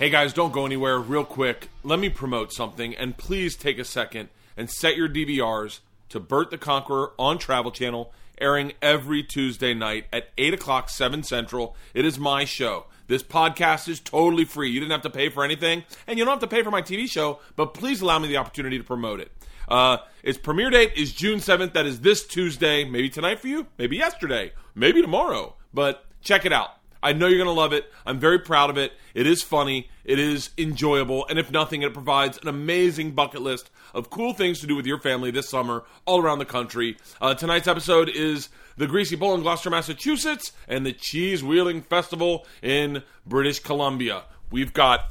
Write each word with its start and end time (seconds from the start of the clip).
Hey 0.00 0.08
guys, 0.08 0.32
don't 0.32 0.50
go 0.50 0.64
anywhere. 0.64 0.98
Real 0.98 1.26
quick, 1.26 1.68
let 1.84 1.98
me 1.98 2.08
promote 2.08 2.54
something, 2.54 2.96
and 2.96 3.18
please 3.18 3.54
take 3.54 3.78
a 3.78 3.84
second 3.84 4.30
and 4.56 4.70
set 4.70 4.96
your 4.96 5.10
DVRs 5.10 5.80
to 6.08 6.18
Bert 6.18 6.50
the 6.50 6.56
Conqueror 6.56 7.12
on 7.18 7.36
Travel 7.36 7.70
Channel, 7.70 8.10
airing 8.40 8.72
every 8.80 9.22
Tuesday 9.22 9.74
night 9.74 10.06
at 10.10 10.30
8 10.38 10.54
o'clock, 10.54 10.88
7 10.88 11.22
Central. 11.22 11.76
It 11.92 12.06
is 12.06 12.18
my 12.18 12.46
show. 12.46 12.86
This 13.08 13.22
podcast 13.22 13.88
is 13.88 14.00
totally 14.00 14.46
free. 14.46 14.70
You 14.70 14.80
didn't 14.80 14.92
have 14.92 15.02
to 15.02 15.10
pay 15.10 15.28
for 15.28 15.44
anything, 15.44 15.84
and 16.06 16.18
you 16.18 16.24
don't 16.24 16.32
have 16.32 16.48
to 16.48 16.56
pay 16.56 16.62
for 16.62 16.70
my 16.70 16.80
TV 16.80 17.06
show, 17.06 17.40
but 17.54 17.74
please 17.74 18.00
allow 18.00 18.18
me 18.18 18.28
the 18.28 18.38
opportunity 18.38 18.78
to 18.78 18.84
promote 18.84 19.20
it. 19.20 19.30
Uh, 19.70 19.98
its 20.22 20.36
premiere 20.36 20.70
date 20.70 20.92
is 20.96 21.12
June 21.12 21.38
7th. 21.38 21.72
That 21.72 21.86
is 21.86 22.00
this 22.00 22.26
Tuesday. 22.26 22.84
Maybe 22.84 23.08
tonight 23.08 23.38
for 23.38 23.48
you, 23.48 23.66
maybe 23.78 23.96
yesterday, 23.96 24.52
maybe 24.74 25.00
tomorrow. 25.00 25.54
But 25.72 26.04
check 26.20 26.44
it 26.44 26.52
out. 26.52 26.70
I 27.02 27.14
know 27.14 27.28
you're 27.28 27.38
going 27.38 27.46
to 27.46 27.52
love 27.52 27.72
it. 27.72 27.90
I'm 28.04 28.18
very 28.18 28.38
proud 28.38 28.68
of 28.68 28.76
it. 28.76 28.92
It 29.14 29.26
is 29.26 29.42
funny. 29.42 29.88
It 30.04 30.18
is 30.18 30.50
enjoyable. 30.58 31.26
And 31.28 31.38
if 31.38 31.50
nothing, 31.50 31.80
it 31.82 31.94
provides 31.94 32.38
an 32.42 32.48
amazing 32.48 33.12
bucket 33.12 33.40
list 33.40 33.70
of 33.94 34.10
cool 34.10 34.34
things 34.34 34.60
to 34.60 34.66
do 34.66 34.76
with 34.76 34.86
your 34.86 35.00
family 35.00 35.30
this 35.30 35.48
summer 35.48 35.84
all 36.04 36.20
around 36.20 36.40
the 36.40 36.44
country. 36.44 36.98
Uh, 37.20 37.32
tonight's 37.34 37.68
episode 37.68 38.10
is 38.10 38.50
the 38.76 38.86
Greasy 38.86 39.16
Bowl 39.16 39.34
in 39.34 39.40
Gloucester, 39.40 39.70
Massachusetts, 39.70 40.52
and 40.68 40.84
the 40.84 40.92
Cheese 40.92 41.42
Wheeling 41.42 41.82
Festival 41.82 42.46
in 42.62 43.02
British 43.26 43.60
Columbia. 43.60 44.24
We've 44.50 44.74
got 44.74 45.06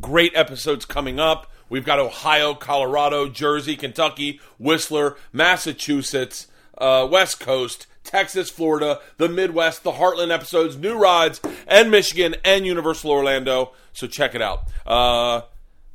great 0.00 0.32
episodes 0.34 0.84
coming 0.86 1.20
up. 1.20 1.50
We've 1.68 1.84
got 1.84 1.98
Ohio, 1.98 2.54
Colorado, 2.54 3.28
Jersey, 3.28 3.76
Kentucky, 3.76 4.40
Whistler, 4.58 5.16
Massachusetts, 5.32 6.46
uh, 6.78 7.08
West 7.10 7.40
Coast, 7.40 7.86
Texas, 8.02 8.50
Florida, 8.50 9.00
the 9.16 9.28
Midwest, 9.28 9.82
the 9.82 9.92
Heartland 9.92 10.32
episodes, 10.32 10.76
new 10.76 10.96
rides, 10.96 11.40
and 11.66 11.90
Michigan, 11.90 12.36
and 12.44 12.66
Universal 12.66 13.10
Orlando. 13.10 13.72
So 13.92 14.06
check 14.06 14.34
it 14.34 14.42
out. 14.42 14.64
Uh, 14.86 15.42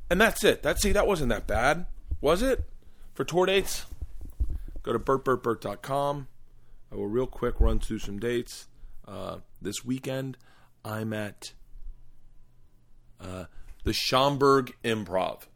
and 0.10 0.20
that's 0.20 0.44
it. 0.44 0.64
That's 0.64 0.82
see, 0.82 0.92
that 0.92 1.08
wasn't 1.08 1.30
that 1.30 1.48
bad, 1.48 1.86
was 2.20 2.42
it? 2.42 2.64
For 3.14 3.24
tour 3.24 3.46
dates, 3.46 3.86
go 4.82 4.94
to 4.94 5.00
bertbertbert.com. 5.00 6.28
I 6.92 6.96
will 6.96 7.08
real 7.08 7.28
quick 7.28 7.60
run 7.60 7.80
through 7.80 8.00
some 8.00 8.18
dates. 8.18 8.68
Uh, 9.08 9.38
this 9.62 9.86
weekend, 9.86 10.38
I'm 10.84 11.14
at 11.14 11.54
the 13.90 13.94
Schaumburg 13.94 14.74
Improv. 14.84 15.48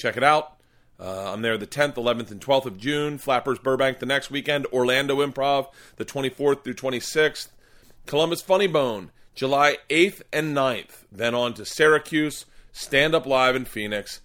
Check 0.00 0.16
it 0.16 0.24
out. 0.24 0.56
Uh, 0.98 1.32
I'm 1.32 1.42
there 1.42 1.56
the 1.56 1.66
10th, 1.66 1.94
11th, 1.94 2.30
and 2.30 2.40
12th 2.40 2.66
of 2.66 2.78
June. 2.78 3.18
Flappers 3.18 3.58
Burbank 3.58 3.98
the 3.98 4.06
next 4.06 4.30
weekend. 4.30 4.66
Orlando 4.72 5.24
Improv 5.24 5.68
the 5.96 6.04
24th 6.04 6.64
through 6.64 6.74
26th. 6.74 7.48
Columbus 8.06 8.40
Funny 8.40 8.66
Bone 8.66 9.10
July 9.34 9.78
8th 9.88 10.22
and 10.32 10.56
9th. 10.56 11.04
Then 11.12 11.34
on 11.34 11.54
to 11.54 11.64
Syracuse. 11.64 12.46
Stand 12.72 13.14
Up 13.14 13.26
Live 13.26 13.56
in 13.56 13.64
Phoenix 13.64 14.20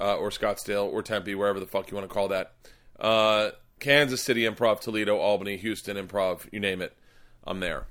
uh, 0.00 0.16
or 0.16 0.30
Scottsdale 0.30 0.92
or 0.92 1.02
Tempe, 1.02 1.34
wherever 1.34 1.58
the 1.58 1.66
fuck 1.66 1.90
you 1.90 1.96
want 1.96 2.08
to 2.08 2.14
call 2.14 2.28
that. 2.28 2.52
Uh, 2.98 3.50
Kansas 3.80 4.22
City 4.22 4.42
Improv, 4.42 4.80
Toledo, 4.80 5.16
Albany, 5.16 5.56
Houston 5.56 5.96
Improv, 5.96 6.46
you 6.52 6.60
name 6.60 6.82
it. 6.82 6.96
I'm 7.44 7.60
there. 7.60 7.86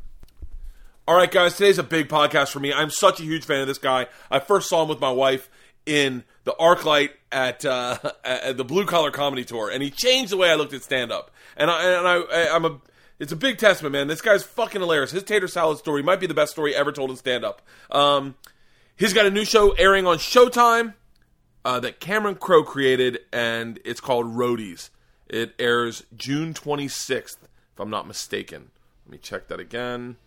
All 1.08 1.16
right, 1.16 1.31
guys, 1.31 1.56
today's 1.56 1.78
a 1.78 1.84
big 1.84 2.09
podcast 2.09 2.50
for 2.50 2.59
me. 2.59 2.73
I'm 2.73 2.89
such 2.89 3.19
a 3.22 3.23
huge 3.23 3.45
fan 3.45 3.62
of 3.62 3.67
this 3.67 3.78
guy. 3.78 4.08
I 4.30 4.39
first 4.39 4.67
saw 4.67 4.84
him 4.84 4.89
with 4.89 5.00
my 5.00 5.12
wife 5.12 5.50
in 5.88 6.24
the 6.44 6.54
ArcLight 6.60 7.12
at, 7.32 7.66
uh, 7.66 7.98
at 8.24 8.58
the 8.58 8.64
Blue 8.64 8.86
Collar 8.86 9.12
Comedy 9.12 9.46
Tour, 9.46 9.72
and 9.72 9.82
he 9.82 9.90
changed 9.90 10.32
the 10.32 10.38
way 10.38 10.52
I 10.52 10.56
looked 10.56 10.74
at 10.74 10.84
stand 10.84 11.12
up. 11.12 11.32
And 11.56 11.72
I 11.72 11.98
and 11.98 12.08
I 12.08 12.56
I'm 12.56 12.66
a 12.66 12.80
it's 13.20 13.32
a 13.32 13.36
big 13.36 13.58
testament, 13.58 13.94
man. 13.94 14.08
This 14.08 14.22
guy's 14.22 14.44
fucking 14.44 14.80
hilarious. 14.80 15.12
His 15.12 15.24
tater 15.24 15.48
salad 15.48 15.80
story 15.80 16.04
might 16.04 16.20
be 16.20 16.28
the 16.28 16.36
best 16.36 16.52
story 16.52 16.76
ever 16.76 16.92
told 16.92 17.10
in 17.10 17.16
stand 17.16 17.44
up. 17.44 17.62
Um, 17.90 18.36
he's 18.96 19.14
got 19.14 19.26
a 19.26 19.31
new 19.31 19.44
show 19.44 19.72
airing 19.72 20.06
on 20.06 20.18
Showtime 20.18 20.94
uh, 21.66 21.80
that 21.80 22.00
Cameron 22.00 22.36
Crowe 22.36 22.64
created, 22.64 23.20
and 23.34 23.80
it's 23.84 24.00
called 24.00 24.28
Roadies. 24.28 24.90
It 25.28 25.56
airs 25.58 26.03
June 26.16 26.53
26th, 26.53 27.38
if 27.74 27.80
I'm 27.80 27.90
not 27.90 28.08
mistaken. 28.08 28.70
Let 29.06 29.12
me 29.12 29.18
check 29.18 29.47
that 29.47 29.59
again. 29.59 30.18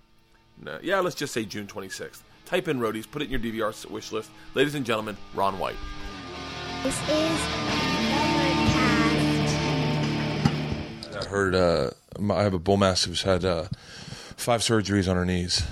No, 0.61 0.79
yeah, 0.83 1.01
let's 1.01 1.17
just 1.17 1.33
say 1.33 1.45
June 1.45 1.67
26th. 1.67 2.21
Type 2.51 2.67
in 2.67 2.81
Roadies, 2.81 3.09
put 3.09 3.23
it 3.23 3.31
in 3.31 3.41
your 3.41 3.71
DVR 3.71 3.89
wish 3.91 4.11
list. 4.11 4.29
Ladies 4.57 4.75
and 4.75 4.85
gentlemen, 4.85 5.17
Ron 5.37 5.61
White. 5.61 5.77
This 6.83 7.01
is 7.09 7.41
Overcast. 8.69 9.57
I 11.15 11.25
heard 11.29 11.55
uh, 11.55 11.91
I 12.29 12.43
have 12.43 12.53
a 12.53 12.59
bull 12.59 12.77
mastiff 12.77 13.11
who's 13.11 13.23
had 13.23 13.45
uh, 13.45 13.69
five 14.37 14.63
surgeries 14.63 15.09
on 15.09 15.15
her 15.15 15.25
knees. 15.25 15.65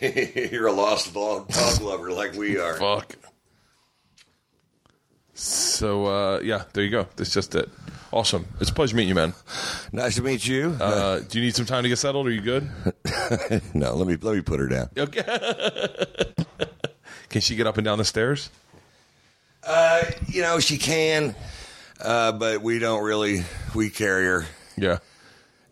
You're 0.50 0.68
a 0.68 0.72
lost 0.72 1.12
dog, 1.12 1.48
dog 1.48 1.82
lover 1.82 2.10
like 2.10 2.32
we 2.32 2.56
are. 2.56 2.76
Fuck. 2.76 3.16
So 5.34 6.06
uh, 6.06 6.40
yeah, 6.42 6.64
there 6.72 6.84
you 6.84 6.90
go. 6.90 7.06
That's 7.16 7.34
just 7.34 7.54
it. 7.54 7.68
Awesome. 8.12 8.46
It's 8.60 8.70
a 8.70 8.74
pleasure 8.74 8.96
meeting 8.96 9.10
you, 9.10 9.14
man. 9.14 9.34
Nice 9.92 10.14
to 10.14 10.22
meet 10.22 10.46
you. 10.46 10.74
Uh, 10.80 11.20
do 11.20 11.38
you 11.38 11.44
need 11.44 11.54
some 11.54 11.66
time 11.66 11.82
to 11.82 11.90
get 11.90 11.98
settled? 11.98 12.26
Are 12.26 12.30
you 12.30 12.40
good? 12.40 12.70
no, 13.74 13.94
let 13.94 14.06
me 14.06 14.16
let 14.20 14.34
me 14.34 14.40
put 14.42 14.60
her 14.60 14.68
down. 14.68 14.88
Okay. 14.96 15.22
Can 17.28 17.40
she 17.40 17.54
get 17.56 17.66
up 17.66 17.76
and 17.78 17.84
down 17.84 17.98
the 17.98 18.04
stairs? 18.04 18.50
Uh, 19.64 20.02
you 20.28 20.42
know 20.42 20.58
she 20.58 20.78
can, 20.78 21.34
uh, 22.00 22.32
but 22.32 22.62
we 22.62 22.78
don't 22.78 23.04
really. 23.04 23.44
We 23.74 23.90
carry 23.90 24.24
her 24.24 24.46
Yeah. 24.76 24.98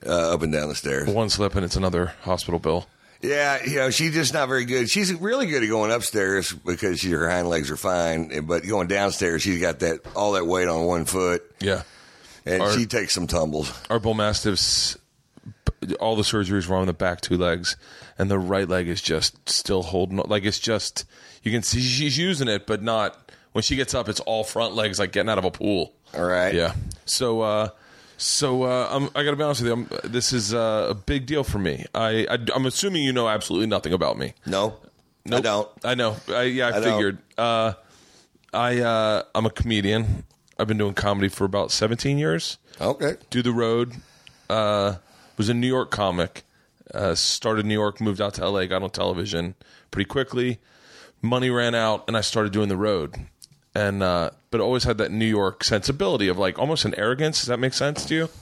uh, 0.06 0.34
up 0.34 0.42
and 0.42 0.52
down 0.52 0.68
the 0.68 0.74
stairs. 0.74 1.08
One 1.08 1.30
slip 1.30 1.54
and 1.56 1.64
it's 1.64 1.74
another 1.76 2.12
hospital 2.22 2.60
bill. 2.60 2.86
Yeah, 3.20 3.64
you 3.64 3.76
know 3.76 3.90
she's 3.90 4.14
just 4.14 4.32
not 4.32 4.46
very 4.48 4.64
good. 4.64 4.88
She's 4.88 5.12
really 5.14 5.46
good 5.46 5.64
at 5.64 5.68
going 5.68 5.90
upstairs 5.90 6.52
because 6.52 7.00
she, 7.00 7.10
her 7.10 7.28
hind 7.28 7.48
legs 7.48 7.70
are 7.72 7.76
fine, 7.76 8.44
but 8.46 8.64
going 8.64 8.86
downstairs 8.86 9.42
she's 9.42 9.60
got 9.60 9.80
that 9.80 10.00
all 10.14 10.32
that 10.32 10.46
weight 10.46 10.68
on 10.68 10.84
one 10.84 11.04
foot, 11.04 11.42
Yeah. 11.60 11.82
and 12.46 12.62
Are- 12.62 12.72
she 12.78 12.86
takes 12.86 13.14
some 13.14 13.26
tumbles. 13.26 13.72
Our 13.90 13.98
bull 13.98 14.14
mastiffs, 14.14 14.96
all 16.00 16.16
the 16.16 16.22
surgeries 16.22 16.66
were 16.66 16.76
on 16.76 16.86
the 16.86 16.92
back 16.92 17.20
two 17.20 17.36
legs, 17.36 17.76
and 18.18 18.30
the 18.30 18.38
right 18.38 18.68
leg 18.68 18.88
is 18.88 19.00
just 19.02 19.48
still 19.48 19.82
holding. 19.82 20.16
Like 20.18 20.44
it's 20.44 20.58
just 20.58 21.04
you 21.42 21.52
can 21.52 21.62
see 21.62 21.80
she's 21.80 22.18
using 22.18 22.48
it, 22.48 22.66
but 22.66 22.82
not 22.82 23.30
when 23.52 23.62
she 23.62 23.76
gets 23.76 23.94
up. 23.94 24.08
It's 24.08 24.20
all 24.20 24.44
front 24.44 24.74
legs, 24.74 24.98
like 24.98 25.12
getting 25.12 25.30
out 25.30 25.38
of 25.38 25.44
a 25.44 25.50
pool. 25.50 25.92
All 26.14 26.24
right. 26.24 26.54
Yeah. 26.54 26.72
So, 27.04 27.42
uh, 27.42 27.68
so 28.16 28.62
uh, 28.64 28.88
I'm, 28.90 29.04
I 29.14 29.22
got 29.24 29.30
to 29.30 29.36
be 29.36 29.42
honest 29.42 29.62
with 29.62 29.68
you. 29.68 29.72
I'm, 30.02 30.10
this 30.10 30.32
is 30.32 30.52
uh, 30.54 30.88
a 30.90 30.94
big 30.94 31.26
deal 31.26 31.44
for 31.44 31.58
me. 31.58 31.84
I, 31.94 32.26
I, 32.30 32.38
I'm 32.54 32.66
assuming 32.66 33.04
you 33.04 33.12
know 33.12 33.28
absolutely 33.28 33.66
nothing 33.68 33.92
about 33.92 34.18
me. 34.18 34.32
No, 34.46 34.76
I 35.26 35.30
Nope. 35.30 35.42
don't. 35.44 35.68
I 35.84 35.94
know. 35.94 36.16
I, 36.28 36.42
yeah, 36.44 36.68
I, 36.68 36.78
I 36.78 36.80
figured. 36.80 37.18
Uh, 37.36 37.74
I 38.52 38.80
uh, 38.80 39.22
I'm 39.34 39.46
a 39.46 39.50
comedian. 39.50 40.24
I've 40.58 40.66
been 40.66 40.78
doing 40.78 40.94
comedy 40.94 41.28
for 41.28 41.44
about 41.44 41.70
17 41.70 42.18
years. 42.18 42.58
Okay. 42.80 43.16
Do 43.30 43.42
the 43.42 43.52
road. 43.52 43.92
Uh, 44.50 44.96
was 45.38 45.48
a 45.48 45.54
New 45.54 45.66
York 45.66 45.90
comic. 45.90 46.42
Uh, 46.92 47.14
started 47.14 47.64
New 47.66 47.74
York, 47.74 48.00
moved 48.00 48.20
out 48.20 48.34
to 48.34 48.48
LA, 48.48 48.66
got 48.66 48.82
on 48.82 48.90
television 48.90 49.54
pretty 49.90 50.08
quickly. 50.08 50.58
Money 51.22 51.50
ran 51.50 51.74
out, 51.74 52.04
and 52.08 52.16
I 52.16 52.20
started 52.20 52.52
doing 52.52 52.68
the 52.68 52.76
road. 52.76 53.14
And 53.74 54.02
uh, 54.02 54.30
but 54.50 54.60
always 54.60 54.84
had 54.84 54.98
that 54.98 55.10
New 55.12 55.26
York 55.26 55.64
sensibility 55.64 56.28
of 56.28 56.38
like 56.38 56.58
almost 56.58 56.84
an 56.84 56.94
arrogance. 56.96 57.38
Does 57.40 57.48
that 57.48 57.58
make 57.58 57.72
sense 57.74 58.04
to 58.06 58.14
you? 58.14 58.28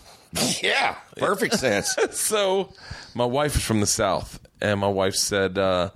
Yeah, 0.63 0.97
perfect 1.17 1.55
sense. 1.59 1.97
so 2.11 2.73
my 3.15 3.25
wife 3.25 3.57
is 3.57 3.63
from 3.63 3.81
the 3.81 3.87
south 3.87 4.41
and 4.61 4.81
my 4.81 4.89
wife 4.89 5.15
said 5.15 5.57
uh, 5.57 5.91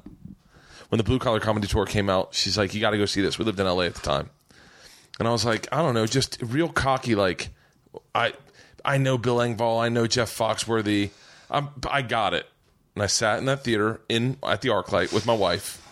when 0.88 0.96
the 0.98 1.04
blue 1.04 1.18
collar 1.18 1.40
comedy 1.40 1.66
tour 1.66 1.84
came 1.84 2.08
out 2.08 2.32
she's 2.32 2.56
like 2.56 2.72
you 2.72 2.80
got 2.80 2.90
to 2.90 2.96
go 2.96 3.04
see 3.06 3.20
this 3.20 3.38
we 3.38 3.44
lived 3.44 3.58
in 3.60 3.66
la 3.66 3.80
at 3.80 3.94
the 3.94 4.00
time 4.00 4.30
and 5.18 5.28
i 5.28 5.32
was 5.32 5.44
like 5.44 5.66
i 5.72 5.78
don't 5.82 5.94
know 5.94 6.06
just 6.06 6.38
real 6.42 6.68
cocky 6.68 7.14
like 7.14 7.48
i 8.14 8.32
i 8.84 8.96
know 8.96 9.18
bill 9.18 9.36
engvall 9.36 9.80
i 9.80 9.88
know 9.88 10.06
jeff 10.06 10.36
foxworthy 10.36 11.10
I'm, 11.50 11.68
i 11.90 12.02
got 12.02 12.34
it 12.34 12.46
and 12.94 13.02
i 13.02 13.06
sat 13.06 13.38
in 13.38 13.46
that 13.46 13.64
theater 13.64 14.00
in 14.08 14.36
at 14.42 14.62
the 14.62 14.68
arclight 14.68 15.12
with 15.12 15.26
my 15.26 15.34
wife 15.34 15.86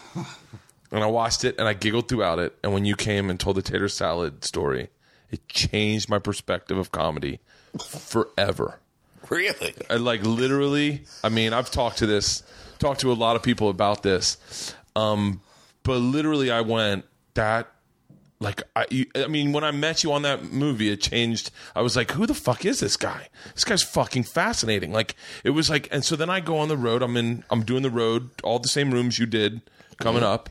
and 0.93 1.03
i 1.03 1.07
watched 1.07 1.45
it 1.45 1.57
and 1.59 1.69
i 1.69 1.73
giggled 1.73 2.09
throughout 2.09 2.39
it 2.39 2.57
and 2.63 2.73
when 2.73 2.85
you 2.85 2.97
came 2.97 3.31
and 3.31 3.39
told 3.39 3.57
the 3.57 3.63
tater 3.63 3.89
salad 3.89 4.45
story 4.45 4.91
it 5.31 5.47
changed 5.49 6.09
my 6.09 6.19
perspective 6.19 6.79
of 6.79 6.93
comedy 6.93 7.41
forever 7.85 8.81
really? 9.31 9.75
I 9.89 9.97
like 9.97 10.23
literally. 10.23 11.05
I 11.23 11.29
mean, 11.29 11.53
I've 11.53 11.71
talked 11.71 11.99
to 11.99 12.07
this, 12.07 12.43
talked 12.79 13.01
to 13.01 13.13
a 13.13 13.15
lot 13.15 13.37
of 13.37 13.43
people 13.43 13.69
about 13.69 14.03
this, 14.03 14.75
um, 14.97 15.41
but 15.83 15.99
literally, 15.99 16.51
I 16.51 16.61
went 16.63 17.05
that. 17.35 17.71
Like 18.41 18.63
I, 18.77 18.87
you, 18.89 19.07
I 19.17 19.27
mean, 19.27 19.53
when 19.53 19.65
I 19.65 19.73
met 19.73 20.05
you 20.05 20.13
on 20.13 20.23
that 20.23 20.53
movie, 20.53 20.91
it 20.91 21.01
changed. 21.01 21.51
I 21.75 21.83
was 21.83 21.97
like, 21.97 22.13
"Who 22.13 22.25
the 22.25 22.35
fuck 22.35 22.65
is 22.65 22.79
this 22.79 22.97
guy? 22.97 23.29
This 23.55 23.65
guy's 23.65 23.83
fucking 23.83 24.25
fascinating." 24.25 24.93
Like 24.93 25.17
it 25.43 25.51
was 25.51 25.69
like, 25.69 25.89
and 25.91 26.05
so 26.05 26.15
then 26.15 26.31
I 26.31 26.39
go 26.39 26.59
on 26.59 26.69
the 26.69 26.77
road. 26.77 27.03
I'm 27.03 27.17
in, 27.17 27.43
I'm 27.51 27.65
doing 27.65 27.83
the 27.83 27.91
road, 27.91 28.31
all 28.45 28.61
the 28.61 28.69
same 28.69 28.93
rooms 28.93 29.19
you 29.19 29.27
did, 29.27 29.61
coming 29.99 30.23
mm-hmm. 30.23 30.33
up, 30.33 30.51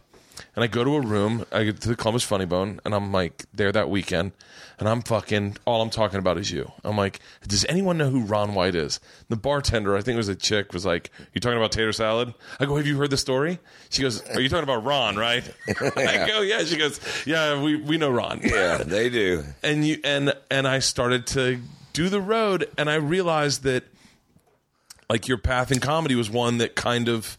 and 0.56 0.64
I 0.64 0.68
go 0.68 0.84
to 0.84 0.96
a 0.96 1.02
room. 1.02 1.46
I 1.52 1.64
get 1.64 1.82
to 1.82 1.90
the 1.90 1.96
Columbus 1.96 2.24
Funny 2.24 2.46
Bone, 2.46 2.80
and 2.86 2.94
I'm 2.94 3.12
like 3.12 3.46
there 3.54 3.72
that 3.72 3.90
weekend, 3.90 4.32
and 4.80 4.88
I'm 4.88 5.02
fucking 5.02 5.58
all 5.66 5.82
I'm 5.82 5.90
talking 5.90 6.20
about 6.20 6.38
is 6.38 6.52
you. 6.52 6.72
I'm 6.84 6.98
like, 6.98 7.20
does 7.48 7.66
anyone 7.70 7.98
know 7.98 8.10
who 8.10 8.22
Ron 8.22 8.54
White 8.54 8.76
is? 8.76 9.00
The 9.30 9.36
bartender, 9.36 9.96
I 9.96 10.02
think 10.02 10.16
it 10.16 10.18
was 10.18 10.28
a 10.28 10.36
chick, 10.36 10.74
was 10.74 10.86
like, 10.86 11.10
"You 11.34 11.42
talking 11.42 11.58
about 11.58 11.72
tater 11.72 11.92
salad?" 11.92 12.34
I 12.60 12.66
go, 12.66 12.78
"Have 12.78 12.88
you 12.88 12.98
heard 12.98 13.10
the 13.10 13.18
story?" 13.18 13.60
She 13.90 14.02
goes, 14.02 14.22
"Are 14.30 14.42
you 14.42 14.50
talking 14.50 14.64
about 14.64 14.84
Ron, 14.84 15.16
right?" 15.16 15.44
I 15.68 16.26
go, 16.28 16.42
"Yeah." 16.42 16.64
She 16.64 16.78
goes, 16.78 17.00
"Yeah, 17.26 17.62
we 17.62 17.76
we 17.76 17.98
know 17.98 18.10
Ron." 18.10 18.42
Yeah, 18.44 18.78
they 18.78 19.10
do. 19.10 19.44
and 19.64 19.86
you 19.86 20.00
and 20.04 20.34
and 20.52 20.68
I 20.68 20.80
started 20.80 21.28
to 21.28 21.60
do 21.94 22.10
the 22.10 22.22
road, 22.22 22.70
and 22.78 22.90
I 22.90 22.96
realized 22.96 23.64
that 23.64 23.84
like 25.10 25.28
your 25.28 25.38
path 25.38 25.72
in 25.72 25.80
comedy 25.80 26.16
was 26.16 26.30
one 26.30 26.58
that 26.58 26.76
kind 26.76 27.08
of 27.08 27.38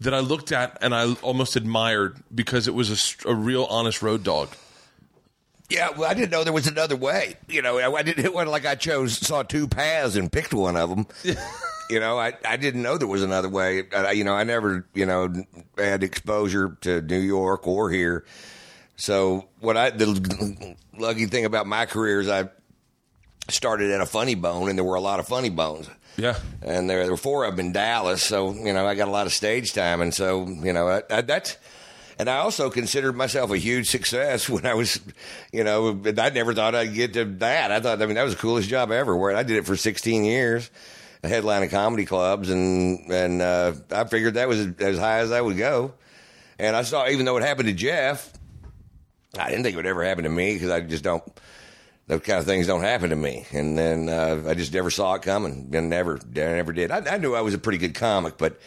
that 0.00 0.14
I 0.14 0.20
looked 0.20 0.50
at 0.52 0.78
and 0.80 0.94
I 0.94 1.12
almost 1.22 1.56
admired 1.56 2.16
because 2.34 2.66
it 2.66 2.74
was 2.74 3.16
a, 3.24 3.28
a 3.28 3.34
real 3.34 3.64
honest 3.64 4.02
road 4.02 4.24
dog. 4.24 4.48
Yeah, 5.68 5.90
well, 5.96 6.10
I 6.10 6.14
didn't 6.14 6.30
know 6.30 6.42
there 6.42 6.52
was 6.52 6.66
another 6.66 6.96
way. 6.96 7.36
You 7.48 7.62
know, 7.62 7.78
I, 7.78 7.92
I 7.92 8.02
didn't. 8.02 8.24
It 8.24 8.34
wasn't 8.34 8.50
like 8.50 8.66
I 8.66 8.74
chose 8.74 9.16
saw 9.16 9.42
two 9.42 9.68
paths 9.68 10.16
and 10.16 10.30
picked 10.30 10.52
one 10.52 10.76
of 10.76 10.90
them. 10.90 11.06
you 11.90 12.00
know, 12.00 12.18
I, 12.18 12.32
I 12.44 12.56
didn't 12.56 12.82
know 12.82 12.98
there 12.98 13.06
was 13.06 13.22
another 13.22 13.48
way. 13.48 13.84
I, 13.94 14.12
you 14.12 14.24
know, 14.24 14.34
I 14.34 14.42
never 14.44 14.86
you 14.94 15.06
know 15.06 15.32
had 15.78 16.02
exposure 16.02 16.76
to 16.80 17.00
New 17.02 17.20
York 17.20 17.68
or 17.68 17.90
here. 17.90 18.24
So 18.96 19.48
what 19.60 19.76
I 19.76 19.90
the 19.90 20.76
lucky 20.98 21.26
thing 21.26 21.44
about 21.44 21.66
my 21.66 21.86
career 21.86 22.20
is 22.20 22.28
I 22.28 22.48
started 23.48 23.92
at 23.92 24.00
a 24.00 24.06
funny 24.06 24.34
bone, 24.34 24.68
and 24.68 24.76
there 24.76 24.84
were 24.84 24.96
a 24.96 25.00
lot 25.00 25.20
of 25.20 25.28
funny 25.28 25.50
bones. 25.50 25.88
Yeah. 26.16 26.38
and 26.62 26.88
there, 26.90 27.02
there 27.02 27.10
were 27.10 27.16
four 27.16 27.44
of 27.44 27.56
them 27.56 27.66
in 27.66 27.72
Dallas. 27.72 28.22
So 28.22 28.52
you 28.52 28.72
know, 28.72 28.86
I 28.86 28.94
got 28.94 29.08
a 29.08 29.10
lot 29.10 29.26
of 29.26 29.32
stage 29.32 29.72
time, 29.72 30.00
and 30.00 30.12
so 30.12 30.46
you 30.46 30.72
know, 30.72 30.88
I, 30.88 31.02
I, 31.10 31.20
that's. 31.22 31.56
And 32.18 32.28
I 32.28 32.36
also 32.36 32.68
considered 32.68 33.16
myself 33.16 33.50
a 33.50 33.56
huge 33.56 33.88
success 33.88 34.46
when 34.48 34.66
I 34.66 34.74
was, 34.74 35.00
you 35.52 35.64
know, 35.64 35.98
I 36.18 36.28
never 36.28 36.52
thought 36.52 36.74
I'd 36.74 36.92
get 36.92 37.14
to 37.14 37.24
that. 37.24 37.72
I 37.72 37.80
thought, 37.80 38.02
I 38.02 38.04
mean, 38.04 38.16
that 38.16 38.24
was 38.24 38.34
the 38.34 38.40
coolest 38.40 38.68
job 38.68 38.92
ever. 38.92 39.16
Where 39.16 39.34
I 39.34 39.42
did 39.42 39.56
it 39.56 39.64
for 39.64 39.74
16 39.74 40.24
years, 40.26 40.70
of 41.22 41.70
comedy 41.70 42.04
clubs, 42.04 42.50
and 42.50 43.10
and 43.10 43.42
uh, 43.42 43.72
I 43.90 44.04
figured 44.04 44.34
that 44.34 44.48
was 44.48 44.66
as 44.80 44.98
high 44.98 45.18
as 45.20 45.32
I 45.32 45.40
would 45.40 45.56
go. 45.56 45.94
And 46.58 46.76
I 46.76 46.82
saw, 46.82 47.08
even 47.08 47.24
though 47.24 47.38
it 47.38 47.42
happened 47.42 47.68
to 47.68 47.74
Jeff, 47.74 48.30
I 49.38 49.48
didn't 49.48 49.62
think 49.62 49.74
it 49.74 49.76
would 49.76 49.86
ever 49.86 50.04
happen 50.04 50.24
to 50.24 50.30
me 50.30 50.54
because 50.54 50.70
I 50.70 50.80
just 50.80 51.02
don't. 51.04 51.22
Those 52.10 52.22
kind 52.22 52.40
of 52.40 52.44
things 52.44 52.66
don't 52.66 52.82
happen 52.82 53.10
to 53.10 53.16
me, 53.16 53.46
and 53.52 53.78
then 53.78 54.08
uh, 54.08 54.42
I 54.48 54.54
just 54.54 54.74
never 54.74 54.90
saw 54.90 55.14
it 55.14 55.22
coming, 55.22 55.70
and 55.72 55.88
never, 55.88 56.16
I 56.16 56.38
never 56.40 56.72
did. 56.72 56.90
I, 56.90 57.14
I 57.14 57.18
knew 57.18 57.36
I 57.36 57.40
was 57.40 57.54
a 57.54 57.58
pretty 57.58 57.78
good 57.78 57.94
comic, 57.94 58.36
but, 58.36 58.58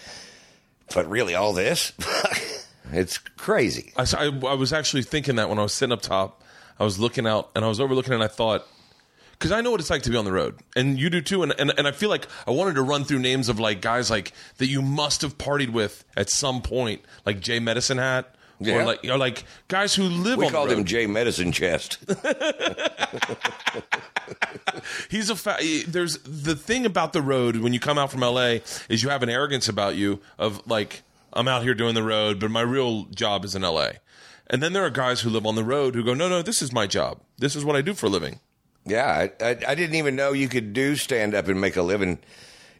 but 0.95 1.09
really, 1.09 1.35
all 1.35 1.51
this, 1.51 1.91
it's 2.93 3.17
crazy. 3.17 3.91
I, 3.97 4.05
I, 4.17 4.25
I 4.27 4.53
was 4.53 4.71
actually 4.71 5.03
thinking 5.03 5.35
that 5.35 5.49
when 5.49 5.59
I 5.59 5.63
was 5.63 5.73
sitting 5.73 5.91
up 5.91 6.01
top, 6.01 6.41
I 6.79 6.85
was 6.85 6.99
looking 6.99 7.27
out 7.27 7.51
and 7.53 7.65
I 7.65 7.67
was 7.67 7.81
overlooking 7.81 8.13
and 8.13 8.23
I 8.23 8.29
thought, 8.29 8.65
because 9.33 9.51
I 9.51 9.59
know 9.59 9.71
what 9.71 9.81
it's 9.81 9.89
like 9.89 10.03
to 10.03 10.09
be 10.09 10.15
on 10.15 10.23
the 10.23 10.31
road, 10.31 10.61
and 10.73 10.97
you 10.97 11.09
do 11.09 11.19
too. 11.19 11.43
And, 11.43 11.53
and 11.59 11.73
and 11.77 11.85
I 11.85 11.91
feel 11.91 12.09
like 12.09 12.29
I 12.47 12.51
wanted 12.51 12.75
to 12.75 12.81
run 12.81 13.03
through 13.03 13.19
names 13.19 13.49
of 13.49 13.59
like 13.59 13.81
guys 13.81 14.09
like 14.09 14.31
that 14.59 14.67
you 14.67 14.81
must 14.81 15.21
have 15.21 15.37
partied 15.37 15.73
with 15.73 16.05
at 16.15 16.29
some 16.29 16.61
point, 16.61 17.01
like 17.25 17.41
Jay 17.41 17.59
Medicine 17.59 17.97
Hat, 17.97 18.33
Yeah. 18.59 18.75
or 18.75 18.85
like 18.85 19.03
or 19.05 19.17
like 19.17 19.43
guys 19.67 19.93
who 19.95 20.03
live 20.03 20.37
We 20.37 20.45
on 20.45 20.51
called 20.51 20.69
the 20.69 20.73
road. 20.75 20.79
him 20.81 20.85
Jay 20.85 21.05
Medicine 21.07 21.51
Chest. 21.51 21.97
He's 25.09 25.29
a 25.29 25.35
fa- 25.35 25.57
eh, 25.61 25.83
there's 25.87 26.17
the 26.19 26.55
thing 26.55 26.85
about 26.85 27.13
the 27.13 27.21
road 27.21 27.57
when 27.57 27.73
you 27.73 27.79
come 27.79 27.97
out 27.97 28.11
from 28.11 28.21
LA 28.21 28.57
is 28.89 29.03
you 29.03 29.09
have 29.09 29.23
an 29.23 29.29
arrogance 29.29 29.67
about 29.69 29.95
you 29.95 30.19
of 30.37 30.65
like 30.67 31.03
I'm 31.33 31.47
out 31.47 31.63
here 31.63 31.73
doing 31.73 31.95
the 31.95 32.03
road, 32.03 32.39
but 32.39 32.51
my 32.51 32.61
real 32.61 33.05
job 33.05 33.43
is 33.45 33.55
in 33.55 33.61
LA. 33.63 33.89
And 34.47 34.61
then 34.61 34.73
there 34.73 34.85
are 34.85 34.89
guys 34.89 35.21
who 35.21 35.29
live 35.29 35.45
on 35.45 35.55
the 35.55 35.63
road 35.63 35.95
who 35.95 36.03
go, 36.03 36.13
no, 36.13 36.29
no, 36.29 36.41
this 36.41 36.61
is 36.61 36.71
my 36.71 36.85
job. 36.85 37.19
This 37.37 37.55
is 37.55 37.65
what 37.65 37.75
I 37.75 37.81
do 37.81 37.93
for 37.93 38.05
a 38.05 38.09
living. 38.09 38.39
Yeah, 38.85 39.05
I, 39.41 39.43
I, 39.43 39.57
I 39.69 39.75
didn't 39.75 39.95
even 39.95 40.15
know 40.15 40.33
you 40.33 40.49
could 40.49 40.73
do 40.73 40.95
stand 40.95 41.33
up 41.33 41.47
and 41.47 41.59
make 41.59 41.75
a 41.77 41.81
living 41.81 42.19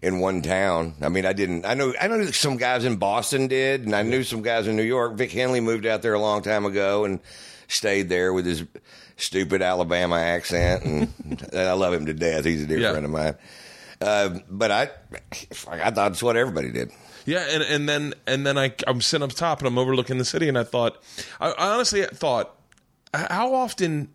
in 0.03 0.19
one 0.19 0.41
town. 0.41 0.94
I 1.01 1.09
mean, 1.09 1.25
I 1.25 1.33
didn't. 1.33 1.65
I 1.65 1.73
know. 1.73 1.94
I 2.00 2.07
know 2.07 2.25
some 2.27 2.57
guys 2.57 2.85
in 2.85 2.97
Boston 2.97 3.47
did, 3.47 3.85
and 3.85 3.95
I 3.95 4.03
knew 4.03 4.23
some 4.23 4.41
guys 4.41 4.67
in 4.67 4.75
New 4.75 4.83
York. 4.83 5.15
Vic 5.15 5.31
Henley 5.31 5.61
moved 5.61 5.85
out 5.85 6.01
there 6.01 6.13
a 6.13 6.19
long 6.19 6.41
time 6.41 6.65
ago 6.65 7.05
and 7.05 7.19
stayed 7.67 8.09
there 8.09 8.33
with 8.33 8.45
his 8.45 8.63
stupid 9.17 9.61
Alabama 9.61 10.17
accent, 10.17 10.83
and, 10.83 11.13
and 11.23 11.51
I 11.59 11.73
love 11.73 11.94
him 11.94 12.05
to 12.07 12.13
death. 12.13 12.45
He's 12.45 12.63
a 12.63 12.67
dear 12.67 12.79
Yeah. 12.79 12.91
friend 12.91 13.05
of 13.05 13.11
mine. 13.11 13.35
Uh, 14.01 14.39
but 14.50 14.69
I, 14.69 14.89
I 15.69 15.89
thought 15.91 16.11
it's 16.11 16.21
what 16.21 16.35
everybody 16.35 16.71
did. 16.71 16.91
Yeah, 17.25 17.45
and, 17.49 17.63
and 17.63 17.88
then 17.88 18.13
and 18.27 18.45
then 18.45 18.57
I 18.57 18.73
I'm 18.85 18.99
sitting 18.99 19.23
up 19.23 19.31
top 19.31 19.59
and 19.59 19.67
I'm 19.67 19.77
overlooking 19.77 20.17
the 20.17 20.25
city 20.25 20.49
and 20.49 20.57
I 20.57 20.63
thought 20.65 21.01
I, 21.39 21.51
I 21.51 21.73
honestly 21.75 22.03
thought 22.03 22.53
how 23.13 23.53
often 23.56 24.09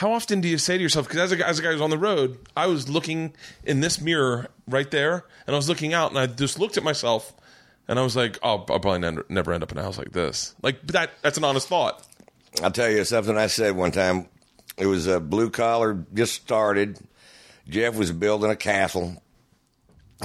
how 0.00 0.12
often 0.12 0.40
do 0.40 0.48
you 0.48 0.56
say 0.58 0.76
to 0.78 0.82
yourself 0.82 1.06
because 1.06 1.20
as 1.32 1.38
a, 1.38 1.46
as 1.48 1.58
a 1.58 1.62
guy 1.62 1.72
who's 1.72 1.80
on 1.80 1.90
the 1.90 1.98
road 1.98 2.38
I 2.56 2.66
was 2.66 2.88
looking 2.88 3.34
in 3.64 3.80
this 3.80 4.00
mirror 4.00 4.48
right 4.66 4.90
there 4.90 5.24
and 5.46 5.54
I 5.54 5.58
was 5.58 5.68
looking 5.68 5.92
out 5.92 6.10
and 6.10 6.18
I 6.18 6.26
just 6.26 6.58
looked 6.58 6.76
at 6.78 6.82
myself 6.82 7.32
and 7.86 7.98
I 7.98 8.02
was 8.02 8.16
like 8.16 8.38
oh 8.42 8.64
I'll 8.68 8.80
probably 8.80 8.98
never, 9.00 9.26
never 9.28 9.52
end 9.52 9.62
up 9.62 9.72
in 9.72 9.78
a 9.78 9.82
house 9.82 9.98
like 9.98 10.12
this 10.12 10.54
like 10.62 10.80
that 10.88 11.10
that's 11.22 11.36
an 11.38 11.44
honest 11.44 11.68
thought 11.68 12.06
I'll 12.62 12.70
tell 12.70 12.90
you 12.90 13.04
something 13.04 13.36
I 13.36 13.46
said 13.46 13.76
one 13.76 13.92
time. 13.92 14.26
It 14.76 14.86
was 14.86 15.06
a 15.06 15.20
blue 15.20 15.50
collar, 15.50 16.04
just 16.12 16.34
started. 16.34 16.98
Jeff 17.68 17.94
was 17.94 18.10
building 18.12 18.50
a 18.50 18.56
castle 18.56 19.22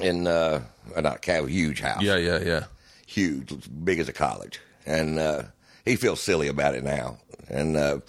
in, 0.02 0.26
uh, 0.26 0.64
uh, 0.96 1.02
not 1.02 1.18
a 1.18 1.20
castle, 1.20 1.46
huge 1.48 1.82
house. 1.82 2.02
yeah 2.02 2.18
yeah 2.18 2.40
yeah 2.40 2.64
Huge, 3.06 3.54
big 3.84 4.00
as 4.00 4.10
a 4.10 4.14
college. 4.14 4.60
And, 4.86 5.20
uh, 5.20 5.44
he 5.86 5.96
feels 5.96 6.20
silly 6.20 6.48
about 6.48 6.74
it 6.74 6.84
now. 6.84 7.20
And, 7.48 7.78
uh, 7.78 8.00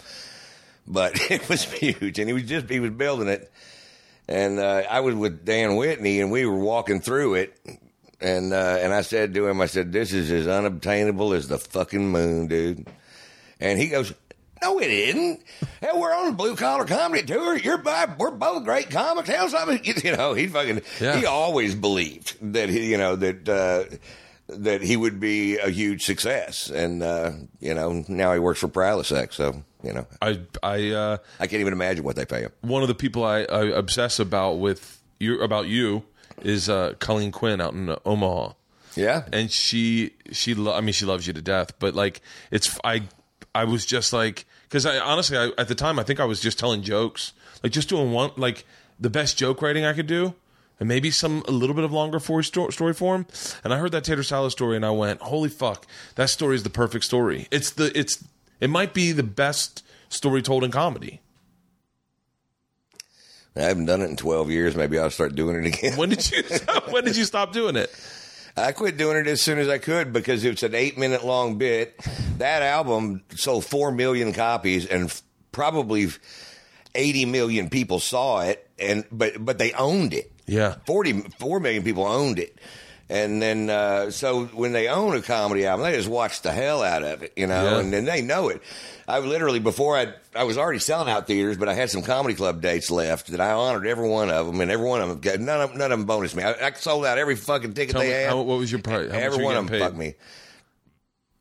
but 0.87 1.19
it 1.31 1.49
was 1.49 1.65
huge 1.65 2.19
and 2.19 2.29
he 2.29 2.33
was 2.33 2.44
just, 2.44 2.69
he 2.69 2.81
was 2.81 2.91
building 2.91 3.29
it. 3.29 3.50
And, 4.29 4.59
uh, 4.59 4.83
I 4.91 5.00
was 5.00 5.15
with 5.15 5.44
Dan 5.44 5.77
Whitney 5.77 6.21
and 6.21 6.31
we 6.33 6.47
were 6.47 6.59
walking 6.59 7.00
through 7.00 7.35
it. 7.35 7.56
And, 8.21 8.53
uh, 8.53 8.79
and 8.81 8.93
I 8.94 9.03
said 9.03 9.35
to 9.35 9.47
him, 9.47 9.61
I 9.61 9.67
said, 9.67 9.93
this 9.93 10.12
is 10.12 10.31
as 10.33 10.47
unobtainable 10.49 11.33
as 11.35 11.49
the 11.49 11.59
fucking 11.59 12.09
moon, 12.11 12.49
dude. 12.49 12.88
And 13.61 13.79
he 13.79 13.88
goes, 13.88 14.12
"No, 14.62 14.79
it 14.81 14.91
isn't. 14.91 15.43
Hell, 15.81 15.99
we're 16.00 16.15
on 16.15 16.29
a 16.29 16.33
blue 16.33 16.56
collar 16.56 16.85
comedy 16.85 17.23
tour. 17.23 17.56
You're 17.56 17.79
by, 17.79 18.06
we're 18.19 18.31
both 18.33 18.65
great 18.65 18.91
comics. 18.91 19.29
Hell, 19.29 19.49
something, 19.49 19.81
you 20.05 20.15
know." 20.17 20.35
He 20.35 20.47
fucking 20.47 20.83
Yeah. 21.00 21.17
he 21.17 21.25
always 21.27 21.75
believed 21.75 22.37
that 22.53 22.69
he, 22.69 22.91
you 22.91 22.99
know, 22.99 23.17
that 23.17 23.49
uh, 23.49 23.85
that 24.49 24.83
he 24.83 24.97
would 24.97 25.19
be 25.19 25.59
a 25.59 25.71
huge 25.71 26.05
success, 26.05 26.71
and 26.71 27.03
uh, 27.03 27.33
you 27.61 27.75
know, 27.75 28.05
now 28.09 28.33
he 28.33 28.39
works 28.39 28.61
for 28.61 28.69
Prilosec, 28.69 29.33
so 29.33 29.63
you 29.83 29.93
know, 29.93 30.07
I 30.23 30.41
I 30.63 30.91
uh, 30.91 31.17
I 31.41 31.47
can't 31.47 31.61
even 31.61 31.73
imagine 31.73 32.05
what 32.05 32.17
they 32.17 32.25
pay 32.25 32.43
him. 32.43 32.53
one 32.61 32.83
of 32.83 32.89
the 32.89 32.95
people 32.95 33.25
I, 33.25 33.41
I 33.41 33.65
obsess 33.67 34.19
about 34.19 34.55
with 34.55 35.03
you 35.19 35.41
about 35.43 35.67
you 35.67 36.05
is 36.43 36.69
uh, 36.69 36.95
Colleen 36.99 37.33
Quinn 37.33 37.61
out 37.61 37.73
in 37.73 37.95
Omaha. 38.05 38.53
Yeah, 38.95 39.25
and 39.33 39.50
she 39.50 40.12
she 40.33 40.55
lo- 40.55 40.75
I 40.75 40.81
mean 40.81 40.93
she 40.93 41.05
loves 41.05 41.26
you 41.26 41.33
to 41.33 41.43
death, 41.43 41.79
but 41.79 41.95
like 41.95 42.21
it's 42.50 42.79
I 42.85 43.03
I 43.55 43.65
was 43.65 43.85
just 43.85 44.12
like 44.12 44.47
because 44.69 44.87
I 44.87 44.99
honestly 44.99 45.37
I, 45.37 45.50
at 45.59 45.69
the 45.69 45.75
time 45.75 45.99
I 45.99 46.03
think 46.03 46.21
I 46.21 46.25
was 46.25 46.41
just 46.41 46.59
telling 46.59 46.83
jokes 46.83 47.33
like 47.62 47.73
just 47.73 47.88
doing 47.88 48.12
one 48.12 48.31
like 48.37 48.65
the 48.99 49.11
best 49.11 49.37
joke 49.37 49.61
writing 49.61 49.85
I 49.85 49.93
could 49.93 50.07
do 50.07 50.35
and 50.78 50.88
maybe 50.88 51.11
some 51.11 51.42
a 51.49 51.50
little 51.50 51.75
bit 51.75 51.85
of 51.85 51.92
longer 51.92 52.18
story 52.21 52.95
form 52.95 53.26
and 53.64 53.73
I 53.73 53.78
heard 53.78 53.92
that 53.92 54.04
tater 54.04 54.23
salad 54.23 54.52
story 54.52 54.76
and 54.76 54.85
I 54.85 54.90
went 54.90 55.21
holy 55.21 55.49
fuck 55.49 55.87
that 56.16 56.30
story 56.30 56.56
is 56.56 56.62
the 56.62 56.71
perfect 56.71 57.04
story 57.04 57.49
it's 57.50 57.71
the 57.71 57.97
it's 57.99 58.25
it 58.61 58.71
might 58.71 58.95
be 58.95 59.12
the 59.12 59.23
best 59.23 59.83
story 60.09 60.42
told 60.42 60.64
in 60.64 60.71
comedy 60.71 61.21
I 63.56 63.62
haven't 63.62 63.87
done 63.87 64.02
it 64.02 64.11
in 64.11 64.16
twelve 64.16 64.50
years. 64.50 64.76
Maybe 64.76 64.99
I'll 64.99 65.11
start 65.11 65.35
doing 65.35 65.56
it 65.56 65.66
again. 65.66 65.97
when 65.97 66.11
did 66.11 66.30
you 66.30 66.42
when 66.90 67.04
did 67.04 67.16
you 67.16 67.25
stop 67.25 67.52
doing 67.52 67.76
it 67.76 67.90
I 68.59 68.73
quit 68.73 68.97
doing 68.97 69.18
it 69.18 69.26
as 69.26 69.42
soon 69.42 69.59
as 69.59 69.68
I 69.68 69.76
could 69.76 70.12
because 70.14 70.42
it's 70.45 70.62
an 70.62 70.75
eight 70.75 70.97
minute 70.97 71.25
long 71.25 71.59
bit. 71.59 72.00
That 72.38 72.62
album 72.62 73.23
sold 73.35 73.66
four 73.66 73.92
million 73.92 74.33
copies 74.33 74.87
and 74.87 75.04
f- 75.04 75.23
probably 75.52 76.09
80 76.95 77.26
million 77.26 77.68
people 77.68 78.00
saw 78.00 78.40
it 78.40 78.66
and 78.78 79.04
but 79.12 79.45
but 79.45 79.59
they 79.59 79.73
owned 79.73 80.14
it. 80.14 80.33
Yeah. 80.47 80.76
40 80.87 81.12
4 81.38 81.61
million 81.61 81.83
people 81.83 82.05
owned 82.07 82.38
it. 82.38 82.57
And 83.09 83.41
then 83.41 83.71
uh, 83.71 84.11
so 84.11 84.47
when 84.47 84.73
they 84.73 84.88
own 84.88 85.15
a 85.15 85.23
comedy 85.23 85.65
album, 85.65 85.87
they 85.87 85.97
just 85.97 86.09
watch 86.09 86.43
the 86.43 86.50
hell 86.50 86.83
out 86.83 87.05
of 87.05 87.23
it, 87.23 87.33
you 87.37 87.47
know, 87.47 87.62
Yeah. 87.62 87.79
and 87.79 87.93
then 87.93 88.05
they 88.05 88.21
know 88.21 88.49
it. 88.49 88.61
I 89.07 89.21
literally 89.21 89.61
before 89.61 89.97
I 89.97 90.12
I 90.35 90.43
was 90.43 90.59
already 90.59 90.81
selling 90.81 91.09
out 91.09 91.29
theaters, 91.29 91.57
but 91.57 91.69
I 91.69 91.75
had 91.75 91.88
some 91.88 92.03
comedy 92.03 92.35
club 92.35 92.61
dates 92.61 92.91
left 92.91 93.29
that 93.29 93.41
I 93.41 93.53
honored 93.53 93.87
every 93.87 94.09
one 94.09 94.29
of 94.31 94.47
them, 94.47 94.61
and 94.61 94.69
every 94.73 94.87
one 94.88 95.00
of 95.03 95.09
them 95.09 95.21
got 95.21 95.38
none 95.38 95.61
of 95.61 95.71
none 95.76 95.93
of 95.93 95.99
them 96.00 96.07
bonus 96.07 96.35
me. 96.35 96.43
I, 96.43 96.55
I 96.67 96.73
sold 96.73 97.07
out 97.07 97.17
every 97.17 97.37
fucking 97.37 97.75
ticket 97.75 97.93
Tell 97.93 98.00
they 98.00 98.09
me, 98.09 98.12
had. 98.15 98.31
how, 98.31 98.41
what 98.43 98.59
was 98.59 98.73
your 98.73 98.83
price 98.83 99.09
how 99.12 99.17
every 99.19 99.45
one 99.45 99.57
of 99.57 99.67
them 99.67 99.71
paid? 99.73 99.81
fucked 99.83 99.97
me 99.97 100.15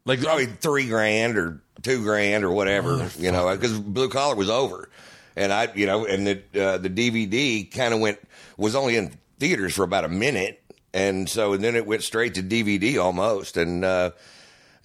like 0.05 0.21
probably 0.21 0.45
three 0.45 0.87
grand 0.87 1.35
or 1.37 1.61
two 1.81 2.03
grand 2.03 2.43
or 2.43 2.51
whatever, 2.51 3.09
you 3.17 3.31
know, 3.31 3.51
because 3.55 3.79
blue 3.79 4.09
collar 4.09 4.35
was 4.35 4.49
over, 4.51 4.87
and 5.35 5.51
I, 5.51 5.69
you 5.73 5.87
know, 5.87 6.05
and 6.05 6.27
the 6.27 6.43
uh, 6.63 6.77
the 6.77 6.89
DVD 6.91 7.71
kind 7.71 7.91
of 7.93 7.99
went 7.99 8.19
was 8.57 8.75
only 8.75 8.95
in 8.95 9.13
theaters 9.39 9.75
for 9.75 9.83
about 9.83 10.05
a 10.05 10.09
minute, 10.09 10.61
and 10.93 11.29
so 11.29 11.53
and 11.53 11.63
then 11.63 11.75
it 11.75 11.85
went 11.85 12.03
straight 12.03 12.35
to 12.35 12.43
DVD 12.43 13.01
almost, 13.01 13.57
and 13.57 13.83
uh, 13.83 14.11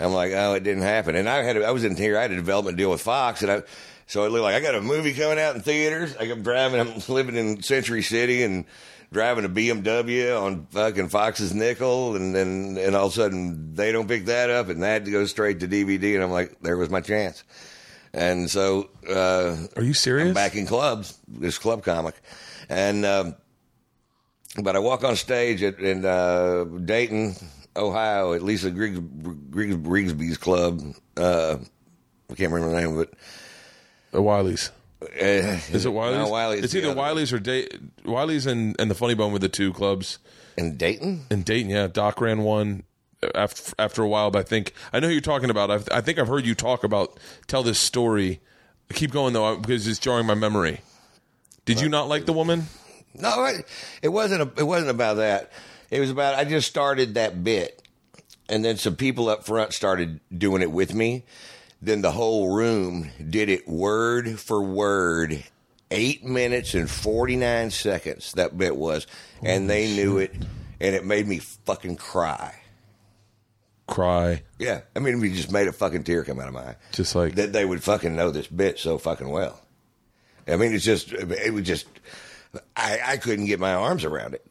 I'm 0.01 0.13
like, 0.13 0.33
oh, 0.33 0.55
it 0.55 0.63
didn't 0.63 0.83
happen. 0.83 1.15
And 1.15 1.29
I 1.29 1.43
had, 1.43 1.61
I 1.63 1.71
was 1.71 1.85
in 1.85 1.97
here. 1.97 2.19
I 2.19 2.23
had 2.23 2.31
a 2.31 2.37
development 2.37 2.79
deal 2.79 2.91
with 2.91 3.03
Fox, 3.03 3.43
and 3.43 3.53
I, 3.53 3.63
so 4.07 4.25
it 4.25 4.31
looked 4.31 4.43
like 4.43 4.55
I 4.55 4.61
got 4.61 4.75
a 4.75 4.81
movie 4.81 5.13
coming 5.13 5.39
out 5.39 5.55
in 5.55 5.63
theaters. 5.63 6.17
Like 6.19 6.31
I'm 6.31 6.43
driving, 6.43 6.81
I'm 6.81 7.01
living 7.09 7.37
in 7.37 7.63
Century 7.63 8.03
City 8.03 8.43
and 8.43 8.65
driving 9.13 9.45
a 9.45 9.49
BMW 9.49 10.41
on 10.41 10.67
fucking 10.67 11.09
Fox's 11.11 11.55
nickel, 11.55 12.17
and 12.17 12.35
then 12.35 12.79
and 12.81 12.97
all 12.97 13.07
of 13.07 13.13
a 13.13 13.15
sudden 13.15 13.75
they 13.75 13.93
don't 13.93 14.09
pick 14.09 14.27
that 14.27 14.51
up, 14.51 14.69
and 14.69 14.83
that 14.83 15.05
goes 15.05 15.31
straight 15.31 15.61
to 15.61 15.69
DVD, 15.69 16.15
and 16.15 16.25
I'm 16.25 16.31
like, 16.31 16.61
there 16.61 16.77
was 16.77 16.91
my 16.91 17.01
chance. 17.01 17.45
And 18.13 18.51
so, 18.51 18.91
uh, 19.09 19.57
Are 19.77 19.83
you 19.85 19.95
serious? 19.95 20.29
I'm 20.29 20.35
back 20.35 20.57
in 20.57 20.67
clubs, 20.67 21.17
this 21.29 21.59
club 21.59 21.85
comic, 21.85 22.17
and 22.69 23.05
um, 23.05 23.37
but 24.63 24.77
I 24.77 24.79
walk 24.79 25.05
on 25.05 25.17
stage 25.17 25.63
at 25.63 25.79
in 25.79 26.05
uh, 26.05 26.65
Dayton, 26.85 27.35
Ohio, 27.77 28.33
at 28.33 28.43
Lisa 28.43 28.71
Griggs, 28.71 28.99
Griggs, 29.51 29.77
Grigsby's 29.77 30.39
club. 30.39 30.81
Uh, 31.17 31.57
I 32.31 32.35
can't 32.35 32.53
remember 32.53 32.75
the 32.75 32.81
name 32.81 32.95
of 32.95 33.01
it. 33.01 33.15
Uh, 34.15 34.23
Wiley's. 34.23 34.71
Uh, 35.03 35.07
Is 35.73 35.87
it 35.87 35.93
Wiley's? 35.93 36.19
No, 36.19 36.29
Wiley's. 36.29 36.65
It's 36.65 36.75
either. 36.75 36.95
Wiley's 36.95 37.33
or 37.33 37.39
da- 37.39 37.69
Wiley's 38.05 38.47
and, 38.47 38.77
and 38.79 38.91
the 38.91 38.95
Funny 38.95 39.15
Bone 39.15 39.33
were 39.33 39.39
the 39.39 39.49
two 39.49 39.73
clubs 39.73 40.19
in 40.59 40.77
Dayton. 40.77 41.25
in 41.31 41.43
Dayton. 41.43 41.71
Yeah, 41.71 41.87
Doc 41.87 42.21
ran 42.21 42.43
one 42.43 42.83
after 43.35 43.73
after 43.79 44.03
a 44.03 44.09
while, 44.09 44.31
but 44.31 44.41
I 44.41 44.43
think 44.43 44.75
I 44.93 45.01
know 45.01 45.07
who 45.07 45.13
you're 45.15 45.23
talking 45.23 45.49
about. 45.49 45.71
I've, 45.71 45.89
I 45.91 46.01
think 46.03 46.19
I've 46.19 46.29
heard 46.29 46.45
you 46.45 46.55
talk 46.55 46.85
about 46.85 47.19
tell 47.47 47.63
this 47.63 47.79
story. 47.79 48.41
Keep 48.93 49.13
going 49.13 49.33
though, 49.33 49.57
because 49.57 49.87
it's 49.87 49.99
jarring 49.99 50.27
my 50.27 50.35
memory. 50.35 50.81
Did 51.65 51.81
you 51.81 51.89
not 51.89 52.09
like 52.09 52.27
the 52.27 52.33
woman? 52.33 52.67
No, 53.15 53.45
it, 54.03 54.09
wasn't. 54.09 54.43
A, 54.43 54.61
it 54.61 54.65
wasn't 54.65 54.91
about 54.91 55.17
that. 55.17 55.51
It 55.91 56.01
was 56.01 56.11
about 56.11 56.37
I 56.37 56.45
just 56.45 56.69
started 56.69 57.15
that 57.15 57.43
bit, 57.43 57.83
and 58.49 58.65
then 58.65 58.77
some 58.77 58.97
people 58.97 59.29
up 59.29 59.45
front 59.45 59.73
started 59.73 60.21
doing 60.37 60.63
it 60.63 60.71
with 60.71 60.95
me. 60.95 61.25
Then 61.83 62.03
the 62.03 62.13
whole 62.13 62.55
room 62.55 63.11
did 63.29 63.49
it 63.49 63.67
word 63.67 64.39
for 64.39 64.63
word, 64.63 65.43
eight 65.91 66.25
minutes 66.25 66.75
and 66.75 66.89
forty 66.89 67.37
nine 67.37 67.71
seconds. 67.71 68.33
That 68.35 68.57
bit 68.57 68.77
was, 68.77 69.07
and 69.43 69.69
they 69.69 69.89
knew 69.95 70.19
it, 70.19 70.33
and 70.81 70.95
it 70.95 71.05
made 71.05 71.27
me 71.27 71.39
fucking 71.39 71.97
cry. 71.97 72.55
Cry, 73.87 74.43
Yeah, 74.61 74.83
I 74.95 75.01
mean, 75.01 75.19
we 75.19 75.33
just 75.35 75.51
made 75.51 75.67
a 75.67 75.73
fucking 75.73 76.05
tear 76.05 76.23
come 76.23 76.39
out 76.39 76.47
of 76.47 76.55
my 76.55 76.61
eye. 76.61 76.77
just 76.93 77.17
like 77.17 77.35
that 77.35 77.53
they 77.53 77.65
would 77.65 77.83
fucking 77.83 78.15
know 78.15 78.31
this 78.31 78.47
bit 78.47 78.79
so 78.79 78.99
fucking 78.99 79.29
well. 79.29 79.61
I 80.47 80.55
mean, 80.55 80.73
it's 80.75 80.85
just 80.85 81.13
it 81.13 81.53
was 81.53 81.67
just 81.67 81.87
I, 82.77 82.99
I 83.05 83.17
couldn't 83.17 83.47
get 83.47 83.61
my 83.61 83.75
arms 83.75 84.05
around 84.05 84.35
it. 84.35 84.47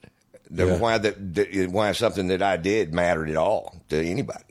The, 0.49 0.65
Yeah. 0.67 0.77
Why 0.77 0.97
that, 0.97 1.35
that 1.35 1.69
why 1.71 1.91
something 1.91 2.27
that 2.29 2.41
I 2.41 2.57
did 2.57 2.93
mattered 2.93 3.29
at 3.29 3.37
all 3.37 3.81
to 3.89 3.97
anybody. 4.03 4.43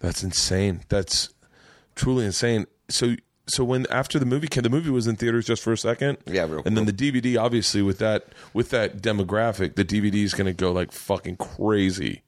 That's 0.00 0.22
insane. 0.22 0.82
That's 0.88 1.30
truly 1.94 2.24
insane. 2.26 2.66
So 2.88 3.14
so 3.46 3.62
when 3.62 3.86
after 3.90 4.18
the 4.18 4.26
movie 4.26 4.48
came, 4.48 4.62
the 4.62 4.70
movie 4.70 4.90
was 4.90 5.06
in 5.06 5.16
theaters 5.16 5.46
just 5.46 5.62
for 5.62 5.72
a 5.72 5.78
second. 5.78 6.18
Yeah, 6.26 6.46
real 6.46 6.62
and 6.64 6.76
then 6.76 6.86
the 6.86 6.92
DVD, 6.92 7.40
obviously, 7.40 7.82
with 7.82 7.98
that 7.98 8.26
with 8.52 8.70
that 8.70 9.02
demographic, 9.02 9.74
the 9.76 9.84
DVD 9.84 10.22
is 10.24 10.34
going 10.34 10.46
to 10.46 10.52
go 10.54 10.72
like 10.72 10.92
fucking 10.92 11.36
crazy. 11.36 12.22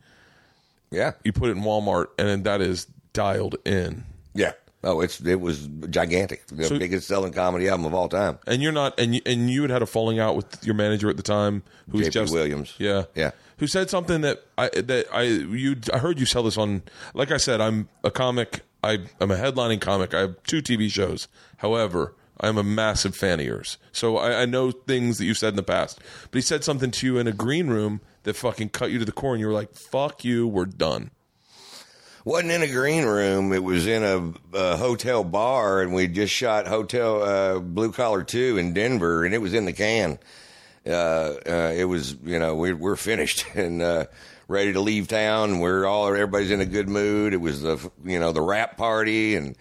Yeah, 0.90 1.12
You 1.24 1.32
put 1.32 1.48
it 1.48 1.56
in 1.56 1.62
Walmart, 1.64 2.06
and 2.18 2.28
then 2.28 2.42
that 2.44 2.60
is 2.60 2.86
dialed 3.12 3.56
in. 3.64 4.04
yeah. 4.34 4.52
Oh, 4.86 5.00
it's 5.00 5.20
it 5.20 5.40
was 5.40 5.68
gigantic. 5.90 6.46
The 6.46 6.64
So- 6.64 6.78
biggest 6.78 7.08
selling 7.08 7.32
comedy 7.32 7.68
album 7.68 7.86
of 7.86 7.94
all 7.94 8.08
time. 8.08 8.38
And 8.46 8.62
you're 8.62 8.72
not, 8.72 8.98
and 9.00 9.14
you, 9.16 9.20
and 9.26 9.50
you 9.50 9.62
had 9.62 9.70
had 9.70 9.82
a 9.82 9.86
falling 9.86 10.18
out 10.20 10.36
with 10.36 10.64
your 10.64 10.74
manager 10.76 11.10
at 11.10 11.16
the 11.16 11.22
time, 11.24 11.62
who 11.90 11.98
was 11.98 12.08
just 12.08 12.32
Williams. 12.32 12.72
yeah, 12.78 13.04
Yeah. 13.14 13.32
who 13.58 13.66
said 13.66 13.90
something 13.90 14.20
that 14.20 14.44
I 14.56 14.68
that 14.68 15.06
I 15.12 15.22
you 15.22 15.76
I 15.92 15.98
heard 15.98 16.20
you 16.20 16.26
sell 16.26 16.44
this 16.44 16.56
on. 16.56 16.82
Like 17.14 17.30
I 17.32 17.36
said, 17.36 17.60
I'm 17.60 17.88
a 18.04 18.10
comic. 18.10 18.60
I 18.84 18.98
I'm 19.20 19.30
a 19.32 19.36
headlining 19.36 19.80
comic. 19.80 20.14
I 20.14 20.20
have 20.20 20.42
two 20.44 20.62
TV 20.62 20.88
shows. 20.88 21.26
However, 21.58 22.14
I'm 22.38 22.58
a 22.58 22.62
massive 22.62 23.16
fan 23.16 23.40
of 23.40 23.46
yours, 23.46 23.78
so 23.92 24.18
I, 24.18 24.42
I 24.42 24.44
know 24.46 24.70
things 24.70 25.18
that 25.18 25.24
you 25.24 25.34
said 25.34 25.48
in 25.50 25.56
the 25.56 25.62
past. 25.62 25.98
But 26.30 26.36
he 26.38 26.42
said 26.42 26.62
something 26.62 26.90
to 26.92 27.06
you 27.06 27.18
in 27.18 27.26
a 27.26 27.32
green 27.32 27.68
room 27.68 28.02
that 28.24 28.36
fucking 28.36 28.68
cut 28.68 28.90
you 28.90 28.98
to 28.98 29.04
the 29.06 29.10
core, 29.12 29.32
and 29.32 29.40
you 29.40 29.46
were 29.46 29.54
like, 29.54 29.74
"Fuck 29.74 30.22
you, 30.24 30.46
we're 30.46 30.66
done." 30.66 31.10
Wasn't 32.26 32.50
in 32.50 32.60
a 32.60 32.66
green 32.66 33.04
room. 33.04 33.52
It 33.52 33.62
was 33.62 33.86
in 33.86 34.02
a, 34.02 34.32
a 34.52 34.76
hotel 34.76 35.22
bar, 35.22 35.80
and 35.80 35.94
we 35.94 36.08
just 36.08 36.32
shot 36.32 36.66
Hotel 36.66 37.22
uh, 37.22 37.58
Blue 37.60 37.92
Collar 37.92 38.24
Two 38.24 38.58
in 38.58 38.74
Denver, 38.74 39.24
and 39.24 39.32
it 39.32 39.38
was 39.38 39.54
in 39.54 39.64
the 39.64 39.72
can. 39.72 40.18
Uh, 40.84 40.90
uh, 40.90 41.72
it 41.74 41.84
was, 41.84 42.16
you 42.24 42.40
know, 42.40 42.56
we're, 42.56 42.74
we're 42.74 42.96
finished 42.96 43.46
and 43.54 43.80
uh, 43.80 44.06
ready 44.48 44.72
to 44.72 44.80
leave 44.80 45.06
town. 45.06 45.60
We're 45.60 45.86
all 45.86 46.08
everybody's 46.08 46.50
in 46.50 46.60
a 46.60 46.66
good 46.66 46.88
mood. 46.88 47.32
It 47.32 47.40
was 47.40 47.62
the, 47.62 47.90
you 48.04 48.18
know, 48.18 48.32
the 48.32 48.42
rap 48.42 48.76
party, 48.76 49.36
and 49.36 49.56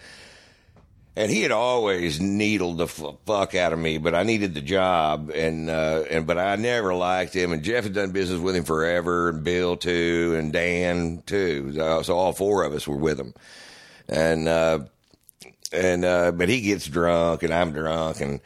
and 1.15 1.31
he 1.31 1.41
had 1.41 1.51
always 1.51 2.19
needled 2.19 2.77
the 2.77 2.85
f- 2.85 3.15
fuck 3.25 3.55
out 3.55 3.73
of 3.73 3.79
me, 3.79 3.97
but 3.97 4.13
I 4.13 4.23
needed 4.23 4.53
the 4.53 4.61
job, 4.61 5.31
and 5.33 5.69
uh, 5.69 6.03
and 6.09 6.27
but 6.27 6.37
I 6.37 6.55
never 6.57 6.93
liked 6.93 7.33
him. 7.33 7.53
And 7.53 7.63
Jeff 7.63 7.83
had 7.85 7.93
done 7.93 8.11
business 8.11 8.39
with 8.39 8.55
him 8.55 8.65
forever, 8.65 9.29
and 9.29 9.43
Bill 9.43 9.77
too, 9.77 10.35
and 10.37 10.51
Dan 10.51 11.23
too. 11.25 11.73
So, 12.03 12.15
all 12.15 12.33
four 12.33 12.63
of 12.63 12.73
us 12.73 12.87
were 12.87 12.97
with 12.97 13.19
him, 13.19 13.33
and 14.09 14.47
uh, 14.47 14.79
and 15.71 16.03
uh, 16.03 16.31
but 16.31 16.49
he 16.49 16.61
gets 16.61 16.85
drunk, 16.85 17.43
and 17.43 17.53
I'm 17.53 17.71
drunk, 17.71 18.19
and 18.19 18.41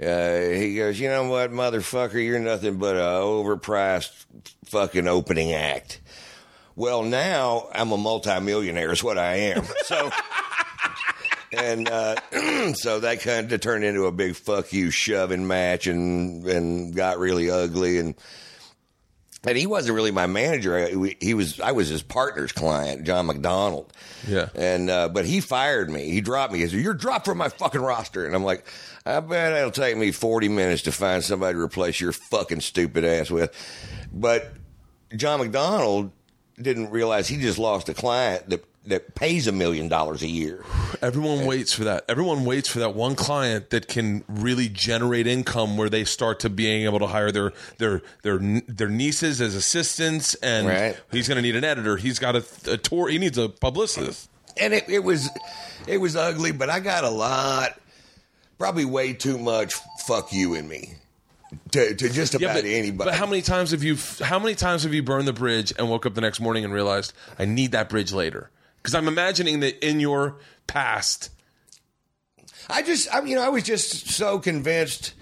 uh, 0.00 0.38
he 0.38 0.76
goes, 0.76 0.98
you 0.98 1.08
know 1.08 1.28
what, 1.28 1.50
motherfucker, 1.50 2.24
you're 2.24 2.40
nothing 2.40 2.78
but 2.78 2.96
a 2.96 3.22
overpriced 3.22 4.26
fucking 4.64 5.06
opening 5.06 5.52
act. 5.52 6.00
Well, 6.76 7.04
now 7.04 7.68
I'm 7.72 7.92
a 7.92 7.96
multimillionaire, 7.96 8.90
is 8.90 9.04
what 9.04 9.18
I 9.18 9.36
am. 9.36 9.64
So 9.84 10.10
and 11.58 11.88
uh, 11.88 12.14
so 12.74 13.00
that 13.00 13.20
kind 13.20 13.50
of 13.52 13.60
turned 13.60 13.84
into 13.84 14.06
a 14.06 14.12
big 14.12 14.36
fuck 14.36 14.72
you 14.72 14.90
shoving 14.90 15.46
match 15.46 15.86
and 15.86 16.46
and 16.46 16.94
got 16.94 17.18
really 17.18 17.50
ugly. 17.50 17.98
And 17.98 18.14
and 19.46 19.58
he 19.58 19.66
wasn't 19.66 19.94
really 19.94 20.10
my 20.10 20.26
manager. 20.26 20.76
I- 20.76 21.16
he 21.20 21.34
was 21.34 21.60
I 21.60 21.72
was 21.72 21.88
his 21.88 22.02
partner's 22.02 22.52
client 22.52 23.04
John 23.04 23.26
McDonald. 23.26 23.92
Yeah. 24.26 24.48
and 24.54 24.88
uh, 24.88 25.08
but 25.08 25.26
he 25.26 25.40
fired 25.40 25.90
me. 25.90 26.10
He 26.10 26.20
dropped 26.20 26.52
me. 26.52 26.60
He 26.60 26.66
said 26.68 26.80
you're 26.80 26.94
dropped 26.94 27.26
from 27.26 27.38
my 27.38 27.48
fucking 27.50 27.80
roster. 27.82 28.24
And 28.26 28.34
I'm 28.34 28.44
like 28.44 28.66
I 29.06 29.20
bet 29.20 29.52
it'll 29.52 29.70
take 29.70 29.96
me 29.98 30.12
40 30.12 30.48
minutes 30.48 30.82
to 30.82 30.92
find 30.92 31.22
somebody 31.22 31.54
to 31.54 31.60
replace 31.60 32.00
your 32.00 32.12
fucking 32.12 32.60
stupid 32.60 33.04
ass 33.04 33.30
with. 33.30 33.50
But 34.12 34.50
John 35.14 35.40
McDonald 35.40 36.10
didn't 36.60 36.90
realize 36.90 37.28
he 37.28 37.36
just 37.36 37.58
lost 37.58 37.88
a 37.88 37.94
client 37.94 38.48
that 38.48 38.64
that 38.86 39.14
pays 39.14 39.46
a 39.46 39.52
million 39.52 39.88
dollars 39.88 40.22
a 40.22 40.28
year 40.28 40.64
Everyone 41.02 41.44
waits 41.46 41.72
for 41.72 41.84
that. 41.84 42.04
Everyone 42.08 42.44
waits 42.44 42.68
for 42.68 42.78
that 42.78 42.94
one 42.94 43.14
client 43.14 43.70
that 43.70 43.88
can 43.88 44.24
really 44.28 44.68
generate 44.68 45.26
income 45.26 45.76
where 45.76 45.90
they 45.90 46.04
start 46.04 46.40
to 46.40 46.50
being 46.50 46.84
able 46.84 46.98
to 47.00 47.06
hire 47.06 47.30
their 47.32 47.52
their 47.78 48.00
their 48.22 48.38
their 48.38 48.88
nieces 48.88 49.40
as 49.40 49.54
assistants, 49.54 50.34
and 50.36 50.66
Right. 50.66 50.96
he's 51.10 51.28
going 51.28 51.36
to 51.36 51.42
need 51.42 51.56
an 51.56 51.64
editor. 51.64 51.96
He's 51.96 52.18
got 52.18 52.36
a, 52.36 52.44
a 52.70 52.76
tour. 52.78 53.08
He 53.08 53.18
needs 53.18 53.36
a 53.36 53.48
publicist. 53.50 54.30
and 54.56 54.72
it, 54.72 54.88
it 54.88 55.00
was 55.04 55.28
it 55.86 55.98
was 55.98 56.16
ugly, 56.16 56.52
but 56.52 56.70
I 56.70 56.80
got 56.80 57.04
a 57.04 57.10
lot, 57.10 57.78
probably 58.58 58.84
way 58.86 59.12
too 59.12 59.36
much 59.36 59.74
fuck 60.06 60.32
you 60.32 60.54
in 60.54 60.66
me 60.68 60.94
to, 61.72 61.94
to 61.94 62.08
just 62.08 62.34
about 62.34 62.54
but, 62.54 62.64
anybody. 62.64 63.10
but 63.10 63.14
how 63.14 63.26
many 63.26 63.42
times 63.42 63.72
have 63.72 63.82
you 63.82 63.96
how 64.22 64.38
many 64.38 64.54
times 64.54 64.84
have 64.84 64.94
you 64.94 65.02
burned 65.02 65.28
the 65.28 65.32
bridge 65.32 65.72
and 65.78 65.90
woke 65.90 66.06
up 66.06 66.14
the 66.14 66.20
next 66.20 66.40
morning 66.40 66.64
and 66.64 66.72
realized 66.72 67.12
I 67.38 67.44
need 67.44 67.72
that 67.72 67.88
bridge 67.88 68.12
later? 68.12 68.50
Because 68.84 68.94
I'm 68.94 69.08
imagining 69.08 69.60
that 69.60 69.82
in 69.82 69.98
your 69.98 70.36
past, 70.66 71.30
I 72.68 72.82
just, 72.82 73.12
I, 73.12 73.22
you 73.22 73.34
know, 73.34 73.42
I 73.42 73.48
was 73.48 73.62
just 73.62 74.10
so 74.10 74.38
convinced 74.38 75.14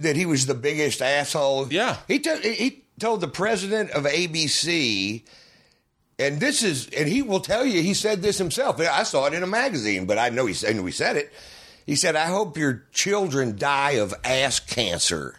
that 0.00 0.16
he 0.16 0.26
was 0.26 0.44
the 0.44 0.54
biggest 0.54 1.00
asshole. 1.00 1.72
Yeah. 1.72 1.96
he 2.06 2.18
told 2.18 2.40
he 2.40 2.84
told 3.00 3.22
the 3.22 3.28
president 3.28 3.90
of 3.92 4.04
ABC. 4.04 5.24
And 6.18 6.40
this 6.40 6.62
is, 6.62 6.90
and 6.90 7.08
he 7.08 7.22
will 7.22 7.40
tell 7.40 7.64
you, 7.64 7.80
he 7.80 7.94
said 7.94 8.20
this 8.20 8.36
himself. 8.36 8.78
I 8.78 9.02
saw 9.04 9.24
it 9.26 9.32
in 9.32 9.42
a 9.42 9.46
magazine, 9.46 10.04
but 10.04 10.18
I 10.18 10.28
know 10.28 10.44
he 10.44 10.52
said, 10.52 10.70
I 10.70 10.72
know 10.74 10.84
he 10.84 10.92
said 10.92 11.16
it. 11.16 11.32
He 11.86 11.96
said, 11.96 12.16
"I 12.16 12.26
hope 12.26 12.58
your 12.58 12.84
children 12.92 13.56
die 13.56 13.92
of 13.92 14.14
ass 14.24 14.60
cancer." 14.60 15.36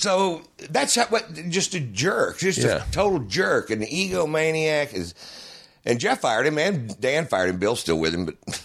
So 0.00 0.42
that's 0.70 0.94
how, 0.94 1.04
what 1.06 1.32
just 1.50 1.74
a 1.74 1.80
jerk, 1.80 2.38
just 2.38 2.58
Yeah. 2.58 2.86
a 2.88 2.90
total 2.92 3.18
jerk, 3.20 3.70
and 3.70 3.82
an 3.82 3.88
egomaniac 3.88 4.94
is. 4.94 5.14
And 5.84 5.98
Jeff 6.00 6.20
fired 6.20 6.46
him, 6.46 6.58
and 6.58 6.98
Dan 7.00 7.26
fired 7.26 7.50
him. 7.50 7.58
Bill's 7.58 7.80
still 7.80 7.98
with 7.98 8.14
him, 8.14 8.24
but 8.26 8.36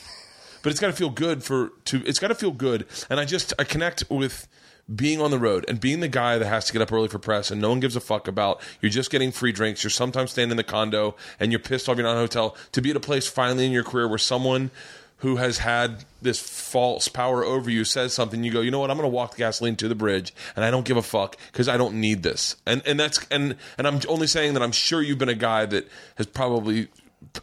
but 0.63 0.72
it's 0.72 0.80
got 0.80 0.88
to 0.88 0.94
feel 0.94 1.10
good 1.10 1.44
for 1.44 1.72
to 1.86 2.01
it's 2.06 2.20
got 2.20 2.30
to 2.30 2.36
feel 2.36 2.50
good 2.51 2.88
and 3.10 3.20
i 3.20 3.25
just 3.25 3.54
i 3.60 3.63
connect 3.63 4.04
with 4.10 4.48
being 4.96 5.22
on 5.22 5.30
the 5.30 5.38
road 5.38 5.63
and 5.68 5.80
being 5.80 6.00
the 6.00 6.08
guy 6.08 6.39
that 6.39 6.48
has 6.48 6.65
to 6.65 6.74
get 6.74 6.82
up 6.82 6.92
early 6.92 7.08
for 7.08 7.20
press 7.20 7.51
and 7.51 7.62
no 7.62 7.70
one 7.70 7.80
gives 7.80 7.96
a 7.96 8.00
fuck 8.00 8.27
about 8.27 8.60
you're 8.82 8.89
just 8.89 9.12
getting 9.12 9.32
free 9.32 9.51
drinks 9.51 9.84
you're 9.84 9.92
sometimes 9.92 10.32
staying 10.32 10.50
in 10.50 10.58
the 10.58 10.63
condo 10.63 11.15
and 11.39 11.51
you're 11.51 11.60
pissed 11.60 11.88
off 11.88 11.98
you're 11.98 12.04
not 12.06 12.13
in 12.13 12.18
a 12.18 12.22
hotel 12.22 12.58
to 12.72 12.82
be 12.82 12.89
at 12.89 12.96
a 12.96 13.00
place 13.00 13.27
finally 13.27 13.65
in 13.68 13.72
your 13.72 13.84
career 13.84 14.08
where 14.08 14.18
someone 14.18 14.72
who 15.20 15.38
has 15.38 15.60
had 15.60 16.04
this 16.22 16.40
false 16.40 17.08
power 17.08 17.44
over 17.44 17.70
you 17.70 17.84
says 17.86 18.14
something, 18.14 18.44
you 18.44 18.52
go, 18.52 18.62
you 18.62 18.70
know 18.70 18.80
what? 18.80 18.92
I'm 18.92 18.98
going 18.98 19.10
to 19.10 19.16
walk 19.16 19.32
the 19.32 19.38
gasoline 19.38 19.76
to 19.78 19.88
the 19.88 19.96
bridge, 19.96 20.34
and 20.56 20.64
I 20.66 20.72
don't 20.72 20.86
give 20.86 20.98
a 20.98 21.02
fuck 21.02 21.38
because 21.52 21.68
I 21.70 21.78
don't 21.78 21.96
need 22.02 22.22
this. 22.24 22.56
And 22.66 22.82
and 22.86 23.00
that's 23.00 23.26
and 23.32 23.56
and 23.78 23.88
I'm 23.88 24.00
only 24.10 24.28
saying 24.28 24.54
that 24.56 24.62
I'm 24.64 24.72
sure 24.74 25.02
you've 25.02 25.18
been 25.18 25.30
a 25.30 25.34
guy 25.36 25.66
that 25.68 25.88
has 26.16 26.28
probably 26.28 26.90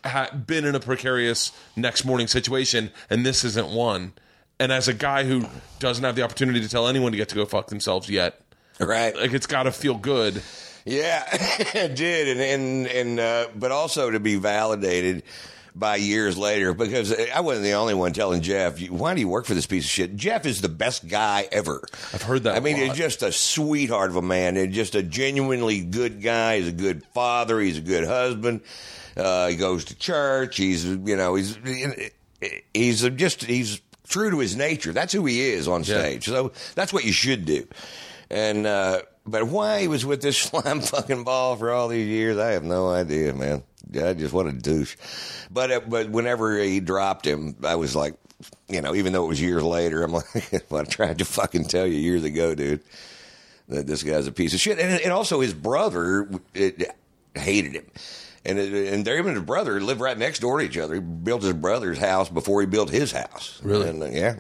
ha- 0.05 0.31
been 0.35 0.65
in 0.65 0.75
a 0.75 0.81
precarious 0.81 1.51
next 1.77 2.05
morning 2.05 2.27
situation, 2.27 2.91
and 3.11 3.25
this 3.27 3.43
isn't 3.45 3.69
one. 3.71 4.13
And 4.61 4.71
as 4.71 4.87
a 4.87 4.95
guy 4.95 5.25
who 5.25 5.47
doesn't 5.81 6.05
have 6.05 6.15
the 6.15 6.23
opportunity 6.23 6.61
to 6.61 6.69
tell 6.69 6.87
anyone 6.87 7.11
to 7.13 7.19
get 7.19 7.29
to 7.31 7.35
go 7.35 7.47
fuck 7.47 7.67
themselves 7.69 8.09
yet, 8.09 8.41
Right. 8.79 9.17
like 9.17 9.33
it's 9.33 9.47
got 9.47 9.65
to 9.65 9.73
feel 9.73 9.95
good. 9.97 10.43
Yeah, 10.85 11.25
it 11.33 11.97
did, 11.97 12.29
and 12.37 12.41
and 12.41 12.87
and 12.87 13.21
uh, 13.21 13.47
but 13.57 13.73
also 13.73 14.11
to 14.11 14.21
be 14.21 14.37
validated 14.37 15.23
by 15.75 15.97
years 15.97 16.37
later 16.37 16.75
because 16.75 17.15
I 17.35 17.41
wasn't 17.41 17.65
the 17.65 17.73
only 17.73 17.95
one 17.95 18.13
telling 18.13 18.43
Jeff, 18.43 18.79
"Why 18.89 19.15
do 19.15 19.21
you 19.21 19.29
work 19.29 19.47
for 19.47 19.55
this 19.55 19.67
piece 19.67 19.85
of 19.85 19.91
shit?" 19.91 20.17
Jeff 20.17 20.45
is 20.47 20.61
the 20.61 20.69
best 20.69 21.09
guy 21.09 21.49
ever. 21.51 21.83
I've 22.13 22.23
heard 22.23 22.43
that 22.45 22.57
I 22.57 22.61
mean, 22.61 22.77
he's 22.77 22.93
just 22.95 23.23
a 23.23 23.33
sweetheart 23.33 24.11
of 24.11 24.17
a 24.17 24.23
man, 24.23 24.57
and 24.57 24.73
just 24.73 24.95
a 24.95 25.03
genuinely 25.03 25.81
good 25.81 26.21
guy. 26.23 26.59
He's 26.59 26.69
a 26.69 26.73
good 26.73 27.05
father. 27.15 27.59
He's 27.61 27.79
a 27.79 27.83
good 27.83 28.07
husband. 28.07 28.61
Uh, 29.17 29.49
he 29.49 29.57
goes 29.57 29.85
to 29.87 29.95
church. 29.95 30.57
He's 30.59 30.85
you 30.85 31.17
know 31.17 31.35
he's 31.37 31.59
he's 32.75 33.03
just 33.11 33.45
he's 33.45 33.81
true 34.09 34.31
to 34.31 34.39
his 34.39 34.57
nature. 34.57 34.93
That's 34.93 35.13
who 35.13 35.25
he 35.27 35.41
is 35.41 35.69
on 35.69 35.81
Yeah. 35.85 35.99
stage. 36.01 36.25
So 36.27 36.53
that's 36.75 36.93
what 36.93 37.05
you 37.05 37.13
should 37.13 37.45
do. 37.45 37.67
And 38.31 38.67
uh, 38.67 39.03
but 39.27 39.47
why 39.47 39.81
he 39.83 39.89
was 39.89 40.05
with 40.05 40.23
this 40.23 40.39
slime 40.43 40.81
fucking 40.81 41.25
ball 41.25 41.57
for 41.57 41.71
all 41.71 41.89
these 41.89 42.09
years, 42.09 42.39
I 42.39 42.53
have 42.53 42.65
no 42.65 42.89
idea, 42.91 43.33
man. 43.33 43.63
I 43.95 44.15
just 44.15 44.33
what 44.33 44.47
a 44.47 44.53
douche. 44.53 44.97
But 45.51 45.71
uh, 45.71 45.81
but 45.87 46.11
whenever 46.11 46.59
he 46.59 46.81
dropped 46.81 47.27
him, 47.27 47.57
I 47.65 47.77
was 47.77 47.95
like, 47.97 48.15
you 48.69 48.81
know, 48.81 48.95
even 48.95 49.13
though 49.13 49.25
it 49.25 49.29
was 49.29 49.41
years 49.41 49.63
later, 49.63 50.03
I'm 50.03 50.13
like, 50.13 50.65
well, 50.71 50.83
I 50.83 50.85
tried 50.85 51.19
to 51.19 51.25
fucking 51.25 51.65
tell 51.65 51.87
you 51.87 51.99
years 51.99 52.25
ago, 52.25 52.55
dude, 52.55 52.81
that 53.69 53.87
this 53.87 54.03
guy's 54.03 54.27
a 54.27 54.33
piece 54.33 54.55
of 54.55 54.61
shit. 54.61 54.79
And, 54.79 55.01
and 55.01 55.13
also 55.13 55.41
his 55.41 55.55
brother 55.55 56.29
it, 56.55 56.95
hated 57.35 57.75
him. 57.75 57.87
And 58.45 58.59
it, 58.59 58.93
and 58.93 59.05
Damon 59.05 59.29
and 59.29 59.37
his 59.37 59.45
brother 59.45 59.81
lived 59.81 60.01
right 60.01 60.19
next 60.19 60.41
door 60.41 60.59
to 60.59 60.65
each 60.65 60.79
other. 60.79 60.95
He 60.95 61.01
built 61.01 61.43
his 61.43 61.53
brother's 61.53 61.99
house 61.99 62.29
before 62.29 62.61
he 62.61 62.67
built 62.67 62.91
his 62.91 63.13
house. 63.13 63.61
Really? 63.63 63.89
And, 63.89 64.03
uh, 64.03 64.07
yeah. 64.07 64.39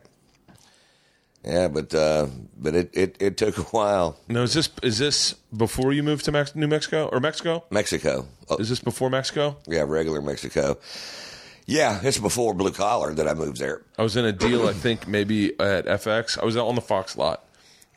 Yeah, 1.44 1.66
but 1.68 1.92
uh, 1.92 2.28
but 2.56 2.74
it, 2.76 2.90
it, 2.92 3.16
it 3.20 3.36
took 3.36 3.58
a 3.58 3.62
while. 3.62 4.16
No, 4.28 4.44
is 4.44 4.54
this 4.54 4.68
is 4.82 4.98
this 4.98 5.32
before 5.56 5.92
you 5.92 6.02
moved 6.04 6.24
to 6.26 6.32
Mex- 6.32 6.54
New 6.54 6.68
Mexico 6.68 7.08
or 7.10 7.18
Mexico? 7.18 7.64
Mexico. 7.70 8.28
Oh, 8.48 8.58
Is 8.58 8.68
this 8.68 8.78
before 8.80 9.10
Mexico? 9.10 9.56
yeah, 9.66 9.82
regular 9.86 10.22
Mexico. 10.22 10.78
Yeah, 11.66 12.00
it's 12.02 12.18
before 12.18 12.54
blue 12.54 12.72
collar 12.72 13.14
that 13.14 13.26
I 13.28 13.34
moved 13.34 13.58
there. 13.58 13.82
I 13.98 14.02
was 14.02 14.16
in 14.16 14.24
a 14.24 14.32
deal, 14.32 14.66
I 14.68 14.72
think 14.72 15.06
maybe 15.08 15.58
at 15.60 15.86
FX. 15.86 16.38
I 16.40 16.44
was 16.44 16.56
out 16.56 16.66
on 16.66 16.74
the 16.74 16.80
Fox 16.80 17.16
lot, 17.16 17.44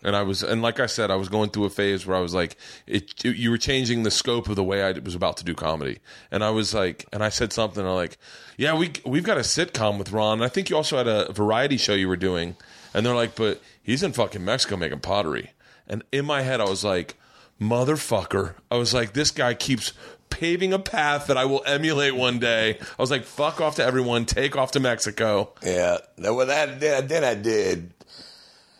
and 0.03 0.15
I 0.15 0.21
was, 0.21 0.43
and 0.43 0.61
like 0.61 0.79
I 0.79 0.85
said, 0.85 1.09
I 1.11 1.15
was 1.15 1.29
going 1.29 1.49
through 1.49 1.65
a 1.65 1.69
phase 1.71 2.05
where 2.05 2.15
I 2.15 2.19
was 2.21 2.33
like, 2.33 2.57
it, 2.87 3.23
you 3.25 3.49
were 3.49 3.57
changing 3.57 4.03
the 4.03 4.11
scope 4.11 4.49
of 4.49 4.55
the 4.55 4.63
way 4.63 4.83
I 4.83 4.91
was 4.91 5.15
about 5.15 5.37
to 5.37 5.43
do 5.43 5.53
comedy, 5.55 5.99
and 6.31 6.43
I 6.43 6.51
was 6.51 6.73
like, 6.75 7.05
and 7.11 7.23
I 7.23 7.29
said 7.29 7.51
something, 7.53 7.83
I'm 7.85 7.93
like, 7.95 8.17
yeah, 8.57 8.75
we 8.75 8.91
we've 9.05 9.23
got 9.23 9.37
a 9.37 9.41
sitcom 9.41 9.97
with 9.99 10.11
Ron. 10.11 10.41
I 10.43 10.47
think 10.47 10.69
you 10.69 10.75
also 10.77 10.97
had 10.97 11.07
a 11.07 11.31
variety 11.33 11.77
show 11.77 11.93
you 11.93 12.07
were 12.07 12.15
doing, 12.17 12.55
and 12.95 13.05
they're 13.05 13.13
like, 13.13 13.35
but 13.35 13.61
he's 13.83 14.01
in 14.01 14.13
fucking 14.13 14.43
Mexico 14.43 14.77
making 14.77 15.01
pottery, 15.01 15.51
and 15.85 16.01
in 16.11 16.25
my 16.25 16.41
head, 16.41 16.61
I 16.61 16.63
was 16.63 16.83
like, 16.83 17.15
motherfucker, 17.61 18.55
I 18.71 18.77
was 18.77 18.93
like, 18.93 19.13
this 19.13 19.29
guy 19.29 19.53
keeps. 19.53 19.93
Paving 20.31 20.73
a 20.73 20.79
path 20.79 21.27
that 21.27 21.37
I 21.37 21.45
will 21.45 21.63
emulate 21.65 22.13
one 22.13 22.39
day. 22.39 22.77
I 22.79 23.01
was 23.01 23.09
like, 23.09 23.23
"Fuck 23.23 23.61
off 23.61 23.75
to 23.75 23.85
everyone, 23.85 24.25
take 24.25 24.57
off 24.57 24.71
to 24.71 24.81
Mexico." 24.81 25.53
Yeah, 25.63 25.99
well, 26.17 26.47
that 26.47 26.79
then, 26.81 27.23
I 27.23 27.35
did. 27.35 27.93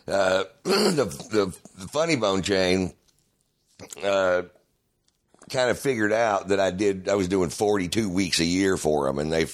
Uh, 0.06 0.44
the, 0.64 1.04
the 1.30 1.56
the 1.78 1.88
funny 1.88 2.16
bone 2.16 2.42
chain 2.42 2.92
uh, 4.04 4.42
kind 5.48 5.70
of 5.70 5.78
figured 5.78 6.12
out 6.12 6.48
that 6.48 6.60
I 6.60 6.72
did. 6.72 7.08
I 7.08 7.14
was 7.14 7.28
doing 7.28 7.48
forty 7.48 7.88
two 7.88 8.10
weeks 8.10 8.40
a 8.40 8.44
year 8.44 8.76
for 8.76 9.06
them, 9.06 9.18
and 9.18 9.32
they 9.32 9.46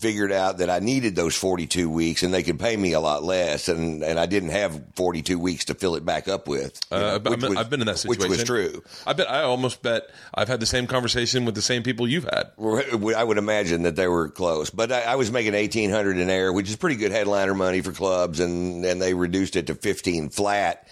figured 0.00 0.32
out 0.32 0.58
that 0.58 0.70
I 0.70 0.78
needed 0.78 1.14
those 1.14 1.36
forty 1.36 1.66
two 1.66 1.90
weeks, 1.90 2.22
and 2.22 2.32
they 2.32 2.42
could 2.42 2.58
pay 2.58 2.76
me 2.76 2.94
a 2.94 3.00
lot 3.00 3.22
less, 3.22 3.68
and 3.68 4.02
and 4.02 4.18
I 4.18 4.26
didn't 4.26 4.48
have 4.50 4.82
forty 4.96 5.22
two 5.22 5.38
weeks 5.38 5.66
to 5.66 5.74
fill 5.74 5.94
it 5.94 6.04
back 6.04 6.26
up 6.26 6.48
with. 6.48 6.80
Uh, 6.90 6.98
know, 6.98 7.14
I've, 7.14 7.22
been, 7.22 7.40
was- 7.40 7.56
I've 7.58 7.70
been 7.70 7.80
in 7.80 7.86
that 7.86 7.98
situation. 7.98 8.20
which 8.30 8.38
was 8.38 8.44
true. 8.44 8.82
I 9.06 9.12
bet. 9.12 9.30
I 9.30 9.42
almost 9.42 9.82
bet 9.82 10.04
I've 10.34 10.48
had 10.48 10.58
the 10.60 10.66
same 10.66 10.86
conversation 10.86 11.44
with 11.44 11.54
the 11.54 11.62
same 11.62 11.82
people 11.82 12.08
you've 12.08 12.24
had. 12.24 12.50
I 12.58 13.22
would 13.24 13.38
imagine 13.38 13.82
that 13.82 13.96
they 13.96 14.08
were 14.08 14.28
close, 14.28 14.70
but 14.70 14.90
I, 14.90 15.02
I 15.02 15.16
was 15.16 15.30
making 15.30 15.54
eighteen 15.54 15.90
hundred 15.90 16.16
an 16.16 16.30
air, 16.30 16.52
which 16.52 16.68
is 16.68 16.76
pretty 16.76 16.96
good 16.96 17.12
headliner 17.12 17.54
money 17.54 17.82
for 17.82 17.92
clubs, 17.92 18.40
and 18.40 18.84
and 18.84 19.00
they 19.00 19.14
reduced 19.14 19.56
it 19.56 19.66
to 19.68 19.74
fifteen 19.74 20.30
flat. 20.30 20.88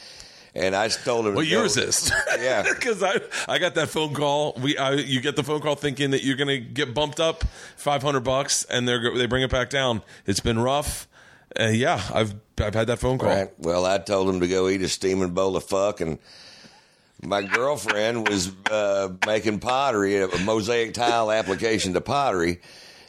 And 0.59 0.75
I 0.75 0.89
told 0.89 1.27
What 1.35 1.43
to 1.43 1.47
year 1.47 1.61
go- 1.61 1.65
is 1.67 1.75
this? 1.75 2.11
Yeah. 2.41 2.63
because 2.69 3.03
I 3.03 3.21
I 3.49 3.59
got 3.59 3.75
that 3.77 3.89
phone 3.89 4.13
call. 4.15 4.55
We 4.61 4.77
I, 4.77 4.93
you 4.95 5.21
get 5.21 5.37
the 5.37 5.45
phone 5.45 5.61
call 5.61 5.77
thinking 5.77 6.11
that 6.11 6.25
you're 6.25 6.37
going 6.37 6.49
to 6.49 6.59
get 6.59 6.95
bumped 6.95 7.21
up 7.21 7.45
five 7.77 8.03
hundred 8.03 8.21
bucks, 8.25 8.65
and 8.65 8.89
they 8.89 8.97
they 9.17 9.27
bring 9.27 9.43
it 9.43 9.51
back 9.51 9.71
down. 9.71 10.03
It's 10.27 10.41
been 10.41 10.59
rough. 10.59 11.07
Uh, 11.59 11.69
yeah, 11.69 12.01
I've 12.13 12.35
I've 12.61 12.75
had 12.75 12.89
that 12.89 12.99
phone 12.99 13.19
call. 13.19 13.29
Right. 13.29 13.51
Well, 13.59 13.87
I 13.87 13.99
told 13.99 14.29
him 14.29 14.41
to 14.41 14.49
go 14.49 14.69
eat 14.69 14.83
a 14.83 14.89
steaming 14.89 15.31
bowl 15.31 15.57
of 15.57 15.65
fuck, 15.65 16.01
and 16.01 16.19
my 17.23 17.43
girlfriend 17.43 18.29
was 18.29 18.53
uh, 18.71 19.09
making 19.27 19.61
pottery, 19.61 20.21
a 20.23 20.29
mosaic 20.45 20.95
tile 20.95 21.31
application 21.33 21.95
to 21.95 22.01
pottery, 22.01 22.61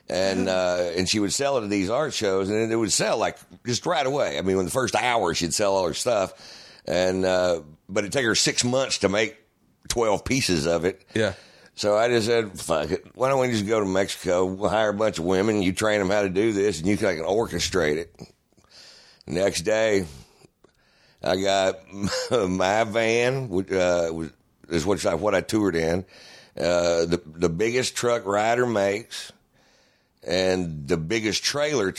and 0.10 0.48
uh, 0.50 0.92
and 0.96 1.08
she 1.10 1.20
would 1.20 1.34
sell 1.34 1.58
it 1.58 1.64
at 1.64 1.70
these 1.70 1.90
art 1.90 2.14
shows, 2.14 2.50
and 2.50 2.72
it 2.72 2.76
would 2.76 2.92
sell 2.94 3.18
like 3.18 3.38
just 3.66 3.86
right 3.86 4.06
away. 4.06 4.38
I 4.38 4.42
mean, 4.42 4.58
in 4.58 4.66
the 4.66 4.72
first 4.72 4.96
hour, 4.96 5.34
she'd 5.34 5.54
sell 5.54 5.76
all 5.76 5.88
her 5.88 5.94
stuff, 5.94 6.34
and 6.90 7.24
uh, 7.24 7.62
but 7.88 8.04
it 8.04 8.12
took 8.12 8.24
her 8.24 8.36
six 8.36 8.64
months 8.64 8.98
to 9.00 9.10
make 9.10 9.38
twelve 9.88 10.26
pieces 10.26 10.66
of 10.66 10.84
it. 10.84 11.06
Yeah. 11.14 11.34
So 11.76 11.96
I 11.96 12.10
just 12.10 12.28
said, 12.28 12.60
fuck 12.60 12.92
it. 12.92 13.06
Why 13.16 13.30
don't 13.30 13.40
we 13.40 13.52
just 13.52 13.66
go 13.66 13.80
to 13.80 13.86
Mexico? 13.86 14.44
We'll 14.44 14.70
hire 14.70 14.90
a 14.90 14.94
bunch 14.94 15.18
of 15.18 15.24
women. 15.24 15.62
You 15.62 15.72
train 15.72 16.00
them 16.00 16.10
how 16.10 16.24
to 16.24 16.30
do 16.30 16.52
this, 16.52 16.80
and 16.80 16.88
you 16.88 16.98
can 16.98 17.20
orchestrate 17.20 17.96
it. 17.96 18.14
Next 19.26 19.62
day, 19.62 20.06
I 21.24 21.38
got 21.38 21.76
my 22.50 22.84
van, 22.84 23.48
which 23.48 23.72
uh, 23.72 24.10
was, 24.12 24.32
is 24.68 24.86
what 24.86 25.06
I, 25.06 25.14
what 25.14 25.36
I 25.36 25.42
toured 25.42 25.76
in. 25.76 26.04
Uh, 26.58 27.06
the 27.06 27.22
the 27.26 27.50
biggest 27.50 27.96
truck 27.96 28.26
Ryder 28.26 28.66
makes, 28.66 29.32
and 30.28 30.88
the 30.88 30.98
biggest 30.98 31.44
trailer 31.44 31.94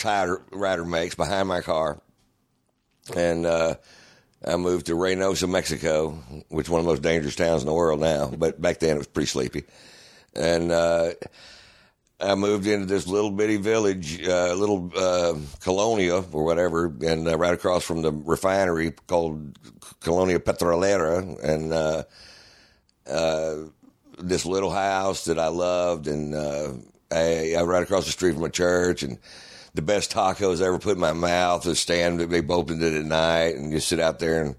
Ryder 0.50 0.85
makes 0.85 1.14
behind 1.14 1.48
my 1.48 1.61
car. 1.61 2.03
And 3.16 3.46
uh, 3.46 3.76
I 4.46 4.57
moved 4.57 4.87
to 4.87 4.94
Reynosa, 4.94 5.48
Mexico, 5.48 6.11
which 6.48 6.66
is 6.66 6.70
one 6.70 6.81
of 6.81 6.87
the 6.87 6.92
most 6.92 7.03
dangerous 7.03 7.37
towns 7.37 7.62
in 7.62 7.66
the 7.66 7.74
world 7.74 8.00
now. 8.00 8.26
But 8.29 8.61
back 8.61 8.79
then 8.79 8.96
it 8.96 8.98
was 8.98 9.07
pretty 9.07 9.26
sleepy. 9.26 9.64
And 10.35 10.72
uh, 10.72 11.12
I 12.20 12.35
moved 12.35 12.66
into 12.66 12.87
this 12.87 13.07
little 13.07 13.31
bitty 13.31 13.57
village, 13.57 14.26
uh, 14.26 14.55
little 14.55 14.92
uh, 14.96 15.35
colonia 15.61 16.24
or 16.33 16.44
whatever, 16.44 16.87
and 16.87 17.26
uh, 17.26 17.37
right 17.37 17.55
across 17.55 17.83
from 17.83 18.03
the 18.03 18.12
refinery 18.12 18.92
called 19.07 19.59
Colonia 20.00 20.38
Petrolera, 20.38 21.42
and 21.42 21.72
uh, 21.72 22.03
uh, 23.07 23.57
this 24.18 24.44
little 24.44 24.70
house 24.70 25.24
that 25.26 25.38
I 25.38 25.48
loved, 25.48 26.09
and 26.09 26.35
uh, 26.35 26.72
I, 27.11 27.55
I 27.59 27.62
right 27.62 27.83
across 27.83 28.05
the 28.05 28.12
street 28.12 28.35
from 28.35 28.44
a 28.44 28.50
church, 28.50 29.03
and 29.03 29.18
the 29.74 29.83
best 29.83 30.12
tacos 30.12 30.62
I 30.62 30.66
ever 30.66 30.78
put 30.78 30.94
in 30.94 31.00
my 31.00 31.12
mouth 31.12 31.66
is 31.66 31.78
stand. 31.78 32.20
They 32.20 32.42
opened 32.42 32.83
it 32.83 32.94
at 32.94 33.04
night, 33.04 33.56
and 33.56 33.72
just 33.72 33.88
sit 33.88 34.00
out 34.00 34.18
there 34.18 34.42
and 34.42 34.56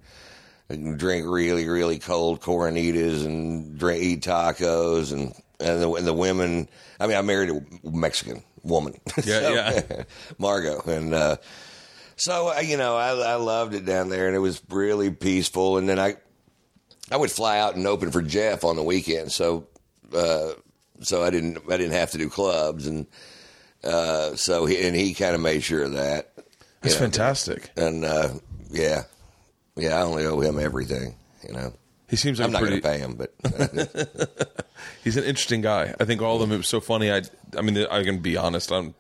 and 0.70 0.98
drink 0.98 1.28
really, 1.28 1.68
really 1.68 2.00
cold 2.00 2.40
coronitas 2.42 3.26
and 3.26 3.78
drink, 3.78 4.04
eat 4.04 4.22
tacos 4.22 5.12
and 5.12 5.34
and 5.60 5.82
the, 5.82 5.92
and 5.94 6.08
the 6.08 6.14
women. 6.14 6.68
I 7.00 7.08
mean, 7.08 7.18
I 7.18 7.22
married 7.22 7.50
a 7.50 7.62
Mexican 7.90 8.44
woman. 8.64 8.94
Yeah, 9.24 9.50
yeah. 9.50 10.04
Margo, 10.38 10.82
and 10.82 11.14
uh, 11.14 11.38
so 12.16 12.56
uh, 12.56 12.62
you 12.62 12.78
know, 12.78 12.96
I, 12.96 13.10
I 13.10 13.36
loved 13.36 13.74
it 13.74 13.86
down 13.86 14.10
there, 14.10 14.28
and 14.28 14.36
it 14.36 14.40
was 14.40 14.62
really 14.70 15.12
peaceful. 15.12 15.78
And 15.78 15.88
then 15.88 16.00
I 16.00 16.16
I 17.12 17.18
would 17.18 17.32
fly 17.32 17.60
out 17.60 17.76
and 17.76 17.86
open 17.86 18.12
for 18.12 18.22
Jeff 18.22 18.64
on 18.64 18.76
the 18.76 18.84
weekend, 18.84 19.32
so 19.32 19.68
uh, 20.16 20.52
so 21.02 21.24
I 21.24 21.30
didn't 21.30 21.60
I 21.70 21.78
didn't 21.78 21.94
have 21.94 22.12
to 22.12 22.18
do 22.18 22.30
clubs, 22.30 22.88
and 22.88 23.06
uh, 23.84 24.36
so 24.36 24.66
he 24.66 24.86
and 24.86 24.96
he 24.96 25.14
kind 25.14 25.36
of 25.36 25.42
made 25.42 25.64
sure 25.64 25.84
of 25.84 25.94
that. 25.94 26.32
That's 26.82 26.96
know. 26.96 27.02
fantastic. 27.02 27.72
And 27.78 28.04
uh, 28.06 28.30
yeah, 28.70 29.04
yeah, 29.76 29.98
I 29.98 30.02
only 30.02 30.26
owe 30.26 30.40
him 30.40 30.60
everything. 30.60 31.16
You 31.48 31.54
know, 31.54 31.74
He 32.10 32.16
seems 32.16 32.40
like 32.40 32.48
I'm 32.48 32.52
not 32.52 32.62
pretty. 32.62 32.80
going 32.80 33.00
to 33.00 33.00
pay 33.00 33.04
him, 33.04 33.16
but 33.16 34.56
He's 35.04 35.18
an 35.18 35.24
interesting 35.24 35.62
guy. 35.62 35.94
I 36.00 36.06
think 36.06 36.22
all 36.22 36.36
of 36.36 36.42
them. 36.42 36.52
It 36.52 36.58
was 36.58 36.68
so 36.68 36.80
funny. 36.80 37.12
I, 37.12 37.22
I 37.58 37.62
mean, 37.62 37.78
I 37.90 38.04
can 38.04 38.20
be 38.20 38.38
honest. 38.38 38.72
I'm, 38.72 38.94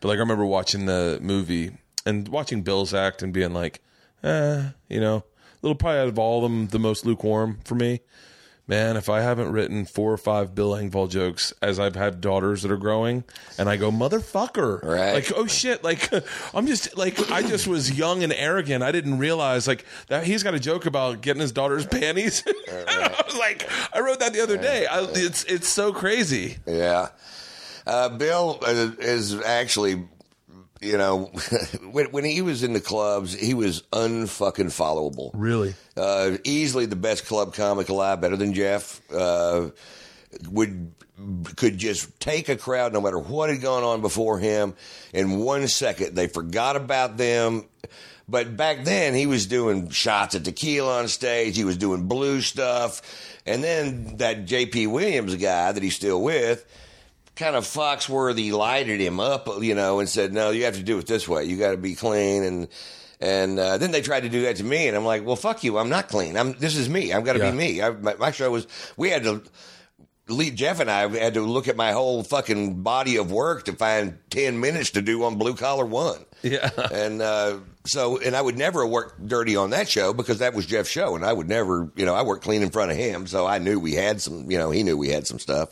but 0.00 0.08
like 0.08 0.16
I 0.16 0.20
remember 0.20 0.44
watching 0.44 0.86
the 0.86 1.18
movie 1.22 1.72
and 2.06 2.28
watching 2.28 2.62
Bill's 2.62 2.94
act 2.94 3.22
and 3.22 3.32
being 3.32 3.52
like, 3.52 3.80
eh, 4.22 4.70
you 4.88 5.00
know, 5.00 5.16
a 5.18 5.24
little 5.62 5.74
probably 5.76 6.00
out 6.00 6.08
of 6.08 6.18
all 6.18 6.44
of 6.44 6.50
them, 6.50 6.66
the 6.68 6.78
most 6.78 7.04
lukewarm 7.06 7.58
for 7.64 7.74
me. 7.74 8.00
Man, 8.66 8.96
if 8.96 9.10
I 9.10 9.20
haven't 9.20 9.52
written 9.52 9.84
four 9.84 10.10
or 10.10 10.16
five 10.16 10.54
Bill 10.54 10.70
Engvall 10.70 11.10
jokes 11.10 11.52
as 11.60 11.78
I've 11.78 11.96
had 11.96 12.22
daughters 12.22 12.62
that 12.62 12.70
are 12.70 12.78
growing, 12.78 13.24
and 13.58 13.68
I 13.68 13.76
go 13.76 13.90
motherfucker, 13.90 14.82
Right. 14.82 15.12
Like 15.12 15.32
oh 15.36 15.46
shit, 15.46 15.84
like 15.84 16.10
I'm 16.54 16.66
just 16.66 16.96
like 16.96 17.30
I 17.30 17.42
just 17.42 17.66
was 17.66 17.92
young 17.92 18.22
and 18.22 18.32
arrogant. 18.32 18.82
I 18.82 18.90
didn't 18.90 19.18
realize 19.18 19.68
like 19.68 19.84
that 20.08 20.24
he's 20.24 20.42
got 20.42 20.54
a 20.54 20.60
joke 20.60 20.86
about 20.86 21.20
getting 21.20 21.42
his 21.42 21.52
daughter's 21.52 21.84
panties. 21.84 22.42
I 22.68 23.22
was 23.26 23.36
like, 23.38 23.68
I 23.92 24.00
wrote 24.00 24.20
that 24.20 24.32
the 24.32 24.40
other 24.40 24.56
day. 24.56 24.86
I, 24.86 25.04
it's 25.10 25.44
it's 25.44 25.68
so 25.68 25.92
crazy. 25.92 26.56
Yeah. 26.66 27.08
Uh, 27.86 28.08
Bill 28.08 28.60
uh, 28.62 28.92
is 28.98 29.38
actually, 29.42 30.08
you 30.84 30.98
know, 30.98 31.30
when, 31.90 32.06
when 32.06 32.24
he 32.24 32.42
was 32.42 32.62
in 32.62 32.72
the 32.72 32.80
clubs, 32.80 33.34
he 33.34 33.54
was 33.54 33.82
unfucking 33.92 34.66
followable. 34.66 35.30
Really? 35.34 35.74
Uh, 35.96 36.36
easily 36.44 36.86
the 36.86 36.96
best 36.96 37.26
club 37.26 37.54
comic 37.54 37.88
alive, 37.88 38.20
better 38.20 38.36
than 38.36 38.52
Jeff. 38.52 39.00
Uh, 39.12 39.70
would 40.50 40.92
could 41.56 41.78
just 41.78 42.18
take 42.18 42.48
a 42.48 42.56
crowd 42.56 42.92
no 42.92 43.00
matter 43.00 43.18
what 43.18 43.48
had 43.48 43.60
gone 43.60 43.84
on 43.84 44.00
before 44.00 44.38
him 44.38 44.74
in 45.12 45.38
one 45.38 45.68
second. 45.68 46.14
They 46.14 46.26
forgot 46.26 46.76
about 46.76 47.16
them. 47.16 47.66
But 48.28 48.56
back 48.56 48.84
then, 48.84 49.14
he 49.14 49.26
was 49.26 49.46
doing 49.46 49.90
shots 49.90 50.34
of 50.34 50.44
tequila 50.44 51.00
on 51.00 51.08
stage. 51.08 51.56
He 51.56 51.64
was 51.64 51.76
doing 51.76 52.08
blue 52.08 52.40
stuff. 52.40 53.02
And 53.46 53.62
then 53.62 54.16
that 54.16 54.46
J.P. 54.46 54.86
Williams 54.86 55.36
guy 55.36 55.70
that 55.70 55.82
he's 55.82 55.94
still 55.94 56.22
with, 56.22 56.64
kind 57.36 57.56
of 57.56 57.64
Foxworthy 57.64 58.52
lighted 58.52 59.00
him 59.00 59.20
up, 59.20 59.48
you 59.60 59.74
know, 59.74 60.00
and 60.00 60.08
said, 60.08 60.32
"No, 60.32 60.50
you 60.50 60.64
have 60.64 60.76
to 60.76 60.82
do 60.82 60.98
it 60.98 61.06
this 61.06 61.28
way. 61.28 61.44
You 61.44 61.56
got 61.56 61.72
to 61.72 61.76
be 61.76 61.94
clean." 61.94 62.42
And 62.44 62.68
and 63.20 63.58
uh, 63.58 63.78
then 63.78 63.90
they 63.90 64.00
tried 64.02 64.24
to 64.24 64.28
do 64.28 64.42
that 64.42 64.56
to 64.56 64.64
me, 64.64 64.88
and 64.88 64.96
I'm 64.96 65.04
like, 65.04 65.24
"Well, 65.24 65.36
fuck 65.36 65.64
you. 65.64 65.78
I'm 65.78 65.88
not 65.88 66.08
clean. 66.08 66.36
I'm 66.36 66.52
this 66.54 66.76
is 66.76 66.88
me. 66.88 67.12
I've 67.12 67.24
got 67.24 67.34
to 67.34 67.38
Yeah. 67.40 67.50
be 67.50 67.56
me." 67.56 67.82
I, 67.82 67.90
my, 67.90 68.14
my 68.14 68.30
show 68.30 68.50
was 68.50 68.66
we 68.96 69.10
had 69.10 69.24
to. 69.24 69.42
Lee, 70.26 70.50
Jeff 70.50 70.80
and 70.80 70.90
I 70.90 71.06
had 71.06 71.34
to 71.34 71.42
look 71.42 71.68
at 71.68 71.76
my 71.76 71.92
whole 71.92 72.22
fucking 72.22 72.80
body 72.82 73.16
of 73.16 73.30
work 73.30 73.66
to 73.66 73.74
find 73.74 74.16
ten 74.30 74.58
minutes 74.58 74.92
to 74.92 75.02
do 75.02 75.22
on 75.24 75.36
Blue 75.36 75.54
Collar 75.54 75.84
One. 75.84 76.24
Yeah. 76.42 76.70
And 76.92 77.20
uh, 77.20 77.58
so, 77.86 78.18
and 78.18 78.34
I 78.34 78.40
would 78.40 78.56
never 78.56 78.86
work 78.86 79.16
dirty 79.22 79.54
on 79.56 79.70
that 79.70 79.86
show 79.86 80.14
because 80.14 80.38
that 80.38 80.54
was 80.54 80.64
Jeff's 80.64 80.88
show, 80.88 81.14
and 81.14 81.26
I 81.26 81.32
would 81.32 81.48
never, 81.48 81.90
you 81.96 82.06
know, 82.06 82.14
I 82.14 82.22
worked 82.22 82.42
clean 82.44 82.62
in 82.62 82.70
front 82.70 82.90
of 82.90 82.96
him, 82.96 83.26
so 83.26 83.46
I 83.46 83.58
knew 83.58 83.78
we 83.78 83.92
had 83.92 84.22
some, 84.22 84.50
you 84.50 84.56
know, 84.56 84.70
he 84.70 84.82
knew 84.82 84.96
we 84.96 85.10
had 85.10 85.26
some 85.26 85.38
stuff. 85.38 85.68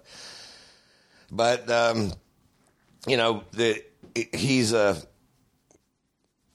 But 1.33 1.69
um, 1.71 2.13
you 3.07 3.17
know, 3.17 3.43
the 3.53 3.83
he's 4.35 4.75
a 4.75 4.97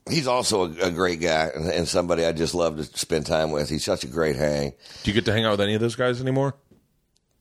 he's 0.08 0.28
also 0.28 0.66
a, 0.66 0.88
a 0.88 0.92
great 0.92 1.20
guy 1.20 1.50
and, 1.54 1.66
and 1.66 1.88
somebody 1.88 2.24
I 2.26 2.32
just 2.32 2.54
love 2.54 2.78
to 2.78 2.84
spend 2.84 3.26
time 3.26 3.52
with. 3.52 3.70
He's 3.70 3.84
such 3.84 4.04
a 4.04 4.08
great 4.08 4.36
hang. 4.36 4.74
Do 5.04 5.12
you 5.12 5.16
get 5.16 5.26
to 5.26 5.34
hang 5.34 5.46
out 5.46 5.52
with 5.52 5.62
any 5.62 5.74
of 5.74 5.82
those 5.82 5.96
guys 5.96 6.22
anymore? 6.22 6.56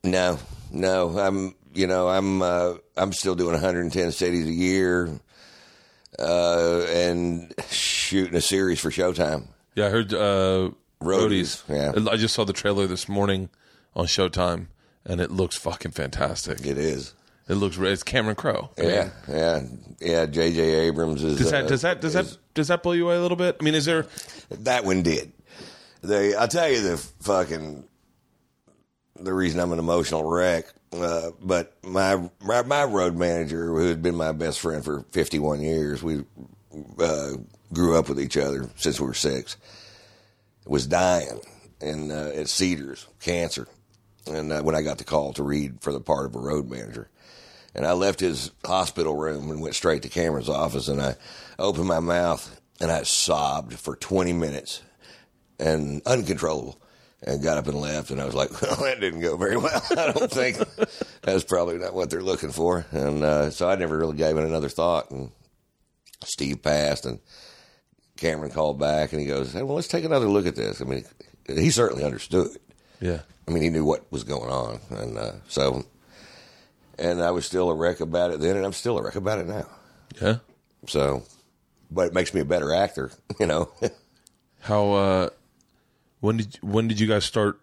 No, 0.02 0.38
no, 0.72 1.18
I'm 1.18 1.54
you 1.74 1.86
know 1.86 2.08
I'm 2.08 2.40
uh, 2.40 2.74
I'm 2.96 3.12
still 3.12 3.34
doing 3.34 3.52
110 3.52 4.12
cities 4.12 4.46
a 4.46 4.52
year, 4.52 5.20
uh, 6.18 6.86
and 6.88 7.52
shooting 7.68 8.34
a 8.34 8.40
series 8.40 8.80
for 8.80 8.90
Showtime. 8.90 9.48
Yeah, 9.74 9.86
I 9.86 9.90
heard 9.90 10.14
uh, 10.14 10.70
Roadies, 11.02 11.62
yeah. 11.68 11.92
I 12.10 12.16
just 12.16 12.34
saw 12.34 12.44
the 12.44 12.54
trailer 12.54 12.86
this 12.86 13.10
morning 13.10 13.50
on 13.94 14.06
Showtime, 14.06 14.68
and 15.04 15.20
it 15.20 15.30
looks 15.30 15.56
fucking 15.58 15.90
fantastic. 15.90 16.64
It 16.64 16.78
is. 16.78 17.12
It 17.48 17.54
looks. 17.54 17.78
Like 17.78 17.88
it's 17.90 18.02
Cameron 18.02 18.36
Crowe. 18.36 18.70
I 18.76 18.82
Yeah, 18.82 19.02
mean, 19.02 19.10
yeah, 19.28 19.60
yeah. 20.00 20.26
J.J. 20.26 20.60
Abrams 20.88 21.22
is. 21.22 21.38
Does 21.38 21.50
that 21.52 21.64
uh, 21.64 21.68
does 21.68 21.82
that 21.82 22.00
does 22.00 22.14
is- 22.16 22.32
that 22.32 22.38
does 22.54 22.68
that 22.68 22.82
blow 22.82 22.92
you 22.92 23.06
away 23.06 23.16
a 23.16 23.20
little 23.20 23.36
bit? 23.36 23.56
I 23.60 23.64
mean, 23.64 23.74
is 23.74 23.84
there? 23.84 24.06
that 24.50 24.84
one 24.84 25.02
did. 25.02 25.32
They, 26.02 26.34
I'll 26.34 26.48
tell 26.48 26.68
you 26.70 26.80
the 26.82 26.96
fucking 27.20 27.84
the 29.20 29.32
reason 29.32 29.60
I'm 29.60 29.72
an 29.72 29.78
emotional 29.78 30.24
wreck. 30.24 30.66
Uh, 30.92 31.30
but 31.42 31.72
my, 31.84 32.30
my 32.40 32.62
my 32.62 32.84
road 32.84 33.16
manager, 33.16 33.66
who 33.66 33.86
had 33.88 34.02
been 34.02 34.14
my 34.14 34.32
best 34.32 34.60
friend 34.60 34.84
for 34.84 35.02
51 35.10 35.60
years, 35.60 36.02
we 36.02 36.24
uh, 36.98 37.32
grew 37.72 37.98
up 37.98 38.08
with 38.08 38.20
each 38.20 38.36
other 38.36 38.68
since 38.76 39.00
we 39.00 39.06
were 39.06 39.14
six. 39.14 39.56
Was 40.66 40.86
dying 40.86 41.40
and 41.80 42.10
uh, 42.10 42.30
at 42.34 42.48
Cedars, 42.48 43.06
cancer. 43.20 43.68
And 44.26 44.52
uh, 44.52 44.62
when 44.62 44.74
I 44.74 44.82
got 44.82 44.98
the 44.98 45.04
call 45.04 45.32
to 45.34 45.42
read 45.42 45.80
for 45.80 45.92
the 45.92 46.00
part 46.00 46.26
of 46.26 46.34
a 46.34 46.40
road 46.40 46.68
manager, 46.70 47.08
and 47.76 47.86
I 47.86 47.92
left 47.92 48.18
his 48.18 48.50
hospital 48.64 49.14
room 49.14 49.50
and 49.50 49.60
went 49.60 49.74
straight 49.74 50.02
to 50.02 50.08
Cameron's 50.08 50.48
office, 50.48 50.88
and 50.88 51.00
I 51.00 51.14
opened 51.58 51.86
my 51.86 52.00
mouth 52.00 52.60
and 52.80 52.90
I 52.90 53.04
sobbed 53.04 53.74
for 53.74 53.94
20 53.94 54.32
minutes 54.32 54.82
and 55.60 56.02
uncontrollable. 56.04 56.80
And 57.22 57.42
got 57.42 57.56
up 57.56 57.66
and 57.66 57.80
left, 57.80 58.10
and 58.10 58.20
I 58.20 58.26
was 58.26 58.34
like, 58.34 58.50
"Well, 58.62 58.76
that 58.84 59.00
didn't 59.00 59.20
go 59.22 59.38
very 59.38 59.56
well. 59.56 59.82
I 59.90 60.12
don't 60.12 60.30
think 60.30 60.58
that's 61.22 61.44
probably 61.44 61.78
not 61.78 61.94
what 61.94 62.10
they're 62.10 62.22
looking 62.22 62.50
for." 62.52 62.84
And 62.90 63.24
uh, 63.24 63.50
so 63.50 63.68
I 63.68 63.74
never 63.74 63.96
really 63.96 64.18
gave 64.18 64.36
it 64.36 64.44
another 64.44 64.68
thought. 64.68 65.10
And 65.10 65.30
Steve 66.22 66.62
passed, 66.62 67.06
and 67.06 67.18
Cameron 68.18 68.52
called 68.52 68.78
back, 68.78 69.12
and 69.12 69.20
he 69.20 69.26
goes, 69.26 69.54
"Hey, 69.54 69.62
well, 69.62 69.76
let's 69.76 69.88
take 69.88 70.04
another 70.04 70.28
look 70.28 70.46
at 70.46 70.56
this." 70.56 70.82
I 70.82 70.84
mean, 70.84 71.04
he 71.48 71.70
certainly 71.70 72.04
understood. 72.04 72.48
Yeah. 73.00 73.20
I 73.48 73.50
mean, 73.50 73.62
he 73.62 73.70
knew 73.70 73.84
what 73.84 74.12
was 74.12 74.22
going 74.22 74.50
on, 74.50 74.80
and 74.90 75.16
uh, 75.16 75.32
so, 75.48 75.86
and 76.98 77.22
I 77.22 77.30
was 77.30 77.46
still 77.46 77.68
a 77.70 77.74
wreck 77.74 78.00
about 78.00 78.30
it 78.32 78.40
then, 78.40 78.56
and 78.56 78.64
I'm 78.64 78.72
still 78.72 78.98
a 78.98 79.02
wreck 79.02 79.16
about 79.16 79.38
it 79.38 79.46
now. 79.46 79.66
Yeah. 80.20 80.36
So, 80.86 81.22
but 81.90 82.08
it 82.08 82.14
makes 82.14 82.32
me 82.34 82.40
a 82.40 82.44
better 82.44 82.72
actor, 82.74 83.10
you 83.40 83.46
know. 83.46 83.70
How? 84.60 84.92
uh 84.92 85.28
When 86.20 86.36
did 86.38 86.56
when 86.62 86.88
did 86.88 86.98
you 87.00 87.06
guys 87.06 87.24
start? 87.24 87.60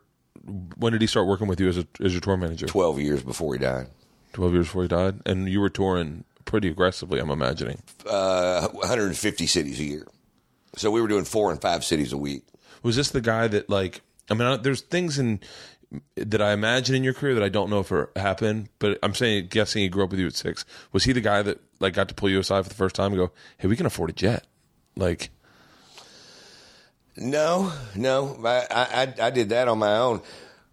When 0.77 0.91
did 0.93 1.01
he 1.01 1.07
start 1.07 1.27
working 1.27 1.47
with 1.47 1.59
you 1.59 1.69
as 1.69 1.77
a 1.77 1.87
as 2.01 2.11
your 2.13 2.21
tour 2.21 2.37
manager? 2.37 2.65
Twelve 2.65 2.99
years 2.99 3.23
before 3.23 3.53
he 3.53 3.59
died, 3.59 3.87
Twelve 4.33 4.53
years 4.53 4.67
before 4.67 4.81
he 4.83 4.87
died, 4.87 5.21
and 5.25 5.47
you 5.49 5.59
were 5.61 5.69
touring 5.69 6.23
pretty 6.45 6.67
aggressively. 6.69 7.19
I'm 7.19 7.29
imagining. 7.29 7.81
uh, 8.09 8.67
150 8.69 9.47
cities 9.47 9.79
a 9.79 9.83
year. 9.83 10.07
So 10.75 10.91
we 10.91 11.01
were 11.01 11.07
doing 11.07 11.23
four 11.25 11.51
and 11.51 11.61
five 11.61 11.83
cities 11.85 12.11
a 12.13 12.17
week. 12.17 12.43
Was 12.83 12.95
this 12.97 13.11
the 13.11 13.21
guy 13.21 13.47
that 13.47 13.69
like? 13.69 14.01
I 14.29 14.33
mean, 14.33 14.47
I- 14.47 14.57
there's 14.57 14.81
things 14.81 15.17
in 15.19 15.39
that 16.15 16.41
I 16.41 16.53
imagine 16.53 16.95
in 16.95 17.03
your 17.03 17.13
career 17.13 17.33
that 17.35 17.43
I 17.43 17.49
don't 17.49 17.69
know 17.69 17.79
if 17.79 17.91
it 17.91 18.09
happened, 18.15 18.69
but 18.79 18.97
I'm 19.03 19.13
saying, 19.13 19.47
guessing 19.47 19.83
he 19.83 19.89
grew 19.89 20.03
up 20.03 20.11
with 20.11 20.19
you 20.19 20.27
at 20.27 20.35
six. 20.35 20.65
Was 20.91 21.03
he 21.03 21.11
the 21.13 21.21
guy 21.21 21.41
that 21.41 21.59
like 21.79 21.93
got 21.93 22.07
to 22.09 22.13
pull 22.15 22.29
you 22.29 22.39
aside 22.39 22.63
for 22.63 22.69
the 22.69 22.75
first 22.75 22.95
time 22.95 23.11
and 23.13 23.17
go, 23.17 23.31
"Hey, 23.57 23.67
we 23.67 23.75
can 23.75 23.85
afford 23.85 24.09
a 24.09 24.13
jet"? 24.13 24.45
Like, 24.95 25.29
No, 27.15 27.71
no, 27.95 28.37
I, 28.43 28.65
I 29.19 29.25
I 29.27 29.29
did 29.29 29.49
that 29.49 29.67
on 29.67 29.77
my 29.79 29.97
own. 29.97 30.21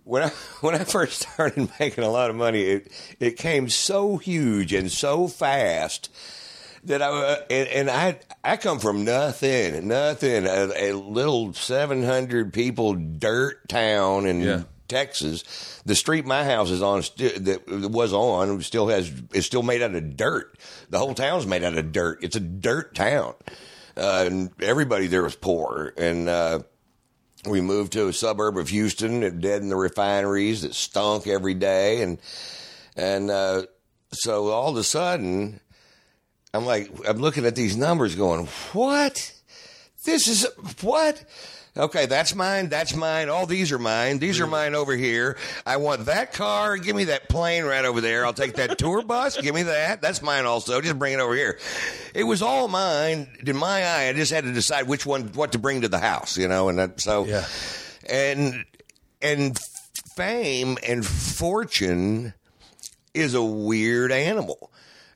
When 0.04 0.22
I 0.22 0.28
when 0.60 0.74
I 0.74 0.84
first 0.84 1.22
started 1.22 1.70
making 1.80 2.04
a 2.04 2.10
lot 2.10 2.30
of 2.30 2.36
money, 2.36 2.62
it 2.62 2.92
it 3.18 3.36
came 3.36 3.68
so 3.68 4.16
huge 4.16 4.72
and 4.72 4.90
so 4.90 5.28
fast 5.28 6.10
that 6.84 7.02
I 7.02 7.08
uh, 7.08 7.36
and, 7.50 7.68
and 7.68 7.90
I 7.90 8.20
I 8.42 8.56
come 8.56 8.78
from 8.78 9.04
nothing, 9.04 9.86
nothing, 9.86 10.46
a, 10.46 10.90
a 10.90 10.92
little 10.92 11.52
seven 11.52 12.02
hundred 12.02 12.52
people 12.54 12.94
dirt 12.94 13.68
town 13.68 14.26
in 14.26 14.40
Yeah. 14.40 14.62
Texas. 14.90 15.80
The 15.86 15.94
street 15.94 16.26
my 16.26 16.44
house 16.44 16.70
is 16.70 16.82
on 16.82 17.00
that 17.16 17.62
was 17.90 18.12
on 18.12 18.60
still 18.60 18.88
has 18.88 19.10
is 19.32 19.46
still 19.46 19.62
made 19.62 19.80
out 19.80 19.94
of 19.94 20.16
dirt. 20.16 20.58
The 20.90 20.98
whole 20.98 21.14
town's 21.14 21.46
made 21.46 21.64
out 21.64 21.78
of 21.78 21.92
dirt. 21.92 22.22
It's 22.22 22.36
a 22.36 22.40
dirt 22.40 22.94
town, 22.94 23.34
uh, 23.96 24.24
and 24.26 24.50
everybody 24.60 25.06
there 25.06 25.22
was 25.22 25.36
poor. 25.36 25.94
And 25.96 26.28
uh, 26.28 26.60
we 27.48 27.60
moved 27.62 27.92
to 27.92 28.08
a 28.08 28.12
suburb 28.12 28.58
of 28.58 28.68
Houston, 28.68 29.20
dead 29.40 29.62
in 29.62 29.70
the 29.70 29.76
refineries 29.76 30.62
that 30.62 30.74
stunk 30.74 31.26
every 31.26 31.54
day, 31.54 32.02
and 32.02 32.18
and 32.96 33.30
uh, 33.30 33.62
so 34.12 34.48
all 34.48 34.70
of 34.70 34.76
a 34.76 34.84
sudden, 34.84 35.60
I'm 36.52 36.66
like, 36.66 36.90
I'm 37.08 37.18
looking 37.18 37.46
at 37.46 37.54
these 37.54 37.76
numbers, 37.76 38.14
going, 38.14 38.46
what? 38.72 39.32
This 40.04 40.28
is 40.28 40.46
what? 40.80 41.24
Okay, 41.76 42.06
that's 42.06 42.34
mine. 42.34 42.68
That's 42.68 42.94
mine. 42.96 43.28
All 43.28 43.46
these 43.46 43.70
are 43.70 43.78
mine. 43.78 44.18
These 44.18 44.40
are 44.40 44.46
mine 44.46 44.74
over 44.74 44.94
here. 44.96 45.36
I 45.64 45.76
want 45.76 46.06
that 46.06 46.32
car. 46.32 46.76
Give 46.76 46.96
me 46.96 47.04
that 47.04 47.28
plane 47.28 47.64
right 47.64 47.84
over 47.84 48.00
there. 48.00 48.26
I'll 48.26 48.32
take 48.32 48.54
that 48.54 48.76
tour 48.76 49.02
bus. 49.02 49.40
Give 49.40 49.54
me 49.54 49.62
that. 49.62 50.02
That's 50.02 50.20
mine 50.20 50.46
also. 50.46 50.80
Just 50.80 50.98
bring 50.98 51.12
it 51.14 51.20
over 51.20 51.34
here. 51.34 51.58
It 52.12 52.24
was 52.24 52.42
all 52.42 52.66
mine. 52.66 53.28
In 53.46 53.56
my 53.56 53.84
eye, 53.84 54.08
I 54.08 54.12
just 54.14 54.32
had 54.32 54.44
to 54.44 54.52
decide 54.52 54.88
which 54.88 55.06
one, 55.06 55.28
what 55.34 55.52
to 55.52 55.58
bring 55.58 55.82
to 55.82 55.88
the 55.88 56.00
house, 56.00 56.36
you 56.36 56.48
know, 56.48 56.68
and 56.68 56.78
that, 56.80 57.00
so, 57.00 57.24
Yeah. 57.24 57.44
and, 58.08 58.64
and 59.22 59.56
fame 60.16 60.76
and 60.86 61.06
fortune 61.06 62.34
is 63.14 63.34
a 63.34 63.42
weird 63.42 64.10
animal. 64.10 64.70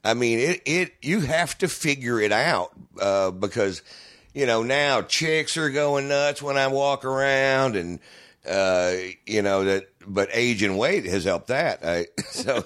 I 0.05 0.15
mean, 0.15 0.39
it, 0.39 0.63
it 0.67 0.93
you 1.03 1.21
have 1.21 1.57
to 1.59 1.69
figure 1.69 2.21
it 2.21 2.31
out 2.33 2.71
uh, 3.01 3.31
because 3.31 3.83
you 4.35 4.45
know 4.47 4.63
now 4.63 5.01
chicks 5.03 5.57
are 5.57 5.71
going 5.71 6.09
nuts 6.09 6.43
when 6.43 6.57
I 6.59 6.67
walk 6.67 7.05
around, 7.05 7.77
and 7.77 8.01
uh, 8.49 8.93
you 9.27 9.43
know 9.43 9.65
that. 9.65 9.89
But 10.07 10.29
age 10.33 10.63
and 10.63 10.77
weight 10.79 11.07
has 11.07 11.25
helped 11.25 11.47
that. 11.47 11.81
I, 11.83 12.07
so 12.31 12.63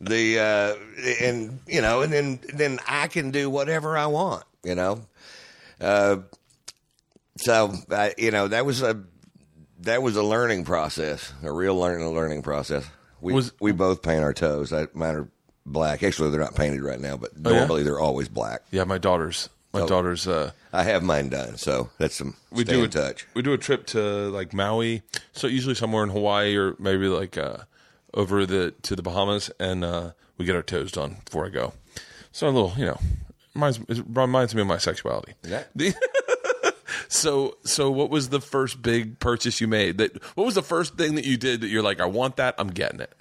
the 0.00 0.38
uh, 0.38 0.74
and 1.22 1.60
you 1.66 1.80
know, 1.80 2.02
and 2.02 2.12
then 2.12 2.40
then 2.52 2.78
I 2.86 3.08
can 3.08 3.30
do 3.30 3.48
whatever 3.48 3.96
I 3.96 4.06
want. 4.06 4.44
You 4.62 4.74
know, 4.74 5.00
uh, 5.80 6.18
so 7.36 7.72
I, 7.90 8.14
you 8.18 8.30
know 8.30 8.48
that 8.48 8.66
was 8.66 8.82
a 8.82 9.02
that 9.80 10.02
was 10.02 10.16
a 10.16 10.22
learning 10.22 10.64
process, 10.64 11.32
a 11.42 11.52
real 11.52 11.76
learning 11.78 12.08
learning 12.14 12.42
process. 12.42 12.84
We 13.20 13.32
Was- 13.32 13.52
we 13.60 13.72
both 13.72 14.02
paint 14.02 14.22
our 14.22 14.34
toes. 14.34 14.72
I, 14.72 14.88
mine 14.92 15.14
are 15.16 15.28
black. 15.64 16.02
Actually, 16.02 16.30
they're 16.30 16.40
not 16.40 16.54
painted 16.54 16.82
right 16.82 17.00
now, 17.00 17.16
but 17.16 17.30
Oh, 17.44 17.50
yeah? 17.50 17.58
normally 17.60 17.82
they're 17.82 17.98
always 18.00 18.28
black. 18.28 18.62
Yeah, 18.70 18.84
my 18.84 18.98
daughter's. 18.98 19.48
My 19.76 19.82
Oh. 19.82 19.86
daughter's. 19.88 20.26
Uh, 20.26 20.52
I 20.72 20.82
have 20.84 21.02
mine 21.02 21.28
done, 21.28 21.56
so 21.56 21.90
that's 21.98 22.14
some 22.16 22.36
we 22.50 22.64
stay 22.64 22.72
do 22.74 22.78
in 22.80 22.84
a, 22.86 22.88
touch. 22.88 23.26
We 23.34 23.42
do 23.42 23.52
a 23.52 23.58
trip 23.58 23.86
to 23.88 24.00
like 24.30 24.52
Maui, 24.52 25.02
so 25.32 25.46
usually 25.46 25.74
somewhere 25.74 26.02
in 26.04 26.10
Hawaii 26.10 26.56
or 26.56 26.74
maybe 26.78 27.06
like 27.08 27.36
uh, 27.38 27.58
over 28.14 28.46
the 28.46 28.72
to 28.82 28.96
the 28.96 29.02
Bahamas, 29.02 29.50
and 29.60 29.84
uh, 29.84 30.10
we 30.38 30.44
get 30.44 30.56
our 30.56 30.62
toes 30.62 30.92
done 30.92 31.16
before 31.24 31.46
I 31.46 31.50
go. 31.50 31.72
So 32.32 32.46
a 32.46 32.50
little, 32.50 32.74
you 32.76 32.84
know, 32.86 32.98
reminds 33.54 33.78
it 33.88 34.04
reminds 34.08 34.54
me 34.54 34.60
of 34.62 34.66
my 34.66 34.78
sexuality. 34.78 35.34
Yeah. 35.46 35.64
So 37.08 37.56
so 37.64 37.90
what 37.90 38.10
was 38.10 38.30
the 38.30 38.40
first 38.40 38.82
big 38.82 39.18
purchase 39.20 39.60
you 39.60 39.68
made? 39.68 39.98
That 39.98 40.22
what 40.34 40.44
was 40.44 40.54
the 40.54 40.62
first 40.62 40.96
thing 40.96 41.14
that 41.14 41.24
you 41.24 41.36
did 41.36 41.60
that 41.60 41.68
you're 41.68 41.82
like, 41.82 42.00
I 42.00 42.06
want 42.06 42.36
that, 42.36 42.54
I'm 42.58 42.68
getting 42.68 43.00
it. 43.00 43.12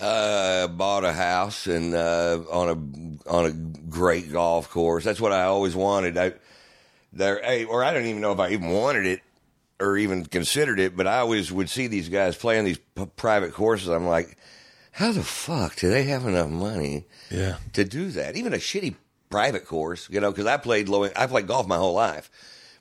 Uh, 0.00 0.66
bought 0.68 1.04
a 1.04 1.12
house 1.12 1.66
and 1.66 1.94
uh, 1.94 2.40
on 2.50 2.68
a 3.26 3.30
on 3.30 3.44
a 3.46 3.52
great 3.52 4.32
golf 4.32 4.70
course. 4.70 5.04
That's 5.04 5.20
what 5.20 5.32
I 5.32 5.42
always 5.44 5.76
wanted. 5.76 6.16
I 6.16 6.32
there, 7.12 7.40
hey, 7.42 7.64
or 7.66 7.84
I 7.84 7.92
don't 7.92 8.06
even 8.06 8.22
know 8.22 8.32
if 8.32 8.38
I 8.40 8.50
even 8.50 8.70
wanted 8.70 9.04
it 9.04 9.20
or 9.78 9.98
even 9.98 10.24
considered 10.24 10.80
it, 10.80 10.96
but 10.96 11.06
I 11.06 11.18
always 11.18 11.52
would 11.52 11.68
see 11.68 11.86
these 11.86 12.08
guys 12.08 12.34
playing 12.36 12.64
these 12.64 12.78
p- 12.94 13.06
private 13.16 13.52
courses. 13.52 13.88
I'm 13.88 14.06
like, 14.06 14.38
how 14.92 15.12
the 15.12 15.22
fuck 15.22 15.76
do 15.76 15.90
they 15.90 16.04
have 16.04 16.26
enough 16.26 16.48
money 16.50 17.04
Yeah. 17.30 17.56
to 17.74 17.84
do 17.84 18.08
that? 18.10 18.36
Even 18.36 18.54
a 18.54 18.58
shitty 18.58 18.94
private 19.28 19.66
course, 19.66 20.08
you 20.10 20.20
know? 20.20 20.30
Because 20.30 20.46
I 20.46 20.56
played 20.56 20.88
low. 20.88 21.04
I 21.14 21.26
played 21.26 21.46
golf 21.46 21.66
my 21.66 21.76
whole 21.76 21.94
life, 21.94 22.30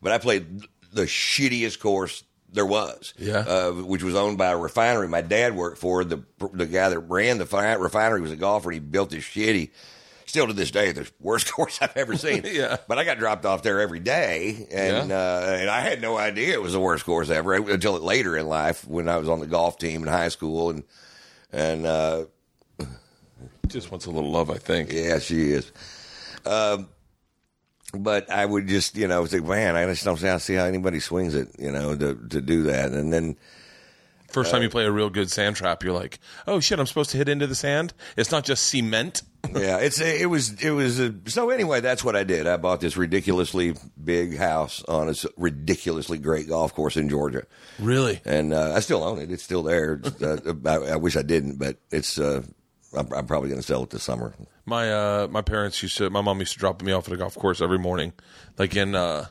but 0.02 0.12
I 0.14 0.20
played 0.20 0.62
the 0.94 1.04
shittiest 1.04 1.80
course 1.80 2.24
there 2.52 2.66
was. 2.66 3.14
Yeah. 3.18 3.40
uh, 3.40 3.72
which 3.72 4.04
was 4.04 4.16
owned 4.16 4.38
by 4.38 4.48
a 4.52 4.58
refinery. 4.58 5.08
My 5.08 5.22
dad 5.22 5.56
worked 5.56 5.78
for 5.78 6.04
the 6.04 6.24
the 6.54 6.66
guy 6.66 6.90
that 6.90 7.00
ran 7.00 7.38
the 7.38 7.46
fi- 7.46 7.74
refinery 7.74 8.22
was 8.22 8.32
a 8.32 8.36
golfer. 8.36 8.70
and 8.70 8.74
He 8.76 8.80
built 8.80 9.10
this 9.12 9.24
shitty. 9.24 9.72
Still 10.26 10.46
to 10.46 10.54
this 10.54 10.70
day, 10.70 10.92
the 10.92 11.10
worst 11.20 11.52
course 11.52 11.80
I've 11.82 11.98
ever 11.98 12.16
seen. 12.16 12.44
Yeah. 12.52 12.78
But 12.88 13.00
I 13.00 13.04
got 13.04 13.18
dropped 13.18 13.46
off 13.46 13.64
there 13.64 13.80
every 13.82 14.00
day, 14.00 14.68
and 14.72 15.10
Yeah. 15.10 15.18
uh, 15.18 15.58
and 15.60 15.70
I 15.70 15.82
had 15.82 16.02
no 16.02 16.18
idea 16.18 16.54
it 16.54 16.62
was 16.62 16.74
the 16.74 16.80
worst 16.80 17.04
course 17.06 17.30
ever 17.32 17.54
until 17.56 17.94
later 18.00 18.38
in 18.38 18.46
life 18.48 18.88
when 18.88 19.10
I 19.10 19.18
was 19.18 19.28
on 19.28 19.40
the 19.40 19.48
golf 19.48 19.78
team 19.80 20.04
in 20.04 20.08
high 20.08 20.30
school, 20.30 20.70
and 20.70 20.84
and 21.52 21.86
uh, 21.88 22.26
Just 23.68 23.92
wants 23.92 24.06
a 24.06 24.12
little 24.12 24.32
love, 24.32 24.50
I 24.52 24.58
think. 24.58 24.92
yeah, 24.92 25.18
she 25.20 25.52
is. 25.52 25.72
Um, 26.46 26.90
but 27.94 28.30
I 28.30 28.46
would 28.46 28.68
just, 28.68 28.96
you 28.96 29.08
know, 29.08 29.26
think, 29.26 29.46
man, 29.46 29.76
I 29.76 29.86
just 29.88 30.04
don't 30.04 30.18
see 30.40 30.54
how, 30.56 30.66
anybody 30.66 31.00
swings 31.00 31.36
it, 31.36 31.50
you 31.58 31.72
know, 31.72 31.96
to 31.96 32.16
to 32.30 32.42
do 32.42 32.64
that. 32.64 32.92
And 32.92 33.12
then, 33.12 33.36
First 34.32 34.52
time 34.52 34.62
you 34.62 34.70
play 34.70 34.86
a 34.86 34.92
real 34.92 35.10
good 35.10 35.32
sand 35.32 35.56
trap, 35.56 35.84
you're 35.84 35.94
like, 35.94 36.20
oh 36.46 36.60
shit, 36.60 36.80
I'm 36.80 36.86
supposed 36.86 37.10
to 37.12 37.18
hit 37.18 37.28
into 37.30 37.48
the 37.48 37.56
sand. 37.56 37.94
It's 38.16 38.32
not 38.32 38.46
just 38.46 38.68
cement. 38.68 39.24
yeah, 39.56 39.78
it's 39.80 40.00
it 40.00 40.30
was 40.30 40.62
it 40.62 40.70
was 40.70 41.00
a, 41.00 41.16
so. 41.26 41.50
Anyway, 41.50 41.80
that's 41.80 42.04
what 42.04 42.16
I 42.16 42.24
did. 42.24 42.46
I 42.46 42.58
bought 42.58 42.82
this 42.82 42.96
ridiculously 42.98 43.74
big 44.04 44.38
house 44.38 44.84
on 44.84 45.10
a 45.10 45.14
ridiculously 45.38 46.18
great 46.20 46.48
golf 46.48 46.76
course 46.76 46.98
in 46.98 47.10
Georgia, 47.10 47.44
Really? 47.80 48.20
and 48.26 48.54
uh, 48.54 48.74
I 48.76 48.82
still 48.82 49.04
own 49.04 49.18
it. 49.18 49.32
It's 49.32 49.42
still 49.42 49.64
there. 49.64 50.02
uh, 50.22 50.38
I, 50.66 50.76
I 50.92 50.96
wish 50.98 51.16
I 51.16 51.22
didn't, 51.24 51.58
but 51.58 51.78
it's. 51.90 52.20
Uh, 52.20 52.44
I'm, 52.96 53.12
I'm 53.14 53.28
probably 53.28 53.50
going 53.50 53.62
to 53.62 53.66
sell 53.66 53.84
it 53.84 53.92
this 53.92 54.04
summer. 54.04 54.34
My 54.70 54.92
uh, 54.94 55.28
my 55.30 55.42
parents 55.42 55.82
used 55.84 55.98
to. 55.98 56.10
My 56.10 56.22
mom 56.22 56.40
used 56.40 56.54
to 56.54 56.60
drop 56.60 56.82
me 56.82 56.92
off 56.92 57.08
at 57.08 57.14
a 57.14 57.18
golf 57.18 57.36
course 57.36 57.60
every 57.60 57.80
morning, 57.80 58.14
like 58.58 58.76
in 58.76 58.94
uh, 58.96 59.26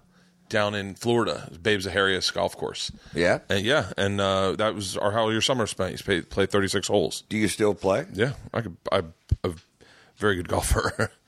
down 0.49 0.75
in 0.75 0.95
Florida, 0.95 1.49
Babe 1.63 1.81
Zaharias 1.81 2.33
golf 2.35 2.57
course. 2.57 2.91
Yeah. 3.15 3.39
And 3.49 3.65
yeah, 3.65 3.93
and 3.97 4.21
uh, 4.21 4.53
that 4.57 4.75
was 4.75 4.97
our 4.97 5.13
how 5.13 5.29
your 5.31 5.41
summer 5.41 5.67
spent. 5.67 5.93
You 5.93 5.99
play, 5.99 6.21
play 6.23 6.47
36 6.47 6.89
holes. 6.89 7.23
Do 7.29 7.39
you 7.39 7.49
still 7.49 7.75
play? 7.75 8.07
Yeah, 8.13 8.33
I 8.53 8.61
could. 8.63 8.77
I'm 8.91 9.15
a 9.45 9.53
very 10.17 10.37
good 10.37 10.49
golfer. 10.49 11.11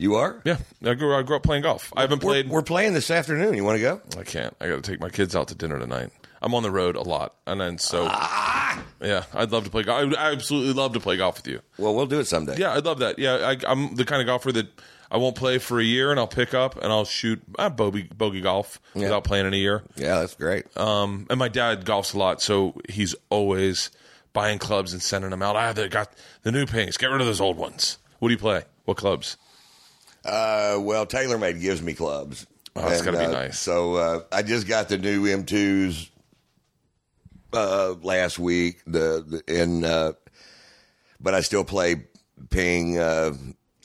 You 0.00 0.14
are. 0.14 0.40
yeah, 0.46 0.56
I 0.82 0.94
grew 0.94 1.14
I 1.14 1.20
grew 1.20 1.36
up 1.36 1.42
playing 1.42 1.62
golf. 1.64 1.92
I 1.94 2.00
haven't 2.00 2.24
We're, 2.24 2.30
played. 2.30 2.48
we're 2.48 2.62
playing 2.62 2.94
this 2.94 3.10
afternoon. 3.10 3.52
You 3.52 3.64
want 3.64 3.76
to 3.76 3.82
go? 3.82 4.00
I 4.18 4.22
can't. 4.22 4.56
I 4.58 4.66
got 4.68 4.82
to 4.82 4.90
take 4.90 4.98
my 4.98 5.10
kids 5.10 5.36
out 5.36 5.48
to 5.48 5.54
dinner 5.54 5.78
tonight. 5.78 6.08
I'm 6.42 6.54
on 6.54 6.62
the 6.62 6.70
road 6.70 6.96
a 6.96 7.02
lot, 7.02 7.34
and 7.46 7.60
then 7.60 7.78
so 7.78 8.04
yeah, 8.04 9.24
I'd 9.34 9.52
love 9.52 9.64
to 9.64 9.70
play 9.70 9.82
golf. 9.82 10.14
I 10.16 10.32
absolutely 10.32 10.72
love 10.72 10.94
to 10.94 11.00
play 11.00 11.16
golf 11.16 11.36
with 11.36 11.48
you. 11.48 11.60
Well, 11.78 11.94
we'll 11.94 12.06
do 12.06 12.20
it 12.20 12.26
someday. 12.26 12.56
Yeah, 12.56 12.74
I'd 12.74 12.84
love 12.84 12.98
that. 13.00 13.18
Yeah, 13.18 13.34
I, 13.36 13.56
I'm 13.70 13.94
the 13.94 14.04
kind 14.04 14.20
of 14.22 14.26
golfer 14.26 14.52
that 14.52 14.68
I 15.10 15.16
won't 15.18 15.36
play 15.36 15.58
for 15.58 15.80
a 15.80 15.84
year, 15.84 16.10
and 16.10 16.18
I'll 16.20 16.26
pick 16.26 16.54
up 16.54 16.76
and 16.76 16.86
I'll 16.86 17.04
shoot 17.04 17.42
uh, 17.58 17.68
bogey 17.68 18.04
bogey 18.04 18.40
golf 18.40 18.80
without 18.94 19.24
playing 19.24 19.46
in 19.46 19.54
a 19.54 19.56
year. 19.56 19.82
Yeah, 19.96 20.20
that's 20.20 20.34
great. 20.34 20.74
Um, 20.76 21.26
and 21.28 21.38
my 21.38 21.48
dad 21.48 21.84
golfs 21.84 22.14
a 22.14 22.18
lot, 22.18 22.40
so 22.40 22.80
he's 22.88 23.14
always 23.28 23.90
buying 24.32 24.58
clubs 24.58 24.92
and 24.92 25.02
sending 25.02 25.30
them 25.30 25.42
out. 25.42 25.56
Ah, 25.56 25.72
they 25.72 25.88
got 25.88 26.12
the 26.42 26.52
new 26.52 26.64
pinks. 26.66 26.96
Get 26.96 27.10
rid 27.10 27.20
of 27.20 27.26
those 27.26 27.40
old 27.40 27.56
ones. 27.56 27.98
What 28.20 28.28
do 28.28 28.32
you 28.34 28.38
play? 28.38 28.62
What 28.84 28.96
clubs? 28.96 29.36
Uh, 30.24 30.78
well, 30.80 31.06
TaylorMade 31.06 31.60
gives 31.60 31.82
me 31.82 31.94
clubs. 31.94 32.46
Oh, 32.76 32.82
that's 32.82 33.00
And, 33.00 33.06
gotta 33.06 33.18
be 33.18 33.24
uh, 33.24 33.30
nice. 33.30 33.58
So 33.58 33.94
uh, 33.96 34.20
I 34.30 34.42
just 34.42 34.68
got 34.68 34.88
the 34.88 34.98
new 34.98 35.24
M2s 35.24 36.09
uh, 37.52 37.94
last 38.02 38.38
week. 38.38 38.82
The, 38.86 39.42
the 39.46 39.60
and 39.62 39.84
uh, 39.84 40.12
but 41.20 41.34
I 41.34 41.40
still 41.40 41.64
play 41.64 42.04
Ping. 42.50 42.98
Uh, 42.98 43.32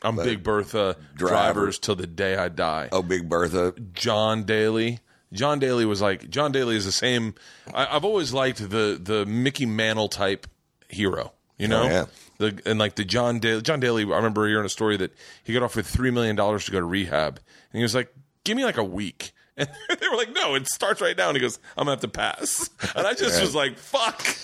I'm 0.01 0.15
Big 0.17 0.43
Bertha 0.43 0.97
driver. 1.15 1.33
drivers 1.35 1.79
till 1.79 1.95
the 1.95 2.07
day 2.07 2.35
I 2.35 2.49
die. 2.49 2.89
oh, 2.91 3.01
Big 3.01 3.27
Bertha. 3.29 3.73
John 3.93 4.43
Daly. 4.43 4.99
John 5.33 5.59
Daly 5.59 5.85
was 5.85 6.01
like 6.01 6.29
John 6.29 6.51
Daly 6.51 6.75
is 6.75 6.85
the 6.85 6.91
same. 6.91 7.33
I, 7.73 7.87
I've 7.95 8.05
always 8.05 8.31
liked 8.33 8.59
the 8.69 8.99
the 9.01 9.25
Mickey 9.25 9.65
Mantle 9.65 10.07
type 10.09 10.47
hero. 10.87 11.33
You 11.57 11.67
know, 11.69 11.83
Oh, 11.83 11.87
yeah. 11.87 12.05
the 12.37 12.61
and 12.65 12.77
like 12.79 12.95
the 12.95 13.03
John 13.05 13.39
Daly. 13.39 13.61
John 13.61 13.79
Daly. 13.79 14.03
I 14.03 14.15
remember 14.17 14.47
hearing 14.47 14.65
a 14.65 14.69
story 14.69 14.97
that 14.97 15.13
he 15.43 15.53
got 15.53 15.63
offered 15.63 15.85
three 15.85 16.11
million 16.11 16.35
dollars 16.35 16.65
to 16.65 16.71
go 16.71 16.79
to 16.79 16.85
rehab, 16.85 17.37
and 17.71 17.77
he 17.79 17.81
was 17.81 17.95
like, 17.95 18.13
"Give 18.43 18.55
me 18.55 18.63
like 18.65 18.77
a 18.77 18.83
week." 18.83 19.31
And 19.57 19.69
they 19.99 20.07
were 20.09 20.17
like, 20.17 20.33
"No, 20.33 20.55
it 20.55 20.67
starts 20.67 21.01
right 21.01 21.17
now." 21.17 21.29
And 21.29 21.37
he 21.37 21.41
goes, 21.41 21.59
"I'm 21.77 21.85
gonna 21.85 21.91
have 21.91 22.01
to 22.01 22.07
pass." 22.07 22.69
And 22.95 23.07
I 23.07 23.13
just 23.13 23.41
was 23.41 23.55
like, 23.55 23.77
"Fuck." 23.77 24.37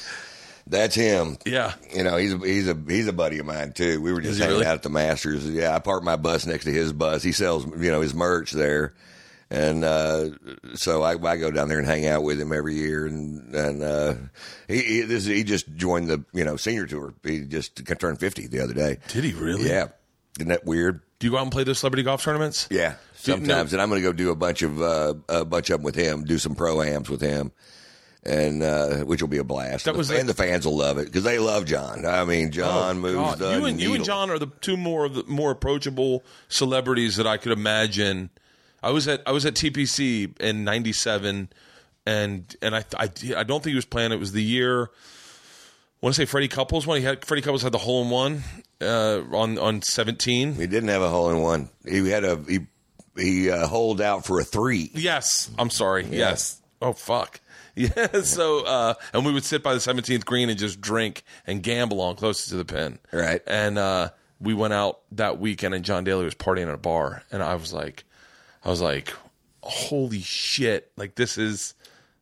That's 0.68 0.96
him. 0.96 1.38
Yeah. 1.46 1.74
You 1.94 2.04
know, 2.04 2.18
he's 2.18 2.34
a, 2.34 2.38
he's 2.38 2.68
a 2.70 2.78
he's 2.88 3.08
a 3.08 3.14
buddy 3.14 3.40
of 3.40 3.46
mine 3.46 3.74
too. 3.74 4.02
We 4.02 4.14
were 4.14 4.22
just 4.22 4.40
hanging 4.40 4.56
really? 4.56 4.66
out 4.66 4.76
at 4.76 4.84
the 4.84 4.90
Masters. 4.90 5.50
Yeah, 5.50 5.76
I 5.76 5.80
parked 5.80 6.06
my 6.06 6.16
bus 6.16 6.46
next 6.46 6.66
to 6.66 6.72
his 6.72 6.94
bus. 6.94 7.24
He 7.24 7.32
sells 7.32 7.66
you 7.66 7.92
know 7.92 8.02
his 8.02 8.14
merch 8.14 8.52
there, 8.52 8.94
and 9.50 9.84
uh, 9.84 10.30
so 10.76 11.02
I, 11.02 11.12
I 11.12 11.38
go 11.38 11.52
down 11.52 11.68
there 11.68 11.80
and 11.80 11.88
hang 11.88 12.08
out 12.08 12.24
with 12.24 12.40
him 12.40 12.54
every 12.54 12.76
year. 12.76 13.06
And 13.06 13.54
and 13.54 13.84
uh, 13.84 14.14
he 14.68 14.82
he, 14.82 15.02
this, 15.02 15.26
he 15.26 15.44
just 15.44 15.76
joined 15.76 16.08
the 16.08 16.24
you 16.32 16.46
know 16.46 16.56
senior 16.56 16.86
tour. 16.86 17.14
He 17.24 17.42
just 17.42 17.86
turned 18.00 18.20
fifty 18.20 18.48
the 18.48 18.62
other 18.62 18.74
day. 18.74 19.00
Did 19.10 19.26
he 19.26 19.34
really? 19.34 19.68
Yeah, 19.68 19.90
isn't 20.40 20.50
that 20.50 20.66
weird? 20.66 21.02
Do 21.20 21.28
you 21.28 21.32
go 21.32 21.38
out 21.38 21.44
and 21.44 21.52
play 21.52 21.64
those 21.64 21.80
celebrity 21.80 22.04
golf 22.04 22.24
tournaments? 22.24 22.68
Yeah, 22.72 22.96
sometimes, 23.22 23.74
and 23.74 23.82
I'm 23.82 23.90
going 23.90 24.02
to 24.02 24.08
go 24.08 24.14
do 24.14 24.30
a 24.32 24.36
bunch 24.36 24.62
of 24.62 24.82
uh, 24.82 25.14
a 25.30 25.46
bunch 25.46 25.70
of 25.70 25.80
them 25.80 25.84
with 25.84 25.96
him. 25.96 26.24
Do 26.24 26.38
some 26.38 26.56
pro 26.56 26.82
ams 26.82 27.10
with 27.10 27.22
him. 27.22 27.52
And 28.24 28.62
uh, 28.62 28.98
which 28.98 29.20
will 29.20 29.30
be 29.30 29.40
a 29.40 29.44
blast. 29.44 29.86
That 29.86 29.96
was 29.96 30.12
and 30.12 30.20
like- 30.20 30.28
the 30.28 30.34
fans 30.36 30.64
will 30.68 30.78
love 30.78 31.00
it 31.00 31.06
because 31.06 31.24
they 31.24 31.40
love 31.40 31.66
John. 31.66 32.06
I 32.06 32.24
mean, 32.24 32.52
John 32.52 33.00
moves 33.00 33.16
Oh, 33.18 33.22
God. 33.24 33.40
the 33.40 33.58
you 33.58 33.66
and 33.66 33.82
you 33.82 33.94
and. 33.96 34.06
John 34.06 34.30
are 34.30 34.38
the 34.38 34.46
two 34.62 34.78
more 34.78 35.06
of 35.06 35.16
the 35.16 35.24
more 35.24 35.50
approachable 35.50 36.24
celebrities 36.48 37.16
that 37.16 37.26
I 37.26 37.38
could 37.38 37.52
imagine. 37.52 38.30
I 38.84 38.92
was 38.92 39.08
at 39.08 39.24
I 39.26 39.32
was 39.32 39.44
at 39.48 39.56
TPC 39.56 40.40
in 40.40 40.64
'97, 40.64 41.50
and 42.06 42.56
and 42.62 42.76
I, 42.76 42.86
I 42.96 43.10
I 43.38 43.44
don't 43.44 43.64
think 43.64 43.72
he 43.72 43.76
was 43.76 43.86
playing. 43.86 44.12
It 44.12 44.20
was 44.20 44.34
the 44.34 44.44
year. 44.44 44.84
I 44.84 46.06
want 46.06 46.14
to 46.16 46.22
say 46.22 46.26
Freddie 46.26 46.48
Couples 46.48 46.86
when 46.86 47.00
he 47.00 47.04
had 47.04 47.26
Freddie 47.26 47.42
Couples 47.42 47.64
had 47.64 47.72
the 47.72 47.80
hole 47.80 48.04
in 48.04 48.12
one 48.12 48.44
uh, 48.82 49.22
on 49.32 49.58
on 49.58 49.82
17. 49.82 50.54
He 50.54 50.68
didn't 50.68 50.90
have 50.90 51.02
a 51.02 51.10
hole 51.10 51.32
in 51.32 51.42
one. 51.42 51.70
He 51.88 52.08
had 52.10 52.24
a 52.24 52.38
he 52.48 52.60
he 53.22 53.50
uh, 53.50 53.68
holed 53.68 54.02
out 54.02 54.26
for 54.26 54.40
a 54.40 54.44
three. 54.44 54.92
Yes, 54.94 55.50
I'm 55.58 55.70
sorry. 55.70 56.06
Yes. 56.06 56.62
Oh 56.82 56.94
fuck. 56.94 57.40
Yeah. 57.74 58.22
So 58.24 58.66
uh, 58.66 58.94
and 59.14 59.26
we 59.26 59.32
would 59.32 59.46
sit 59.46 59.64
by 59.64 59.74
the 59.74 59.80
17th 59.80 60.26
green 60.26 60.50
and 60.50 60.60
just 60.60 60.82
drink 60.82 61.24
and 61.48 61.64
gamble 61.64 62.02
on 62.02 62.18
closest 62.18 62.50
to 62.50 62.58
the 62.58 62.66
pin. 62.66 63.00
Right. 63.14 63.42
And 63.48 63.78
uh, 63.78 64.10
we 64.42 64.54
went 64.54 64.74
out 64.74 65.00
that 65.14 65.40
weekend 65.40 65.74
and 65.74 65.86
John 65.86 66.04
Daly 66.04 66.26
was 66.26 66.36
partying 66.36 66.68
at 66.68 66.74
a 66.74 66.78
bar 66.78 67.24
and 67.32 67.42
I 67.42 67.56
was 67.56 67.72
like, 67.72 68.04
I 68.66 68.70
was 68.70 68.82
like, 68.82 69.14
holy 69.64 70.20
shit! 70.20 70.92
Like 70.98 71.16
this 71.16 71.38
is 71.38 71.74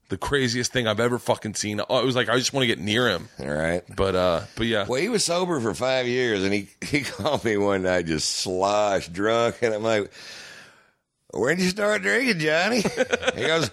the 0.09 0.17
craziest 0.17 0.71
thing 0.71 0.87
I've 0.87 0.99
ever 0.99 1.17
fucking 1.17 1.55
seen. 1.55 1.81
Oh, 1.89 1.99
It 1.99 2.05
was 2.05 2.15
like 2.15 2.29
I 2.29 2.37
just 2.37 2.53
want 2.53 2.63
to 2.63 2.67
get 2.67 2.77
near 2.79 3.09
him. 3.09 3.27
All 3.39 3.47
right. 3.49 3.81
But 3.95 4.15
uh, 4.15 4.41
but 4.55 4.67
yeah. 4.67 4.85
Well, 4.87 5.01
he 5.01 5.09
was 5.09 5.25
sober 5.25 5.59
for 5.59 5.73
five 5.73 6.05
years, 6.07 6.43
and 6.43 6.53
he 6.53 6.69
he 6.81 7.01
called 7.01 7.43
me 7.43 7.57
one 7.57 7.81
night 7.83 8.05
just 8.05 8.29
sloshed 8.29 9.13
drunk, 9.13 9.63
and 9.63 9.73
I'm 9.73 9.83
like, 9.83 10.11
"When'd 11.33 11.59
you 11.59 11.69
start 11.69 12.01
drinking, 12.01 12.39
Johnny?" 12.39 12.81
he 13.35 13.45
goes. 13.45 13.71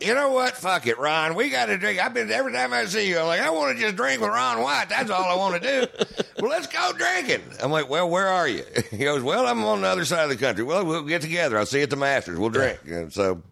You 0.00 0.14
know 0.14 0.30
what? 0.30 0.56
Fuck 0.56 0.86
it, 0.86 0.98
Ron. 0.98 1.34
We 1.34 1.50
got 1.50 1.66
to 1.66 1.76
drink. 1.76 1.98
I've 1.98 2.14
been 2.14 2.30
every 2.30 2.52
time 2.52 2.72
I 2.72 2.84
see 2.84 3.08
you. 3.08 3.18
I'm 3.18 3.26
like, 3.26 3.40
I 3.40 3.50
want 3.50 3.76
to 3.76 3.82
just 3.82 3.96
drink 3.96 4.20
with 4.20 4.30
Ron 4.30 4.62
White. 4.62 4.86
That's 4.88 5.10
all 5.10 5.24
I 5.24 5.34
want 5.34 5.60
to 5.60 5.68
do. 5.68 6.04
well, 6.38 6.50
let's 6.50 6.68
go 6.68 6.92
drinking. 6.96 7.42
I'm 7.60 7.72
like, 7.72 7.88
well, 7.88 8.08
where 8.08 8.28
are 8.28 8.46
you? 8.46 8.62
He 8.90 8.98
goes, 8.98 9.22
well, 9.22 9.46
I'm 9.46 9.64
on 9.64 9.80
the 9.80 9.86
other 9.88 10.04
side 10.04 10.24
of 10.24 10.30
the 10.30 10.36
country. 10.36 10.62
Well, 10.62 10.84
we'll 10.84 11.02
get 11.02 11.22
together. 11.22 11.58
I'll 11.58 11.66
see 11.66 11.78
you 11.78 11.84
at 11.84 11.90
the 11.90 11.96
Masters. 11.96 12.38
We'll 12.38 12.50
drink. 12.50 12.78
And 12.86 13.12
so, 13.12 13.42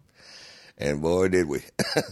and 0.77 1.01
boy, 1.01 1.29
did 1.29 1.47
we! 1.47 1.61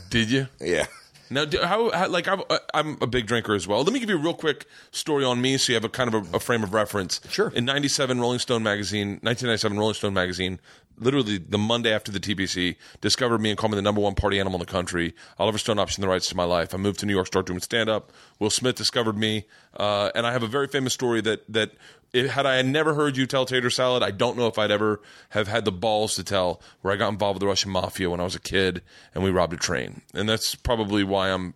Did 0.09 0.29
you? 0.31 0.47
yeah. 0.59 0.87
Now, 1.29 1.45
how, 1.63 1.91
how 1.91 2.07
like 2.07 2.27
I'm, 2.27 2.41
uh, 2.49 2.59
I'm 2.73 2.97
a 3.01 3.07
big 3.07 3.27
drinker 3.27 3.53
as 3.53 3.67
well. 3.67 3.83
Let 3.83 3.93
me 3.93 3.99
give 3.99 4.09
you 4.09 4.17
a 4.17 4.21
real 4.21 4.33
quick 4.33 4.65
story 4.91 5.25
on 5.25 5.41
me, 5.41 5.57
so 5.57 5.71
you 5.71 5.75
have 5.75 5.83
a 5.83 5.89
kind 5.89 6.13
of 6.13 6.33
a, 6.33 6.37
a 6.37 6.39
frame 6.39 6.63
of 6.63 6.73
reference. 6.73 7.19
Sure. 7.29 7.49
In 7.49 7.65
'97, 7.65 8.19
Rolling 8.19 8.39
Stone 8.39 8.63
magazine, 8.63 9.19
1997, 9.21 9.77
Rolling 9.77 9.93
Stone 9.93 10.13
magazine, 10.13 10.59
literally 10.97 11.37
the 11.37 11.57
Monday 11.57 11.93
after 11.93 12.11
the 12.11 12.19
TPC, 12.19 12.75
discovered 13.01 13.39
me 13.39 13.49
and 13.49 13.57
called 13.57 13.71
me 13.71 13.75
the 13.75 13.81
number 13.81 14.01
one 14.01 14.15
party 14.15 14.39
animal 14.39 14.59
in 14.59 14.65
the 14.65 14.71
country. 14.71 15.13
Oliver 15.37 15.57
Stone 15.57 15.77
optioned 15.77 16.01
the 16.01 16.07
rights 16.07 16.27
to 16.29 16.35
my 16.35 16.43
life. 16.43 16.73
I 16.73 16.77
moved 16.77 16.99
to 16.99 17.05
New 17.05 17.13
York, 17.13 17.27
started 17.27 17.47
doing 17.47 17.59
stand 17.59 17.89
up. 17.89 18.11
Will 18.39 18.49
Smith 18.49 18.75
discovered 18.75 19.17
me, 19.17 19.45
uh, 19.75 20.11
and 20.15 20.25
I 20.25 20.31
have 20.31 20.43
a 20.43 20.47
very 20.47 20.67
famous 20.67 20.93
story 20.93 21.21
that 21.21 21.51
that. 21.51 21.71
It, 22.13 22.29
had 22.29 22.45
I 22.45 22.61
never 22.61 22.93
heard 22.93 23.17
you 23.17 23.27
tell 23.27 23.45
Tater 23.45 23.69
Salad, 23.69 24.01
I 24.01 24.11
don't 24.11 24.37
know 24.37 24.47
if 24.47 24.57
I'd 24.57 24.71
ever 24.71 25.01
have 25.31 25.49
had 25.49 25.65
the 25.65 25.73
balls 25.73 26.15
to 26.15 26.23
tell 26.23 26.61
where 26.79 26.93
I 26.93 26.95
got 26.95 27.09
involved 27.09 27.35
with 27.35 27.41
the 27.41 27.47
Russian 27.47 27.69
mafia 27.69 28.09
when 28.09 28.21
I 28.21 28.23
was 28.23 28.33
a 28.33 28.39
kid 28.39 28.81
and 29.13 29.25
we 29.25 29.29
robbed 29.29 29.51
a 29.51 29.57
train. 29.57 30.03
And 30.13 30.27
that's 30.27 30.55
probably 30.55 31.03
why 31.03 31.29
I'm 31.29 31.53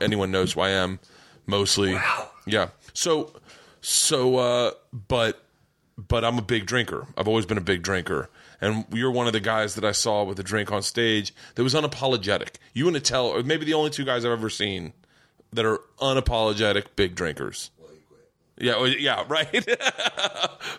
anyone 0.00 0.30
knows 0.30 0.54
who 0.54 0.62
I 0.62 0.70
am 0.70 0.98
mostly. 1.46 1.92
Yeah. 2.46 2.68
So 2.94 3.34
so 3.82 4.36
uh 4.36 4.70
but 4.92 5.42
but 5.96 6.24
I'm 6.24 6.38
a 6.38 6.42
big 6.42 6.66
drinker. 6.66 7.06
I've 7.16 7.28
always 7.28 7.46
been 7.46 7.58
a 7.58 7.62
big 7.62 7.82
drinker. 7.82 8.28
And 8.60 8.86
you're 8.92 9.10
one 9.10 9.26
of 9.26 9.32
the 9.32 9.40
guys 9.40 9.74
that 9.74 9.84
I 9.84 9.92
saw 9.92 10.24
with 10.24 10.38
a 10.40 10.42
drink 10.42 10.72
on 10.72 10.82
stage 10.82 11.34
that 11.54 11.62
was 11.62 11.74
unapologetic. 11.74 12.56
You 12.72 12.88
and 12.88 12.96
Attell 12.96 13.34
are 13.34 13.42
maybe 13.42 13.64
the 13.66 13.74
only 13.74 13.90
two 13.90 14.04
guys 14.04 14.24
I've 14.24 14.32
ever 14.32 14.48
seen 14.50 14.92
that 15.52 15.64
are 15.64 15.80
unapologetic 16.00 16.86
big 16.96 17.14
drinkers. 17.14 17.70
Yeah, 18.58 18.76
well, 18.76 18.88
yeah, 18.88 19.24
right. 19.28 19.66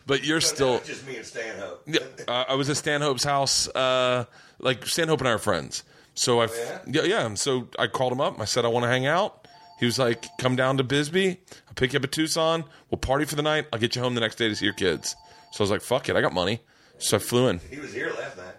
but 0.08 0.24
you're 0.24 0.42
still. 0.42 0.80
just 0.82 1.06
me 1.08 1.18
and 1.18 1.26
Stanhope. 1.26 1.84
Yeah, 1.86 2.00
uh, 2.28 2.46
I 2.50 2.56
was 2.56 2.70
at 2.70 2.78
Stanhope's 2.78 3.24
house. 3.24 3.68
Uh, 3.68 4.26
like 4.60 4.86
Stanhope 4.88 5.20
and 5.20 5.28
I 5.28 5.34
are 5.34 5.38
friends. 5.38 5.84
So 6.16 6.42
I, 6.42 6.46
yeah? 6.48 6.80
yeah, 6.88 7.02
yeah. 7.04 7.34
So 7.36 7.68
I 7.78 7.86
called 7.88 8.12
him 8.12 8.22
up. 8.22 8.40
I 8.42 8.46
said 8.46 8.66
I 8.66 8.70
want 8.70 8.84
to 8.84 8.90
hang 8.90 9.06
out. 9.06 9.48
He 9.80 9.86
was 9.86 10.00
like, 10.00 10.26
"Come 10.40 10.56
down 10.56 10.78
to 10.78 10.84
Bisbee. 10.84 11.40
I'll 11.68 11.74
pick 11.76 11.94
you 11.94 11.98
up 11.98 12.04
at 12.04 12.12
Tucson. 12.12 12.64
We'll 12.90 12.98
party 12.98 13.26
for 13.26 13.36
the 13.36 13.44
night. 13.44 13.68
I'll 13.72 13.80
get 13.80 13.96
you 13.96 14.02
home 14.02 14.16
the 14.16 14.22
next 14.22 14.36
day 14.36 14.48
to 14.50 14.56
see 14.56 14.66
your 14.66 14.74
kids." 14.74 15.16
So 15.52 15.62
I 15.62 15.64
was 15.64 15.72
like, 15.72 15.82
"Fuck 15.82 16.10
it, 16.10 16.16
I 16.16 16.22
got 16.22 16.34
money." 16.34 16.62
So 17.00 17.18
I 17.18 17.20
flew 17.20 17.48
in. 17.48 17.60
He 17.70 17.80
was 17.80 17.94
here 17.94 18.12
last 18.18 18.38
night. 18.38 18.56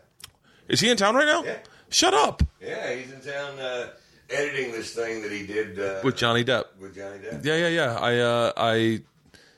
Is 0.69 0.81
he 0.81 0.91
in 0.91 0.97
town 0.97 1.15
right 1.15 1.27
now? 1.27 1.43
Yeah. 1.45 1.59
Shut 1.91 2.13
up 2.15 2.43
Yeah, 2.61 2.93
he's 2.95 3.11
in 3.11 3.21
town 3.21 3.59
uh, 3.59 3.89
editing 4.31 4.73
this 4.73 4.95
thing 4.95 5.23
that 5.23 5.33
he 5.33 5.47
did 5.47 5.81
uh, 5.81 6.01
with 6.05 6.17
Johnny 6.17 6.45
Depp. 6.45 6.65
with 6.79 6.95
Johnny 6.95 7.19
Depp. 7.19 7.45
Yeah, 7.45 7.57
yeah, 7.57 7.69
yeah. 7.69 7.99
I, 7.99 8.19
uh, 8.19 8.53
I, 8.57 9.01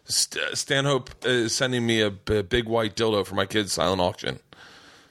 St- 0.04 0.56
Stanhope 0.56 1.10
is 1.24 1.54
sending 1.54 1.84
me 1.86 2.00
a, 2.02 2.10
b- 2.10 2.42
big 2.42 2.66
white 2.68 2.94
dildo 2.94 3.26
for 3.26 3.34
my 3.34 3.46
kids' 3.46 3.72
silent 3.72 4.00
auction. 4.00 4.38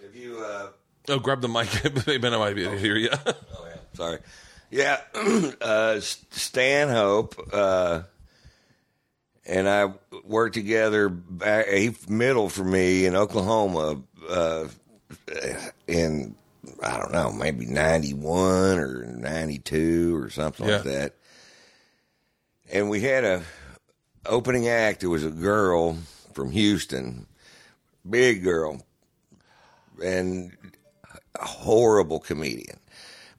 If 0.01 0.15
you, 0.15 0.39
uh, 0.39 0.67
Oh, 1.09 1.19
grab 1.19 1.41
the 1.41 1.47
mic. 1.49 1.67
I 1.85 1.89
might 2.37 2.55
be 2.55 2.63
able 2.63 2.73
to 2.73 2.79
hear 2.79 2.95
you. 2.95 3.09
oh 3.11 3.33
yeah, 3.65 3.75
sorry. 3.93 4.19
Yeah, 4.71 5.01
uh, 5.61 5.99
Stanhope 5.99 7.35
uh, 7.51 8.01
and 9.49 9.67
I 9.67 9.91
worked 10.23 10.53
together. 10.53 11.09
Back, 11.09 11.67
he 11.67 11.95
middle 12.07 12.49
for 12.49 12.63
me 12.63 13.05
in 13.05 13.15
Oklahoma 13.15 14.01
uh, 14.29 14.67
in 15.87 16.35
I 16.83 16.97
don't 16.97 17.11
know, 17.11 17.31
maybe 17.31 17.65
ninety 17.65 18.13
one 18.13 18.77
or 18.77 19.05
ninety 19.05 19.57
two 19.57 20.15
or 20.15 20.29
something 20.29 20.67
like 20.67 20.83
that. 20.83 21.15
And 22.71 22.89
we 22.89 23.01
had 23.01 23.23
a 23.23 23.43
opening 24.25 24.67
act. 24.67 25.03
It 25.03 25.07
was 25.07 25.25
a 25.25 25.31
girl 25.31 25.97
from 26.33 26.51
Houston, 26.51 27.25
big 28.07 28.43
girl, 28.43 28.85
and 30.03 30.55
a 31.35 31.45
horrible 31.45 32.19
comedian. 32.19 32.78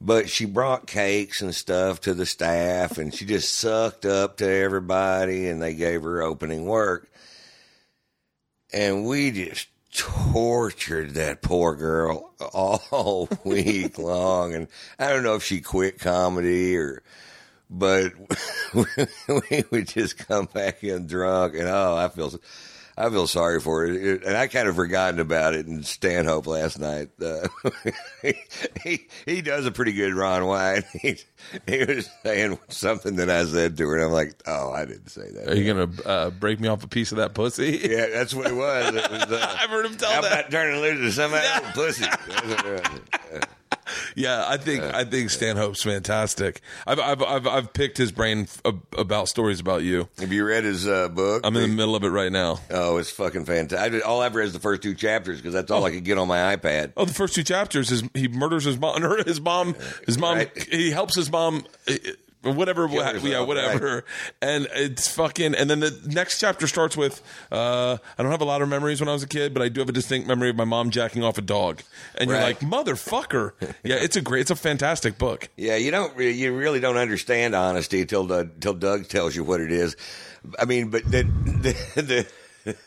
But 0.03 0.29
she 0.29 0.45
brought 0.45 0.87
cakes 0.87 1.41
and 1.41 1.53
stuff 1.53 2.01
to 2.01 2.15
the 2.15 2.25
staff, 2.25 2.97
and 2.97 3.13
she 3.13 3.23
just 3.23 3.53
sucked 3.53 4.03
up 4.03 4.37
to 4.37 4.49
everybody, 4.49 5.47
and 5.47 5.61
they 5.61 5.75
gave 5.75 6.01
her 6.01 6.23
opening 6.23 6.65
work. 6.65 7.07
And 8.73 9.05
we 9.05 9.29
just 9.29 9.67
tortured 9.93 11.11
that 11.11 11.43
poor 11.43 11.75
girl 11.75 12.33
all 12.53 13.29
week 13.43 13.99
long. 13.99 14.55
And 14.55 14.67
I 14.97 15.09
don't 15.09 15.23
know 15.23 15.35
if 15.35 15.43
she 15.43 15.61
quit 15.61 15.99
comedy 15.99 16.75
or, 16.75 17.03
but 17.69 18.11
we 18.73 19.63
would 19.69 19.87
just 19.87 20.17
come 20.17 20.45
back 20.51 20.83
in 20.83 21.05
drunk, 21.05 21.53
and 21.53 21.67
oh, 21.67 21.95
I 21.95 22.09
feel. 22.09 22.33
I 22.97 23.09
feel 23.09 23.25
sorry 23.27 23.59
for 23.59 23.85
it. 23.85 23.95
It- 23.95 24.23
and 24.23 24.35
I 24.37 24.47
kind 24.47 24.67
of 24.67 24.75
forgotten 24.75 25.19
about 25.19 25.53
it 25.55 25.65
in 25.67 25.83
Stanhope 25.83 26.45
last 26.47 26.79
night. 26.79 27.09
Uh, 27.21 27.47
he 28.83 29.07
he 29.25 29.41
does 29.41 29.65
a 29.65 29.71
pretty 29.71 29.93
good 29.93 30.13
Ron 30.13 30.45
White. 30.45 30.83
He, 31.01 31.17
he 31.67 31.83
was 31.83 32.07
saying 32.23 32.59
something 32.69 33.15
that 33.15 33.29
I 33.29 33.43
said 33.45 33.75
to 33.77 33.87
her, 33.87 33.95
and 33.95 34.05
I'm 34.05 34.11
like, 34.11 34.33
oh, 34.45 34.71
I 34.71 34.85
didn't 34.85 35.09
say 35.09 35.31
that. 35.31 35.47
Are 35.49 35.55
you 35.55 35.73
gonna 35.73 35.89
uh, 36.05 36.29
break 36.29 36.59
me 36.59 36.67
off 36.67 36.83
a 36.83 36.87
piece 36.87 37.11
of 37.11 37.17
that 37.17 37.33
pussy? 37.33 37.79
yeah, 37.89 38.07
that's 38.07 38.33
what 38.35 38.45
it 38.47 38.55
was. 38.55 38.93
It 38.93 39.09
was 39.11 39.21
uh, 39.23 39.57
I've 39.59 39.69
heard 39.71 39.85
him 39.87 39.95
tell 39.97 40.11
how 40.11 40.21
that. 40.21 40.31
about 40.31 40.51
turning 40.51 40.79
loose 40.81 40.99
to 40.99 41.11
some 41.11 41.33
other 41.33 41.71
pussy? 41.73 42.05
That's 43.91 43.97
what 43.97 44.03
it 44.03 44.15
was. 44.15 44.15
Yeah, 44.15 44.45
I 44.47 44.57
think 44.57 44.83
I 44.83 45.03
think 45.03 45.29
Stanhope's 45.29 45.83
fantastic. 45.83 46.61
I've 46.87 46.99
I've 46.99 47.21
I've, 47.23 47.47
I've 47.47 47.73
picked 47.73 47.97
his 47.97 48.11
brain 48.11 48.47
ab- 48.65 48.81
about 48.97 49.29
stories 49.29 49.59
about 49.59 49.83
you. 49.83 50.07
Have 50.19 50.31
you 50.33 50.45
read 50.45 50.63
his 50.63 50.87
uh, 50.87 51.09
book? 51.09 51.41
I'm 51.45 51.55
in 51.55 51.61
the 51.61 51.67
middle 51.75 51.95
of 51.95 52.03
it 52.03 52.09
right 52.09 52.31
now. 52.31 52.59
oh, 52.69 52.97
it's 52.97 53.09
fucking 53.11 53.45
fantastic. 53.45 54.05
All 54.07 54.21
I've 54.21 54.35
read 54.35 54.47
is 54.47 54.53
the 54.53 54.59
first 54.59 54.81
two 54.81 54.95
chapters 54.95 55.37
because 55.37 55.53
that's 55.53 55.71
all 55.71 55.83
I 55.85 55.91
could 55.91 56.03
get 56.03 56.17
on 56.17 56.27
my 56.27 56.55
iPad. 56.55 56.93
Oh, 56.97 57.05
the 57.05 57.13
first 57.13 57.35
two 57.35 57.43
chapters 57.43 57.91
is 57.91 58.03
he 58.13 58.27
murders 58.27 58.65
his 58.65 58.77
mom. 58.77 59.01
His 59.25 59.39
mom. 59.41 59.75
His 60.05 60.17
mom. 60.17 60.37
Right. 60.37 60.63
He 60.71 60.91
helps 60.91 61.15
his 61.15 61.31
mom. 61.31 61.65
Whatever, 62.43 62.87
herself, 62.87 63.23
yeah, 63.23 63.41
whatever, 63.41 64.03
and 64.41 64.67
it's 64.73 65.07
fucking. 65.07 65.53
And 65.53 65.69
then 65.69 65.79
the 65.79 65.95
next 66.07 66.39
chapter 66.39 66.65
starts 66.65 66.97
with, 66.97 67.21
uh, 67.51 67.97
"I 68.17 68.23
don't 68.23 68.31
have 68.31 68.41
a 68.41 68.45
lot 68.45 68.63
of 68.63 68.69
memories 68.69 68.99
when 68.99 69.07
I 69.07 69.13
was 69.13 69.21
a 69.21 69.27
kid, 69.27 69.53
but 69.53 69.61
I 69.61 69.69
do 69.69 69.79
have 69.79 69.89
a 69.89 69.91
distinct 69.93 70.27
memory 70.27 70.49
of 70.49 70.55
my 70.55 70.63
mom 70.63 70.89
jacking 70.89 71.23
off 71.23 71.37
a 71.37 71.41
dog." 71.41 71.81
And 72.15 72.31
you're 72.31 72.39
like, 72.39 72.59
"Motherfucker!" 72.61 73.51
yeah, 73.83 73.97
it's 73.97 74.15
a 74.15 74.21
great, 74.21 74.41
it's 74.41 74.51
a 74.51 74.55
fantastic 74.55 75.19
book. 75.19 75.49
Yeah, 75.55 75.75
you 75.75 75.91
don't. 75.91 76.17
You 76.17 76.55
really 76.57 76.79
don't 76.79 76.97
understand 76.97 77.53
honesty 77.53 78.07
till 78.07 78.25
Doug 78.25 79.07
tells 79.07 79.35
you 79.35 79.43
what 79.43 79.61
it 79.61 79.71
is. 79.71 79.95
I 80.57 80.65
mean, 80.65 80.89
but 80.89 81.03
that 81.11 81.25
that, 81.61 82.27
that, 82.65 82.77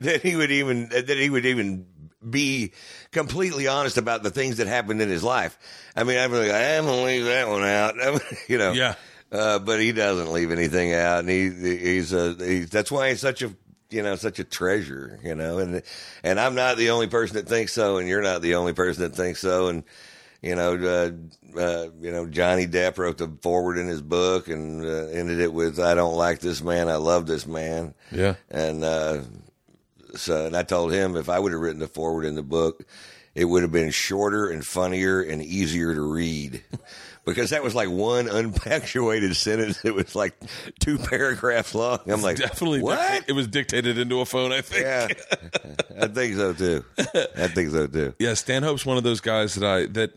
that 0.00 0.22
he 0.22 0.36
would 0.36 0.50
even 0.50 0.88
that 0.88 1.08
he 1.08 1.28
would 1.28 1.44
even 1.44 1.86
be 2.28 2.72
completely 3.10 3.66
honest 3.66 3.96
about 3.98 4.22
the 4.22 4.30
things 4.30 4.58
that 4.58 4.66
happened 4.66 5.00
in 5.02 5.08
his 5.08 5.22
life. 5.24 5.58
I 5.96 6.04
mean, 6.04 6.18
I'm 6.18 6.32
like, 6.32 6.50
I'm 6.50 6.84
gonna 6.86 7.02
leave 7.02 7.24
that 7.26 7.48
one 7.48 7.64
out. 7.64 7.94
you 8.48 8.58
know. 8.58 8.72
Yeah. 8.72 8.94
Uh, 9.30 9.58
but 9.58 9.80
he 9.80 9.92
doesn't 9.92 10.30
leave 10.32 10.50
anything 10.50 10.92
out, 10.92 11.20
and 11.20 11.28
he 11.28 11.48
he's 11.50 12.12
a 12.12 12.34
he, 12.34 12.60
that's 12.60 12.90
why 12.92 13.08
he's 13.08 13.20
such 13.20 13.40
a 13.42 13.50
you 13.88 14.02
know 14.02 14.14
such 14.14 14.38
a 14.38 14.44
treasure, 14.44 15.18
you 15.24 15.34
know, 15.34 15.58
and 15.58 15.82
and 16.22 16.38
I'm 16.38 16.54
not 16.54 16.76
the 16.76 16.90
only 16.90 17.06
person 17.06 17.36
that 17.36 17.48
thinks 17.48 17.72
so, 17.72 17.96
and 17.96 18.06
you're 18.06 18.20
not 18.22 18.42
the 18.42 18.56
only 18.56 18.74
person 18.74 19.04
that 19.04 19.14
thinks 19.16 19.40
so, 19.40 19.68
and 19.68 19.84
you 20.42 20.54
know, 20.54 20.74
uh, 20.74 21.58
uh, 21.58 21.88
you 22.00 22.10
know, 22.10 22.26
Johnny 22.26 22.66
Depp 22.66 22.98
wrote 22.98 23.16
the 23.16 23.30
forward 23.40 23.78
in 23.78 23.86
his 23.86 24.02
book 24.02 24.48
and 24.48 24.84
uh, 24.84 25.06
ended 25.12 25.40
it 25.40 25.52
with 25.52 25.80
"I 25.80 25.94
don't 25.94 26.14
like 26.16 26.40
this 26.40 26.62
man, 26.62 26.90
I 26.90 26.96
love 26.96 27.26
this 27.26 27.46
man," 27.46 27.94
Yeah. 28.10 28.34
and 28.50 28.84
uh, 28.84 29.20
so 30.14 30.46
and 30.46 30.56
I 30.56 30.62
told 30.62 30.92
him 30.92 31.16
if 31.16 31.28
I 31.28 31.38
would 31.38 31.52
have 31.52 31.60
written 31.60 31.80
the 31.80 31.88
forward 31.88 32.24
in 32.24 32.34
the 32.34 32.42
book, 32.42 32.84
it 33.34 33.44
would 33.46 33.62
have 33.62 33.72
been 33.72 33.90
shorter 33.90 34.48
and 34.48 34.64
funnier 34.66 35.20
and 35.22 35.42
easier 35.42 35.94
to 35.94 36.00
read. 36.02 36.62
Because 37.24 37.50
that 37.50 37.62
was 37.62 37.72
like 37.72 37.88
one 37.88 38.26
unpunctuated 38.26 39.36
sentence. 39.36 39.84
It 39.84 39.94
was 39.94 40.16
like 40.16 40.34
two 40.80 40.98
paragraphs 40.98 41.72
long. 41.72 42.00
I'm 42.08 42.20
like, 42.20 42.36
Definitely, 42.36 42.82
what? 42.82 43.28
It 43.28 43.32
was 43.34 43.46
dictated 43.46 43.96
into 43.96 44.18
a 44.18 44.24
phone, 44.24 44.50
I 44.50 44.60
think. 44.60 44.82
Yeah, 44.84 45.06
I 46.00 46.08
think 46.08 46.34
so 46.34 46.52
too. 46.52 46.84
I 46.98 47.46
think 47.46 47.70
so 47.70 47.86
too. 47.86 48.14
Yeah, 48.18 48.34
Stanhope's 48.34 48.84
one 48.84 48.96
of 48.96 49.04
those 49.04 49.20
guys 49.20 49.54
that 49.54 49.64
I 49.64 49.86
that 49.92 50.14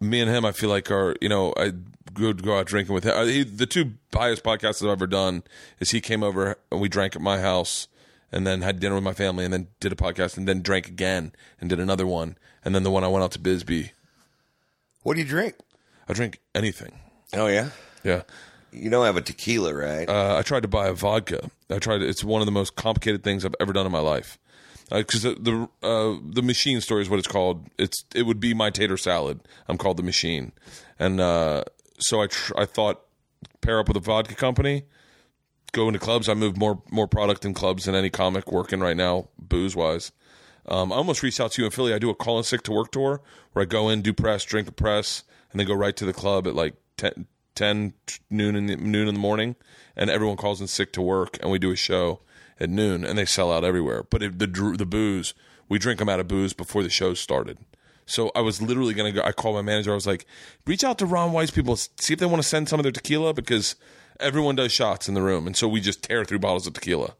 me 0.00 0.20
and 0.20 0.28
him 0.28 0.44
I 0.44 0.50
feel 0.50 0.68
like 0.68 0.90
are 0.90 1.14
you 1.20 1.28
know 1.28 1.54
I 1.56 1.74
go 2.12 2.32
go 2.32 2.58
out 2.58 2.66
drinking 2.66 2.92
with 2.92 3.04
him. 3.04 3.16
Uh, 3.16 3.26
He, 3.26 3.44
the 3.44 3.66
two 3.66 3.92
highest 4.12 4.42
podcasts 4.42 4.82
I've 4.82 4.90
ever 4.90 5.06
done 5.06 5.44
is 5.78 5.90
he 5.92 6.00
came 6.00 6.24
over 6.24 6.56
and 6.72 6.80
we 6.80 6.88
drank 6.88 7.14
at 7.14 7.22
my 7.22 7.38
house 7.38 7.86
and 8.32 8.46
then 8.46 8.62
had 8.62 8.80
dinner 8.80 8.94
with 8.94 9.04
my 9.04 9.12
family 9.14 9.44
and 9.44 9.52
then 9.52 9.68
did 9.80 9.92
a 9.92 9.96
podcast 9.96 10.36
and 10.36 10.46
then 10.48 10.60
drank 10.62 10.86
again 10.88 11.32
and 11.60 11.68
did 11.70 11.80
another 11.80 12.06
one 12.06 12.36
and 12.64 12.74
then 12.74 12.82
the 12.82 12.90
one 12.90 13.04
I 13.04 13.08
went 13.08 13.24
out 13.24 13.32
to 13.32 13.38
Bisbee. 13.38 13.92
What 15.02 15.14
do 15.14 15.20
you 15.20 15.26
drink? 15.26 15.54
I 16.08 16.12
drink 16.12 16.38
anything. 16.54 16.98
Oh 17.34 17.46
yeah, 17.46 17.70
Yeah. 18.04 18.22
you 18.72 18.90
don't 18.90 19.04
have 19.04 19.16
a 19.16 19.22
tequila, 19.22 19.74
right? 19.74 20.08
Uh, 20.08 20.36
I 20.38 20.42
tried 20.42 20.62
to 20.62 20.68
buy 20.68 20.88
a 20.88 20.92
vodka. 20.94 21.50
I 21.70 21.78
tried. 21.78 22.02
It's 22.02 22.24
one 22.24 22.40
of 22.42 22.46
the 22.46 22.52
most 22.52 22.76
complicated 22.76 23.22
things 23.22 23.44
I've 23.44 23.54
ever 23.60 23.72
done 23.72 23.86
in 23.86 23.92
my 23.92 24.00
life. 24.00 24.38
Because 24.90 25.22
the 25.22 25.34
the, 25.34 25.86
uh, 25.86 26.18
the 26.32 26.40
machine 26.42 26.80
story 26.80 27.02
is 27.02 27.10
what 27.10 27.18
it's 27.18 27.28
called. 27.28 27.66
It's 27.78 28.04
it 28.14 28.22
would 28.22 28.40
be 28.40 28.54
my 28.54 28.70
tater 28.70 28.96
salad. 28.96 29.40
I'm 29.68 29.76
called 29.76 29.98
the 29.98 30.02
machine, 30.02 30.52
and 30.98 31.20
uh, 31.20 31.64
so 31.98 32.22
I 32.22 32.26
tr- 32.28 32.54
I 32.56 32.64
thought 32.64 33.02
pair 33.60 33.78
up 33.78 33.88
with 33.88 33.98
a 33.98 34.00
vodka 34.00 34.34
company, 34.34 34.84
go 35.72 35.88
into 35.88 35.98
clubs. 35.98 36.28
I 36.28 36.34
move 36.34 36.56
more 36.56 36.82
more 36.90 37.06
product 37.06 37.44
in 37.44 37.54
clubs 37.54 37.84
than 37.84 37.94
any 37.94 38.10
comic 38.10 38.50
working 38.52 38.80
right 38.80 38.96
now, 38.96 39.28
booze 39.38 39.76
wise. 39.76 40.12
Um, 40.66 40.92
I 40.92 40.96
almost 40.96 41.22
reached 41.22 41.40
out 41.40 41.52
to 41.52 41.62
you 41.62 41.66
in 41.66 41.72
Philly. 41.72 41.94
I 41.94 41.98
do 41.98 42.10
a 42.10 42.14
call 42.14 42.36
and 42.36 42.46
sick 42.46 42.62
to 42.64 42.72
work 42.72 42.92
tour 42.92 43.22
where 43.52 43.62
I 43.62 43.66
go 43.66 43.88
in, 43.88 44.02
do 44.02 44.12
press, 44.12 44.44
drink 44.44 44.66
the 44.66 44.72
press, 44.72 45.24
and 45.50 45.58
then 45.58 45.66
go 45.66 45.74
right 45.74 45.96
to 45.96 46.04
the 46.04 46.12
club 46.12 46.46
at 46.46 46.54
like 46.54 46.74
10, 46.98 47.26
10 47.54 47.94
noon 48.28 48.54
in 48.54 48.66
the, 48.66 48.76
noon 48.76 49.08
in 49.08 49.14
the 49.14 49.20
morning, 49.20 49.56
and 49.96 50.10
everyone 50.10 50.36
calls 50.36 50.60
in 50.60 50.66
sick 50.66 50.92
to 50.92 51.02
work, 51.02 51.38
and 51.40 51.50
we 51.50 51.58
do 51.58 51.70
a 51.70 51.76
show 51.76 52.20
at 52.60 52.68
noon, 52.68 53.04
and 53.04 53.18
they 53.18 53.24
sell 53.24 53.50
out 53.50 53.64
everywhere. 53.64 54.02
But 54.02 54.20
the 54.20 54.74
the 54.76 54.86
booze, 54.86 55.32
we 55.68 55.78
drink 55.78 56.00
them 56.00 56.08
out 56.08 56.20
of 56.20 56.28
booze 56.28 56.52
before 56.52 56.82
the 56.82 56.90
show 56.90 57.14
started. 57.14 57.58
So 58.04 58.30
I 58.34 58.40
was 58.40 58.60
literally 58.60 58.94
gonna 58.94 59.12
go. 59.12 59.22
I 59.22 59.32
called 59.32 59.54
my 59.54 59.62
manager. 59.62 59.92
I 59.92 59.94
was 59.94 60.06
like, 60.06 60.26
reach 60.66 60.84
out 60.84 60.98
to 60.98 61.06
Ron 61.06 61.32
White's 61.32 61.50
people, 61.50 61.76
see 61.76 62.14
if 62.14 62.18
they 62.18 62.26
want 62.26 62.42
to 62.42 62.48
send 62.48 62.68
some 62.68 62.80
of 62.80 62.82
their 62.82 62.92
tequila 62.92 63.32
because 63.34 63.76
everyone 64.20 64.56
does 64.56 64.72
shots 64.72 65.08
in 65.08 65.14
the 65.14 65.22
room, 65.22 65.46
and 65.46 65.56
so 65.56 65.68
we 65.68 65.80
just 65.80 66.02
tear 66.02 66.24
through 66.24 66.38
bottles 66.40 66.66
of 66.66 66.72
tequila. 66.74 67.14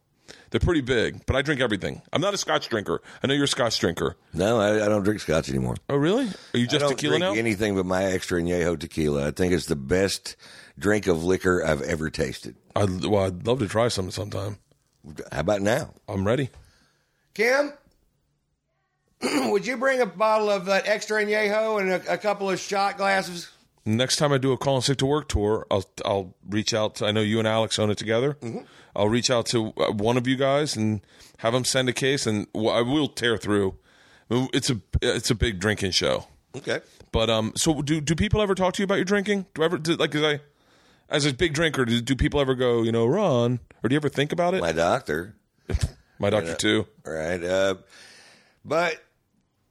They're 0.50 0.60
pretty 0.60 0.80
big, 0.80 1.26
but 1.26 1.36
I 1.36 1.42
drink 1.42 1.60
everything. 1.60 2.00
I'm 2.12 2.22
not 2.22 2.32
a 2.32 2.38
Scotch 2.38 2.68
drinker. 2.68 3.02
I 3.22 3.26
know 3.26 3.34
you're 3.34 3.44
a 3.44 3.48
Scotch 3.48 3.78
drinker. 3.78 4.16
No, 4.32 4.58
I, 4.58 4.84
I 4.84 4.88
don't 4.88 5.02
drink 5.02 5.20
scotch 5.20 5.50
anymore. 5.50 5.76
Oh, 5.90 5.96
really? 5.96 6.26
Are 6.54 6.58
you 6.58 6.66
just 6.66 6.76
I 6.76 6.88
don't 6.88 6.96
tequila 6.96 7.18
drink 7.18 7.34
now? 7.34 7.38
anything 7.38 7.74
but 7.74 7.84
my 7.84 8.04
extra 8.04 8.40
añejo 8.40 8.78
tequila. 8.78 9.28
I 9.28 9.30
think 9.30 9.52
it's 9.52 9.66
the 9.66 9.76
best 9.76 10.36
drink 10.78 11.06
of 11.06 11.22
liquor 11.22 11.62
I've 11.64 11.82
ever 11.82 12.08
tasted. 12.08 12.56
I, 12.74 12.84
well, 12.84 13.24
I'd 13.24 13.46
love 13.46 13.58
to 13.58 13.68
try 13.68 13.88
some 13.88 14.10
sometime. 14.10 14.58
How 15.30 15.40
about 15.40 15.60
now? 15.60 15.92
I'm 16.08 16.26
ready. 16.26 16.48
Kim, 17.34 17.72
would 19.50 19.66
you 19.66 19.76
bring 19.76 20.00
a 20.00 20.06
bottle 20.06 20.50
of 20.50 20.64
that 20.66 20.88
extra 20.88 21.22
añejo 21.22 21.80
and 21.80 21.90
a, 21.90 22.14
a 22.14 22.18
couple 22.18 22.50
of 22.50 22.58
shot 22.58 22.96
glasses? 22.96 23.50
Next 23.84 24.16
time 24.16 24.32
I 24.32 24.38
do 24.38 24.52
a 24.52 24.58
call 24.58 24.76
and 24.76 24.84
sick 24.84 24.98
to 24.98 25.06
work 25.06 25.28
tour, 25.28 25.66
I'll 25.70 25.84
I'll 26.04 26.34
reach 26.48 26.74
out. 26.74 26.96
To, 26.96 27.06
I 27.06 27.12
know 27.12 27.20
you 27.20 27.38
and 27.38 27.48
Alex 27.48 27.78
own 27.78 27.90
it 27.90 27.98
together. 27.98 28.36
I'll 28.94 29.08
reach 29.08 29.30
out 29.30 29.46
to 29.46 29.72
uh, 29.76 29.92
one 29.92 30.16
of 30.16 30.26
you 30.26 30.36
guys 30.36 30.76
and 30.76 31.00
have 31.38 31.52
them 31.52 31.64
send 31.64 31.88
a 31.88 31.92
case, 31.92 32.26
and 32.26 32.46
I 32.54 32.82
will 32.82 33.08
tear 33.08 33.36
through. 33.36 33.76
It's 34.30 34.68
a 34.68 34.80
it's 35.00 35.30
a 35.30 35.34
big 35.34 35.58
drinking 35.58 35.92
show. 35.92 36.26
Okay. 36.56 36.80
But 37.12 37.30
um, 37.30 37.52
so 37.56 37.80
do 37.82 38.00
do 38.00 38.14
people 38.14 38.42
ever 38.42 38.54
talk 38.54 38.74
to 38.74 38.82
you 38.82 38.84
about 38.84 38.96
your 38.96 39.04
drinking? 39.04 39.46
Do 39.54 39.62
ever 39.62 39.78
do, 39.78 39.96
like 39.96 40.14
as 40.14 40.22
I 40.22 40.40
as 41.08 41.24
a 41.24 41.32
big 41.32 41.54
drinker, 41.54 41.84
do, 41.84 42.00
do 42.00 42.14
people 42.14 42.40
ever 42.40 42.54
go, 42.54 42.82
you 42.82 42.92
know, 42.92 43.06
Ron, 43.06 43.60
or 43.82 43.88
do 43.88 43.94
you 43.94 43.98
ever 43.98 44.08
think 44.08 44.32
about 44.32 44.54
it? 44.54 44.60
My 44.60 44.72
doctor. 44.72 45.34
My 46.18 46.30
doctor 46.30 46.54
too. 46.54 46.86
Right. 47.04 47.42
Uh, 47.42 47.76
but 48.64 49.02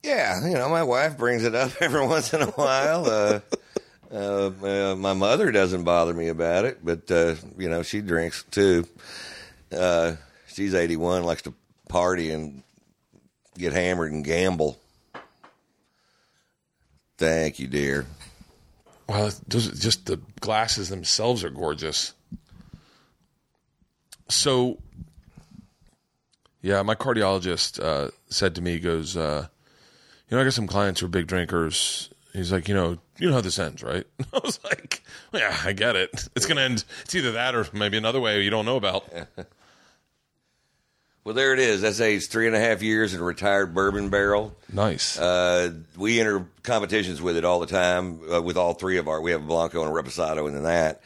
yeah, 0.02 0.48
you 0.48 0.54
know, 0.54 0.70
my 0.70 0.84
wife 0.84 1.18
brings 1.18 1.44
it 1.44 1.54
up 1.54 1.72
every 1.82 2.06
once 2.06 2.34
in 2.34 2.42
a 2.42 2.52
while. 2.52 3.06
Uh, 3.06 3.42
uh, 4.12 4.52
uh, 4.64 4.96
my 4.96 5.14
mother 5.14 5.52
doesn't 5.52 5.84
bother 5.84 6.14
me 6.14 6.28
about 6.28 6.66
it, 6.66 6.80
but 6.84 7.10
uh, 7.12 7.36
you 7.58 7.70
know, 7.70 7.84
she 7.84 8.02
drinks 8.02 8.44
too. 8.52 8.86
Uh, 9.72 10.16
she's 10.48 10.74
eighty-one, 10.74 11.24
likes 11.24 11.42
to 11.44 11.54
party 11.90 12.32
and 12.32 12.64
get 13.58 13.74
hammered 13.74 14.12
and 14.12 14.24
gamble. 14.24 14.78
Thank 17.18 17.60
you, 17.60 17.68
dear. 17.68 18.06
Well, 19.10 19.32
just 19.48 20.06
the 20.06 20.20
glasses 20.42 20.90
themselves 20.90 21.44
are 21.44 21.50
gorgeous. 21.50 22.14
So, 24.30 24.78
yeah, 26.62 26.82
my 26.82 26.94
cardiologist 26.94 27.82
uh, 27.82 28.12
said 28.30 28.56
to 28.56 28.62
me, 28.62 28.80
goes, 28.80 29.16
you 29.16 29.22
know, 29.22 29.48
I 30.32 30.44
got 30.44 30.52
some 30.54 30.68
clients 30.68 31.00
who 31.00 31.06
are 31.06 31.10
big 31.10 31.28
drinkers. 31.28 32.10
He's 32.38 32.52
like, 32.52 32.68
you 32.68 32.76
know, 32.76 32.98
you 33.18 33.28
know 33.28 33.34
how 33.34 33.42
this 33.42 33.58
ends, 33.58 33.82
right? 33.82 34.06
I 34.34 34.40
was 34.44 34.60
like, 34.64 35.02
yeah, 35.34 35.58
I 35.66 35.74
get 35.74 35.96
it. 35.96 36.28
It's 36.36 36.46
going 36.46 36.58
to 36.58 36.62
end. 36.64 36.84
It's 37.04 37.16
either 37.16 37.32
that 37.32 37.56
or 37.56 37.66
maybe 37.74 37.98
another 37.98 38.20
way 38.20 38.42
you 38.44 38.50
don't 38.52 38.66
know 38.66 38.78
about. 38.78 39.06
Well, 41.24 41.34
there 41.36 41.52
it 41.52 41.60
is. 41.60 41.82
That's 41.82 42.00
age 42.00 42.28
three 42.28 42.48
and 42.48 42.56
a 42.56 42.60
half 42.60 42.82
years 42.82 43.14
in 43.14 43.20
a 43.20 43.24
retired 43.24 43.74
bourbon 43.76 44.08
barrel. 44.10 44.56
Nice. 44.72 45.20
Uh, 45.20 45.74
we 45.98 46.22
enter 46.22 46.48
competitions 46.64 47.22
with 47.22 47.36
it 47.36 47.44
all 47.44 47.60
the 47.60 47.66
time. 47.68 48.22
Uh, 48.34 48.42
with 48.42 48.56
all 48.56 48.74
three 48.76 48.98
of 48.98 49.10
our, 49.10 49.20
we 49.20 49.32
have 49.32 49.44
a 49.44 49.46
Blanco 49.46 49.82
and 49.84 49.92
a 49.92 49.94
Reposado, 49.94 50.48
and 50.48 50.56
then 50.56 50.64
that, 50.64 51.02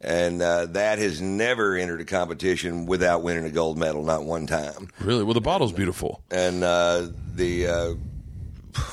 and 0.00 0.40
uh, 0.40 0.66
that 0.66 1.00
has 1.00 1.20
never 1.20 1.74
entered 1.74 2.00
a 2.00 2.04
competition 2.04 2.86
without 2.86 3.24
winning 3.24 3.44
a 3.44 3.50
gold 3.50 3.76
medal, 3.76 4.04
not 4.04 4.22
one 4.22 4.46
time. 4.46 4.88
really? 5.00 5.24
Well, 5.24 5.34
the 5.34 5.40
bottle's 5.40 5.72
beautiful. 5.72 6.22
And 6.30 6.62
uh, 6.62 7.08
the 7.34 7.66
uh, 7.66 7.94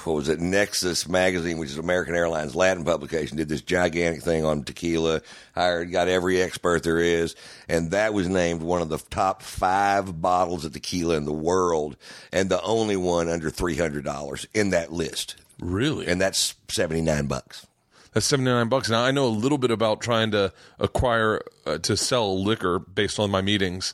what 0.03 0.13
was 0.13 0.29
it? 0.29 0.39
Nexos 0.39 1.07
magazine, 1.07 1.57
which 1.57 1.69
is 1.69 1.77
American 1.77 2.15
Airlines 2.15 2.55
Latin 2.55 2.83
publication, 2.83 3.37
did 3.37 3.49
this 3.49 3.61
gigantic 3.61 4.21
thing 4.21 4.45
on 4.45 4.63
tequila. 4.63 5.21
Hired, 5.55 5.91
got 5.91 6.07
every 6.07 6.41
expert 6.41 6.83
there 6.83 6.99
is, 6.99 7.35
and 7.67 7.91
that 7.91 8.13
was 8.13 8.27
named 8.27 8.61
one 8.61 8.81
of 8.81 8.89
the 8.89 8.97
top 8.97 9.41
five 9.41 10.21
bottles 10.21 10.65
of 10.65 10.73
tequila 10.73 11.15
in 11.15 11.25
the 11.25 11.33
world, 11.33 11.97
and 12.31 12.49
the 12.49 12.61
only 12.61 12.95
one 12.95 13.29
under 13.29 13.49
three 13.49 13.75
hundred 13.75 14.03
dollars 14.03 14.45
in 14.53 14.71
that 14.71 14.91
list. 14.91 15.35
Really? 15.59 16.07
And 16.07 16.19
that's 16.19 16.55
seventy 16.67 17.01
nine 17.01 17.27
bucks. 17.27 17.65
That's 18.13 18.25
seventy 18.25 18.51
nine 18.51 18.69
bucks. 18.69 18.89
Now 18.89 19.03
I 19.03 19.11
know 19.11 19.25
a 19.25 19.29
little 19.29 19.57
bit 19.57 19.71
about 19.71 20.01
trying 20.01 20.31
to 20.31 20.53
acquire 20.79 21.41
uh, 21.65 21.77
to 21.79 21.97
sell 21.97 22.41
liquor 22.43 22.79
based 22.79 23.19
on 23.19 23.31
my 23.31 23.41
meetings. 23.41 23.93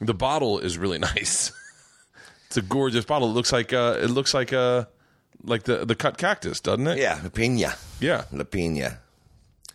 The 0.00 0.14
bottle 0.14 0.58
is 0.58 0.76
really 0.76 0.98
nice. 1.14 1.52
it's 2.46 2.56
a 2.56 2.62
gorgeous 2.62 3.04
bottle. 3.04 3.30
It 3.30 3.32
looks 3.32 3.52
like 3.52 3.72
uh, 3.72 3.98
it 4.00 4.08
looks 4.10 4.34
like 4.34 4.52
uh, 4.52 4.84
like 5.44 5.64
the 5.64 5.84
the 5.84 5.94
cut 5.94 6.18
cactus, 6.18 6.60
doesn't 6.60 6.86
it? 6.86 6.98
Yeah, 6.98 7.20
La 7.22 7.28
Pina. 7.28 7.74
Yeah. 8.00 8.24
La 8.32 8.44
Pina. 8.44 8.98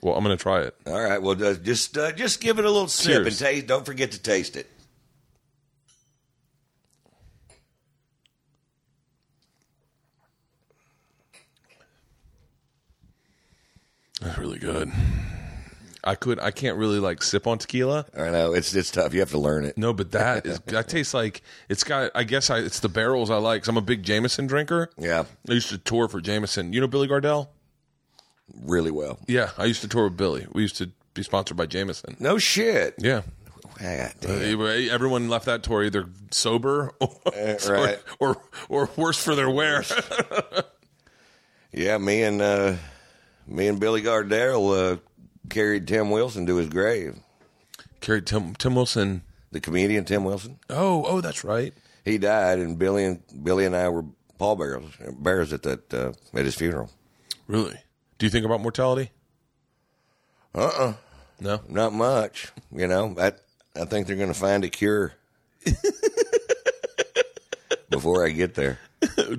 Well, 0.02 0.16
I'm 0.16 0.24
gonna 0.24 0.38
try 0.38 0.62
it. 0.62 0.76
All 0.88 1.02
right. 1.02 1.22
Well, 1.22 1.42
uh, 1.44 1.54
just 1.56 1.98
uh, 1.98 2.12
just 2.12 2.42
give 2.42 2.58
it 2.60 2.66
a 2.66 2.72
little 2.72 2.88
sip 2.88 3.16
and 3.18 3.26
Cheers. 3.26 3.40
taste. 3.40 3.68
Don't 3.68 3.86
forget 3.86 4.12
to 4.12 4.20
taste 4.22 4.56
it. 4.56 4.68
That's 14.22 14.38
really 14.38 14.60
good. 14.60 14.92
I 16.10 16.16
could. 16.16 16.40
I 16.40 16.52
can't 16.52 16.78
really 16.78 17.00
like 17.00 17.22
sip 17.22 17.46
on 17.48 17.58
tequila. 17.60 18.06
I 18.18 18.30
know 18.32 18.54
it's 18.54 18.74
it's 18.74 18.90
tough. 18.92 19.14
You 19.14 19.20
have 19.20 19.30
to 19.32 19.38
learn 19.38 19.64
it. 19.66 19.78
No, 19.78 19.94
but 19.94 20.12
that 20.12 20.46
is 20.46 20.60
that 20.66 20.88
tastes 20.90 21.14
like 21.14 21.42
it's 21.70 21.84
got. 21.84 22.12
I 22.16 22.24
guess 22.24 22.50
I, 22.50 22.60
it's 22.60 22.80
the 22.80 22.90
barrels 22.90 23.30
I 23.30 23.38
like. 23.38 23.62
'cause 23.62 23.70
I'm 23.70 23.78
a 23.78 23.82
big 23.82 24.02
Jameson 24.04 24.48
drinker. 24.48 24.90
Yeah, 24.98 25.26
I 25.48 25.54
used 25.54 25.70
to 25.70 25.78
tour 25.78 26.08
for 26.08 26.20
Jameson. 26.22 26.74
You 26.74 26.82
know 26.82 26.88
Billy 26.88 27.08
Gardell? 27.08 27.50
really 28.64 28.90
well. 28.92 29.20
Yeah, 29.28 29.52
I 29.60 29.66
used 29.66 29.82
to 29.82 29.88
tour 29.88 30.06
with 30.06 30.18
Billy. 30.18 30.48
We 30.52 30.64
used 30.64 30.78
to 30.78 30.90
be 31.14 31.22
sponsored 31.22 31.56
by 31.56 31.68
Jameson. 31.68 32.18
No 32.20 32.40
shit. 32.40 32.96
Yeah. 32.98 33.22
God. 33.80 34.14
Uh, 34.26 34.30
Everyone 34.92 35.30
left 35.30 35.46
that 35.46 35.62
tour 35.64 35.84
either 35.84 36.06
sober 36.32 36.92
or, 37.00 37.12
right. 37.70 38.00
or, 38.20 38.30
or 38.30 38.42
or 38.70 38.90
worse 38.98 39.24
for 39.24 39.36
their 39.36 39.50
wear. 39.50 39.84
Yeah, 41.72 41.98
me 42.00 42.24
and 42.24 42.42
uh, 42.42 42.76
me 43.48 43.68
and 43.68 43.80
Billy 43.80 44.02
Gardell 44.02 44.94
uh, 44.94 44.98
carried 45.50 45.88
Tim 45.88 46.10
Wilson 46.12 46.46
to 46.48 46.56
his 46.58 46.68
grave. 46.70 47.16
Carried 48.02 48.26
Tim 48.28 48.56
Tim 48.56 48.76
Wilson. 48.76 49.24
The 49.52 49.60
comedian 49.60 50.06
Tim 50.06 50.24
Wilson. 50.24 50.60
Oh, 50.70 51.04
oh, 51.08 51.22
that's 51.22 51.44
right. 51.44 51.74
He 52.06 52.18
died, 52.20 52.60
and 52.60 52.78
Billy 52.78 53.04
and 53.04 53.22
Billy 53.44 53.66
and 53.66 53.76
I 53.76 53.90
were 53.90 54.06
pallbearers 54.38 54.86
bearers 55.20 55.52
at 55.52 55.64
that 55.64 55.94
uh, 55.94 56.14
at 56.34 56.46
his 56.46 56.56
funeral. 56.56 56.90
Really? 57.48 57.76
Do 58.20 58.26
you 58.26 58.30
think 58.30 58.46
about 58.46 58.62
mortality? 58.62 59.12
Uh 60.56 60.72
uh 60.78 60.94
No. 61.40 61.62
not 61.68 61.94
much. 61.94 62.52
You 62.72 62.88
know, 62.88 63.16
I 63.20 63.34
I 63.80 63.86
think 63.86 64.08
they're 64.08 64.16
going 64.16 64.34
to 64.34 64.40
find 64.40 64.64
a 64.64 64.70
cure 64.70 65.14
before 67.90 68.26
I 68.26 68.30
get 68.30 68.56
there. 68.56 68.80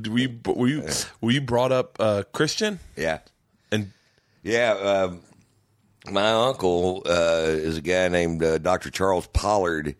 Do 0.00 0.10
we 0.12 0.26
were 0.44 0.66
you 0.68 0.88
were 1.20 1.30
you 1.30 1.40
brought 1.40 1.72
up 1.72 1.96
uh, 2.00 2.22
Christian 2.32 2.78
Yeah. 2.96 3.20
and 3.70 3.92
Yeah, 4.42 4.72
uh, 4.72 5.14
my 6.08 6.32
uncle 6.32 7.02
uh, 7.06 7.44
is 7.46 7.76
a 7.76 7.82
guy 7.82 8.08
named 8.08 8.42
uh, 8.42 8.58
Dr. 8.58 8.90
Charles 8.90 9.26
Pollard, 9.28 9.96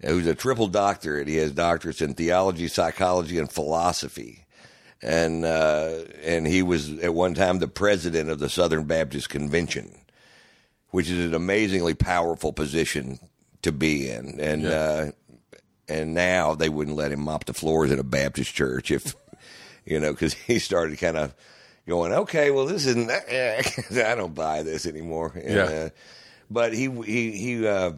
who's 0.00 0.26
a 0.26 0.34
triple 0.34 0.66
doctorate. 0.66 1.28
He 1.28 1.36
has 1.36 1.52
doctorates 1.52 2.02
in 2.02 2.14
theology, 2.14 2.68
psychology, 2.68 3.38
and 3.38 3.50
philosophy. 3.50 4.44
And 5.02 5.44
uh, 5.44 6.00
and 6.22 6.46
he 6.46 6.62
was 6.62 6.98
at 6.98 7.14
one 7.14 7.34
time 7.34 7.58
the 7.58 7.68
president 7.68 8.28
of 8.28 8.38
the 8.38 8.50
Southern 8.50 8.84
Baptist 8.84 9.30
Convention, 9.30 9.90
which 10.90 11.08
is 11.08 11.26
an 11.26 11.34
amazingly 11.34 11.94
powerful 11.94 12.52
position 12.52 13.18
to 13.62 13.72
be 13.72 14.10
in. 14.10 14.38
And 14.40 14.66
uh, 14.66 15.12
and 15.88 16.12
now 16.12 16.54
they 16.54 16.68
wouldn't 16.68 16.96
let 16.96 17.12
him 17.12 17.20
mop 17.20 17.46
the 17.46 17.54
floors 17.54 17.90
at 17.90 17.98
a 17.98 18.04
Baptist 18.04 18.54
church 18.54 18.90
if 18.90 19.14
you 19.86 19.98
know 20.00 20.12
because 20.12 20.34
he 20.34 20.58
started 20.58 20.98
kind 20.98 21.16
of 21.16 21.34
going, 21.88 22.12
okay, 22.12 22.50
well 22.50 22.66
this 22.66 22.86
isn't 22.86 23.10
I 24.06 24.14
don't 24.14 24.34
buy 24.34 24.62
this 24.62 24.86
anymore. 24.86 25.32
And, 25.34 25.54
Yeah. 25.54 25.64
uh, 25.64 25.88
but 26.50 26.72
he 26.72 26.88
he 26.90 27.32
he 27.32 27.66
uh, 27.66 27.92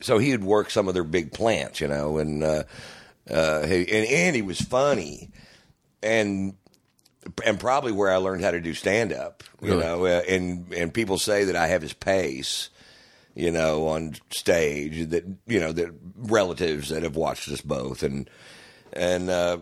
so 0.00 0.18
he 0.18 0.30
would 0.32 0.44
work 0.44 0.70
some 0.70 0.86
of 0.88 0.94
their 0.94 1.04
big 1.04 1.32
plants, 1.32 1.80
you 1.80 1.88
know, 1.88 2.18
and 2.18 2.42
uh, 2.44 2.64
uh, 3.30 3.66
he, 3.66 3.80
and 3.90 4.06
and 4.06 4.36
he 4.36 4.42
was 4.42 4.60
funny 4.60 5.30
and 6.02 6.54
and 7.44 7.58
probably 7.60 7.92
where 7.92 8.10
I 8.10 8.16
learned 8.16 8.42
how 8.44 8.52
to 8.52 8.60
do 8.60 8.72
stand 8.74 9.12
up, 9.12 9.42
you 9.60 9.70
Really? 9.70 9.84
know, 9.84 10.04
uh, 10.06 10.22
and 10.28 10.72
and 10.72 10.94
people 10.94 11.18
say 11.18 11.44
that 11.44 11.56
I 11.56 11.66
have 11.68 11.82
his 11.82 11.92
pace 11.92 12.70
you 13.34 13.52
know, 13.52 13.86
on 13.86 14.16
stage 14.30 15.10
that 15.10 15.24
you 15.46 15.60
know 15.60 15.70
that 15.70 15.94
relatives 16.16 16.88
that 16.88 17.04
have 17.04 17.14
watched 17.14 17.48
us 17.50 17.60
both 17.60 18.02
and 18.02 18.28
and 18.92 19.30
uh, 19.30 19.58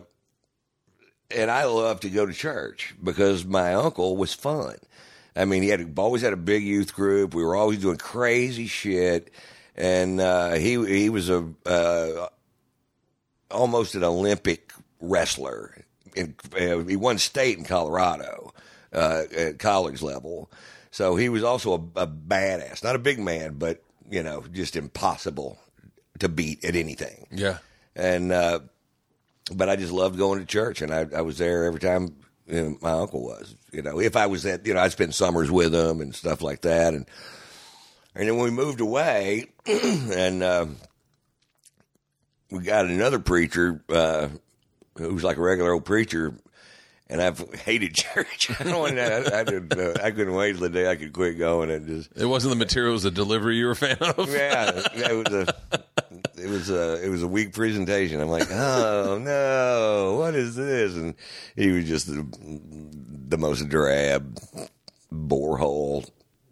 and 1.35 1.49
I 1.51 1.65
love 1.65 1.99
to 2.01 2.09
go 2.09 2.25
to 2.25 2.33
church 2.33 2.95
because 3.03 3.45
my 3.45 3.73
uncle 3.73 4.15
was 4.17 4.33
fun. 4.33 4.75
I 5.35 5.45
mean, 5.45 5.61
he 5.63 5.69
had 5.69 5.93
always 5.97 6.21
had 6.21 6.33
a 6.33 6.37
big 6.37 6.63
youth 6.63 6.93
group. 6.93 7.33
We 7.35 7.43
were 7.43 7.55
always 7.55 7.79
doing 7.79 7.97
crazy 7.97 8.67
shit, 8.67 9.31
and 9.75 10.19
uh, 10.19 10.53
he 10.53 10.83
he 10.85 11.09
was 11.09 11.29
a 11.29 11.47
uh, 11.65 12.27
almost 13.51 13.95
an 13.95 14.03
Olympic 14.03 14.71
wrestler. 14.99 15.75
In, 16.15 16.35
uh, 16.59 16.79
he 16.79 16.95
won 16.95 17.19
state 17.19 17.57
in 17.57 17.63
Colorado 17.63 18.53
uh, 18.91 19.23
at 19.35 19.59
college 19.59 20.01
level, 20.01 20.49
so 20.89 21.15
he 21.15 21.29
was 21.29 21.43
also 21.43 21.73
a, 21.95 22.01
a 22.03 22.07
badass. 22.07 22.83
Not 22.83 22.95
a 22.95 22.99
big 22.99 23.19
man, 23.19 23.55
but 23.59 23.83
you 24.09 24.23
know, 24.23 24.43
just 24.51 24.75
impossible 24.75 25.59
to 26.19 26.29
beat 26.29 26.65
at 26.65 26.75
anything 26.75 27.27
Yeah. 27.29 27.57
and 27.95 28.31
uh, 28.31 28.61
but 29.53 29.69
I 29.69 29.75
just 29.75 29.91
loved 29.91 30.17
going 30.17 30.39
to 30.39 30.45
church, 30.45 30.81
and 30.81 30.93
I, 30.93 31.05
I 31.15 31.21
was 31.21 31.37
there 31.37 31.65
every 31.65 31.79
time 31.79 32.15
you 32.47 32.61
know, 32.61 32.77
my 32.81 32.91
uncle 32.91 33.23
was. 33.23 33.55
You 33.71 33.81
know, 33.81 33.99
if 33.99 34.15
I 34.15 34.27
was 34.27 34.45
at, 34.45 34.65
you 34.65 34.73
know, 34.73 34.79
I'd 34.79 34.91
spend 34.93 35.13
summers 35.13 35.51
with 35.51 35.73
him 35.75 35.99
and 36.01 36.15
stuff 36.15 36.41
like 36.41 36.61
that, 36.61 36.93
and 36.93 37.05
and 38.15 38.27
then 38.27 38.35
when 38.37 38.45
we 38.45 38.51
moved 38.51 38.81
away, 38.81 39.45
and 39.65 40.41
uh, 40.43 40.65
we 42.51 42.59
got 42.59 42.85
another 42.85 43.19
preacher 43.19 43.83
uh, 43.89 44.29
who 44.97 45.13
was 45.13 45.23
like 45.23 45.37
a 45.37 45.41
regular 45.41 45.73
old 45.73 45.85
preacher. 45.85 46.33
And 47.09 47.21
I've 47.21 47.39
hated 47.61 47.93
church. 47.95 48.51
I 48.59 48.63
don't. 48.65 48.79
want 48.81 48.95
to- 48.95 49.33
I, 49.33 49.39
I, 49.39 49.43
didn't, 49.45 49.71
uh, 49.79 49.93
I 50.03 50.11
couldn't 50.11 50.33
wait 50.33 50.51
till 50.53 50.63
the 50.63 50.69
day 50.69 50.89
I 50.91 50.97
could 50.97 51.13
quit 51.13 51.37
going 51.37 51.71
and 51.71 51.87
just 51.87 52.09
It 52.17 52.25
wasn't 52.25 52.49
the 52.51 52.57
materials, 52.57 53.03
the 53.03 53.11
delivery 53.11 53.55
you 53.55 53.67
were 53.67 53.71
a 53.71 53.75
fan 53.77 53.95
of. 54.01 54.29
yeah, 54.29 54.71
it 54.93 55.13
was 55.15 55.33
a 55.33 55.55
it 56.37 56.49
was 56.49 56.69
a 56.69 57.03
it 57.03 57.09
was 57.09 57.23
a 57.23 57.27
weak 57.27 57.53
presentation. 57.53 58.21
I'm 58.21 58.29
like, 58.29 58.51
oh 58.51 59.17
no, 59.21 60.17
what 60.19 60.35
is 60.35 60.55
this? 60.55 60.95
And 60.95 61.15
he 61.55 61.71
was 61.71 61.85
just 61.85 62.07
the, 62.07 62.25
the 63.27 63.37
most 63.37 63.67
drab 63.69 64.39
borehole. 65.11 66.09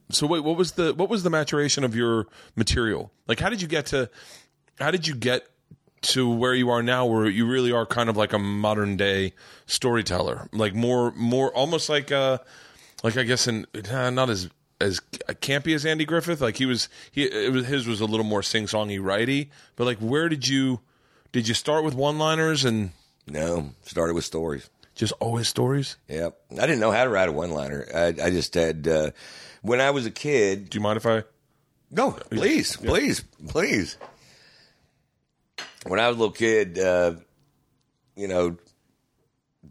So 0.09 0.27
wait, 0.27 0.41
what 0.41 0.57
was 0.57 0.73
the 0.73 0.93
what 0.93 1.09
was 1.09 1.23
the 1.23 1.29
maturation 1.29 1.83
of 1.83 1.95
your 1.95 2.27
material? 2.55 3.11
Like, 3.27 3.39
how 3.39 3.49
did 3.49 3.61
you 3.61 3.67
get 3.67 3.88
to 3.88 4.09
how 4.79 4.91
did 4.91 5.07
you 5.07 5.15
get 5.15 5.47
to 6.01 6.29
where 6.29 6.53
you 6.53 6.69
are 6.69 6.83
now, 6.83 7.05
where 7.05 7.27
you 7.27 7.47
really 7.47 7.71
are 7.71 7.86
kind 7.86 8.09
of 8.09 8.17
like 8.17 8.33
a 8.33 8.39
modern 8.39 8.97
day 8.97 9.33
storyteller, 9.65 10.47
like 10.51 10.75
more 10.75 11.11
more 11.11 11.51
almost 11.55 11.89
like 11.89 12.11
uh 12.11 12.38
like 13.03 13.17
I 13.17 13.23
guess 13.23 13.47
in 13.47 13.65
not 13.91 14.29
as 14.29 14.49
as 14.82 14.99
campy 15.41 15.73
as 15.76 15.86
Andy 15.86 16.05
Griffith. 16.05 16.41
Like 16.41 16.57
he 16.57 16.65
was 16.65 16.89
he 17.11 17.23
it 17.23 17.51
was 17.51 17.65
his 17.67 17.88
was 17.88 18.01
a 18.01 18.05
little 18.05 18.26
more 18.26 18.43
sing 18.43 18.65
songy 18.65 19.03
righty, 19.03 19.51
but 19.76 19.86
like 19.86 19.97
where 19.99 20.30
did 20.30 20.47
you 20.47 20.82
did 21.32 21.47
you 21.47 21.53
start 21.53 21.84
with 21.84 21.93
one 21.93 22.17
liners 22.17 22.63
and 22.65 22.91
No, 23.28 23.71
started 23.84 24.13
with 24.13 24.26
stories. 24.26 24.69
just 24.95 25.13
always 25.19 25.47
stories? 25.47 25.97
Yep, 26.07 26.38
I 26.53 26.61
didn't 26.67 26.80
know 26.80 26.91
how 26.91 27.03
to 27.03 27.09
write 27.09 27.30
a 27.30 27.32
one 27.32 27.51
liner. 27.51 27.88
I, 27.93 28.07
I 28.07 28.30
just 28.30 28.53
had 28.53 28.88
uh, 28.88 29.11
when 29.61 29.82
I 29.82 29.91
was 29.91 30.05
a 30.05 30.11
kid. 30.11 30.69
Do 30.69 30.78
you 30.78 30.82
mind 30.82 30.97
if 30.97 31.05
I? 31.05 31.23
Go, 31.93 32.11
please, 32.11 32.76
please, 32.78 33.23
please. 33.47 33.97
When 35.86 35.99
I 35.99 36.07
was 36.07 36.17
a 36.17 36.19
little 36.19 36.34
kid, 36.34 36.80
uh, 36.80 37.13
you 38.15 38.28
know, 38.28 38.57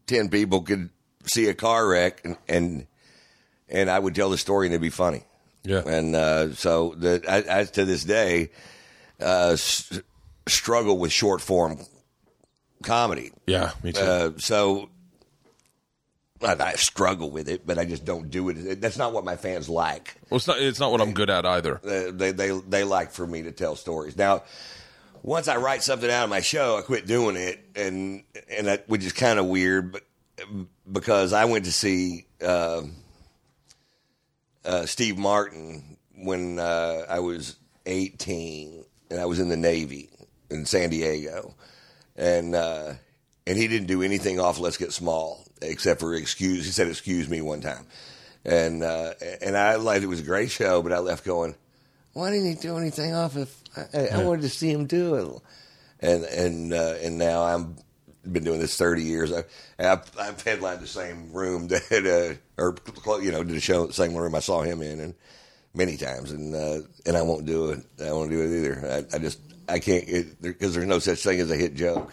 ten 0.06 0.28
people 0.28 0.62
could 0.62 0.90
see 1.26 1.48
a 1.48 1.54
car 1.54 1.86
wreck, 1.86 2.20
and 2.24 2.36
and, 2.48 2.86
and 3.68 3.90
I 3.90 3.98
would 3.98 4.14
tell 4.14 4.30
the 4.30 4.38
story, 4.38 4.66
and 4.66 4.74
it'd 4.74 4.82
be 4.82 4.90
funny. 4.90 5.22
Yeah. 5.62 5.82
And 5.86 6.14
uh, 6.14 6.52
so, 6.54 6.94
the, 6.96 7.22
I, 7.28 7.60
I 7.60 7.64
to 7.64 7.84
this 7.84 8.04
day 8.04 8.50
uh, 9.20 9.50
s- 9.54 10.00
struggle 10.46 10.98
with 10.98 11.10
short 11.12 11.40
form 11.40 11.78
comedy. 12.82 13.32
Yeah, 13.46 13.72
me 13.82 13.92
too. 13.92 14.00
Uh, 14.02 14.30
so 14.36 14.90
I, 16.42 16.54
I 16.60 16.72
struggle 16.74 17.30
with 17.30 17.48
it, 17.48 17.66
but 17.66 17.78
I 17.78 17.84
just 17.86 18.04
don't 18.04 18.30
do 18.30 18.50
it. 18.50 18.80
That's 18.80 18.98
not 18.98 19.12
what 19.14 19.24
my 19.24 19.36
fans 19.36 19.68
like 19.68 20.14
well, 20.28 20.36
it's 20.36 20.46
not 20.46 20.58
it's 20.60 20.80
not 20.80 20.92
what 20.92 21.00
I'm 21.00 21.14
good 21.14 21.30
at 21.30 21.46
either. 21.46 21.76
uh, 21.76 22.10
they 22.12 22.32
they 22.32 22.50
they 22.68 22.84
like 22.84 23.12
for 23.12 23.26
me 23.26 23.42
to 23.44 23.52
tell 23.52 23.74
stories. 23.76 24.16
Now, 24.18 24.42
once 25.22 25.48
I 25.48 25.56
write 25.56 25.82
something 25.82 26.10
out 26.10 26.24
of 26.24 26.30
my 26.30 26.40
show, 26.42 26.76
I 26.76 26.82
quit 26.82 27.06
doing 27.06 27.36
it, 27.36 27.58
and 27.74 28.22
and 28.50 28.66
that 28.66 28.86
which 28.88 29.04
is 29.04 29.14
kind 29.14 29.38
of 29.38 29.46
weird, 29.46 29.92
but 29.92 30.02
because 30.90 31.32
I 31.32 31.46
went 31.46 31.64
to 31.64 31.72
see 31.72 32.26
uh, 32.44 32.82
uh, 34.64 34.86
Steve 34.86 35.18
Martin 35.18 35.96
when 36.16 36.58
uh, 36.58 37.06
I 37.08 37.20
was 37.20 37.56
eighteen, 37.86 38.84
and 39.10 39.20
I 39.20 39.26
was 39.26 39.38
in 39.38 39.48
the 39.48 39.56
Navy 39.56 40.10
in 40.50 40.66
San 40.66 40.90
Diego, 40.90 41.54
and 42.16 42.54
uh, 42.54 42.94
and 43.46 43.58
he 43.58 43.68
didn't 43.68 43.88
do 43.88 44.02
anything 44.02 44.40
off 44.40 44.58
Let's 44.58 44.76
Get 44.76 44.92
Small 44.92 45.44
except 45.62 46.00
for 46.00 46.14
excuse. 46.14 46.64
He 46.64 46.72
said 46.72 46.88
excuse 46.88 47.28
me 47.28 47.40
one 47.40 47.60
time, 47.60 47.86
and 48.44 48.82
uh, 48.82 49.14
and 49.42 49.56
I 49.56 49.76
like 49.76 50.02
it 50.02 50.06
was 50.06 50.20
a 50.20 50.24
great 50.24 50.50
show, 50.50 50.82
but 50.82 50.92
I 50.92 50.98
left 50.98 51.24
going, 51.24 51.54
why 52.12 52.30
didn't 52.30 52.46
he 52.46 52.54
do 52.54 52.78
anything 52.78 53.14
off 53.14 53.36
of? 53.36 53.54
I, 53.92 54.06
I 54.08 54.24
wanted 54.24 54.42
to 54.42 54.48
see 54.48 54.70
him 54.70 54.86
do 54.86 55.14
it, 55.16 55.42
and 56.00 56.24
and 56.24 56.72
uh, 56.72 56.94
and 57.02 57.18
now 57.18 57.42
I'm 57.42 57.76
been 58.30 58.44
doing 58.44 58.60
this 58.60 58.76
30 58.76 59.02
years. 59.02 59.32
I, 59.32 59.44
I've, 59.78 60.10
I've 60.18 60.42
headlined 60.42 60.80
the 60.80 60.86
same 60.86 61.32
room 61.32 61.68
that, 61.68 62.38
uh, 62.58 62.62
or 62.62 62.76
you 63.20 63.32
know, 63.32 63.44
did 63.44 63.56
a 63.56 63.60
show 63.60 63.86
the 63.86 63.92
same 63.92 64.14
room 64.14 64.34
I 64.34 64.40
saw 64.40 64.62
him 64.62 64.82
in, 64.82 65.00
and 65.00 65.14
many 65.74 65.96
times, 65.96 66.30
and 66.30 66.54
uh, 66.54 66.86
and 67.06 67.16
I 67.16 67.22
won't 67.22 67.46
do 67.46 67.70
it. 67.70 67.84
I 68.02 68.12
won't 68.12 68.30
do 68.30 68.40
it 68.40 68.58
either. 68.58 69.06
I, 69.12 69.16
I 69.16 69.18
just 69.18 69.40
I 69.68 69.78
can't 69.78 70.40
because 70.40 70.74
there's 70.74 70.86
no 70.86 70.98
such 70.98 71.22
thing 71.22 71.40
as 71.40 71.50
a 71.50 71.56
hit 71.56 71.74
joke. 71.74 72.12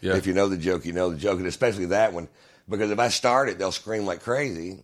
Yeah. 0.00 0.16
If 0.16 0.26
you 0.26 0.34
know 0.34 0.48
the 0.48 0.56
joke, 0.56 0.84
you 0.84 0.92
know 0.92 1.10
the 1.10 1.16
joke, 1.16 1.38
and 1.38 1.46
especially 1.48 1.86
that 1.86 2.12
one 2.12 2.28
because 2.68 2.90
if 2.90 2.98
I 2.98 3.08
start 3.08 3.48
it, 3.48 3.58
they'll 3.58 3.72
scream 3.72 4.04
like 4.04 4.22
crazy, 4.22 4.82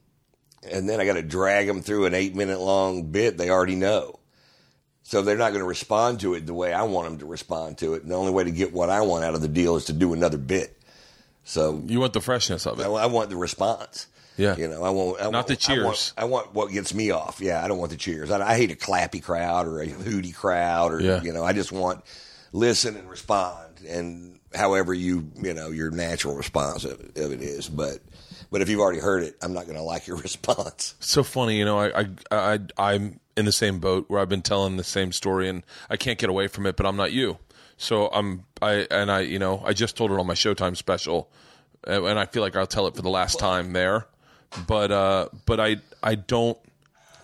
and 0.70 0.88
then 0.88 1.00
I 1.00 1.04
got 1.04 1.14
to 1.14 1.22
drag 1.22 1.66
them 1.66 1.82
through 1.82 2.06
an 2.06 2.14
eight 2.14 2.34
minute 2.34 2.60
long 2.60 3.10
bit 3.10 3.36
they 3.36 3.50
already 3.50 3.76
know. 3.76 4.18
So 5.06 5.20
they're 5.22 5.36
not 5.36 5.50
going 5.50 5.60
to 5.60 5.66
respond 5.68 6.20
to 6.20 6.32
it 6.34 6.46
the 6.46 6.54
way 6.54 6.72
I 6.72 6.82
want 6.82 7.08
them 7.08 7.18
to 7.18 7.26
respond 7.26 7.78
to 7.78 7.94
it. 7.94 8.02
And 8.02 8.10
the 8.10 8.16
only 8.16 8.32
way 8.32 8.42
to 8.44 8.50
get 8.50 8.72
what 8.72 8.88
I 8.90 9.02
want 9.02 9.22
out 9.24 9.34
of 9.34 9.42
the 9.42 9.48
deal 9.48 9.76
is 9.76 9.84
to 9.86 9.92
do 9.92 10.12
another 10.14 10.38
bit. 10.38 10.76
So 11.44 11.82
You 11.86 12.00
want 12.00 12.14
the 12.14 12.20
freshness 12.22 12.66
of 12.66 12.80
it. 12.80 12.84
I 12.86 13.06
want 13.06 13.28
the 13.30 13.36
response. 13.36 14.06
Yeah. 14.36 14.56
You 14.56 14.66
know, 14.66 14.82
I 14.82 14.90
want 14.90 15.20
I 15.20 15.24
Not 15.24 15.32
want, 15.34 15.46
the 15.46 15.52
I 15.52 15.78
want, 15.84 15.94
cheers. 15.94 16.12
I 16.16 16.24
want 16.24 16.54
what 16.54 16.72
gets 16.72 16.92
me 16.94 17.10
off. 17.12 17.40
Yeah, 17.40 17.62
I 17.64 17.68
don't 17.68 17.78
want 17.78 17.90
the 17.92 17.96
cheers. 17.96 18.30
I, 18.30 18.40
I 18.52 18.56
hate 18.56 18.72
a 18.72 18.74
clappy 18.76 19.22
crowd 19.22 19.68
or 19.68 19.80
a 19.80 19.86
hooty 19.86 20.32
crowd 20.32 20.92
or 20.92 21.00
Yeah. 21.00 21.22
you 21.22 21.32
know. 21.32 21.44
I 21.44 21.52
just 21.52 21.70
want 21.70 22.02
listen 22.52 22.96
and 22.96 23.08
respond 23.08 23.80
and 23.86 24.38
however 24.54 24.94
you 24.94 25.30
you 25.36 25.52
know 25.54 25.68
your 25.70 25.90
natural 25.90 26.34
response 26.34 26.84
of, 26.84 26.92
of 27.00 27.30
it 27.32 27.42
is. 27.42 27.68
But 27.68 27.98
but 28.50 28.60
if 28.62 28.68
you've 28.68 28.80
already 28.80 29.00
heard 29.00 29.22
it, 29.22 29.36
I'm 29.42 29.52
not 29.52 29.64
going 29.66 29.76
to 29.76 29.82
like 29.82 30.06
your 30.06 30.16
response. 30.28 30.94
so 30.98 31.22
funny, 31.22 31.58
you 31.58 31.64
know. 31.64 31.78
I, 31.78 32.00
I, 32.00 32.08
I, 32.32 32.58
I'm 32.78 33.20
in 33.36 33.44
the 33.44 33.52
same 33.52 33.78
boat 33.78 34.06
where 34.08 34.20
I've 34.20 34.28
been 34.28 34.42
telling 34.42 34.76
the 34.76 34.84
same 34.84 35.12
story, 35.12 35.48
and 35.48 35.64
I 35.90 35.96
can't 35.96 36.18
get 36.18 36.30
away 36.30 36.46
from 36.48 36.66
it. 36.66 36.76
But 36.76 36.86
I'm 36.86 36.96
not 36.96 37.12
you, 37.12 37.38
so 37.76 38.08
I'm. 38.08 38.44
I 38.62 38.86
and 38.90 39.10
I, 39.10 39.20
you 39.20 39.38
know, 39.38 39.62
I 39.64 39.72
just 39.72 39.96
told 39.96 40.10
it 40.10 40.18
on 40.18 40.26
my 40.26 40.34
Showtime 40.34 40.76
special, 40.76 41.30
and 41.84 42.18
I 42.18 42.26
feel 42.26 42.42
like 42.42 42.56
I'll 42.56 42.66
tell 42.66 42.86
it 42.86 42.96
for 42.96 43.02
the 43.02 43.10
last 43.10 43.38
time 43.38 43.72
there. 43.72 44.06
But, 44.66 44.90
uh, 44.90 45.28
but 45.46 45.60
I, 45.60 45.76
I 46.02 46.14
don't, 46.14 46.58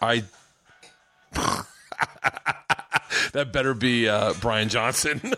I. 0.02 0.24
that 3.32 3.52
better 3.52 3.74
be 3.74 4.08
uh, 4.08 4.34
Brian 4.40 4.68
Johnson. 4.68 5.20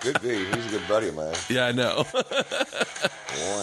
Could 0.00 0.22
be. 0.22 0.44
He's 0.44 0.66
a 0.66 0.70
good 0.70 0.88
buddy 0.88 1.08
of 1.08 1.16
mine. 1.16 1.34
yeah, 1.48 1.66
I 1.66 1.72
know. 1.72 2.04
Warren, 2.14 2.24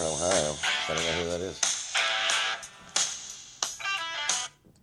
Ohio. 0.04 0.54
I 0.88 0.88
don't 0.88 0.96
know 0.96 1.12
who 1.12 1.30
that 1.30 1.40
is. 1.40 1.85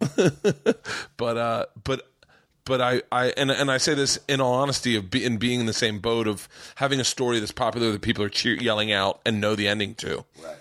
but 1.17 1.37
uh 1.37 1.65
but 1.83 2.07
but 2.65 2.81
I, 2.81 3.01
I 3.11 3.33
and 3.35 3.51
and 3.51 3.69
I 3.69 3.77
say 3.77 3.93
this 3.93 4.19
in 4.27 4.39
all 4.39 4.53
honesty 4.53 4.95
of 4.95 5.09
be, 5.11 5.25
in 5.25 5.37
being 5.37 5.59
in 5.59 5.65
the 5.65 5.73
same 5.73 5.99
boat 5.99 6.27
of 6.27 6.47
having 6.75 6.99
a 6.99 7.03
story 7.03 7.39
that's 7.39 7.51
popular 7.51 7.91
that 7.91 8.01
people 8.01 8.23
are 8.23 8.29
cheer, 8.29 8.55
yelling 8.55 8.91
out 8.91 9.19
and 9.25 9.41
know 9.41 9.55
the 9.55 9.67
ending 9.67 9.95
to. 9.95 10.23
Right. 10.41 10.55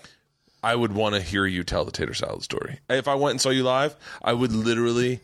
I 0.61 0.75
would 0.75 0.93
want 0.93 1.15
to 1.15 1.21
hear 1.21 1.45
you 1.45 1.63
tell 1.63 1.83
the 1.85 1.91
tater 1.91 2.13
salad 2.13 2.43
story. 2.43 2.79
If 2.89 3.07
I 3.07 3.15
went 3.15 3.31
and 3.31 3.41
saw 3.41 3.49
you 3.49 3.63
live, 3.63 3.95
I 4.21 4.33
would 4.33 4.51
literally 4.51 5.19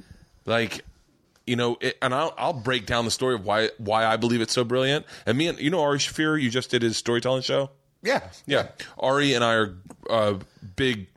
like 0.46 0.84
you 1.50 1.56
know, 1.56 1.78
it, 1.82 1.98
and 2.02 2.14
I'll 2.14 2.34
I'll 2.38 2.54
break 2.54 2.86
down 2.86 3.06
the 3.06 3.12
story 3.12 3.34
of 3.34 3.44
why 3.44 3.70
why 3.80 4.06
I 4.06 4.18
believe 4.18 4.40
it's 4.40 4.54
so 4.54 4.64
brilliant. 4.64 5.06
And 5.26 5.38
me 5.38 5.48
and 5.48 5.60
you 5.60 5.72
know 5.72 5.82
Ari 5.82 5.98
Shaffir, 5.98 6.40
you 6.40 6.50
just 6.50 6.70
did 6.70 6.84
his 6.84 6.96
storytelling 6.96 7.42
show. 7.42 7.72
Yeah. 8.04 8.30
Yeah, 8.46 8.68
Ari 9.00 9.34
and 9.34 9.44
I 9.44 9.54
are 9.56 9.74
uh, 10.10 10.40
big, 10.76 11.08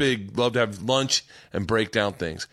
big. 0.00 0.36
Love 0.36 0.54
to 0.54 0.60
have 0.60 0.82
lunch 0.82 1.24
and 1.52 1.66
break 1.66 1.92
down 1.92 2.14
things. 2.14 2.48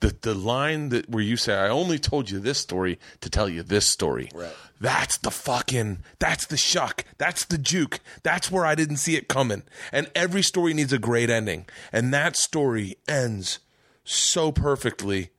The 0.00 0.14
the 0.20 0.34
line 0.34 0.90
that 0.90 1.08
where 1.10 1.24
you 1.24 1.36
say, 1.36 1.54
"I 1.54 1.68
only 1.68 1.98
told 1.98 2.30
you 2.30 2.38
this 2.38 2.58
story 2.58 2.98
to 3.20 3.28
tell 3.28 3.48
you 3.48 3.62
this 3.62 3.86
story." 3.86 4.30
Right. 4.34 4.54
That's 4.80 5.18
the 5.18 5.30
fucking. 5.30 6.04
That's 6.18 6.46
the 6.46 6.56
shuck. 6.56 7.04
That's 7.18 7.44
the 7.44 7.58
juke. 7.58 8.00
That's 8.22 8.50
where 8.50 8.64
I 8.64 8.74
didn't 8.74 8.98
see 8.98 9.16
it 9.16 9.28
coming. 9.28 9.62
And 9.92 10.10
every 10.14 10.42
story 10.42 10.74
needs 10.74 10.92
a 10.92 10.98
great 10.98 11.30
ending, 11.30 11.66
and 11.92 12.14
that 12.14 12.36
story 12.36 12.96
ends 13.08 13.58
so 14.04 14.52
perfectly. 14.52 15.30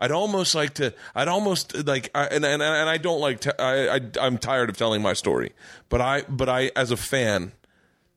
I'd 0.00 0.10
almost 0.10 0.54
like 0.54 0.74
to. 0.74 0.92
I'd 1.14 1.28
almost 1.28 1.86
like, 1.86 2.10
I, 2.14 2.24
and, 2.26 2.44
and 2.44 2.62
and 2.62 2.88
I 2.88 2.98
don't 2.98 3.20
like. 3.20 3.40
To, 3.40 3.60
I, 3.60 3.96
I 3.96 4.00
I'm 4.20 4.38
tired 4.38 4.68
of 4.68 4.76
telling 4.76 5.00
my 5.00 5.14
story, 5.14 5.52
but 5.88 6.00
I 6.00 6.22
but 6.28 6.48
I 6.48 6.70
as 6.76 6.90
a 6.90 6.96
fan, 6.96 7.52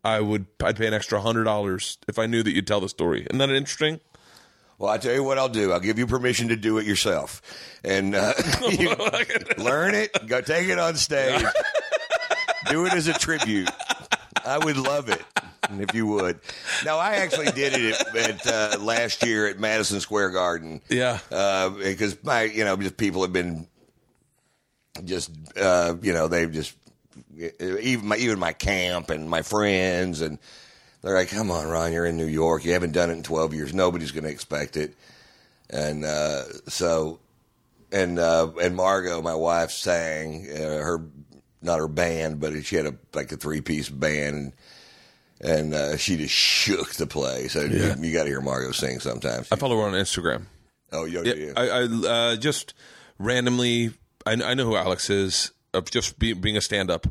I 0.08 0.22
would 0.22 0.46
I'd 0.64 0.78
pay 0.78 0.88
an 0.88 0.94
extra 0.94 1.20
hundred 1.20 1.44
dollars 1.44 1.98
if 2.08 2.18
I 2.18 2.28
knew 2.28 2.42
that 2.42 2.54
you'd 2.54 2.66
tell 2.66 2.80
the 2.80 2.88
story. 2.88 3.22
Isn't 3.24 3.40
that 3.40 3.50
interesting? 3.50 4.00
Well, 4.80 4.90
I 4.90 4.98
tell 4.98 5.14
you 5.14 5.24
what 5.24 5.38
I'll 5.38 5.50
do. 5.50 5.74
I'll 5.74 5.82
give 5.82 6.00
you 6.00 6.08
permission 6.08 6.48
to 6.50 6.56
do 6.56 6.78
it 6.78 6.86
yourself, 6.86 7.42
and 7.84 8.16
uh, 8.16 8.34
you 8.70 8.96
learn 9.58 9.96
it. 9.96 10.16
Go 10.28 10.40
take 10.40 10.70
it 10.70 10.80
on 10.80 10.96
stage. 10.96 11.44
do 12.70 12.86
it 12.86 12.94
as 12.94 13.08
a 13.08 13.14
tribute. 13.14 13.70
I 14.46 14.58
would 14.60 14.78
love 14.78 15.10
it 15.10 15.22
if 15.72 15.94
you 15.94 16.08
would. 16.08 16.40
Now, 16.86 17.00
I 17.00 17.16
actually 17.16 17.52
did 17.52 17.74
it 17.74 18.00
at, 18.00 18.16
at 18.16 18.48
uh, 18.48 18.78
last 18.80 19.26
year 19.26 19.48
at 19.48 19.60
Madison 19.60 20.00
Square 20.00 20.30
Garden. 20.30 20.80
Yeah. 20.88 21.20
uh, 21.32 21.70
because 21.70 22.24
my 22.24 22.44
you 22.44 22.64
know 22.64 22.78
just 22.78 22.96
people 22.96 23.24
have 23.24 23.34
been 23.34 23.68
just 25.04 25.32
uh, 25.60 25.96
you 26.02 26.14
know 26.14 26.30
they've 26.30 26.52
just 26.52 26.76
even 27.60 28.08
my 28.08 28.18
even 28.18 28.40
my 28.40 28.54
camp 28.54 29.10
and 29.10 29.30
my 29.30 29.42
friends 29.42 30.22
and 30.22 30.40
they're 31.02 31.16
like, 31.16 31.30
come 31.30 31.52
on, 31.52 31.68
Ron, 31.68 31.94
you're 31.94 32.06
in 32.06 32.18
New 32.18 32.26
York. 32.26 32.66
You 32.66 32.74
haven't 32.74 32.92
done 32.92 33.10
it 33.10 33.14
in 33.14 33.24
12 33.24 33.54
years. 33.54 33.74
Nobody's 33.74 34.12
going 34.12 34.24
to 34.24 34.32
expect 34.32 34.78
it. 34.78 34.96
And 35.70 36.04
uh, 36.04 36.44
so, 36.68 37.20
and 37.92 38.18
uh, 38.18 38.52
and 38.62 38.76
Margo, 38.76 39.22
my 39.22 39.36
wife, 39.36 39.72
sang 39.72 40.48
uh, 40.50 40.58
her 40.58 41.06
not 41.62 41.80
her 41.80 41.88
band, 41.88 42.40
but 42.40 42.66
she 42.66 42.76
had 42.76 42.88
a 42.88 42.96
like 43.14 43.32
a 43.32 43.38
three 43.38 43.62
piece 43.62 43.90
band. 43.90 44.36
And, 44.36 44.54
and 45.40 45.74
uh, 45.74 45.98
she 45.98 46.18
just 46.18 46.34
shook 46.34 46.96
the 46.96 47.06
place. 47.06 47.54
So 47.54 47.62
Yeah. 47.62 47.96
you, 47.98 48.12
got 48.12 48.24
to 48.24 48.30
hear 48.30 48.42
Margo 48.42 48.72
sing 48.72 49.00
sometimes. 49.00 49.52
I 49.52 49.56
follow 49.56 49.78
her 49.78 49.84
on 49.84 49.94
Instagram. 49.94 50.46
oh, 50.92 51.06
yo, 51.06 51.22
Yeah, 51.22 51.34
yeah. 51.34 51.54
I, 51.56 51.68
I 51.68 51.84
uh, 51.84 52.36
just 52.38 52.74
randomly, 53.20 53.92
I, 54.26 54.32
I 54.32 54.54
know 54.56 54.66
who 54.66 54.76
Alex 54.76 55.12
is, 55.12 55.52
of 55.76 55.92
just 55.92 56.18
be, 56.18 56.34
being 56.34 56.58
a 56.58 56.62
stand 56.62 56.90
up. 56.90 57.08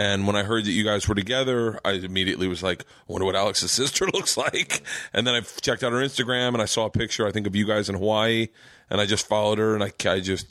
And 0.00 0.26
when 0.28 0.36
I 0.36 0.44
heard 0.44 0.64
that 0.64 0.70
you 0.70 0.84
guys 0.84 1.08
were 1.08 1.14
together, 1.16 1.80
I 1.84 1.92
immediately 1.92 2.46
was 2.46 2.62
like, 2.62 2.82
I 2.82 3.12
wonder 3.12 3.24
what 3.24 3.34
Alex's 3.34 3.72
sister 3.72 4.06
looks 4.14 4.36
like. 4.36 4.82
And 5.12 5.26
then 5.26 5.34
I 5.34 5.40
checked 5.40 5.82
out 5.82 5.92
her 5.92 5.98
Instagram 5.98 6.48
and 6.54 6.62
I 6.62 6.66
saw 6.66 6.86
a 6.86 6.90
picture, 6.90 7.26
I 7.26 7.32
think, 7.32 7.46
of 7.46 7.56
you 7.56 7.66
guys 7.66 7.88
in 7.88 7.96
Hawaii. 7.96 8.48
And 8.90 9.00
I 9.00 9.06
just 9.06 9.26
followed 9.26 9.58
her 9.58 9.74
and 9.74 9.82
I, 9.82 9.92
I 10.08 10.20
just, 10.20 10.46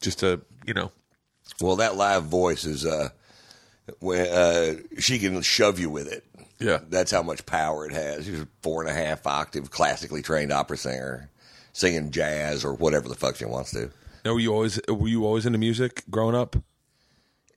just 0.00 0.20
to, 0.20 0.40
you 0.66 0.72
know, 0.74 0.90
Well, 1.60 1.76
that 1.76 1.96
live 1.96 2.24
voice 2.24 2.64
is 2.64 2.86
uh, 2.86 3.10
when 4.00 4.26
uh, 4.28 4.74
she 4.98 5.18
can 5.18 5.40
shove 5.42 5.78
you 5.78 5.90
with 5.90 6.08
it. 6.10 6.24
yeah. 6.58 6.78
That's 6.88 7.10
how 7.10 7.22
much 7.22 7.44
power 7.44 7.86
it 7.86 7.92
has. 7.92 8.24
She's 8.24 8.40
a 8.40 8.48
four 8.62 8.80
and 8.82 8.90
a 8.90 8.94
half 8.94 9.26
octave, 9.26 9.70
classically 9.70 10.22
trained 10.22 10.52
opera 10.52 10.78
singer, 10.78 11.30
singing 11.74 12.10
jazz 12.10 12.64
or 12.64 12.72
whatever 12.72 13.08
the 13.10 13.14
fuck 13.14 13.36
she 13.36 13.44
wants 13.44 13.72
to. 13.72 13.90
Now, 14.24 14.32
were 14.32 14.40
you 14.40 14.52
always, 14.54 14.80
were 14.88 15.08
you 15.08 15.26
always 15.26 15.44
into 15.46 15.58
music 15.58 16.04
growing 16.10 16.34
up? 16.34 16.56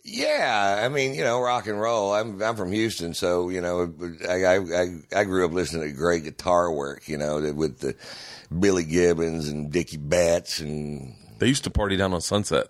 Yeah, 0.08 0.82
I 0.84 0.88
mean, 0.90 1.16
you 1.16 1.24
know, 1.24 1.42
rock 1.42 1.66
and 1.66 1.82
roll. 1.82 2.14
I'm 2.14 2.40
I'm 2.40 2.56
from 2.56 2.72
Houston, 2.72 3.16
so 3.16 3.50
you 3.50 3.60
know, 3.60 3.92
I 4.30 4.44
I 4.46 4.58
I, 4.58 4.88
I 5.16 5.24
grew 5.24 5.44
up 5.44 5.52
listening 5.52 5.90
to 5.90 5.92
great 5.92 6.24
guitar 6.24 6.72
work. 6.72 7.08
You 7.08 7.18
know, 7.18 7.42
with 7.54 7.80
the 7.80 7.96
Billy 8.58 8.84
Gibbons 8.84 9.50
and 9.50 9.72
Dickey 9.72 9.98
Betts 9.98 10.60
and 10.60 11.16
They 11.40 11.48
used 11.48 11.64
to 11.64 11.72
party 11.72 11.98
down 11.98 12.14
on 12.14 12.22
Sunset. 12.22 12.68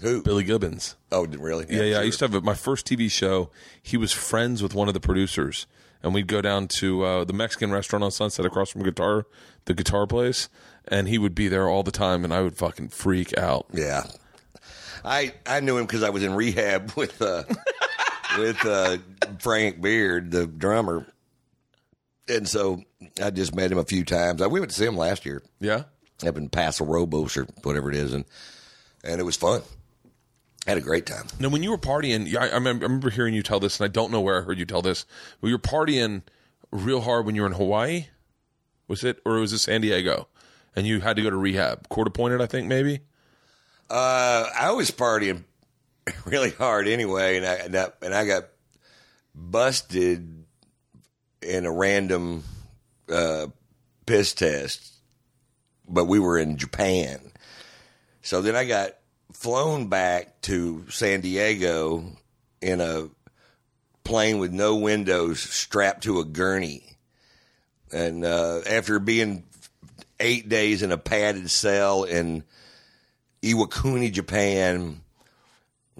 who? 0.00 0.22
Billy 0.22 0.44
Gibbons. 0.44 0.96
Oh, 1.12 1.26
really? 1.26 1.66
Yeah, 1.68 1.82
yeah. 1.82 1.96
I 1.96 1.98
sure. 1.98 2.04
used 2.04 2.18
to 2.20 2.24
have 2.24 2.34
a, 2.34 2.40
my 2.40 2.54
first 2.54 2.86
TV 2.86 3.10
show. 3.10 3.50
He 3.82 3.98
was 3.98 4.10
friends 4.10 4.62
with 4.62 4.74
one 4.74 4.88
of 4.88 4.94
the 4.94 5.00
producers, 5.00 5.66
and 6.02 6.14
we'd 6.14 6.26
go 6.26 6.40
down 6.40 6.68
to 6.78 7.04
uh, 7.04 7.24
the 7.24 7.34
Mexican 7.34 7.70
restaurant 7.70 8.02
on 8.02 8.10
Sunset 8.10 8.46
across 8.46 8.70
from 8.70 8.82
guitar, 8.82 9.26
the 9.66 9.74
guitar 9.74 10.06
place, 10.06 10.48
and 10.86 11.06
he 11.06 11.18
would 11.18 11.34
be 11.34 11.48
there 11.48 11.68
all 11.68 11.82
the 11.82 11.90
time, 11.90 12.24
and 12.24 12.32
I 12.32 12.40
would 12.40 12.56
fucking 12.56 12.88
freak 12.88 13.36
out. 13.36 13.66
Yeah, 13.74 14.04
I 15.04 15.32
I 15.46 15.60
knew 15.60 15.78
him 15.78 15.86
because 15.86 16.02
I 16.02 16.10
was 16.10 16.22
in 16.22 16.34
rehab 16.34 16.92
with 16.96 17.20
uh, 17.22 17.44
with 18.38 18.64
uh, 18.64 18.98
Frank 19.40 19.80
Beard, 19.80 20.30
the 20.30 20.46
drummer, 20.46 21.06
and 22.28 22.48
so 22.48 22.82
I 23.22 23.30
just 23.30 23.54
met 23.54 23.72
him 23.72 23.78
a 23.78 23.84
few 23.84 24.04
times. 24.04 24.42
I, 24.42 24.46
we 24.46 24.60
went 24.60 24.70
to 24.70 24.76
see 24.76 24.86
him 24.86 24.96
last 24.96 25.24
year 25.26 25.42
Yeah, 25.60 25.84
up 26.26 26.36
in 26.36 26.48
Paso 26.48 26.84
Robles 26.84 27.36
or 27.36 27.46
whatever 27.62 27.90
it 27.90 27.96
is, 27.96 28.12
and 28.12 28.24
and 29.04 29.20
it 29.20 29.24
was 29.24 29.36
fun. 29.36 29.62
Had 30.66 30.76
a 30.76 30.82
great 30.82 31.06
time. 31.06 31.24
Now, 31.40 31.48
when 31.48 31.62
you 31.62 31.70
were 31.70 31.78
partying, 31.78 32.30
yeah, 32.30 32.40
I, 32.42 32.48
I 32.48 32.54
remember, 32.54 32.84
I 32.84 32.88
remember 32.88 33.10
hearing 33.10 33.32
you 33.32 33.42
tell 33.42 33.58
this, 33.60 33.80
and 33.80 33.88
I 33.88 33.88
don't 33.90 34.10
know 34.12 34.20
where 34.20 34.38
I 34.38 34.44
heard 34.44 34.58
you 34.58 34.66
tell 34.66 34.82
this. 34.82 35.06
But 35.40 35.48
you 35.48 35.54
were 35.54 35.58
partying 35.58 36.22
real 36.70 37.00
hard 37.00 37.24
when 37.24 37.34
you 37.34 37.40
were 37.42 37.46
in 37.46 37.54
Hawaii. 37.54 38.08
Was 38.86 39.02
it, 39.04 39.18
or 39.24 39.38
was 39.38 39.52
it 39.52 39.58
San 39.58 39.80
Diego? 39.80 40.28
And 40.76 40.86
you 40.86 41.00
had 41.00 41.16
to 41.16 41.22
go 41.22 41.30
to 41.30 41.36
rehab, 41.36 41.88
court 41.88 42.06
appointed, 42.08 42.42
I 42.42 42.46
think, 42.46 42.66
maybe. 42.66 43.00
Uh, 43.90 44.48
I 44.54 44.72
was 44.72 44.90
partying 44.90 45.44
really 46.24 46.50
hard 46.50 46.88
anyway, 46.88 47.38
and 47.38 47.46
I 47.46 47.54
and 47.54 47.76
I, 47.76 47.88
and 48.02 48.14
I 48.14 48.26
got 48.26 48.44
busted 49.34 50.44
in 51.42 51.66
a 51.66 51.72
random 51.72 52.44
uh, 53.10 53.46
piss 54.04 54.34
test, 54.34 54.92
but 55.88 56.04
we 56.04 56.18
were 56.18 56.38
in 56.38 56.56
Japan. 56.56 57.20
So 58.22 58.42
then 58.42 58.56
I 58.56 58.64
got 58.64 58.92
flown 59.32 59.88
back 59.88 60.40
to 60.42 60.84
San 60.90 61.20
Diego 61.20 62.04
in 62.60 62.80
a 62.80 63.08
plane 64.04 64.38
with 64.38 64.52
no 64.52 64.76
windows, 64.76 65.40
strapped 65.40 66.02
to 66.02 66.20
a 66.20 66.24
gurney, 66.24 66.96
and 67.92 68.24
uh, 68.24 68.60
after 68.68 68.98
being 68.98 69.44
eight 70.20 70.48
days 70.48 70.82
in 70.82 70.92
a 70.92 70.98
padded 70.98 71.50
cell 71.50 72.04
in 72.04 72.42
Iwakuni, 73.42 74.12
Japan. 74.12 75.00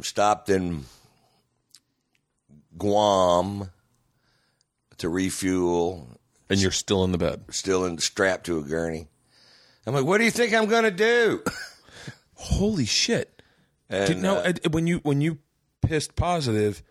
Stopped 0.01 0.49
in 0.49 0.85
Guam 2.77 3.71
to 4.99 5.09
refuel. 5.09 6.09
And 6.49 6.61
you're 6.61 6.71
still 6.71 7.05
in 7.05 7.13
the 7.13 7.19
bed. 7.19 7.43
Still 7.51 7.85
in, 7.85 7.99
strapped 7.99 8.47
to 8.47 8.59
a 8.59 8.63
gurney. 8.63 9.09
I'm 9.87 9.95
like, 9.95 10.05
what 10.05 10.19
do 10.19 10.25
you 10.25 10.31
think 10.31 10.55
I'm 10.55 10.67
going 10.67 10.85
to 10.85 10.91
do? 10.91 11.43
Holy 12.35 12.85
shit! 12.85 13.43
And, 13.91 14.07
Did, 14.07 14.19
no, 14.19 14.37
uh, 14.37 14.53
uh, 14.65 14.71
when 14.71 14.87
you 14.87 14.99
when 14.99 15.21
you 15.21 15.39
pissed 15.81 16.15
positive, 16.15 16.83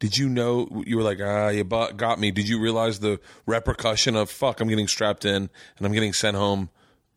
did 0.00 0.16
you 0.16 0.28
know 0.28 0.82
you 0.86 0.96
were 0.96 1.02
like, 1.02 1.18
ah, 1.22 1.48
you 1.48 1.62
got 1.62 2.18
me? 2.18 2.30
Did 2.30 2.48
you 2.48 2.60
realize 2.60 2.98
the 2.98 3.20
repercussion 3.46 4.16
of 4.16 4.30
fuck? 4.30 4.60
I'm 4.60 4.68
getting 4.68 4.88
strapped 4.88 5.24
in 5.24 5.50
and 5.76 5.86
I'm 5.86 5.92
getting 5.92 6.12
sent 6.12 6.36
home 6.36 6.70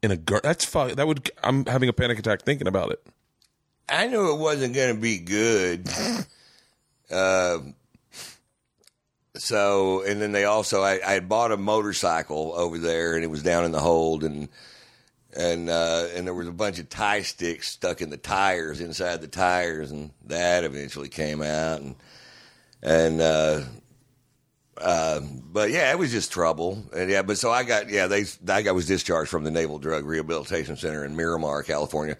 in 0.04 0.12
a 0.12 0.18
gur- 0.18 0.42
that's 0.44 0.66
fuck. 0.66 0.92
That 0.92 1.08
would 1.08 1.32
I'm 1.42 1.66
having 1.66 1.90
a 1.90 1.94
panic 1.94 2.20
attack 2.20 2.44
thinking 2.44 2.68
about 2.68 2.92
it. 2.92 3.02
I 3.90 4.08
knew 4.08 4.34
it 4.34 4.38
wasn't 4.38 4.76
going 4.76 4.96
to 4.96 5.02
be 5.02 5.18
good. 5.18 5.90
uh, 7.12 7.60
so, 9.36 10.04
and 10.04 10.22
then 10.22 10.32
they 10.32 10.46
also, 10.46 10.84
I, 10.84 11.00
I 11.06 11.14
had 11.14 11.28
bought 11.28 11.52
a 11.52 11.58
motorcycle 11.58 12.54
over 12.56 12.78
there, 12.78 13.16
and 13.16 13.24
it 13.24 13.32
was 13.32 13.42
down 13.42 13.66
in 13.66 13.72
the 13.72 13.80
hold, 13.80 14.24
and 14.24 14.48
and 15.36 15.70
uh, 15.70 16.08
and 16.14 16.28
there 16.28 16.34
was 16.34 16.48
a 16.48 16.52
bunch 16.52 16.80
of 16.80 16.90
Thai 16.90 17.24
sticks 17.24 17.70
stuck 17.70 18.02
in 18.02 18.10
the 18.10 18.18
tires 18.18 18.80
inside 18.80 19.22
the 19.22 19.28
tires, 19.28 19.92
and 19.92 20.12
that 20.26 20.64
eventually 20.64 21.10
came 21.10 21.42
out, 21.42 21.82
and 21.82 21.96
and 22.82 23.22
uh, 23.22 23.62
uh, 24.78 25.20
but 25.20 25.72
yeah, 25.72 25.92
it 25.92 26.00
was 26.00 26.12
just 26.12 26.32
trouble, 26.32 26.84
and 26.96 27.10
yeah, 27.10 27.22
but 27.22 27.38
so 27.38 27.52
I 27.52 27.64
got 27.64 27.90
yeah 27.90 28.08
they 28.08 28.26
I 28.48 28.62
got 28.62 28.76
was 28.76 28.88
discharged 28.88 29.30
from 29.30 29.44
the 29.44 29.52
Naval 29.52 29.80
Drug 29.80 30.06
Rehabilitation 30.06 30.78
Center 30.78 31.06
in 31.06 31.16
Miramar, 31.16 31.64
California. 31.64 32.18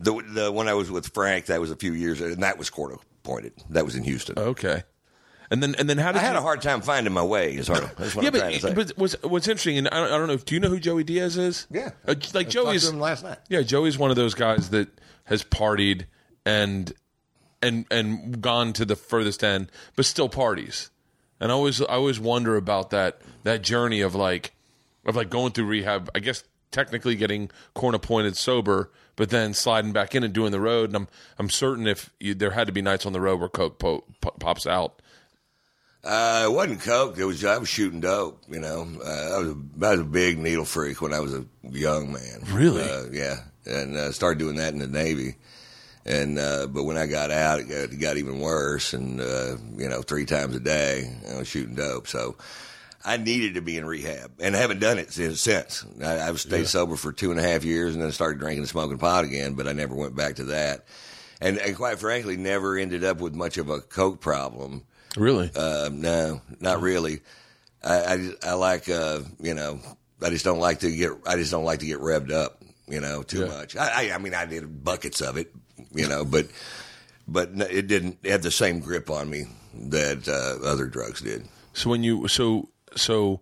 The 0.00 0.22
the 0.26 0.52
when 0.52 0.68
I 0.68 0.74
was 0.74 0.90
with 0.90 1.12
Frank, 1.14 1.46
that 1.46 1.60
was 1.60 1.70
a 1.70 1.76
few 1.76 1.92
years, 1.92 2.20
and 2.20 2.42
that 2.42 2.58
was 2.58 2.68
court 2.68 2.98
appointed. 3.22 3.52
That 3.70 3.84
was 3.84 3.94
in 3.94 4.02
Houston. 4.02 4.38
Okay, 4.38 4.82
and 5.50 5.62
then 5.62 5.76
and 5.76 5.88
then 5.88 5.98
how 5.98 6.10
did 6.10 6.18
I 6.18 6.22
had 6.22 6.32
you, 6.32 6.38
a 6.38 6.42
hard 6.42 6.62
time 6.62 6.80
finding 6.80 7.12
my 7.12 7.22
way. 7.22 7.54
Is 7.54 7.68
hard. 7.68 7.88
That's 7.96 8.16
what 8.16 8.24
yeah, 8.24 8.30
I'm 8.30 8.38
trying 8.38 8.54
to 8.54 8.60
say. 8.60 8.74
but, 8.74 8.88
but 8.88 8.98
what's 8.98 9.22
what's 9.22 9.48
interesting, 9.48 9.78
and 9.78 9.88
I 9.88 10.00
don't, 10.00 10.12
I 10.12 10.18
don't 10.18 10.26
know. 10.26 10.36
Do 10.36 10.54
you 10.54 10.60
know 10.60 10.68
who 10.68 10.80
Joey 10.80 11.04
Diaz 11.04 11.36
is? 11.36 11.66
Yeah. 11.70 11.90
uh, 12.08 12.14
like 12.34 12.48
I 12.48 12.50
Joey's 12.50 12.92
last 12.92 13.22
night. 13.22 13.38
Yeah, 13.48 13.62
Joey's 13.62 13.96
one 13.96 14.10
of 14.10 14.16
those 14.16 14.34
guys 14.34 14.70
that 14.70 14.88
has 15.24 15.44
partied 15.44 16.06
and 16.44 16.92
and 17.62 17.86
and 17.90 18.40
gone 18.40 18.72
to 18.74 18.84
the 18.84 18.96
furthest 18.96 19.44
end, 19.44 19.70
but 19.96 20.06
still 20.06 20.28
parties. 20.28 20.90
And 21.40 21.50
I 21.50 21.54
always 21.54 21.80
I 21.80 21.94
always 21.94 22.20
wonder 22.20 22.56
about 22.56 22.90
that 22.90 23.20
that 23.42 23.62
journey 23.62 24.00
of 24.00 24.14
like 24.14 24.52
of 25.04 25.16
like 25.16 25.30
going 25.30 25.52
through 25.52 25.66
rehab. 25.66 26.10
I 26.14 26.20
guess 26.20 26.44
technically 26.70 27.14
getting 27.14 27.50
corn 27.74 27.94
appointed 27.94 28.36
sober, 28.36 28.90
but 29.16 29.30
then 29.30 29.54
sliding 29.54 29.92
back 29.92 30.14
in 30.14 30.24
and 30.24 30.32
doing 30.32 30.52
the 30.52 30.60
road. 30.60 30.90
And 30.90 30.96
I'm 30.96 31.08
I'm 31.38 31.50
certain 31.50 31.86
if 31.86 32.10
you, 32.20 32.34
there 32.34 32.50
had 32.52 32.66
to 32.66 32.72
be 32.72 32.82
nights 32.82 33.06
on 33.06 33.12
the 33.12 33.20
road 33.20 33.40
where 33.40 33.48
coke 33.48 33.78
po- 33.78 34.04
po- 34.20 34.34
pops 34.38 34.66
out. 34.66 35.00
Uh, 36.02 36.44
it 36.46 36.52
wasn't 36.52 36.80
coke. 36.82 37.16
It 37.16 37.24
was 37.24 37.44
I 37.44 37.56
was 37.56 37.68
shooting 37.68 38.00
dope. 38.00 38.42
You 38.48 38.60
know, 38.60 38.86
uh, 39.02 39.36
I 39.36 39.38
was 39.38 39.48
a, 39.48 39.86
I 39.86 39.90
was 39.92 40.00
a 40.00 40.04
big 40.04 40.38
needle 40.38 40.66
freak 40.66 41.00
when 41.00 41.14
I 41.14 41.20
was 41.20 41.32
a 41.32 41.46
young 41.70 42.12
man. 42.12 42.42
Really? 42.50 42.82
Uh, 42.82 43.04
yeah, 43.10 43.36
and 43.64 43.96
uh, 43.96 44.12
started 44.12 44.38
doing 44.38 44.56
that 44.56 44.74
in 44.74 44.80
the 44.80 44.86
Navy. 44.86 45.36
And 46.06 46.38
uh, 46.38 46.66
but 46.66 46.84
when 46.84 46.96
I 46.98 47.06
got 47.06 47.30
out, 47.30 47.60
it 47.60 47.64
got, 47.68 47.76
it 47.92 47.96
got 48.00 48.16
even 48.18 48.40
worse. 48.40 48.92
And 48.92 49.20
uh, 49.20 49.56
you 49.76 49.88
know, 49.88 50.02
three 50.02 50.26
times 50.26 50.54
a 50.54 50.60
day, 50.60 51.10
I 51.32 51.38
was 51.38 51.48
shooting 51.48 51.74
dope. 51.74 52.06
So 52.08 52.36
I 53.04 53.16
needed 53.16 53.54
to 53.54 53.62
be 53.62 53.78
in 53.78 53.86
rehab, 53.86 54.32
and 54.38 54.54
I 54.54 54.58
haven't 54.58 54.80
done 54.80 54.98
it 54.98 55.12
since. 55.12 55.40
since. 55.40 55.84
I, 56.02 56.28
I've 56.28 56.40
stayed 56.40 56.66
sober 56.66 56.96
for 56.96 57.12
two 57.12 57.30
and 57.30 57.40
a 57.40 57.42
half 57.42 57.64
years, 57.64 57.94
and 57.94 58.02
then 58.04 58.12
started 58.12 58.38
drinking 58.38 58.60
and 58.60 58.68
smoking 58.68 58.98
pot 58.98 59.24
again. 59.24 59.54
But 59.54 59.66
I 59.66 59.72
never 59.72 59.94
went 59.94 60.14
back 60.14 60.36
to 60.36 60.44
that. 60.44 60.84
And, 61.40 61.58
and 61.58 61.76
quite 61.76 61.98
frankly, 61.98 62.36
never 62.36 62.76
ended 62.78 63.02
up 63.04 63.20
with 63.20 63.34
much 63.34 63.58
of 63.58 63.68
a 63.68 63.80
coke 63.80 64.20
problem. 64.20 64.84
Really? 65.16 65.50
Uh, 65.54 65.90
no, 65.92 66.40
not 66.60 66.80
really. 66.80 67.20
I, 67.82 67.94
I, 68.44 68.50
I 68.50 68.52
like, 68.54 68.88
uh, 68.88 69.20
you 69.40 69.52
know, 69.52 69.80
I 70.22 70.30
just 70.30 70.44
don't 70.44 70.60
like 70.60 70.78
to 70.80 70.90
get, 70.94 71.10
I 71.26 71.36
just 71.36 71.50
don't 71.50 71.64
like 71.64 71.80
to 71.80 71.86
get 71.86 71.98
revved 71.98 72.32
up, 72.32 72.62
you 72.88 73.00
know, 73.00 73.22
too 73.22 73.40
Yeah. 73.40 73.46
much. 73.46 73.76
I, 73.76 74.08
I, 74.08 74.14
I 74.14 74.18
mean, 74.18 74.32
I 74.32 74.46
did 74.46 74.82
buckets 74.84 75.20
of 75.20 75.36
it, 75.36 75.52
you 75.94 76.08
know, 76.08 76.24
but, 76.24 76.48
but 77.26 77.50
it 77.70 77.86
didn't 77.86 78.18
have 78.24 78.42
the 78.42 78.50
same 78.50 78.80
grip 78.80 79.10
on 79.10 79.30
me 79.30 79.46
that 79.74 80.28
uh, 80.28 80.66
other 80.66 80.86
drugs 80.86 81.20
did. 81.20 81.46
So 81.72 81.90
when 81.90 82.02
you 82.02 82.28
so 82.28 82.68
so 82.96 83.40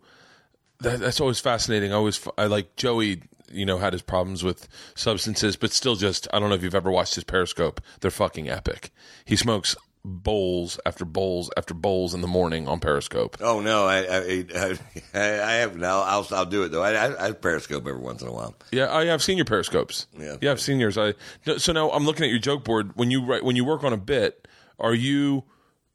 that, 0.81 1.01
that's 1.01 1.21
always 1.21 1.41
fascinating. 1.41 1.93
I 1.93 1.97
always 1.97 2.27
I 2.39 2.47
like 2.47 2.77
Joey. 2.77 3.23
You 3.51 3.67
know, 3.67 3.77
had 3.77 3.93
his 3.93 4.01
problems 4.01 4.43
with 4.43 4.67
substances, 4.95 5.57
but 5.57 5.73
still, 5.73 5.95
just 5.95 6.27
I 6.33 6.39
don't 6.39 6.49
know 6.49 6.55
if 6.55 6.63
you've 6.63 6.75
ever 6.75 6.91
watched 6.91 7.17
his 7.17 7.25
Periscope. 7.25 7.83
They're 8.01 8.11
fucking 8.11 8.49
epic. 8.49 8.91
He 9.27 9.37
smokes 9.37 9.77
bowls 10.05 10.81
after 10.85 11.05
bowls 11.05 11.51
after 11.57 11.75
bowls 11.75 12.13
in 12.13 12.21
the 12.21 12.29
morning 12.29 12.67
on 12.67 12.81
Periscope. 12.81 13.37
Oh 13.41 13.61
no, 13.61 13.87
I, 13.87 13.99
I, 13.99 14.45
I, 14.55 14.79
I 15.15 15.53
have 15.55 15.77
now. 15.77 16.01
I'll, 16.01 16.27
I'll 16.33 16.47
do 16.47 16.65
it 16.65 16.71
though. 16.71 16.83
I, 16.83 16.93
I, 16.93 17.29
I 17.29 17.33
periscope 17.33 17.87
every 17.87 18.01
once 18.01 18.23
in 18.23 18.29
a 18.29 18.33
while. 18.33 18.55
Yeah, 18.73 18.89
oh, 18.91 18.99
I, 18.99 19.13
I've 19.13 19.23
seen 19.23 19.37
your 19.37 19.45
Periscopes. 19.45 20.07
Yeah. 20.19 20.37
yeah, 20.41 20.51
I've 20.51 20.61
seen 20.61 20.81
yours. 20.81 20.99
I 20.99 21.15
no, 21.47 21.59
so 21.59 21.73
now 21.73 21.91
I'm 21.91 22.05
looking 22.05 22.25
at 22.25 22.31
your 22.31 22.41
joke 22.41 22.65
board. 22.65 22.93
When 22.97 23.11
you 23.11 23.25
write, 23.25 23.45
when 23.45 23.57
you 23.57 23.65
work 23.65 23.85
on 23.85 23.93
a 23.93 23.99
bit, 23.99 24.49
are 24.79 24.95
you 24.95 25.45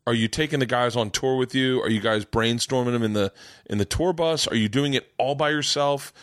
are 0.05 0.13
you 0.13 0.29
taking 0.29 0.59
the 0.59 0.65
guys 0.65 0.95
on 0.95 1.11
tour 1.11 1.35
with 1.35 1.53
you? 1.53 1.81
Are 1.81 1.89
you 1.89 1.99
guys 1.99 2.23
brainstorming 2.23 2.93
them 2.93 3.03
in 3.03 3.11
the 3.11 3.33
in 3.69 3.77
the 3.77 3.85
tour 3.85 4.13
bus? 4.13 4.47
Are 4.47 4.55
you 4.55 4.69
doing 4.69 4.93
it 4.93 5.11
all 5.17 5.35
by 5.35 5.49
yourself? 5.49 6.13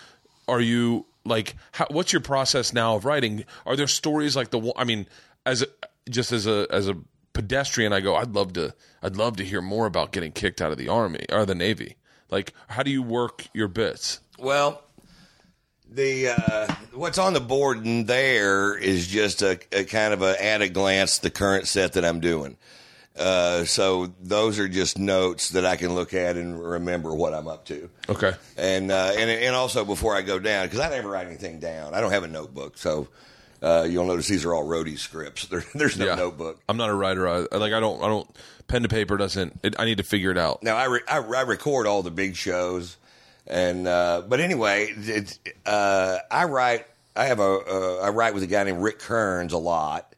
Are 0.49 0.61
you 0.61 1.05
like 1.27 1.55
how, 1.73 1.87
what's 1.91 2.13
your 2.13 2.23
process 2.23 2.73
now 2.73 2.97
of 2.97 3.05
writing? 3.05 3.45
Are 3.67 3.77
there 3.77 3.87
stories 3.87 4.37
like 4.37 4.51
the 4.51 4.59
one? 4.59 4.75
I 4.77 4.85
mean, 4.85 5.07
as 5.45 5.61
a, 5.61 5.67
just 6.09 6.33
as 6.33 6.47
a 6.47 6.67
as 6.71 6.89
a 6.89 6.97
pedestrian, 7.35 7.93
I 7.93 8.01
go, 8.01 8.17
I'd 8.17 8.35
love 8.35 8.55
to 8.55 8.75
I'd 9.03 9.17
love 9.17 9.37
to 9.37 9.45
hear 9.45 9.61
more 9.61 9.85
about 9.85 10.13
getting 10.13 10.33
kicked 10.33 10.63
out 10.63 10.73
of 10.73 10.79
the 10.79 10.89
army 10.89 11.27
or 11.31 11.45
the 11.45 11.55
navy. 11.55 11.97
Like, 12.31 12.55
how 12.69 12.83
do 12.83 12.91
you 12.91 13.03
work 13.03 13.47
your 13.53 13.69
bits? 13.69 14.21
Well, 14.39 14.83
the 15.91 16.29
uh, 16.31 16.75
what's 16.95 17.19
on 17.19 17.35
the 17.35 17.41
board 17.41 17.85
in 17.85 18.07
there 18.07 18.77
is 18.77 19.07
just 19.07 19.43
a, 19.43 19.61
a 19.73 19.85
kind 19.85 20.15
of 20.15 20.23
a 20.23 20.43
at 20.43 20.63
a 20.63 20.69
glance 20.69 21.19
the 21.19 21.31
current 21.31 21.69
set 21.69 21.93
that 21.93 22.05
I'm 22.05 22.21
doing. 22.21 22.57
Uh, 23.17 23.65
so 23.65 24.13
those 24.21 24.59
are 24.59 24.67
just 24.67 24.99
notes 24.99 25.51
that 25.51 25.65
I 25.65 25.77
can 25.77 25.95
look 25.95 26.15
at 26.15 26.37
and 26.37 26.61
remember 26.61 27.15
what 27.15 27.33
I'm 27.33 27.47
up 27.47 27.65
to. 27.67 27.89
Okay. 28.09 28.33
And 28.57 28.91
uh, 28.91 29.13
and 29.17 29.31
and 29.31 29.55
also 29.55 29.85
before 29.85 30.17
I 30.17 30.23
go 30.23 30.39
down 30.39 30.67
because 30.67 30.81
I 30.81 30.89
never 30.89 31.11
write 31.11 31.27
anything 31.27 31.61
down. 31.61 31.95
I 31.95 32.01
don't 32.01 32.11
have 32.11 32.25
a 32.25 32.29
notebook, 32.29 32.77
so 32.77 33.09
uh, 33.65 33.87
you'll 33.89 34.05
notice 34.05 34.29
these 34.29 34.45
are 34.45 34.53
all 34.55 34.65
roadie 34.65 34.99
scripts. 34.99 35.47
There, 35.55 35.65
there's 35.75 35.97
no 35.99 36.15
notebook. 36.15 36.61
I'm 36.69 36.77
not 36.77 36.91
a 36.91 36.95
writer. 36.95 37.27
I, 37.27 37.39
like 37.57 37.73
I 37.73 37.81
don't. 37.81 38.03
I 38.03 38.09
don't. 38.09 38.29
Pen 38.67 38.83
to 38.83 38.89
paper 38.89 39.17
doesn't. 39.17 39.61
It, 39.63 39.75
I 39.79 39.85
need 39.85 39.99
to 39.99 40.03
figure 40.03 40.31
it 40.31 40.39
out. 40.39 40.63
Now 40.63 40.77
I, 40.77 40.85
re- 40.87 41.03
I, 41.09 41.19
I 41.19 41.41
record 41.43 41.87
all 41.87 42.03
the 42.03 42.11
big 42.11 42.37
shows, 42.37 42.97
and 43.47 43.87
uh, 43.87 44.23
but 44.29 44.41
anyway, 44.41 44.89
it's, 44.97 45.39
uh, 45.65 46.19
I 46.31 46.45
write. 46.45 46.87
I 47.17 47.27
have 47.27 47.41
a 47.41 47.43
uh, 47.43 48.01
I 48.03 48.11
write 48.11 48.35
with 48.35 48.43
a 48.43 48.47
guy 48.47 48.65
named 48.65 48.83
Rick 48.83 48.99
Kearns 48.99 49.53
a 49.53 49.59
lot. 49.59 50.15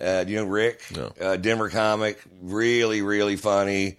Uh, 0.00 0.24
do 0.24 0.32
you 0.32 0.38
know 0.38 0.46
Rick? 0.46 0.82
No. 0.94 1.12
Uh, 1.20 1.36
Denver 1.36 1.70
comic, 1.70 2.20
really 2.42 3.00
really 3.02 3.36
funny, 3.36 3.98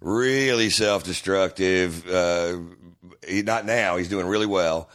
really 0.00 0.70
self 0.70 1.04
destructive. 1.04 2.08
Uh, 2.08 2.58
he, 3.26 3.42
not 3.42 3.66
now. 3.66 3.98
He's 3.98 4.08
doing 4.08 4.26
really 4.26 4.46
well, 4.46 4.88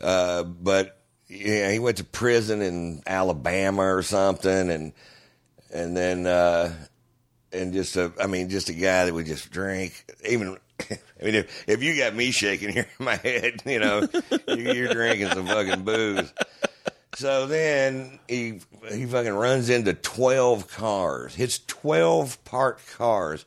uh, 0.00 0.42
but 0.42 0.93
yeah, 1.28 1.70
he 1.70 1.78
went 1.78 1.98
to 1.98 2.04
prison 2.04 2.62
in 2.62 3.02
Alabama 3.06 3.82
or 3.82 4.02
something, 4.02 4.70
and 4.70 4.92
and 5.72 5.96
then. 5.96 6.26
Uh, 6.26 6.72
and 7.54 7.72
just 7.72 7.96
a, 7.96 8.12
I 8.20 8.26
mean, 8.26 8.50
just 8.50 8.68
a 8.68 8.72
guy 8.72 9.04
that 9.04 9.14
would 9.14 9.26
just 9.26 9.50
drink. 9.50 10.04
Even, 10.28 10.58
I 10.90 11.24
mean, 11.24 11.36
if, 11.36 11.68
if 11.68 11.82
you 11.82 11.96
got 11.96 12.14
me 12.14 12.30
shaking 12.30 12.70
here 12.70 12.88
in 12.98 13.04
my 13.04 13.16
head, 13.16 13.62
you 13.64 13.78
know, 13.78 14.08
you, 14.48 14.72
you're 14.72 14.92
drinking 14.92 15.28
some 15.28 15.46
fucking 15.46 15.84
booze. 15.84 16.32
So 17.16 17.46
then 17.46 18.18
he 18.28 18.60
he 18.90 19.06
fucking 19.06 19.32
runs 19.32 19.70
into 19.70 19.94
twelve 19.94 20.68
cars, 20.68 21.36
hits 21.36 21.60
twelve 21.60 22.44
parked 22.44 22.96
cars 22.96 23.44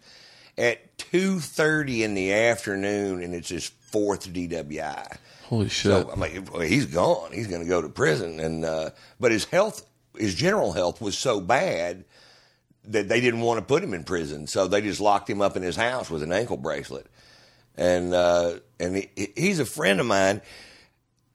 at 0.57 0.97
two 0.97 1.39
thirty 1.41 2.01
in 2.01 2.13
the 2.13 2.31
afternoon, 2.31 3.21
and 3.21 3.35
it's 3.35 3.49
his 3.49 3.67
fourth 3.67 4.31
DWI. 4.31 5.17
Holy 5.47 5.69
shit! 5.69 5.91
So 5.91 6.13
like, 6.17 6.51
well, 6.51 6.61
he's 6.61 6.85
gone. 6.85 7.31
He's 7.31 7.47
going 7.47 7.61
to 7.61 7.67
go 7.67 7.81
to 7.81 7.89
prison. 7.89 8.39
And 8.39 8.65
uh, 8.65 8.89
but 9.19 9.31
his 9.31 9.45
health, 9.45 9.85
his 10.17 10.35
general 10.35 10.73
health 10.73 11.01
was 11.01 11.17
so 11.17 11.39
bad 11.41 12.05
that 12.85 13.09
they 13.09 13.19
didn't 13.21 13.41
want 13.41 13.59
to 13.59 13.65
put 13.65 13.83
him 13.83 13.93
in 13.93 14.03
prison. 14.03 14.47
So 14.47 14.67
they 14.67 14.81
just 14.81 14.99
locked 15.01 15.29
him 15.29 15.41
up 15.41 15.57
in 15.57 15.63
his 15.63 15.75
house 15.75 16.09
with 16.09 16.23
an 16.23 16.31
ankle 16.31 16.57
bracelet. 16.57 17.07
And 17.75 18.13
uh, 18.13 18.59
and 18.79 18.95
he, 18.97 19.09
he's 19.35 19.59
a 19.59 19.65
friend 19.65 19.99
of 19.99 20.05
mine, 20.05 20.41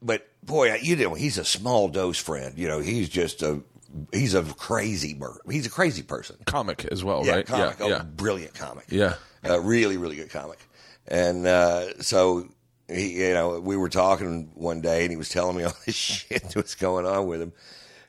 but 0.01 0.27
boy, 0.43 0.75
you 0.83 0.97
know, 0.97 1.15
he's 1.15 1.39
a 1.39 1.45
small 1.45 1.89
dose 1.89 2.19
friend. 2.19 2.59
You 2.59 2.69
know, 2.69 2.81
he's 2.81 3.09
just 3.09 3.43
a 3.43 3.63
he's 4.13 4.35
a 4.35 4.43
crazy 4.43 5.19
he's 5.49 5.67
a 5.67 5.71
crazy 5.71 6.03
person. 6.03 6.37
comic 6.47 6.85
as 6.87 7.05
well, 7.05 7.25
Yeah, 7.25 7.37
right? 7.37 7.47
comic. 7.47 7.79
Yeah, 7.79 7.85
oh, 7.85 7.89
yeah, 7.89 8.03
brilliant 8.03 8.55
comic. 8.55 8.87
yeah. 8.89 9.15
Uh, 9.49 9.61
really, 9.61 9.97
really 9.97 10.17
good 10.17 10.31
comic. 10.31 10.59
And 11.09 11.47
uh, 11.47 12.01
so, 12.01 12.49
he, 12.95 13.25
you 13.25 13.35
know, 13.35 13.61
we 13.61 13.77
were 13.77 13.89
talking 13.89 14.51
one 14.55 14.81
day, 14.81 15.03
and 15.03 15.11
he 15.11 15.17
was 15.17 15.29
telling 15.29 15.57
me 15.57 15.65
all 15.65 15.75
this 15.87 15.95
shit 15.95 16.43
that 16.43 16.57
was 16.57 16.75
going 16.75 17.07
on 17.07 17.27
with 17.27 17.43
him. 17.43 17.53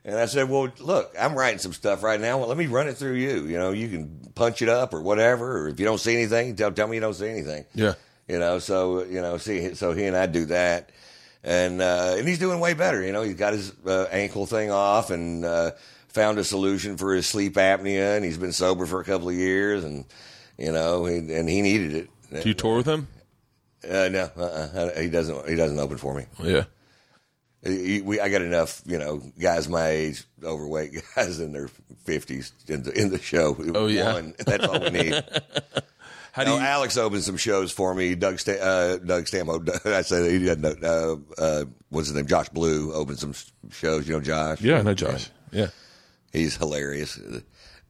And 0.05 0.17
I 0.17 0.25
said, 0.25 0.49
"Well, 0.49 0.69
look, 0.79 1.15
I'm 1.19 1.34
writing 1.34 1.59
some 1.59 1.73
stuff 1.73 2.03
right 2.03 2.19
now. 2.19 2.38
Well, 2.38 2.49
let 2.49 2.57
me 2.57 2.67
run 2.67 2.88
it 2.88 2.97
through 2.97 3.13
you. 3.13 3.45
You 3.45 3.57
know, 3.57 3.71
you 3.71 3.88
can 3.88 4.31
punch 4.36 4.61
it 4.61 4.67
up 4.67 4.93
or 4.93 5.01
whatever. 5.01 5.59
Or 5.59 5.69
if 5.69 5.79
you 5.79 5.86
don't 5.86 5.99
see 5.99 6.13
anything, 6.13 6.55
tell 6.55 6.71
tell 6.71 6.88
me 6.88 6.97
you 6.97 7.01
don't 7.01 7.13
see 7.13 7.29
anything. 7.29 7.65
Yeah. 7.73 7.93
You 8.27 8.39
know, 8.39 8.59
so 8.59 9.03
you 9.03 9.21
know, 9.21 9.38
see, 9.38 9.75
so 9.75 9.93
he 9.93 10.05
and 10.05 10.15
I 10.15 10.25
do 10.25 10.45
that, 10.45 10.91
and 11.43 11.81
uh, 11.81 12.15
and 12.17 12.27
he's 12.27 12.39
doing 12.39 12.59
way 12.59 12.73
better. 12.73 13.01
You 13.01 13.13
know, 13.13 13.21
he's 13.21 13.36
got 13.36 13.53
his 13.53 13.73
uh, 13.86 14.07
ankle 14.11 14.45
thing 14.45 14.71
off 14.71 15.09
and 15.09 15.45
uh, 15.45 15.71
found 16.09 16.38
a 16.38 16.43
solution 16.43 16.97
for 16.97 17.13
his 17.13 17.27
sleep 17.27 17.55
apnea, 17.55 18.15
and 18.15 18.25
he's 18.25 18.38
been 18.38 18.53
sober 18.53 18.86
for 18.86 18.99
a 18.99 19.03
couple 19.05 19.29
of 19.29 19.36
years, 19.36 19.84
and 19.84 20.05
you 20.57 20.71
know, 20.71 21.05
he, 21.05 21.17
and 21.17 21.49
he 21.49 21.61
needed 21.61 21.93
it. 21.93 22.09
Do 22.43 22.49
you 22.49 22.55
tour 22.55 22.77
with 22.77 22.88
him? 22.88 23.07
Uh, 23.89 24.09
no, 24.09 24.29
uh-uh. 24.38 24.99
he 25.01 25.09
doesn't. 25.09 25.49
He 25.49 25.55
doesn't 25.55 25.77
open 25.79 25.97
for 25.97 26.13
me. 26.15 26.25
Yeah. 26.41 26.63
He- 27.63 28.01
we, 28.01 28.19
I 28.19 28.29
got 28.29 28.41
enough, 28.41 28.81
you 28.86 28.97
know, 28.97 29.21
guys 29.39 29.69
my 29.69 29.88
age, 29.88 30.23
overweight 30.43 30.91
guys 31.15 31.39
in 31.39 31.53
their 31.53 31.69
fifties 32.03 32.51
in 32.67 32.84
the 32.84 32.91
in 32.91 33.09
the 33.09 33.19
show. 33.19 33.55
Oh, 33.75 33.88
yeah. 33.88 34.13
One, 34.13 34.34
that's 34.45 34.65
all 34.65 34.79
we 34.79 34.89
need. 34.89 35.13
How 36.34 36.43
do 36.43 36.49
No, 36.49 36.55
you? 36.57 36.63
Alex 36.63 36.97
opened 36.97 37.23
some 37.23 37.38
shows 37.38 37.71
for 37.71 37.93
me. 37.93 38.15
Doug 38.15 38.39
Sta- 38.39 38.59
uh, 38.59 38.97
Doug 38.97 39.27
Stampo. 39.27 39.63
I 39.86 40.01
say 40.01 40.31
he 40.31 40.39
didn't. 40.39 40.84
Uh, 40.84 41.17
uh, 41.38 41.65
what's 41.89 42.07
his 42.07 42.15
name? 42.15 42.25
Josh 42.25 42.49
Blue 42.49 42.91
opened 42.93 43.19
some 43.19 43.34
shows. 43.71 44.07
You 44.07 44.15
know 44.15 44.21
Josh? 44.21 44.59
yeah, 44.61 44.79
I 44.79 44.81
know 44.81 44.93
Josh. 44.95 45.29
Yeah. 45.51 45.67
he's 46.31 46.55
hilarious. 46.57 47.19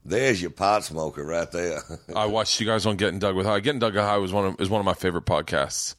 There's 0.05 0.41
your 0.41 0.51
pot 0.51 0.83
smoker 0.83 1.23
right 1.23 1.49
there. 1.51 1.79
I 2.15 2.25
watched 2.25 2.59
you 2.59 2.65
guys 2.65 2.85
on 2.85 2.97
Getting 2.97 3.19
Doug 3.19 3.35
with 3.35 3.45
High. 3.45 3.59
Getting 3.61 3.79
Doug 3.79 3.93
with 3.95 4.03
High 4.03 4.17
was 4.17 4.33
one 4.33 4.45
of 4.45 4.59
is 4.61 4.69
one 4.69 4.79
of 4.79 4.85
my 4.85 4.93
favorite 4.93 5.25
podcasts. 5.25 5.95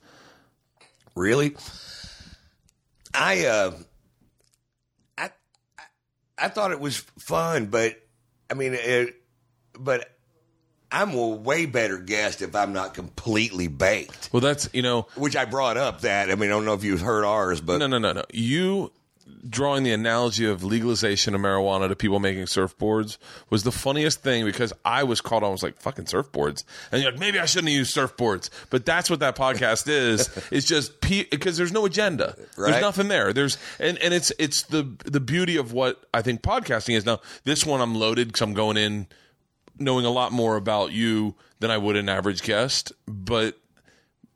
really? 1.14 1.57
I 3.14 3.46
uh, 3.46 3.72
I 5.16 5.24
I- 5.78 5.82
I 6.36 6.48
thought 6.48 6.72
it 6.72 6.80
was 6.80 6.96
fun, 7.18 7.66
but 7.66 7.94
I 8.50 8.55
mean, 8.55 8.74
it, 8.74 9.14
but 9.78 10.11
I'm 10.90 11.14
a 11.14 11.28
way 11.28 11.64
better 11.66 11.98
guest 11.98 12.42
if 12.42 12.55
I'm 12.57 12.72
not 12.72 12.92
completely 12.94 13.68
baked. 13.68 14.30
Well, 14.32 14.40
that's 14.40 14.68
you 14.72 14.82
know, 14.82 15.07
Which 15.14 15.36
I 15.36 15.44
brought 15.44 15.76
up 15.76 16.00
that. 16.02 16.30
I 16.30 16.34
mean, 16.34 16.50
I 16.50 16.52
don't 16.55 16.64
know 16.64 16.74
if 16.74 16.82
you've 16.84 17.00
heard 17.00 17.24
ours, 17.24 17.61
but 17.61 17.78
no, 17.78 17.86
no, 17.86 17.98
no, 17.98 18.12
no. 18.12 18.24
You 18.32 18.90
drawing 19.49 19.83
the 19.83 19.93
analogy 19.93 20.47
of 20.47 20.62
legalization 20.62 21.35
of 21.35 21.41
marijuana 21.41 21.89
to 21.89 21.97
people 21.97 22.20
making 22.20 22.45
surfboards 22.45 23.18
was 23.51 23.62
the 23.62 23.72
funniest 23.72 24.22
thing 24.22 24.45
because 24.45 24.72
I 24.85 25.05
was 25.05 25.20
caught 25.20 25.43
on. 25.43 25.53
Was 25.53 25.62
like, 25.62 25.79
"Fucking 25.79 26.07
surfboards," 26.07 26.64
and 26.93 27.03
you're 27.03 27.11
like, 27.11 27.20
"Maybe 27.20 27.39
I 27.39 27.47
shouldn't 27.47 27.68
have 27.68 27.79
used 27.79 27.97
surfboards." 27.97 28.51
But 28.70 28.85
that's 28.85 29.09
what 29.09 29.20
that 29.20 29.37
podcast 29.37 29.89
is. 29.89 30.31
It's 30.51 30.66
just 30.66 31.01
because 31.01 31.57
there's 31.57 31.72
no 31.72 31.85
agenda. 31.85 32.37
Right. 32.57 32.70
There's 32.70 32.83
nothing 32.83 33.09
there. 33.09 33.33
There's 33.33 33.59
and 33.79 33.99
and 33.99 34.14
it's 34.14 34.33
it's 34.39 34.62
the 34.64 34.89
the 35.05 35.20
beauty 35.20 35.57
of 35.57 35.72
what 35.72 36.05
I 36.12 36.22
think 36.22 36.43
podcasting 36.43 36.97
is. 36.97 37.05
Now 37.05 37.20
this 37.45 37.64
one 37.66 37.81
I'm 37.81 37.95
loaded 37.95 38.29
because 38.29 38.43
I'm 38.43 38.55
going 38.55 38.77
in 38.77 39.07
knowing 39.79 40.05
a 40.05 40.11
lot 40.11 40.33
more 40.33 40.57
about 40.57 40.93
you 40.93 41.35
than 41.61 41.70
I 41.70 41.79
would 41.79 41.97
an 41.97 42.09
average 42.09 42.43
guest, 42.43 42.93
but 43.07 43.59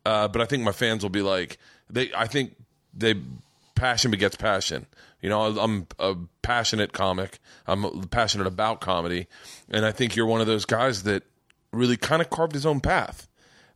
uh, 0.04 0.28
but 0.28 0.40
I 0.40 0.46
think 0.46 0.62
my 0.62 0.72
fans 0.72 1.02
will 1.02 1.10
be 1.10 1.22
like 1.22 1.58
they. 1.90 2.12
I 2.14 2.26
think 2.26 2.56
they 2.94 3.14
passion 3.78 4.10
begets 4.10 4.36
passion. 4.36 4.86
You 5.22 5.30
know, 5.30 5.58
I'm 5.58 5.86
a 5.98 6.16
passionate 6.42 6.92
comic. 6.92 7.38
I'm 7.66 8.02
passionate 8.08 8.46
about 8.46 8.80
comedy, 8.80 9.26
and 9.70 9.86
I 9.86 9.92
think 9.92 10.16
you're 10.16 10.26
one 10.26 10.40
of 10.40 10.46
those 10.46 10.64
guys 10.64 11.04
that 11.04 11.22
really 11.72 11.96
kind 11.96 12.20
of 12.22 12.30
carved 12.30 12.54
his 12.54 12.66
own 12.66 12.80
path. 12.80 13.28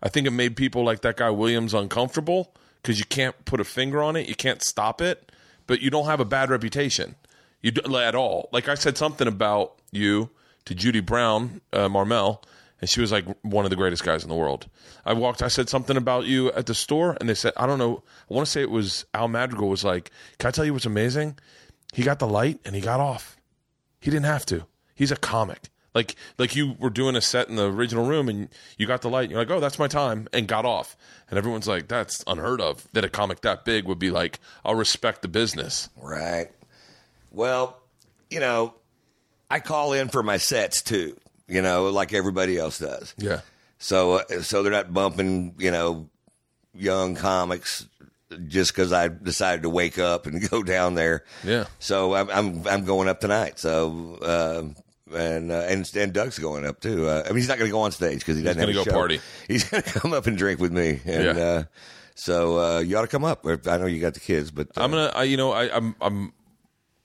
I 0.03 0.09
think 0.09 0.27
it 0.27 0.33
made 0.33 0.57
people 0.57 0.85
like 0.85 1.03
that 1.03 1.17
guy 1.17 1.31
Williams 1.31 1.75
uncomfortable 1.75 2.55
because 2.83 2.99
you 2.99 3.05
can't 3.05 3.45
put 3.45 3.61
a 3.61 3.65
finger 3.65 4.03
on 4.03 4.17
it, 4.17 4.29
you 4.29 4.35
can't 4.35 4.63
stop 4.63 5.01
it, 5.01 5.31
but 5.67 5.81
you 5.81 5.91
don't 5.91 6.07
have 6.07 6.21
a 6.21 6.25
bad 6.25 6.51
reputation. 6.51 7.15
You 7.61 7.71
do, 7.71 7.97
at 7.97 8.15
all. 8.15 8.49
Like 8.53 8.69
I 8.69 8.75
said 8.75 8.99
something 8.99 9.29
about 9.29 9.81
you 9.93 10.31
to 10.65 10.75
Judy 10.75 11.01
Brown, 11.01 11.61
uh, 11.73 11.89
Marmel, 11.89 12.43
and 12.83 12.91
she 12.91 13.01
was 13.01 13.13
like 13.13 13.25
one 13.43 13.65
of 13.65 13.71
the 13.71 13.77
greatest 13.77 14.05
guys 14.05 14.25
in 14.25 14.29
the 14.29 14.35
world. 14.35 14.69
I 15.07 15.13
walked, 15.13 15.41
I 15.41 15.49
said 15.49 15.69
something 15.69 15.97
about 15.97 16.27
you 16.27 16.51
at 16.53 16.67
the 16.67 16.75
store, 16.75 17.17
and 17.21 17.29
they 17.29 17.35
said, 17.35 17.53
I 17.57 17.67
don't 17.67 17.79
know, 17.79 18.03
I 18.29 18.35
want 18.35 18.45
to 18.45 18.51
say 18.51 18.61
it 18.61 18.71
was 18.71 19.07
Al 19.15 19.29
Madrigal 19.29 19.69
was 19.69 19.85
like, 19.85 20.11
Can 20.39 20.49
I 20.49 20.51
tell 20.51 20.65
you 20.65 20.73
what's 20.73 20.85
amazing? 20.85 21.39
He 21.93 22.03
got 22.03 22.19
the 22.19 22.27
light 22.27 22.59
and 22.65 22.75
he 22.75 22.81
got 22.81 22.99
off. 22.99 23.37
He 24.01 24.11
didn't 24.11 24.27
have 24.27 24.45
to. 24.47 24.67
He's 24.97 25.13
a 25.13 25.17
comic. 25.17 25.69
Like 25.95 26.17
like 26.39 26.57
you 26.57 26.75
were 26.79 26.91
doing 26.91 27.15
a 27.15 27.21
set 27.21 27.49
in 27.49 27.57
the 27.57 27.71
original 27.71 28.05
room 28.05 28.29
and 28.29 28.49
you 28.79 28.87
got 28.87 29.03
the 29.03 29.11
light 29.11 29.25
and 29.25 29.31
you're 29.31 29.41
like, 29.41 29.51
oh, 29.51 29.61
that's 29.61 29.79
my 29.79 29.87
time, 29.89 30.27
and 30.33 30.49
got 30.49 30.65
off. 30.65 30.97
And 31.31 31.39
everyone's 31.39 31.69
like, 31.69 31.87
that's 31.87 32.25
unheard 32.27 32.61
of 32.61 32.89
that 32.95 33.05
a 33.05 33.09
comic 33.09 33.43
that 33.43 33.65
big 33.65 33.85
would 33.85 34.01
be 34.01 34.11
like, 34.11 34.41
I'll 34.65 34.75
respect 34.75 35.23
the 35.23 35.29
business. 35.29 35.89
Right. 35.97 36.49
Well, 37.31 37.79
you 38.29 38.41
know, 38.41 38.75
I 39.49 39.61
call 39.61 39.93
in 39.93 40.09
for 40.09 40.23
my 40.25 40.39
sets 40.39 40.83
too. 40.83 41.17
You 41.49 41.63
know, 41.63 41.89
like 41.91 42.13
everybody 42.13 42.59
else 42.59 42.79
does. 42.79 43.15
Yeah. 43.19 43.41
So, 43.79 44.13
uh, 44.19 44.43
so 44.43 44.63
they're 44.63 44.73
not 44.73 44.93
bumping, 44.95 45.55
you 45.59 45.71
know, 45.71 46.09
young 46.75 47.15
comics 47.17 47.87
just 48.47 48.73
because 48.73 48.93
I 48.93 49.09
decided 49.09 49.63
to 49.63 49.69
wake 49.71 49.99
up 49.99 50.27
and 50.27 50.49
go 50.51 50.63
down 50.63 50.95
there. 50.95 51.25
Yeah. 51.45 51.65
So 51.79 52.15
I'm 52.15 52.31
I'm, 52.31 52.67
I'm 52.69 52.85
going 52.85 53.09
up 53.09 53.21
tonight. 53.21 53.59
So. 53.59 54.19
Uh, 54.23 54.63
and, 55.15 55.53
uh, 55.53 55.67
and 55.69 55.91
and 55.95 56.11
Doug's 56.15 56.39
going 56.39 56.65
up 56.65 56.81
too. 56.81 57.07
Uh, 57.07 57.23
I 57.27 57.29
mean, 57.29 57.37
he's 57.37 57.49
not 57.49 57.59
going 57.59 57.69
to 57.69 57.73
go 57.73 57.83
on 57.83 57.93
stage 57.93 58.21
because 58.21 58.39
he 58.39 58.43
doesn't 58.43 58.67
he's 58.67 58.75
gonna 58.75 58.79
have 58.79 58.83
a 58.83 58.91
go 58.91 58.91
show. 58.91 58.97
party. 58.97 59.21
He's 59.47 59.65
going 59.65 59.83
to 59.83 59.91
come 60.01 60.15
up 60.15 60.27
and 60.27 60.39
drink 60.39 60.59
with 60.59 60.73
me, 60.73 61.01
and 61.05 61.37
Yeah. 61.37 61.43
uh, 61.45 61.63
so 62.15 62.59
uh, 62.59 62.79
you 62.79 62.97
ought 62.97 63.03
to 63.03 63.09
come 63.09 63.23
up. 63.25 63.45
I 63.47 63.77
know 63.77 63.85
you 63.85 64.01
got 64.01 64.15
the 64.15 64.21
kids, 64.21 64.51
but 64.51 64.69
I'm 64.75 64.91
gonna, 64.91 65.13
I, 65.15 65.25
you 65.25 65.37
know, 65.37 65.53
I, 65.53 65.65
I'm, 65.77 65.95
I'm, 66.01 66.33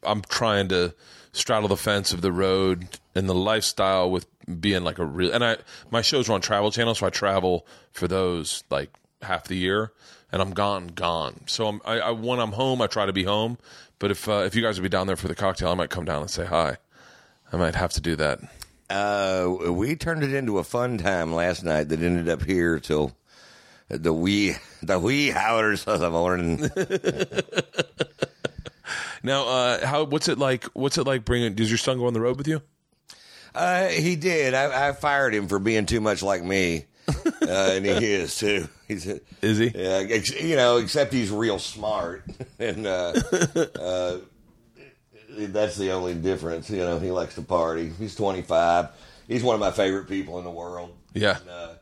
I'm 0.04 0.22
trying 0.22 0.70
to 0.70 0.96
straddle 1.34 1.68
the 1.68 1.76
fence 1.76 2.14
of 2.14 2.22
the 2.22 2.32
road 2.32 2.88
and 3.18 3.28
the 3.28 3.36
lifestyle 3.36 4.10
with 4.10 4.28
being 4.60 4.84
like 4.84 5.00
a 5.00 5.06
real. 5.06 5.32
And 5.34 5.44
I, 5.44 5.58
my 5.92 6.02
shows 6.02 6.30
are 6.30 6.34
on 6.34 6.42
Travel 6.42 6.72
Channel, 6.72 6.96
so 6.96 7.06
I 7.08 7.10
travel 7.10 7.66
for 7.92 8.08
those 8.08 8.64
like 8.70 8.94
half 9.22 9.46
the 9.48 9.56
year, 9.56 9.92
and 10.32 10.42
I'm 10.42 10.52
gone, 10.52 10.88
gone. 10.88 11.42
So 11.48 11.68
I'm, 11.68 11.82
I, 11.86 12.00
I 12.00 12.12
when 12.12 12.40
I'm 12.40 12.52
home, 12.52 12.82
I 12.82 12.88
try 12.88 13.06
to 13.06 13.14
be 13.14 13.24
home. 13.24 13.58
But 14.00 14.12
if 14.12 14.30
uh, 14.30 14.44
if 14.46 14.56
you 14.56 14.62
guys 14.62 14.80
would 14.80 14.84
be 14.84 14.90
down 14.90 15.08
there 15.08 15.16
for 15.16 15.28
the 15.28 15.36
cocktail, 15.36 15.72
I 15.72 15.76
might 15.76 15.90
come 15.90 16.06
down 16.06 16.22
and 16.22 16.30
say 16.30 16.46
hi. 16.46 16.78
I 17.52 17.58
might 17.58 17.76
have 17.76 17.94
to 17.94 18.02
do 18.02 18.16
that. 18.18 18.40
Uh, 18.90 19.72
we 19.72 19.96
turned 19.96 20.24
it 20.24 20.34
into 20.34 20.60
a 20.60 20.64
fun 20.64 20.98
time 20.98 21.34
last 21.34 21.64
night 21.64 21.90
that 21.90 22.02
ended 22.02 22.30
up 22.30 22.44
here 22.44 22.80
till 22.80 23.14
the 23.90 24.14
wee 24.14 24.56
the 24.82 25.00
wee 25.00 25.34
hours 25.34 25.86
of 25.86 26.00
the 26.00 26.10
morning. 26.10 26.70
Now, 29.24 29.48
uh, 29.48 29.86
how? 29.86 30.04
What's 30.06 30.30
it 30.30 30.38
like? 30.38 30.66
What's 30.74 30.98
it 30.98 31.06
like 31.06 31.26
bringing? 31.26 31.54
Does 31.54 31.70
your 31.70 31.78
son 31.78 31.98
go 31.98 32.08
on 32.08 32.14
the 32.14 32.22
road 32.22 32.38
with 32.38 32.48
you? 32.48 32.62
Uh, 33.56 33.88
he 33.88 34.16
did. 34.16 34.54
I, 34.54 34.90
I 34.90 34.92
fired 34.94 35.34
him 35.34 35.48
for 35.48 35.60
being 35.60 35.86
too 35.86 36.02
much 36.02 36.22
like 36.24 36.44
me, 36.44 36.86
uh, 37.08 37.46
and 37.48 37.86
he 37.86 37.92
is 38.14 38.38
too. 38.38 38.68
He's 38.88 39.06
Is 39.42 39.58
he? 39.58 39.72
yeah, 39.76 40.04
ex- 40.10 40.42
you 40.42 40.56
know, 40.56 40.78
except 40.78 41.12
he's 41.14 41.32
real 41.32 41.60
smart, 41.60 42.24
and 42.60 42.86
uh, 42.88 43.14
uh, 43.80 44.18
that's 45.30 45.76
the 45.76 45.92
only 45.92 46.14
difference. 46.14 46.70
You 46.70 46.78
know, 46.78 47.00
he 47.00 47.12
likes 47.12 47.36
to 47.36 47.42
party. 47.42 47.92
He's 47.98 48.16
twenty 48.16 48.42
five. 48.42 48.90
He's 49.28 49.44
one 49.44 49.56
of 49.56 49.60
my 49.60 49.72
favorite 49.72 50.08
people 50.08 50.38
in 50.40 50.46
the 50.46 50.52
world. 50.52 50.96
Yeah. 51.14 51.38
And, 51.40 51.50
uh, 51.50 51.74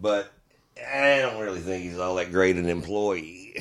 but 0.00 0.30
I 0.78 1.18
don't 1.20 1.40
really 1.40 1.60
think 1.60 1.84
he's 1.84 1.98
all 1.98 2.16
that 2.16 2.30
great 2.30 2.56
an 2.56 2.68
employee. 2.68 3.54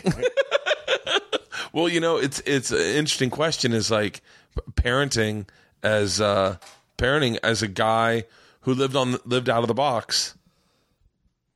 Well, 1.71 1.89
you 1.89 1.99
know, 2.01 2.17
it's 2.17 2.39
it's 2.45 2.71
an 2.71 2.77
interesting 2.77 3.31
question. 3.31 3.73
Is 3.73 3.89
like 3.89 4.21
parenting 4.73 5.47
as 5.81 6.21
uh, 6.21 6.57
parenting 6.97 7.37
as 7.43 7.61
a 7.61 7.67
guy 7.67 8.25
who 8.61 8.73
lived 8.73 8.95
on 8.95 9.17
lived 9.25 9.49
out 9.49 9.63
of 9.63 9.67
the 9.67 9.73
box. 9.73 10.35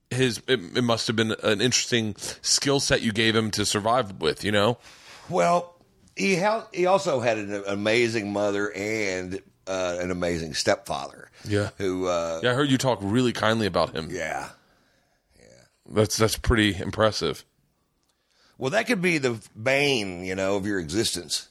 His 0.09 0.41
it, 0.47 0.59
it 0.77 0.83
must 0.83 1.07
have 1.07 1.15
been 1.15 1.35
an 1.43 1.61
interesting 1.61 2.15
skill 2.41 2.79
set 2.79 3.01
you 3.01 3.11
gave 3.11 3.35
him 3.35 3.51
to 3.51 3.65
survive 3.65 4.21
with. 4.21 4.43
You 4.43 4.51
know, 4.51 4.77
Well, 5.29 5.75
he 6.15 6.41
he 6.73 6.85
also 6.85 7.19
had 7.19 7.37
an 7.37 7.63
amazing 7.67 8.31
mother 8.31 8.71
and 8.73 9.41
uh, 9.67 9.97
an 9.99 10.11
amazing 10.11 10.53
stepfather. 10.53 11.29
Yeah. 11.47 11.69
Who? 11.77 12.07
Uh, 12.07 12.39
yeah, 12.43 12.51
I 12.51 12.53
heard 12.53 12.69
you 12.71 12.77
talk 12.77 12.99
really 13.01 13.33
kindly 13.33 13.67
about 13.67 13.95
him. 13.95 14.09
yeah 14.11 14.49
yeah. 15.37 15.45
That's 15.89 16.17
that's 16.17 16.37
pretty 16.37 16.75
impressive. 16.75 17.45
Well, 18.57 18.71
that 18.71 18.87
could 18.87 19.01
be 19.01 19.19
the 19.19 19.39
bane, 19.61 20.25
you 20.25 20.33
know, 20.33 20.55
of 20.55 20.65
your 20.65 20.79
existence. 20.79 21.49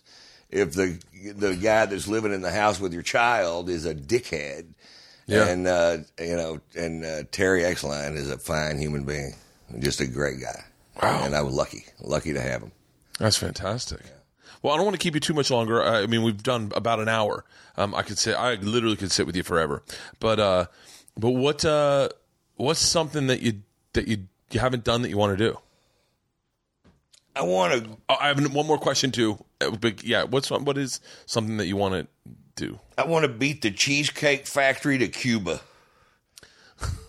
If 0.50 0.72
the 0.74 0.98
the 1.34 1.56
guy 1.56 1.86
that's 1.86 2.06
living 2.08 2.32
in 2.32 2.40
the 2.42 2.52
house 2.52 2.78
with 2.80 2.92
your 2.92 3.02
child 3.02 3.68
is 3.68 3.84
a 3.84 3.94
dickhead, 3.94 4.66
Yeah. 5.26 5.48
and 5.48 5.66
uh, 5.66 5.98
you 6.20 6.36
know, 6.36 6.60
and 6.76 7.04
uh, 7.04 7.22
Terry 7.32 7.64
Exline 7.64 8.14
is 8.14 8.30
a 8.30 8.38
fine 8.38 8.78
human 8.78 9.04
being, 9.04 9.34
just 9.80 10.00
a 10.00 10.06
great 10.06 10.40
guy. 10.40 10.64
Wow. 11.02 11.24
And 11.24 11.34
I 11.34 11.42
was 11.42 11.52
lucky, 11.54 11.84
lucky 12.00 12.32
to 12.32 12.40
have 12.40 12.62
him. 12.62 12.72
That's 13.18 13.36
fantastic. 13.36 14.00
Well, 14.62 14.72
I 14.72 14.76
don't 14.76 14.86
want 14.86 14.94
to 14.98 15.02
keep 15.02 15.14
you 15.14 15.20
too 15.20 15.34
much 15.34 15.50
longer. 15.50 15.82
I 15.82 16.06
mean, 16.06 16.22
we've 16.22 16.42
done 16.42 16.72
about 16.74 17.00
an 17.00 17.08
hour. 17.08 17.44
Um, 17.76 17.94
I 17.94 18.02
could 18.02 18.18
sit. 18.18 18.34
I 18.34 18.54
literally 18.54 18.96
could 18.96 19.12
sit 19.12 19.26
with 19.26 19.36
you 19.36 19.42
forever. 19.42 19.82
But 20.20 20.40
uh, 20.40 20.66
but 21.16 21.30
what 21.32 21.64
uh, 21.64 22.08
what's 22.56 22.80
something 22.80 23.26
that 23.26 23.42
you 23.42 23.62
that 23.92 24.08
you 24.08 24.26
you 24.50 24.60
haven't 24.60 24.84
done 24.84 25.02
that 25.02 25.08
you 25.10 25.18
want 25.18 25.36
to 25.36 25.50
do? 25.50 25.58
I 27.36 27.42
want 27.42 27.84
to 27.84 27.90
Oh, 28.08 28.16
I 28.20 28.28
have 28.28 28.54
one 28.54 28.66
more 28.66 28.78
question 28.78 29.10
too. 29.12 29.38
Uh, 29.60 29.70
But 29.70 30.02
yeah, 30.04 30.24
what's 30.24 30.50
what 30.50 30.78
is 30.78 31.00
something 31.26 31.58
that 31.58 31.66
you 31.66 31.76
want 31.76 31.94
to 31.94 32.06
do? 32.56 32.80
I 32.96 33.04
want 33.06 33.24
to 33.24 33.28
beat 33.28 33.62
the 33.62 33.70
Cheesecake 33.70 34.46
Factory 34.46 34.98
to 34.98 35.08
Cuba. 35.08 35.60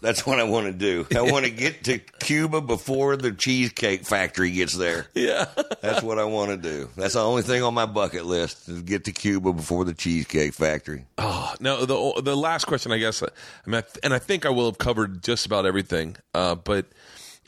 That's 0.02 0.26
what 0.26 0.40
I 0.40 0.44
want 0.44 0.68
to 0.68 0.72
do. 0.72 1.06
I 1.18 1.22
want 1.32 1.44
to 1.46 1.52
get 1.52 1.84
to 1.86 1.98
Cuba 1.98 2.62
before 2.62 3.18
the 3.18 3.32
Cheesecake 3.32 4.06
Factory 4.06 4.52
gets 4.52 4.74
there. 4.74 5.08
Yeah. 5.14 5.46
That's 5.82 6.02
what 6.02 6.20
I 6.20 6.24
want 6.24 6.52
to 6.52 6.58
do. 6.58 6.90
That's 6.96 7.16
the 7.16 7.24
only 7.24 7.42
thing 7.42 7.64
on 7.64 7.74
my 7.74 7.86
bucket 7.86 8.26
list 8.26 8.70
is 8.70 8.82
get 8.84 9.06
to 9.06 9.12
Cuba 9.12 9.52
before 9.52 9.84
the 9.84 9.94
Cheesecake 9.94 10.54
Factory. 10.54 11.06
Oh, 11.18 11.54
now 11.60 11.84
the 11.86 12.22
the 12.24 12.36
last 12.38 12.66
question, 12.66 12.92
I 12.92 12.98
guess, 12.98 13.22
I 13.24 13.28
mean, 13.66 13.84
and 14.04 14.14
I 14.14 14.20
think 14.20 14.46
I 14.46 14.50
will 14.50 14.66
have 14.68 14.78
covered 14.78 15.24
just 15.24 15.46
about 15.46 15.66
everything. 15.66 16.16
Uh, 16.34 16.56
but 16.56 16.86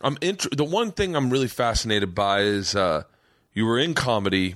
I'm 0.02 0.18
int- 0.22 0.56
the 0.56 0.64
one 0.64 0.92
thing 0.92 1.16
I'm 1.16 1.30
really 1.30 1.48
fascinated 1.48 2.16
by 2.16 2.42
is 2.42 2.76
uh, 2.76 3.04
you 3.54 3.66
were 3.66 3.80
in 3.80 3.94
comedy 3.94 4.56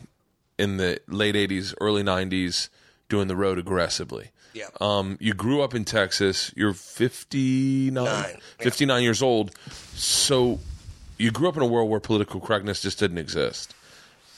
in 0.57 0.77
the 0.77 0.99
late 1.07 1.35
'80s, 1.35 1.73
early 1.81 2.03
'90s, 2.03 2.69
doing 3.09 3.27
the 3.27 3.35
road 3.35 3.57
aggressively. 3.57 4.29
Yeah. 4.53 4.67
Um, 4.79 5.17
you 5.19 5.33
grew 5.33 5.61
up 5.61 5.73
in 5.73 5.83
Texas. 5.83 6.53
You're 6.55 6.73
59, 6.73 7.91
Nine, 8.03 8.37
59 8.59 9.01
years 9.01 9.23
old. 9.23 9.51
So 9.95 10.59
you 11.17 11.31
grew 11.31 11.49
up 11.49 11.57
in 11.57 11.63
a 11.63 11.65
world 11.65 11.89
where 11.89 11.99
political 11.99 12.39
correctness 12.39 12.81
just 12.81 12.99
didn't 12.99 13.17
exist 13.17 13.73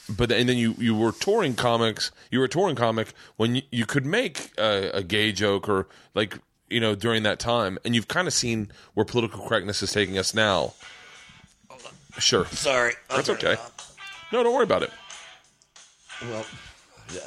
but 0.10 0.32
and 0.32 0.48
then 0.48 0.58
you 0.58 0.76
you 0.78 0.96
were 0.96 1.12
touring 1.12 1.56
comics. 1.56 2.12
You 2.32 2.40
were 2.40 2.46
a 2.46 2.50
touring 2.50 2.76
comic 2.76 3.14
when 3.38 3.56
you, 3.56 3.62
you 3.72 3.86
could 3.86 4.06
make 4.06 4.52
a, 4.58 4.92
a 4.94 5.04
gay 5.04 5.32
joke 5.32 5.68
or 5.68 5.88
like 6.14 6.40
you 6.70 6.80
know 6.80 6.96
during 6.96 7.24
that 7.24 7.40
time, 7.40 7.78
and 7.84 7.96
you've 7.96 8.08
kind 8.08 8.28
of 8.28 8.34
seen 8.34 8.72
where 8.94 9.06
political 9.06 9.48
correctness 9.48 9.82
is 9.82 9.92
taking 9.92 10.18
us 10.18 10.34
now. 10.34 10.74
Sure, 12.20 12.46
Sorry. 12.52 12.94
I'll 13.10 13.18
that's 13.18 13.28
turn 13.28 13.38
it 13.38 13.44
okay. 13.44 13.54
off. 13.62 13.96
No, 14.32 14.44
don't 14.44 14.54
worry 14.54 14.64
about 14.64 14.84
it. 14.84 14.92
Well, 16.22 16.46
yeah. 17.14 17.20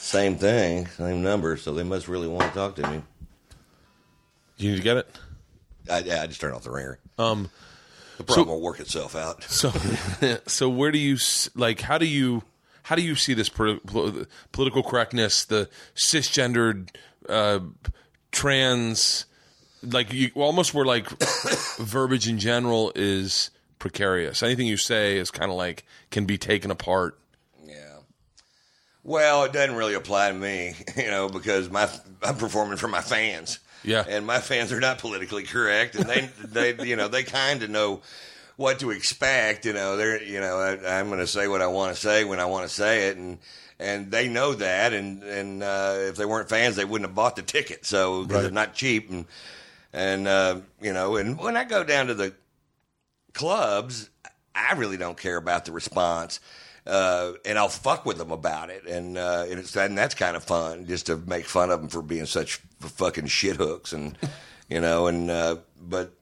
Same 0.00 0.36
thing, 0.36 0.86
same 0.86 1.22
number, 1.22 1.56
so 1.58 1.72
they 1.72 1.82
must 1.82 2.08
really 2.08 2.28
want 2.28 2.48
to 2.50 2.58
talk 2.58 2.74
to 2.76 2.90
me. 2.90 3.02
You 4.56 4.70
need 4.70 4.76
to 4.78 4.82
get 4.82 4.96
it. 4.96 5.18
I, 5.90 5.98
yeah, 6.00 6.22
I 6.22 6.26
just 6.26 6.40
turned 6.40 6.54
off 6.54 6.62
the 6.64 6.70
ringer. 6.70 6.98
Um, 7.18 7.50
The 8.16 8.24
problem 8.24 8.48
will 8.48 8.62
work 8.62 8.80
itself 8.80 9.14
out. 9.14 9.42
so 9.48 9.70
so 10.46 10.68
where 10.68 10.90
do 10.90 10.98
you 10.98 11.14
s- 11.14 11.50
like? 11.54 11.82
How 11.82 11.98
do 11.98 12.06
you 12.06 12.42
how 12.84 12.96
do 12.96 13.02
you 13.02 13.14
see 13.14 13.34
this 13.34 13.48
pol- 13.50 13.78
pol- 13.86 14.24
political 14.52 14.82
correctness, 14.82 15.44
the 15.44 15.68
cisgendered, 15.94 16.88
uh, 17.28 17.60
trans, 18.32 19.26
like 19.82 20.12
you 20.12 20.30
almost 20.34 20.74
where 20.74 20.84
like 20.84 21.08
verbiage 21.78 22.28
in 22.28 22.38
general 22.38 22.92
is 22.94 23.50
precarious. 23.78 24.42
Anything 24.42 24.66
you 24.66 24.76
say 24.76 25.18
is 25.18 25.30
kind 25.30 25.50
of 25.50 25.56
like 25.56 25.84
can 26.10 26.24
be 26.24 26.38
taken 26.38 26.70
apart. 26.70 27.18
Yeah. 27.64 27.98
Well, 29.04 29.44
it 29.44 29.52
doesn't 29.52 29.76
really 29.76 29.94
apply 29.94 30.28
to 30.28 30.34
me, 30.34 30.74
you 30.96 31.10
know, 31.10 31.28
because 31.28 31.70
my 31.70 31.88
I'm 32.22 32.36
performing 32.36 32.76
for 32.78 32.88
my 32.88 33.00
fans. 33.00 33.58
Yeah. 33.84 34.04
And 34.08 34.26
my 34.26 34.40
fans 34.40 34.72
are 34.72 34.80
not 34.80 34.98
politically 34.98 35.44
correct, 35.44 35.94
and 35.94 36.08
they 36.08 36.28
they 36.74 36.84
you 36.86 36.96
know 36.96 37.08
they 37.08 37.22
kind 37.22 37.62
of 37.62 37.70
know 37.70 38.00
what 38.56 38.80
to 38.80 38.90
expect. 38.90 39.64
You 39.64 39.72
know, 39.72 39.96
they're 39.96 40.20
you 40.22 40.40
know 40.40 40.58
I, 40.58 40.98
I'm 40.98 41.06
going 41.08 41.20
to 41.20 41.26
say 41.26 41.46
what 41.46 41.62
I 41.62 41.68
want 41.68 41.94
to 41.94 42.00
say 42.00 42.24
when 42.24 42.40
I 42.40 42.46
want 42.46 42.68
to 42.68 42.74
say 42.74 43.08
it, 43.08 43.16
and 43.16 43.38
and 43.78 44.10
they 44.10 44.28
know 44.28 44.54
that, 44.54 44.92
and 44.92 45.22
and 45.22 45.62
uh, 45.62 45.94
if 45.98 46.16
they 46.16 46.24
weren't 46.26 46.48
fans, 46.48 46.74
they 46.74 46.84
wouldn't 46.84 47.08
have 47.08 47.14
bought 47.14 47.36
the 47.36 47.42
ticket. 47.42 47.86
So 47.86 48.22
because 48.24 48.34
Right. 48.34 48.42
they're 48.42 48.50
not 48.50 48.74
cheap, 48.74 49.08
and 49.10 49.24
and 49.98 50.28
uh, 50.28 50.60
you 50.80 50.92
know, 50.92 51.16
and 51.16 51.36
when 51.38 51.56
I 51.56 51.64
go 51.64 51.82
down 51.82 52.06
to 52.06 52.14
the 52.14 52.32
clubs, 53.34 54.08
I 54.54 54.74
really 54.74 54.96
don't 54.96 55.18
care 55.18 55.36
about 55.36 55.64
the 55.64 55.72
response. 55.72 56.40
uh, 56.86 57.32
and 57.44 57.58
I'll 57.58 57.68
fuck 57.68 58.06
with 58.06 58.16
them 58.16 58.30
about 58.30 58.70
it, 58.70 58.86
and 58.86 59.18
uh, 59.18 59.44
and, 59.48 59.58
it's, 59.58 59.76
and 59.76 59.96
that's 59.96 60.14
kind 60.14 60.36
of 60.36 60.44
fun 60.44 60.86
just 60.86 61.06
to 61.06 61.16
make 61.16 61.44
fun 61.44 61.70
of 61.70 61.80
them 61.80 61.90
for 61.90 62.00
being 62.00 62.24
such 62.26 62.56
fucking 62.80 63.26
shit 63.26 63.56
hooks, 63.56 63.92
and 63.92 64.16
you 64.70 64.80
know, 64.80 65.06
and 65.06 65.30
uh, 65.30 65.56
but 65.80 66.12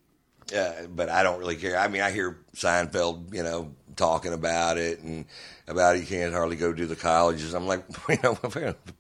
uh, 0.57 0.73
but 0.89 1.09
I 1.09 1.23
don't 1.23 1.39
really 1.39 1.57
care. 1.57 1.79
I 1.79 1.89
mean, 1.89 2.03
I 2.03 2.11
hear 2.11 2.39
Seinfeld, 2.55 3.33
you 3.33 3.45
know, 3.45 3.73
talking 3.97 4.33
about 4.33 4.79
it 4.79 5.01
and 5.01 5.25
about 5.67 5.99
you 5.99 6.07
can't 6.07 6.33
hardly 6.33 6.57
go 6.57 6.73
to 6.73 6.87
the 6.87 6.97
colleges. 6.97 7.55
I'm 7.55 7.67
like, 7.67 7.85
you 8.09 8.19
know, 8.23 8.35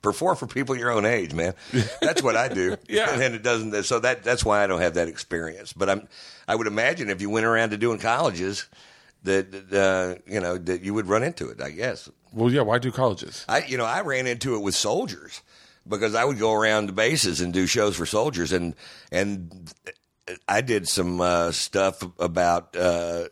perform 0.02 0.36
for 0.36 0.46
people 0.46 0.76
your 0.76 0.90
own 0.90 1.04
age, 1.04 1.32
man. 1.32 1.54
That's 2.00 2.22
what 2.22 2.36
I 2.36 2.48
do. 2.48 2.76
Yeah. 2.88 3.10
and 3.20 3.34
it 3.34 3.42
doesn't. 3.42 3.84
So 3.84 4.00
that 4.00 4.24
that's 4.24 4.44
why 4.44 4.62
I 4.62 4.66
don't 4.66 4.80
have 4.80 4.94
that 4.94 5.08
experience. 5.08 5.72
But 5.72 5.90
I'm, 5.90 6.08
I 6.48 6.54
would 6.54 6.66
imagine 6.66 7.10
if 7.10 7.20
you 7.20 7.30
went 7.30 7.46
around 7.46 7.70
to 7.70 7.76
doing 7.76 7.98
colleges, 7.98 8.66
that 9.24 9.52
uh, 9.72 10.20
you 10.30 10.40
know 10.40 10.56
that 10.56 10.82
you 10.82 10.94
would 10.94 11.06
run 11.06 11.22
into 11.22 11.48
it. 11.48 11.60
I 11.60 11.70
guess. 11.70 12.08
Well, 12.32 12.50
yeah. 12.50 12.62
Why 12.62 12.78
do 12.78 12.90
colleges? 12.90 13.44
I 13.48 13.64
you 13.64 13.76
know 13.76 13.84
I 13.84 14.00
ran 14.02 14.26
into 14.26 14.54
it 14.54 14.60
with 14.60 14.74
soldiers 14.74 15.42
because 15.88 16.14
I 16.14 16.24
would 16.24 16.38
go 16.38 16.52
around 16.52 16.86
the 16.86 16.92
bases 16.92 17.40
and 17.40 17.52
do 17.52 17.66
shows 17.66 17.96
for 17.96 18.06
soldiers 18.06 18.52
and 18.52 18.74
and 19.12 19.70
I 20.48 20.60
did 20.60 20.88
some 20.88 21.20
uh, 21.20 21.52
stuff 21.52 22.02
about 22.18 22.76
uh, 22.76 23.28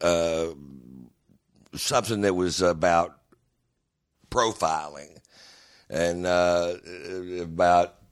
uh, 0.00 0.46
something 1.74 2.22
that 2.22 2.34
was 2.34 2.62
about 2.62 3.18
profiling 4.30 5.18
and 5.88 6.26
uh, 6.26 6.74
about. 7.42 7.96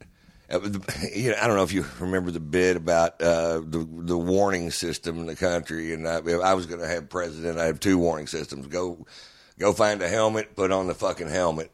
You 1.15 1.33
know, 1.33 1.37
I 1.43 1.47
don't 1.47 1.57
know 1.57 1.63
if 1.63 1.75
you 1.75 1.85
remember 2.01 2.31
the 2.31 2.41
bit 2.41 2.79
about 2.79 3.21
uh, 3.21 3.61
the 3.61 3.87
the 3.87 4.17
warning 4.17 4.71
system 4.71 5.19
in 5.19 5.27
the 5.27 5.37
country, 5.37 5.93
and 5.93 6.09
I, 6.09 6.21
I 6.21 6.55
was 6.55 6.65
going 6.65 6.81
to 6.81 6.89
have 6.89 7.11
president. 7.11 7.59
I 7.59 7.67
have 7.67 7.81
two 7.81 7.99
warning 7.99 8.27
systems. 8.27 8.67
Go, 8.67 9.07
go 9.59 9.75
find 9.75 10.01
a 10.01 10.09
helmet, 10.09 10.57
put 10.57 10.73
on 10.73 10.87
the 10.87 10.95
fucking 10.95 11.29
helmet, 11.29 11.71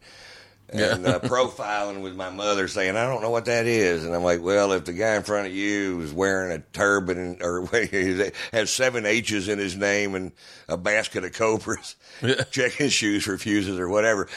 and 0.70 1.06
uh, 1.06 1.20
profiling 1.20 2.02
with 2.02 2.16
my 2.16 2.30
mother 2.30 2.68
saying, 2.68 2.96
I 2.96 3.06
don't 3.06 3.22
know 3.22 3.30
what 3.30 3.44
that 3.44 3.66
is. 3.66 4.04
And 4.04 4.14
I'm 4.14 4.24
like, 4.24 4.42
well, 4.42 4.72
if 4.72 4.84
the 4.84 4.92
guy 4.92 5.16
in 5.16 5.22
front 5.22 5.46
of 5.46 5.54
you 5.54 6.00
is 6.00 6.12
wearing 6.12 6.52
a 6.52 6.62
turban 6.72 7.38
or 7.42 7.66
has 8.52 8.70
seven 8.70 9.06
H's 9.06 9.48
in 9.48 9.58
his 9.58 9.76
name 9.76 10.14
and 10.14 10.32
a 10.68 10.76
basket 10.76 11.24
of 11.24 11.32
cobras, 11.32 11.96
checking 12.50 12.88
shoes 12.88 13.24
for 13.24 13.38
fuses 13.38 13.78
or 13.78 13.88
whatever. 13.88 14.28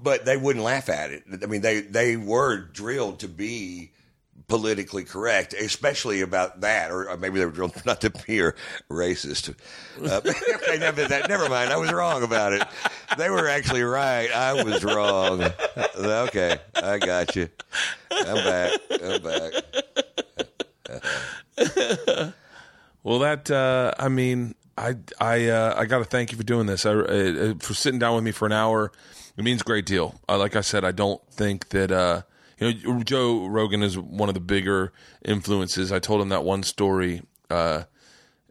But 0.00 0.24
they 0.24 0.36
wouldn't 0.36 0.64
laugh 0.64 0.88
at 0.88 1.10
it. 1.10 1.24
I 1.42 1.46
mean, 1.46 1.60
they, 1.60 1.80
they 1.80 2.16
were 2.16 2.58
drilled 2.58 3.20
to 3.20 3.28
be 3.28 3.90
politically 4.48 5.04
correct, 5.04 5.52
especially 5.54 6.22
about 6.22 6.62
that, 6.62 6.90
or 6.90 7.16
maybe 7.18 7.38
they 7.38 7.46
were 7.46 7.70
not 7.86 8.00
to 8.00 8.10
be 8.10 8.40
a 8.40 8.52
racist. 8.90 9.54
Uh, 9.98 10.20
never, 10.78 11.06
that, 11.06 11.28
never 11.28 11.48
mind. 11.48 11.72
I 11.72 11.76
was 11.76 11.92
wrong 11.92 12.22
about 12.22 12.52
it. 12.54 12.62
They 13.16 13.30
were 13.30 13.48
actually 13.48 13.82
right. 13.82 14.30
I 14.32 14.62
was 14.62 14.82
wrong. 14.84 15.44
Okay, 15.96 16.58
I 16.74 16.98
got 16.98 17.36
you. 17.36 17.48
I'm 18.10 18.36
back. 18.36 18.80
I'm 18.90 19.22
back. 19.22 19.52
Well, 23.02 23.20
that 23.20 23.50
uh, 23.50 23.92
I 23.98 24.08
mean, 24.08 24.54
I 24.76 24.96
I 25.20 25.48
uh, 25.48 25.74
I 25.76 25.86
got 25.86 25.98
to 25.98 26.04
thank 26.04 26.30
you 26.32 26.38
for 26.38 26.44
doing 26.44 26.66
this. 26.66 26.84
I, 26.84 26.92
uh, 26.92 27.54
for 27.58 27.74
sitting 27.74 27.98
down 27.98 28.14
with 28.14 28.24
me 28.24 28.32
for 28.32 28.46
an 28.46 28.52
hour. 28.52 28.92
It 29.36 29.44
means 29.44 29.60
a 29.60 29.64
great 29.64 29.86
deal. 29.86 30.20
Uh, 30.28 30.36
like 30.36 30.56
I 30.56 30.62
said, 30.62 30.84
I 30.84 30.90
don't 30.90 31.22
think 31.30 31.68
that 31.68 31.92
uh, 31.92 32.22
you 32.60 32.94
know 32.94 33.02
Joe 33.02 33.46
Rogan 33.46 33.82
is 33.82 33.98
one 33.98 34.28
of 34.28 34.34
the 34.34 34.40
bigger 34.40 34.92
influences. 35.24 35.92
I 35.92 35.98
told 35.98 36.20
him 36.20 36.28
that 36.30 36.44
one 36.44 36.62
story, 36.62 37.22
uh, 37.50 37.84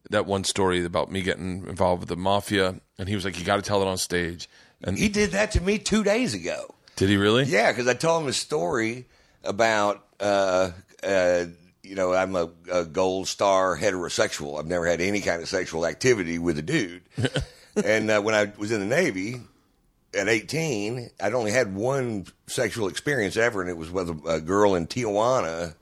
that 0.09 0.25
one 0.25 0.43
story 0.43 0.83
about 0.85 1.11
me 1.11 1.21
getting 1.21 1.65
involved 1.67 2.01
with 2.01 2.09
the 2.09 2.17
mafia, 2.17 2.79
and 2.97 3.09
he 3.09 3.15
was 3.15 3.25
like, 3.25 3.37
"You 3.37 3.45
got 3.45 3.57
to 3.57 3.61
tell 3.61 3.81
it 3.81 3.87
on 3.87 3.97
stage." 3.97 4.49
And 4.83 4.97
He 4.97 5.09
did 5.09 5.31
that 5.31 5.51
to 5.51 5.61
me 5.61 5.79
two 5.79 6.03
days 6.03 6.33
ago. 6.33 6.75
did 6.95 7.09
he 7.09 7.17
really? 7.17 7.43
Yeah, 7.45 7.71
because 7.71 7.87
I 7.87 7.93
told 7.95 8.23
him 8.23 8.29
a 8.29 8.33
story 8.33 9.05
about, 9.43 10.05
uh, 10.19 10.71
uh, 11.03 11.45
you 11.83 11.95
know, 11.95 12.13
I'm 12.13 12.35
a, 12.35 12.49
a 12.71 12.85
gold 12.85 13.27
star 13.27 13.75
heterosexual. 13.77 14.59
I've 14.59 14.67
never 14.67 14.85
had 14.85 15.01
any 15.01 15.21
kind 15.21 15.41
of 15.41 15.47
sexual 15.47 15.85
activity 15.85 16.37
with 16.37 16.59
a 16.59 16.61
dude. 16.61 17.01
and 17.83 18.11
uh, 18.11 18.21
when 18.21 18.35
I 18.35 18.51
was 18.57 18.71
in 18.71 18.79
the 18.79 18.85
Navy 18.85 19.41
at 20.17 20.27
18, 20.27 21.09
I'd 21.21 21.33
only 21.33 21.51
had 21.51 21.75
one 21.75 22.25
sexual 22.47 22.87
experience 22.87 23.37
ever, 23.37 23.61
and 23.61 23.69
it 23.69 23.77
was 23.77 23.91
with 23.91 24.09
a, 24.09 24.35
a 24.35 24.41
girl 24.41 24.75
in 24.75 24.87
Tijuana 24.87 25.75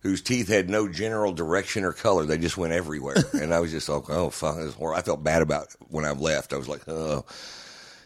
whose 0.00 0.20
teeth 0.20 0.48
had 0.48 0.68
no 0.68 0.88
general 0.88 1.32
direction 1.32 1.84
or 1.84 1.92
color. 1.92 2.24
They 2.24 2.38
just 2.38 2.56
went 2.56 2.72
everywhere. 2.72 3.16
and 3.32 3.54
I 3.54 3.60
was 3.60 3.70
just 3.70 3.88
like, 3.88 4.10
oh, 4.10 4.30
fuck, 4.30 4.56
this 4.56 4.74
horrible. 4.74 4.98
I 4.98 5.02
felt 5.02 5.24
bad 5.24 5.42
about 5.42 5.68
when 5.88 6.04
I 6.04 6.12
left. 6.12 6.52
I 6.52 6.56
was 6.56 6.68
like, 6.68 6.86
oh. 6.88 7.24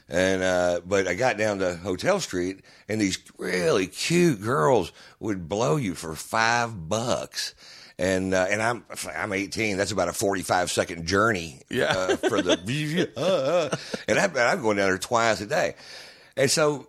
And 0.09 0.43
uh, 0.43 0.81
but 0.87 1.09
I 1.09 1.15
got 1.15 1.37
down 1.37 1.59
to 1.59 1.75
Hotel 1.75 2.21
Street, 2.21 2.61
and 2.89 3.01
these 3.01 3.19
really 3.39 3.89
cute 3.89 4.41
girls 4.41 4.93
would 5.19 5.49
blow 5.49 5.77
you 5.77 5.97
for 5.97 6.15
five 6.15 6.89
bucks. 6.89 7.55
And 7.99 8.35
uh, 8.35 8.47
and 8.51 8.61
I'm 8.61 8.85
I'm 9.17 9.33
18. 9.33 9.79
That's 9.79 9.91
about 9.91 10.09
a 10.09 10.13
45 10.13 10.71
second 10.71 11.07
journey. 11.07 11.61
Yeah. 11.71 11.87
uh, 11.87 12.17
for 12.17 12.43
the 12.43 13.11
uh, 13.17 13.21
uh. 13.21 13.77
and 14.07 14.19
I'm, 14.19 14.37
I'm 14.37 14.61
going 14.61 14.77
down 14.77 14.89
there 14.89 14.99
twice 14.99 15.41
a 15.41 15.47
day. 15.47 15.75
And 16.37 16.51
so 16.51 16.89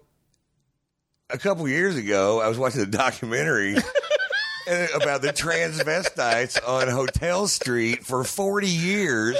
a 1.29 1.37
couple 1.37 1.67
years 1.67 1.95
ago, 1.95 2.41
I 2.41 2.47
was 2.47 2.57
watching 2.57 2.81
a 2.81 2.85
documentary 2.85 3.75
about 4.95 5.21
the 5.21 5.31
transvestites 5.33 6.59
on 6.67 6.89
Hotel 6.89 7.47
Street 7.47 8.03
for 8.05 8.23
40 8.23 8.67
years 8.67 9.37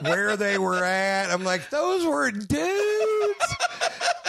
where 0.00 0.36
they 0.36 0.58
were 0.58 0.82
at. 0.82 1.30
I'm 1.30 1.44
like, 1.44 1.68
those 1.70 2.04
were 2.06 2.30
dudes. 2.30 3.56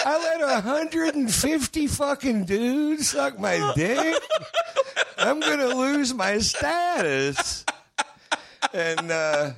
I 0.05 0.17
let 0.17 0.41
150 0.41 1.87
fucking 1.87 2.45
dudes 2.45 3.09
suck 3.09 3.39
my 3.39 3.71
dick. 3.75 4.15
I'm 5.17 5.39
gonna 5.39 5.67
lose 5.75 6.13
my 6.13 6.37
status. 6.39 7.65
And 8.73 9.11
uh, 9.11 9.51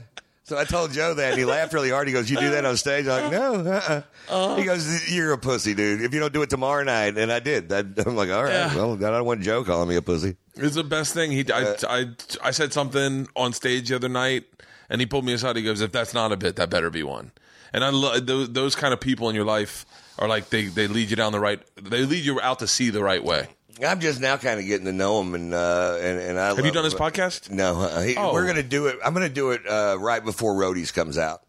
so 0.44 0.58
I 0.58 0.64
told 0.66 0.92
Joe 0.92 1.14
that, 1.14 1.32
and 1.32 1.40
he 1.40 1.46
laughed 1.46 1.74
really 1.74 1.90
hard. 1.90 2.08
He 2.08 2.14
goes, 2.14 2.30
"You 2.30 2.38
do 2.40 2.50
that 2.52 2.66
on 2.66 2.76
stage?" 2.78 3.08
I'm 3.08 3.24
like, 3.24 3.32
"No." 3.32 4.04
Uh-uh. 4.30 4.56
He 4.58 4.64
goes, 4.64 5.10
"You're 5.12 5.32
a 5.34 5.38
pussy, 5.38 5.74
dude. 5.74 6.02
If 6.02 6.14
you 6.14 6.20
don't 6.20 6.34
do 6.34 6.42
it 6.42 6.50
tomorrow 6.50 6.84
night," 6.84 7.18
and 7.18 7.32
I 7.32 7.40
did. 7.40 7.72
I, 7.72 7.80
I'm 7.80 8.16
like, 8.16 8.30
"All 8.30 8.44
right, 8.44 8.52
Yeah. 8.52 8.76
well, 8.76 8.94
I 8.94 8.98
don't 9.12 9.26
want 9.26 9.42
Joe 9.42 9.64
calling 9.64 9.90
me 9.90 9.96
a 9.96 10.02
pussy." 10.02 10.36
It's 10.56 10.76
the 10.76 10.84
best 10.84 11.14
thing. 11.14 11.32
He, 11.32 11.46
I, 11.52 11.76
I, 11.88 12.06
I 12.44 12.52
said 12.52 12.74
something 12.74 13.28
on 13.36 13.54
stage 13.54 13.90
the 13.90 13.96
other 13.96 14.10
night, 14.10 14.46
and 14.90 15.00
he 15.02 15.06
pulled 15.08 15.26
me 15.26 15.34
aside. 15.34 15.56
He 15.56 15.64
goes, 15.64 15.82
"If 15.82 15.92
that's 15.92 16.14
not 16.14 16.32
a 16.32 16.38
bit, 16.38 16.56
that 16.58 16.70
better 16.70 16.90
be 16.90 17.04
one." 17.04 17.32
And 17.74 17.84
I 17.84 17.90
love 17.90 18.26
those, 18.26 18.52
those 18.52 18.76
kind 18.76 18.94
of 18.94 19.02
people 19.02 19.28
in 19.30 19.36
your 19.36 19.44
life 19.46 19.86
are 20.18 20.30
like 20.30 20.50
they, 20.50 20.66
they 20.66 20.88
lead 20.88 21.10
you 21.10 21.18
down 21.18 21.34
the 21.34 21.40
right. 21.42 21.62
They 21.76 22.06
lead 22.06 22.24
you 22.24 22.40
out 22.40 22.60
to 22.60 22.68
see 22.68 22.90
the 22.90 23.04
right 23.04 23.22
way. 23.24 23.48
I'm 23.84 24.00
just 24.00 24.22
now 24.22 24.38
kind 24.38 24.60
of 24.60 24.66
getting 24.66 24.86
to 24.86 24.94
know 24.94 25.20
him, 25.22 25.36
and 25.36 25.54
uh, 25.54 25.98
and 26.00 26.20
and 26.20 26.40
I 26.40 26.54
Have 26.56 26.66
you 26.66 26.72
done 26.72 26.84
this 26.84 26.94
podcast? 26.94 27.50
No, 27.50 27.82
uh, 27.82 28.02
he, 28.02 28.16
Oh. 28.16 28.32
we're 28.34 28.48
gonna 28.48 28.64
do 28.64 28.88
it. 28.88 28.98
I'm 29.04 29.14
gonna 29.14 29.28
do 29.30 29.52
it 29.52 29.68
uh, 29.68 29.98
right 30.00 30.24
before 30.24 30.54
Roadies 30.56 30.94
comes 30.94 31.18
out. 31.18 31.42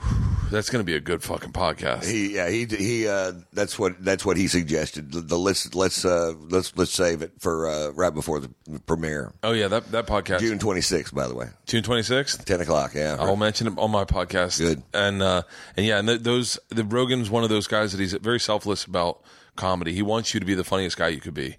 That's 0.50 0.70
going 0.70 0.80
to 0.80 0.86
be 0.86 0.94
a 0.94 1.00
good 1.00 1.22
fucking 1.22 1.50
podcast. 1.52 2.04
He 2.04 2.34
yeah 2.36 2.48
he 2.48 2.66
he 2.66 3.08
uh, 3.08 3.32
that's 3.52 3.76
what 3.76 4.04
that's 4.04 4.24
what 4.24 4.36
he 4.36 4.46
suggested. 4.46 5.10
The, 5.10 5.20
the 5.20 5.38
let's 5.38 5.74
let's 5.74 6.04
uh, 6.04 6.32
let's 6.48 6.76
let's 6.76 6.92
save 6.92 7.22
it 7.22 7.32
for 7.40 7.66
uh, 7.68 7.88
right 7.90 8.14
before 8.14 8.38
the 8.38 8.50
premiere, 8.86 9.32
oh 9.42 9.50
yeah, 9.52 9.66
that 9.68 9.90
that 9.90 10.06
podcast 10.06 10.40
June 10.40 10.58
26th. 10.60 11.12
By 11.12 11.26
the 11.26 11.34
way, 11.34 11.46
June 11.66 11.82
twenty 11.82 12.02
sixth. 12.02 12.44
10 12.44 12.60
o'clock. 12.60 12.94
Yeah, 12.94 13.16
I'll 13.18 13.34
mention 13.36 13.66
it 13.66 13.74
on 13.78 13.90
my 13.90 14.04
podcast. 14.04 14.58
Good. 14.60 14.82
And 14.92 15.22
uh, 15.22 15.42
and 15.76 15.86
yeah, 15.86 15.98
and 15.98 16.06
th- 16.06 16.20
those 16.20 16.58
the 16.68 16.84
Rogan's 16.84 17.30
one 17.30 17.42
of 17.42 17.48
those 17.48 17.66
guys 17.66 17.90
that 17.90 17.98
he's 17.98 18.12
very 18.12 18.38
selfless 18.38 18.84
about 18.84 19.22
comedy. 19.56 19.92
He 19.92 20.02
wants 20.02 20.34
you 20.34 20.40
to 20.40 20.46
be 20.46 20.54
the 20.54 20.64
funniest 20.64 20.96
guy 20.96 21.08
you 21.08 21.20
could 21.20 21.34
be. 21.34 21.56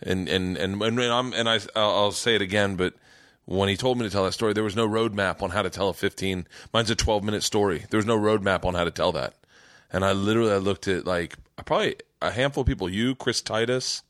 And 0.00 0.28
and 0.28 0.56
and 0.56 0.82
and, 0.82 1.00
I'm 1.00 1.32
and 1.32 1.48
I 1.48 1.60
I'll 1.76 2.12
say 2.12 2.34
it 2.34 2.42
again, 2.42 2.76
but 2.76 2.94
when 3.44 3.68
he 3.68 3.76
told 3.76 3.98
me 3.98 4.04
to 4.04 4.10
tell 4.10 4.24
that 4.24 4.32
story, 4.32 4.52
there 4.52 4.64
was 4.64 4.76
no 4.76 4.88
roadmap 4.88 5.42
on 5.42 5.50
how 5.50 5.62
to 5.62 5.70
tell 5.70 5.88
a 5.88 5.94
15. 5.94 6.46
Mine's 6.72 6.90
a 6.90 6.96
12 6.96 7.24
minute 7.24 7.42
story. 7.42 7.84
There 7.90 7.98
was 7.98 8.06
no 8.06 8.18
roadmap 8.18 8.64
on 8.64 8.74
how 8.74 8.84
to 8.84 8.90
tell 8.90 9.12
that. 9.12 9.34
And 9.92 10.04
I 10.04 10.12
literally 10.12 10.52
I 10.52 10.56
looked 10.58 10.88
at 10.88 11.06
like 11.06 11.36
probably 11.64 11.96
a 12.20 12.30
handful 12.30 12.62
of 12.62 12.66
people. 12.66 12.88
You, 12.88 13.14
Chris 13.14 13.40
Titus, 13.40 14.02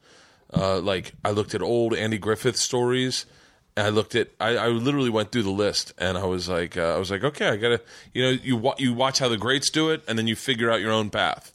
uh, 0.54 0.80
like 0.80 1.12
I 1.24 1.30
looked 1.30 1.54
at 1.54 1.62
old 1.62 1.94
Andy 1.94 2.18
Griffith 2.18 2.56
stories. 2.56 3.26
And 3.74 3.86
I 3.86 3.88
looked 3.88 4.14
at, 4.14 4.28
I, 4.38 4.56
I 4.58 4.66
literally 4.68 5.08
went 5.08 5.32
through 5.32 5.44
the 5.44 5.50
list, 5.50 5.94
and 5.96 6.18
I 6.18 6.26
was 6.26 6.46
like, 6.46 6.76
uh, 6.76 6.94
I 6.94 6.98
was 6.98 7.10
like, 7.10 7.24
okay, 7.24 7.48
I 7.48 7.56
gotta, 7.56 7.80
you 8.12 8.22
know, 8.22 8.28
you 8.28 8.54
wa- 8.54 8.74
you 8.76 8.92
watch 8.92 9.18
how 9.18 9.30
the 9.30 9.38
greats 9.38 9.70
do 9.70 9.88
it, 9.88 10.02
and 10.06 10.18
then 10.18 10.26
you 10.26 10.36
figure 10.36 10.70
out 10.70 10.82
your 10.82 10.92
own 10.92 11.08
path, 11.08 11.52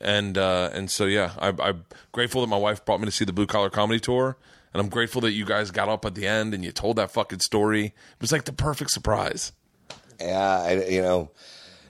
and 0.00 0.36
uh, 0.38 0.70
and 0.72 0.90
so 0.90 1.04
yeah, 1.06 1.32
I, 1.38 1.52
I'm 1.60 1.84
grateful 2.12 2.40
that 2.40 2.46
my 2.48 2.56
wife 2.56 2.84
brought 2.84 3.00
me 3.00 3.06
to 3.06 3.12
see 3.12 3.24
the 3.24 3.32
Blue 3.32 3.46
Collar 3.46 3.70
Comedy 3.70 4.00
Tour, 4.00 4.36
and 4.72 4.80
I'm 4.80 4.88
grateful 4.88 5.20
that 5.22 5.32
you 5.32 5.44
guys 5.44 5.70
got 5.70 5.88
up 5.88 6.04
at 6.04 6.14
the 6.14 6.26
end 6.26 6.54
and 6.54 6.64
you 6.64 6.72
told 6.72 6.96
that 6.96 7.10
fucking 7.10 7.40
story. 7.40 7.86
It 7.86 8.20
was 8.20 8.32
like 8.32 8.44
the 8.44 8.52
perfect 8.52 8.90
surprise. 8.90 9.52
yeah. 10.20 10.62
I, 10.62 10.84
you 10.86 11.02
know, 11.02 11.30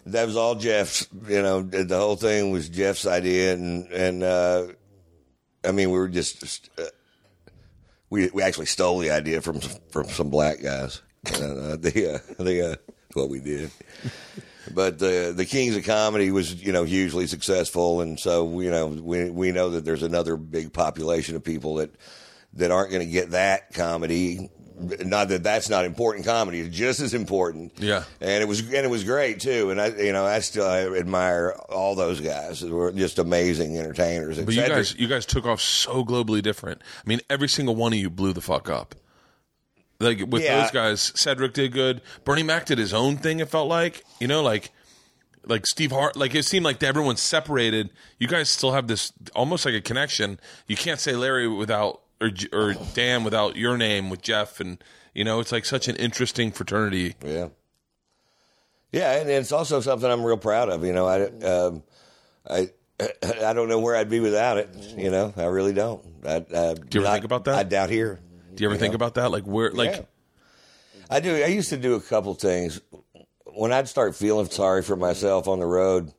that 0.07 0.27
was 0.27 0.37
all 0.37 0.55
Jeff's. 0.55 1.07
You 1.29 1.43
know, 1.43 1.63
the 1.63 1.97
whole 1.97 2.17
thing 2.17 2.51
was 2.51 2.69
Jeff's 2.69 3.07
idea, 3.07 3.55
and 3.55 3.91
and 3.93 4.23
uh, 4.23 4.67
I 5.65 5.73
mean, 5.73 5.91
we 5.91 5.99
were 5.99 6.09
just 6.09 6.71
uh, 6.79 6.85
we 8.09 8.31
we 8.33 8.43
actually 8.43 8.67
stole 8.67 8.99
the 8.99 9.11
idea 9.11 9.41
from 9.41 9.61
from 9.91 10.09
some 10.09 10.31
black 10.31 10.63
guys. 10.63 11.03
Uh, 11.27 11.77
the 11.77 12.15
uh, 12.15 12.43
the 12.43 12.73
uh, 12.73 12.77
what 13.13 13.29
we 13.29 13.41
did. 13.41 13.71
But 14.75 14.99
the 14.99 15.33
the 15.37 15.45
Kings 15.45 15.77
of 15.77 15.85
Comedy 15.85 16.31
was 16.31 16.55
you 16.55 16.73
know 16.73 16.85
hugely 16.85 17.27
successful, 17.27 18.01
and 18.01 18.19
so 18.19 18.61
you 18.61 18.71
know 18.71 18.87
we 18.87 19.31
we 19.31 19.53
know 19.53 19.71
that 19.71 19.85
there's 19.85 20.03
another 20.03 20.37
big 20.37 20.73
population 20.73 21.37
of 21.37 21.45
people 21.45 21.77
that 21.77 21.91
that 22.55 22.71
aren't 22.71 22.91
going 22.91 23.07
to 23.07 23.13
get 23.13 23.31
that 23.31 23.73
comedy. 23.75 24.51
Not 25.05 25.29
that 25.29 25.43
that's 25.43 25.69
not 25.69 25.85
important 25.85 26.25
comedy; 26.25 26.61
it's 26.61 26.75
just 26.75 27.01
as 27.01 27.13
important. 27.13 27.73
Yeah. 27.79 28.05
and 28.19 28.43
it 28.43 28.47
was 28.47 28.61
and 28.61 28.73
it 28.73 28.89
was 28.89 29.05
great 29.05 29.41
too. 29.41 29.71
And 29.71 29.79
I 29.79 29.89
you 29.89 30.13
know 30.13 30.25
I 30.25 30.41
still 30.41 30.67
I 30.67 30.87
admire 30.87 31.55
all 31.69 31.95
those 31.95 32.21
guys. 32.21 32.61
They 32.61 32.71
were 32.71 32.91
just 32.91 33.19
amazing 33.19 33.77
entertainers. 33.77 34.39
But 34.39 34.55
you 34.55 34.67
guys, 34.67 34.97
you 34.97 35.07
guys 35.07 35.27
took 35.27 35.45
off 35.45 35.61
so 35.61 36.03
globally 36.03 36.41
different. 36.41 36.81
I 36.97 37.07
mean, 37.07 37.21
every 37.29 37.49
single 37.49 37.77
one 37.77 37.93
of 37.93 37.99
you 37.99 38.09
blew 38.09 38.33
the 38.33 38.41
fuck 38.41 38.71
up. 38.71 38.95
Like 40.01 40.25
with 40.29 40.43
Yeah. 40.43 40.63
those 40.63 40.71
guys, 40.71 41.13
Cedric 41.15 41.53
did 41.53 41.73
good. 41.73 42.01
Bernie 42.25 42.43
Mac 42.43 42.67
did 42.67 42.79
his 42.79 42.93
own 42.95 43.19
thing. 43.19 43.39
It 43.41 43.49
felt 43.49 43.69
like 43.69 44.03
you 44.19 44.27
know, 44.27 44.43
like 44.43 44.71
like 45.47 45.67
Steve 45.67 45.93
Harvey. 45.93 46.19
Like 46.19 46.35
it 46.35 46.45
seemed 46.45 46.65
like 46.65 46.83
everyone's 46.83 47.21
separated. 47.23 47.91
You 48.19 48.27
guys 48.27 48.49
still 48.51 48.73
have 48.73 48.89
this 48.89 49.13
almost 49.35 49.65
like 49.65 49.75
a 49.75 49.81
connection. 49.81 50.41
You 50.67 50.77
can't 50.77 50.99
say 50.99 51.15
Larry 51.15 51.47
without 51.47 52.01
or 52.21 52.31
or 52.53 52.75
Dan 52.95 53.25
without 53.25 53.57
your 53.57 53.77
name 53.77 54.11
with 54.11 54.23
Jeff, 54.23 54.59
and 54.59 54.83
you 55.15 55.23
know, 55.25 55.39
it's 55.41 55.53
like 55.53 55.65
such 55.65 55.87
an 55.87 55.97
interesting 55.97 56.51
fraternity. 56.51 57.15
Yeah. 57.25 57.49
Yeah, 58.93 59.21
and 59.21 59.31
it's 59.31 59.53
also 59.53 59.81
something 59.81 60.11
I'm 60.11 60.25
real 60.25 60.37
proud 60.37 60.69
of. 60.69 60.85
You 60.85 60.93
know, 60.93 61.07
I, 61.07 61.23
um, 61.47 61.83
I, 62.49 62.71
I 63.45 63.53
don't 63.53 63.69
know 63.69 63.79
where 63.79 63.95
I'd 63.95 64.11
be 64.11 64.19
without 64.19 64.57
it. 64.59 64.69
You 64.97 65.11
know, 65.11 65.33
I 65.37 65.45
really 65.45 65.73
don't. 65.73 66.05
I, 66.27 66.37
I, 66.37 66.75
Do 66.75 66.99
you 66.99 67.05
ever 67.07 67.13
think 67.13 67.25
about 67.25 67.45
that? 67.45 67.55
I 67.55 67.63
doubt 67.63 67.91
here. 67.91 68.19
Do 68.61 68.65
you 68.65 68.71
ever 68.73 68.79
think 68.79 68.93
about 68.93 69.15
that? 69.15 69.31
Like 69.31 69.45
where, 69.45 69.71
like 69.71 69.91
Yeah. 69.93 70.03
I 71.09 71.21
do. 71.21 71.35
I 71.35 71.47
used 71.47 71.71
to 71.71 71.79
do 71.79 71.95
a 71.95 72.01
couple 72.01 72.35
things. 72.35 72.79
When 73.47 73.73
I'd 73.73 73.89
start 73.89 74.15
feeling 74.15 74.51
sorry 74.51 74.83
for 74.83 74.97
myself 74.97 75.49
on 75.49 75.61
the 75.61 75.65
road, 75.65 76.13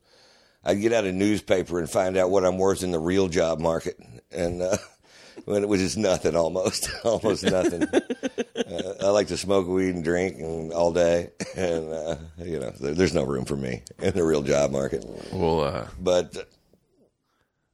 I'd 0.65 0.81
get 0.81 0.91
out 0.91 1.05
a 1.05 1.11
newspaper 1.11 1.77
and 1.77 1.87
find 1.87 2.17
out 2.17 2.31
what 2.31 2.43
I'm 2.43 2.57
worth 2.57 2.81
in 2.81 2.89
the 2.89 2.97
real 2.97 3.27
job 3.27 3.59
market, 3.59 3.99
and 4.31 4.59
uh, 4.63 4.75
when 5.45 5.61
it 5.61 5.69
was 5.69 5.81
just 5.81 5.99
nothing, 5.99 6.35
almost, 6.35 6.89
almost 7.03 7.43
nothing. 7.43 7.83
uh, 8.55 8.93
I 9.01 9.09
like 9.09 9.27
to 9.27 9.37
smoke 9.37 9.67
weed 9.67 9.93
and 9.93 10.03
drink 10.03 10.37
and 10.39 10.73
all 10.73 10.91
day, 10.91 11.29
and 11.55 11.93
uh, 11.93 12.15
you 12.39 12.59
know, 12.59 12.71
there, 12.71 12.95
there's 12.95 13.13
no 13.13 13.23
room 13.23 13.45
for 13.45 13.55
me 13.55 13.83
in 13.99 14.15
the 14.15 14.23
real 14.23 14.41
job 14.41 14.71
market. 14.71 15.05
well, 15.31 15.59
uh, 15.63 15.87
But 15.99 16.49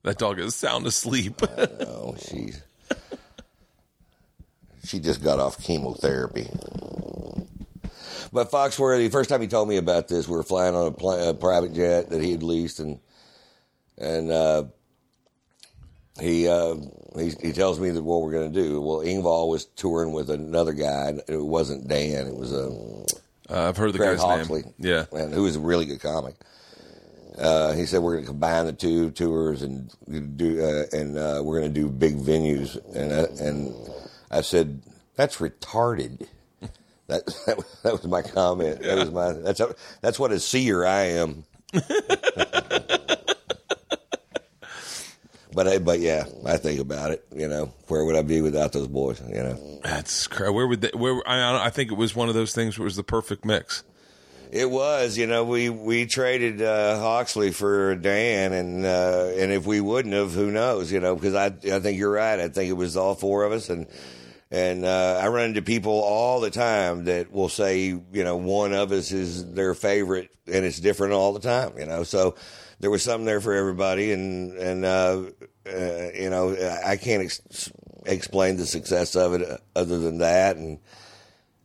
that 0.04 0.18
dog 0.18 0.40
is 0.40 0.56
sound 0.56 0.86
asleep. 0.86 1.42
oh, 1.88 2.18
she's 2.20 2.62
she 4.88 5.00
just 5.00 5.24
got 5.24 5.40
off 5.40 5.62
chemotherapy. 5.62 6.48
But 8.34 8.52
Foxworthy, 8.52 9.12
first 9.12 9.30
time 9.30 9.42
he 9.42 9.48
told 9.48 9.70
me 9.70 9.78
about 9.78 10.08
this, 10.08 10.28
we 10.28 10.36
were 10.36 10.44
flying 10.44 10.76
on 10.76 10.88
a, 10.88 10.92
pla 10.92 11.30
a 11.30 11.34
private 11.34 11.74
jet 11.74 12.10
that 12.10 12.22
he 12.22 12.32
had 12.32 12.44
leased, 12.44 12.80
and 12.80 13.00
and 13.98 14.30
uh, 14.32 14.66
he, 16.20 16.48
uh, 16.48 16.76
he 17.18 17.32
he 17.42 17.52
tells 17.54 17.80
me 17.80 17.90
that 17.92 18.04
what 18.04 18.22
we're 18.22 18.32
going 18.34 18.52
to 18.52 18.62
do. 18.62 18.82
Well, 18.82 19.00
Engvall 19.00 19.50
was 19.50 19.66
touring 19.66 20.12
with 20.12 20.30
another 20.30 20.74
guy. 20.74 21.08
and 21.10 21.22
It 21.28 21.42
wasn't 21.42 21.88
Dan. 21.88 22.28
It 22.28 22.36
was 22.36 22.52
a 22.54 22.68
Uh, 23.50 23.70
I've 23.70 23.78
heard 23.78 23.94
the 23.94 24.00
guy's 24.00 24.20
Hawksley. 24.22 24.64
name. 24.64 24.74
Yeah. 24.78 25.06
and 25.14 25.34
who 25.34 25.46
is 25.46 25.56
a 25.56 25.60
really 25.62 25.86
good 25.86 26.02
comic. 26.02 26.36
Uh, 27.38 27.74
he 27.74 27.86
said 27.86 28.02
we're 28.02 28.14
going 28.14 28.26
to 28.26 28.32
combine 28.32 28.66
the 28.66 28.74
two 28.74 29.12
tours 29.12 29.62
and 29.62 29.90
do 30.38 30.60
uh, 30.62 30.84
and 30.98 31.18
uh, 31.18 31.42
we're 31.44 31.60
going 31.60 31.72
to 31.74 31.80
do 31.80 31.88
big 31.88 32.18
venues. 32.18 32.76
And 32.96 33.14
I, 33.14 33.46
and 33.46 33.74
I 34.32 34.42
said 34.42 34.82
that's 35.16 35.38
retarded. 35.38 36.28
That, 37.08 37.26
that 37.46 37.56
was- 37.58 37.80
that 37.84 37.94
was 37.94 38.06
my 38.08 38.22
comment. 38.22 38.82
That 38.82 38.98
was 38.98 39.12
my 39.12 39.32
that's 39.32 39.62
that's 40.02 40.20
what 40.20 40.32
a 40.34 40.40
seer 40.40 40.86
I 40.86 41.04
am. 41.04 41.46
but 45.54 45.68
I, 45.68 45.78
but 45.80 46.00
yeah, 46.00 46.26
I 46.46 46.58
think 46.58 46.80
about 46.80 47.12
it. 47.12 47.26
You 47.34 47.48
know, 47.48 47.74
where 47.88 48.04
would 48.06 48.16
I 48.16 48.22
be 48.22 48.42
without 48.42 48.74
those 48.74 48.88
boys? 48.88 49.22
You 49.22 49.36
know. 49.44 49.80
That's 49.84 50.28
cra 50.28 50.52
Where 50.52 50.68
would 50.68 50.82
they? 50.82 50.92
Where 50.94 51.22
I, 51.28 51.68
I 51.68 51.70
think 51.70 51.92
it 51.92 51.98
was 51.98 52.16
one 52.16 52.28
of 52.30 52.36
those 52.36 52.54
things 52.54 52.78
where 52.78 52.84
it 52.84 52.88
was 52.92 52.96
the 52.98 53.04
perfect 53.04 53.46
mix. 53.46 53.84
It 54.52 54.70
was, 54.70 55.18
you 55.18 55.28
know, 55.28 55.44
we 55.44 55.70
we 55.70 56.06
traded 56.06 56.62
uh, 56.62 57.00
Hawksley 57.00 57.52
for 57.52 57.96
Dan, 57.96 58.54
and 58.54 58.86
uh, 58.86 59.32
and 59.38 59.52
if 59.52 59.66
we 59.66 59.82
wouldn't 59.82 60.14
have, 60.14 60.34
who 60.34 60.52
knows, 60.52 60.92
you 60.92 61.00
know? 61.00 61.16
Because 61.16 61.36
I 61.36 61.48
I 61.48 61.80
think 61.80 61.98
you're 61.98 62.12
right. 62.12 62.40
I 62.40 62.48
think 62.48 62.70
it 62.70 62.74
was 62.74 62.96
all 62.96 63.14
four 63.16 63.44
of 63.44 63.52
us, 63.52 63.70
and 63.70 63.88
and 64.50 64.86
uh, 64.86 65.20
I 65.22 65.28
run 65.28 65.50
into 65.50 65.62
people 65.62 65.94
all 65.94 66.40
the 66.40 66.50
time 66.50 67.06
that 67.06 67.32
will 67.32 67.50
say, 67.50 67.86
you 67.86 68.24
know, 68.24 68.38
one 68.38 68.74
of 68.74 68.92
us 68.92 69.12
is 69.12 69.54
their 69.54 69.74
favorite, 69.74 70.30
and 70.46 70.66
it's 70.66 70.80
different 70.80 71.14
all 71.14 71.34
the 71.34 71.40
time, 71.40 71.78
you 71.78 71.86
know. 71.86 72.04
So 72.04 72.36
there 72.80 72.90
was 72.90 73.04
something 73.04 73.26
there 73.26 73.42
for 73.42 73.54
everybody, 73.54 74.12
and 74.12 74.54
and 74.54 74.86
uh, 74.86 75.22
uh, 75.66 76.10
you 76.16 76.30
know, 76.30 76.56
I 76.86 76.96
can't 76.98 77.24
ex- 77.24 77.72
explain 78.06 78.58
the 78.58 78.66
success 78.66 79.16
of 79.16 79.34
it 79.34 79.62
other 79.76 80.00
than 80.00 80.20
that, 80.20 80.56
and 80.56 80.80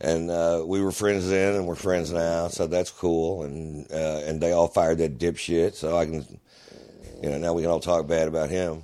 and 0.01 0.31
uh, 0.31 0.65
we 0.67 0.83
were 0.83 0.91
friends 0.91 1.29
then, 1.29 1.55
and 1.55 1.67
we're 1.67 1.77
friends 1.77 2.13
now, 2.13 2.49
so 2.49 2.67
that's 2.67 2.91
cool. 2.91 3.45
And 3.45 3.91
uh, 3.93 4.23
and 4.25 4.41
they 4.41 4.51
all 4.51 4.69
fired 4.69 4.99
that 4.99 5.19
dipshit, 5.19 5.75
so 5.75 5.97
I 5.97 6.07
can, 6.07 6.41
you 7.23 7.31
know, 7.31 7.39
now 7.39 7.53
we 7.53 7.63
can 7.63 7.71
all 7.71 7.79
talk 7.79 8.09
bad 8.09 8.27
about 8.27 8.51
him. 8.51 8.83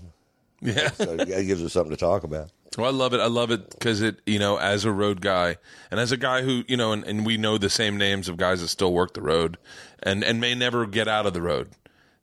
Yeah. 0.60 0.90
So 0.90 1.16
that 1.16 1.46
gives 1.46 1.62
us 1.62 1.72
something 1.72 1.90
to 1.90 1.96
talk 1.96 2.24
about. 2.24 2.50
Well, 2.76 2.86
I 2.86 2.90
love 2.90 3.14
it. 3.14 3.20
I 3.20 3.26
love 3.26 3.50
it 3.50 3.70
because 3.70 4.02
it, 4.02 4.20
you 4.26 4.38
know, 4.38 4.56
as 4.58 4.84
a 4.84 4.92
road 4.92 5.20
guy 5.20 5.56
and 5.90 5.98
as 5.98 6.12
a 6.12 6.16
guy 6.16 6.42
who, 6.42 6.64
you 6.68 6.76
know, 6.76 6.92
and, 6.92 7.02
and 7.04 7.24
we 7.26 7.36
know 7.36 7.58
the 7.58 7.70
same 7.70 7.96
names 7.96 8.28
of 8.28 8.36
guys 8.36 8.60
that 8.60 8.68
still 8.68 8.92
work 8.92 9.14
the 9.14 9.22
road 9.22 9.56
and, 10.02 10.22
and 10.22 10.40
may 10.40 10.54
never 10.54 10.86
get 10.86 11.08
out 11.08 11.26
of 11.26 11.32
the 11.32 11.42
road. 11.42 11.70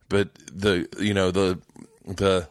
But 0.08 0.28
the, 0.52 0.88
you 1.00 1.12
know, 1.14 1.30
the, 1.32 1.60
the, 2.06 2.48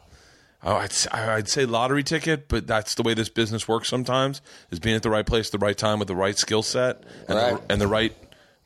oh, 0.61 0.75
I'd, 0.75 0.91
I'd 1.11 1.47
say 1.47 1.65
lottery 1.65 2.03
ticket, 2.03 2.47
but 2.49 2.67
that's 2.67 2.95
the 2.95 3.01
way 3.03 3.13
this 3.13 3.29
business 3.29 3.67
works 3.67 3.87
sometimes 3.87 4.41
is 4.71 4.79
being 4.79 4.95
at 4.97 5.01
the 5.03 5.09
right 5.09 5.25
place 5.25 5.47
at 5.47 5.53
the 5.59 5.65
right 5.65 5.77
time 5.77 5.97
with 5.97 6.09
the 6.09 6.15
right 6.15 6.37
skill 6.37 6.63
set 6.63 7.03
and, 7.29 7.37
Right. 7.37 7.65
the, 7.67 7.71
and 7.71 7.81
the 7.81 7.87
right, 7.87 8.13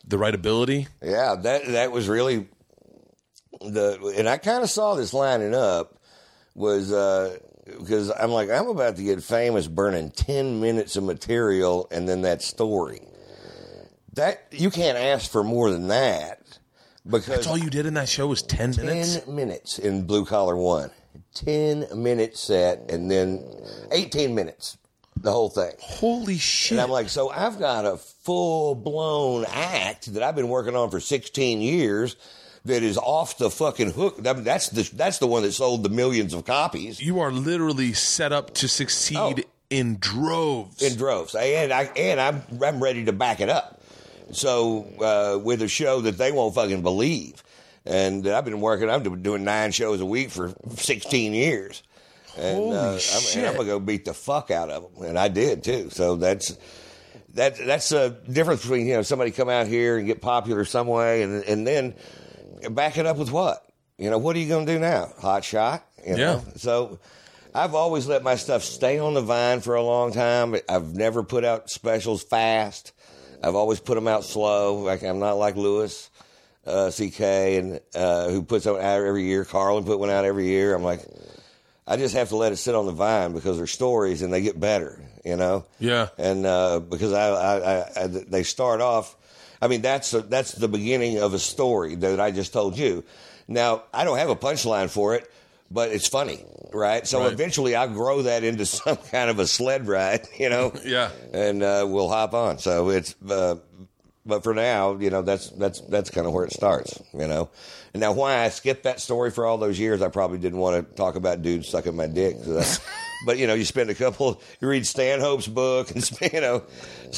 the 0.08 0.18
right 0.18 0.34
ability. 0.34 0.88
Yeah, 1.04 1.36
that 1.36 1.68
that 1.68 1.92
was 1.92 2.10
really 2.10 2.48
the, 3.62 4.14
and 4.18 4.28
I 4.28 4.38
kind 4.38 4.64
of 4.64 4.70
saw 4.72 4.96
this 4.96 5.14
lining 5.14 5.54
up 5.54 6.00
was 6.56 6.92
uh 6.92 7.38
because 7.78 8.12
I'm 8.12 8.32
like 8.32 8.50
I'm 8.50 8.68
about 8.68 8.96
to 8.98 9.04
get 9.04 9.24
famous 9.24 9.68
burning 9.68 10.12
ten 10.12 10.60
minutes 10.60 10.96
of 10.96 11.04
material 11.04 11.88
and 11.92 12.08
then 12.08 12.22
that 12.24 12.42
story. 12.42 13.02
That 14.14 14.44
you 14.52 14.70
can't 14.72 14.98
ask 14.98 15.32
for 15.32 15.44
more 15.44 15.72
than 15.72 15.88
that 15.90 16.42
because 17.06 17.28
That's 17.28 17.48
all 17.48 17.58
you 17.58 17.70
did 17.70 17.86
in 17.86 17.94
that 17.96 18.10
show 18.10 18.28
was 18.28 18.42
10 18.42 18.76
minutes. 18.78 19.20
10 19.20 19.36
minutes 19.36 19.80
in 19.80 20.06
Blue 20.06 20.26
Collar 20.26 20.58
One. 20.58 20.92
10 21.34 21.88
minute 21.96 22.38
set 22.38 22.92
and 22.92 23.10
then 23.10 23.44
18 23.92 24.34
minutes, 24.36 24.78
the 25.16 25.32
whole 25.32 25.50
thing. 25.50 25.72
Holy 25.80 26.38
shit. 26.38 26.74
And 26.74 26.82
I'm 26.82 26.90
like, 26.90 27.10
so 27.10 27.30
I've 27.30 27.60
got 27.60 27.86
a 27.86 27.98
full 27.98 28.76
blown 28.76 29.46
act 29.48 30.14
that 30.14 30.24
I've 30.24 30.36
been 30.36 30.50
working 30.50 30.76
on 30.76 30.90
for 30.90 31.00
16 31.00 31.62
years 31.62 32.16
that 32.66 32.84
is 32.84 32.98
off 32.98 33.38
the 33.38 33.50
fucking 33.50 33.92
hook. 33.94 34.18
That- 34.24 34.44
That's 34.44 34.70
the, 34.70 34.84
that's 34.96 35.18
the 35.20 35.28
one 35.28 35.44
that 35.44 35.52
sold 35.54 35.84
the 35.84 35.90
millions 35.90 36.34
of 36.34 36.46
copies 36.46 37.00
you 37.02 37.20
are 37.20 37.32
literally 37.32 37.94
set 37.94 38.32
up 38.32 38.54
to 38.56 38.68
succeed 38.68 39.18
Oh. 39.18 39.36
in 39.70 39.98
droves. 40.00 40.82
in 40.82 40.98
droves. 40.98 41.36
And, 41.36 41.72
I, 41.72 41.84
and 41.96 42.20
I'm, 42.20 42.44
I'm 42.64 42.82
ready 42.84 43.06
to 43.06 43.14
back 43.14 43.40
it 43.40 43.50
up. 43.50 43.82
So 44.32 44.86
uh, 45.02 45.40
with 45.44 45.62
a 45.62 45.68
show 45.68 46.02
that 46.02 46.18
they 46.18 46.32
won't 46.32 46.54
fucking 46.56 46.82
believe. 46.84 47.44
And 47.86 48.28
I've 48.28 48.46
been 48.46 48.62
working, 48.62 48.90
I've 48.90 49.04
been 49.04 49.24
doing 49.24 49.44
nine 49.44 49.72
shows 49.72 50.02
a 50.02 50.06
week 50.06 50.30
for 50.30 50.54
16 50.76 51.34
years. 51.34 51.82
And, 52.38 52.58
Holy 52.58 52.78
uh, 52.78 52.92
I'm, 52.94 53.00
shit. 53.00 53.38
and 53.38 53.48
I'm 53.48 53.54
gonna 53.56 53.68
go 53.68 53.80
beat 53.80 54.06
the 54.06 54.14
fuck 54.14 54.52
out 54.52 54.70
of 54.70 54.94
them, 54.96 55.04
and 55.06 55.18
I 55.18 55.28
did 55.30 55.64
too. 55.64 55.90
So 55.90 56.16
that's 56.16 56.56
that 57.34 57.58
that's 57.58 57.92
a 57.92 58.12
difference 58.32 58.62
between 58.62 58.86
you 58.86 58.94
know 58.94 59.02
somebody 59.02 59.32
come 59.32 59.50
out 59.50 59.66
here 59.68 59.98
and 59.98 60.06
get 60.06 60.22
popular 60.22 60.64
some 60.64 60.88
way, 60.88 61.24
and 61.24 61.44
and 61.46 61.66
then 61.66 61.96
back 62.70 62.98
it 62.98 63.06
up 63.06 63.18
with 63.18 63.32
what 63.32 63.66
you 63.98 64.10
know. 64.10 64.18
What 64.18 64.36
are 64.36 64.40
you 64.40 64.50
gonna 64.50 64.66
do 64.66 64.80
now? 64.80 65.12
Hot 65.20 65.44
shot, 65.44 65.86
you 66.06 66.16
know? 66.16 66.44
Yeah. 66.46 66.54
So 66.58 67.00
I've 67.54 67.76
always 67.76 68.08
let 68.08 68.24
my 68.24 68.36
stuff 68.36 68.64
stay 68.64 69.00
on 69.00 69.14
the 69.14 69.22
vine 69.22 69.62
for 69.62 69.76
a 69.76 69.84
long 69.84 70.12
time. 70.12 70.56
I've 70.68 70.96
never 70.96 71.24
put 71.24 71.44
out 71.44 71.70
specials 71.70 72.24
fast. 72.24 72.94
I've 73.42 73.56
always 73.56 73.80
put 73.80 73.96
them 73.96 74.08
out 74.08 74.24
slow. 74.24 74.80
Like 74.80 75.04
I'm 75.04 75.20
not 75.20 75.34
like 75.34 75.56
Louis. 75.56 76.10
Uh, 76.68 76.92
CK 76.92 77.22
and 77.22 77.80
uh, 77.96 78.30
who 78.30 78.44
puts 78.44 78.66
them 78.66 78.76
out 78.76 78.82
every 79.02 79.24
year. 79.24 79.44
Carlin 79.44 79.86
put 79.86 79.98
one 79.98 80.12
out 80.12 80.24
every 80.24 80.46
year. 80.48 80.76
I'm 80.76 80.84
like, 80.84 81.02
I 81.88 81.98
just 81.98 82.14
have 82.14 82.30
to 82.30 82.36
let 82.36 82.52
it 82.52 82.58
sit 82.58 82.76
on 82.76 82.86
the 82.86 82.92
vine 82.92 83.34
because 83.34 83.58
they're 83.58 83.66
stories 83.66 84.22
and 84.22 84.32
they 84.32 84.42
get 84.42 84.60
better, 84.60 85.02
you 85.26 85.36
know. 85.36 85.66
Yeah. 85.80 86.10
And 86.20 86.46
uh, 86.46 86.80
because 86.80 87.12
I, 87.12 87.30
I, 87.30 87.58
I, 87.58 88.04
I, 88.04 88.08
they 88.08 88.44
start 88.44 88.82
off, 88.82 89.16
I 89.62 89.68
mean 89.68 89.82
that's 89.82 90.14
a, 90.14 90.22
that's 90.22 90.54
the 90.54 90.68
beginning 90.68 91.20
of 91.20 91.34
a 91.34 91.40
story 91.40 91.96
that 91.96 92.20
I 92.20 92.32
just 92.32 92.54
told 92.54 92.78
you. 92.78 93.04
Now 93.48 93.84
I 93.94 94.04
don't 94.04 94.18
have 94.18 94.30
a 94.30 94.36
punchline 94.36 94.90
for 94.90 95.16
it, 95.16 95.30
but 95.72 95.90
it's 95.92 96.08
funny, 96.08 96.46
right? 96.72 97.06
So 97.08 97.20
Right. 97.22 97.32
eventually 97.34 97.76
I'll 97.76 97.90
grow 97.90 98.22
that 98.24 98.44
into 98.44 98.66
some 98.78 98.98
kind 98.98 99.30
of 99.30 99.40
a 99.40 99.48
sled 99.48 99.88
ride, 99.88 100.28
you 100.38 100.50
know. 100.50 100.72
Yeah. 100.86 101.10
And 101.34 101.62
uh, 101.64 101.86
we'll 101.88 102.10
hop 102.10 102.34
on. 102.34 102.60
So 102.60 102.90
it's. 102.90 103.16
Uh, 103.28 103.56
but 104.30 104.44
for 104.44 104.54
now, 104.54 104.96
you 104.96 105.10
know, 105.10 105.22
that's 105.22 105.50
that's 105.50 105.82
that's 105.82 106.10
kind 106.10 106.26
of 106.26 106.34
where 106.34 106.46
it 106.46 106.54
starts. 106.54 107.02
You 107.14 107.28
know, 107.28 107.50
and 107.94 108.00
now 108.02 108.14
why 108.14 108.46
I 108.46 108.50
skipped 108.50 108.84
that 108.84 109.02
story 109.02 109.32
for 109.32 109.46
all 109.46 109.58
those 109.58 109.80
years, 109.80 110.02
I 110.02 110.08
probably 110.08 110.38
didn't 110.38 110.60
want 110.60 110.88
to 110.88 110.96
talk 110.96 111.16
about 111.16 111.42
dudes 111.42 111.68
sucking 111.68 111.96
my 111.96 112.08
dick. 112.08 112.38
But 113.26 113.38
you 113.38 113.48
know, 113.48 113.54
you 113.54 113.66
spend 113.66 113.90
a 113.90 113.96
couple, 113.96 114.42
you 114.62 114.68
read 114.70 114.88
Stanhope's 114.88 115.48
book, 115.48 115.92
and 115.92 116.10
you 116.34 116.40
know, 116.40 116.64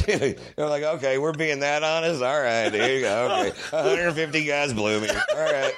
you're 0.07 0.67
like, 0.67 0.83
okay, 0.83 1.19
we're 1.19 1.33
being 1.33 1.59
that 1.59 1.83
honest. 1.83 2.23
All 2.23 2.41
right, 2.41 2.73
here 2.73 2.95
you 2.95 3.01
go. 3.01 3.45
Okay, 3.45 3.49
150 3.69 4.45
guys 4.45 4.73
blew 4.73 4.99
me. 4.99 5.09
All 5.09 5.43
right. 5.43 5.73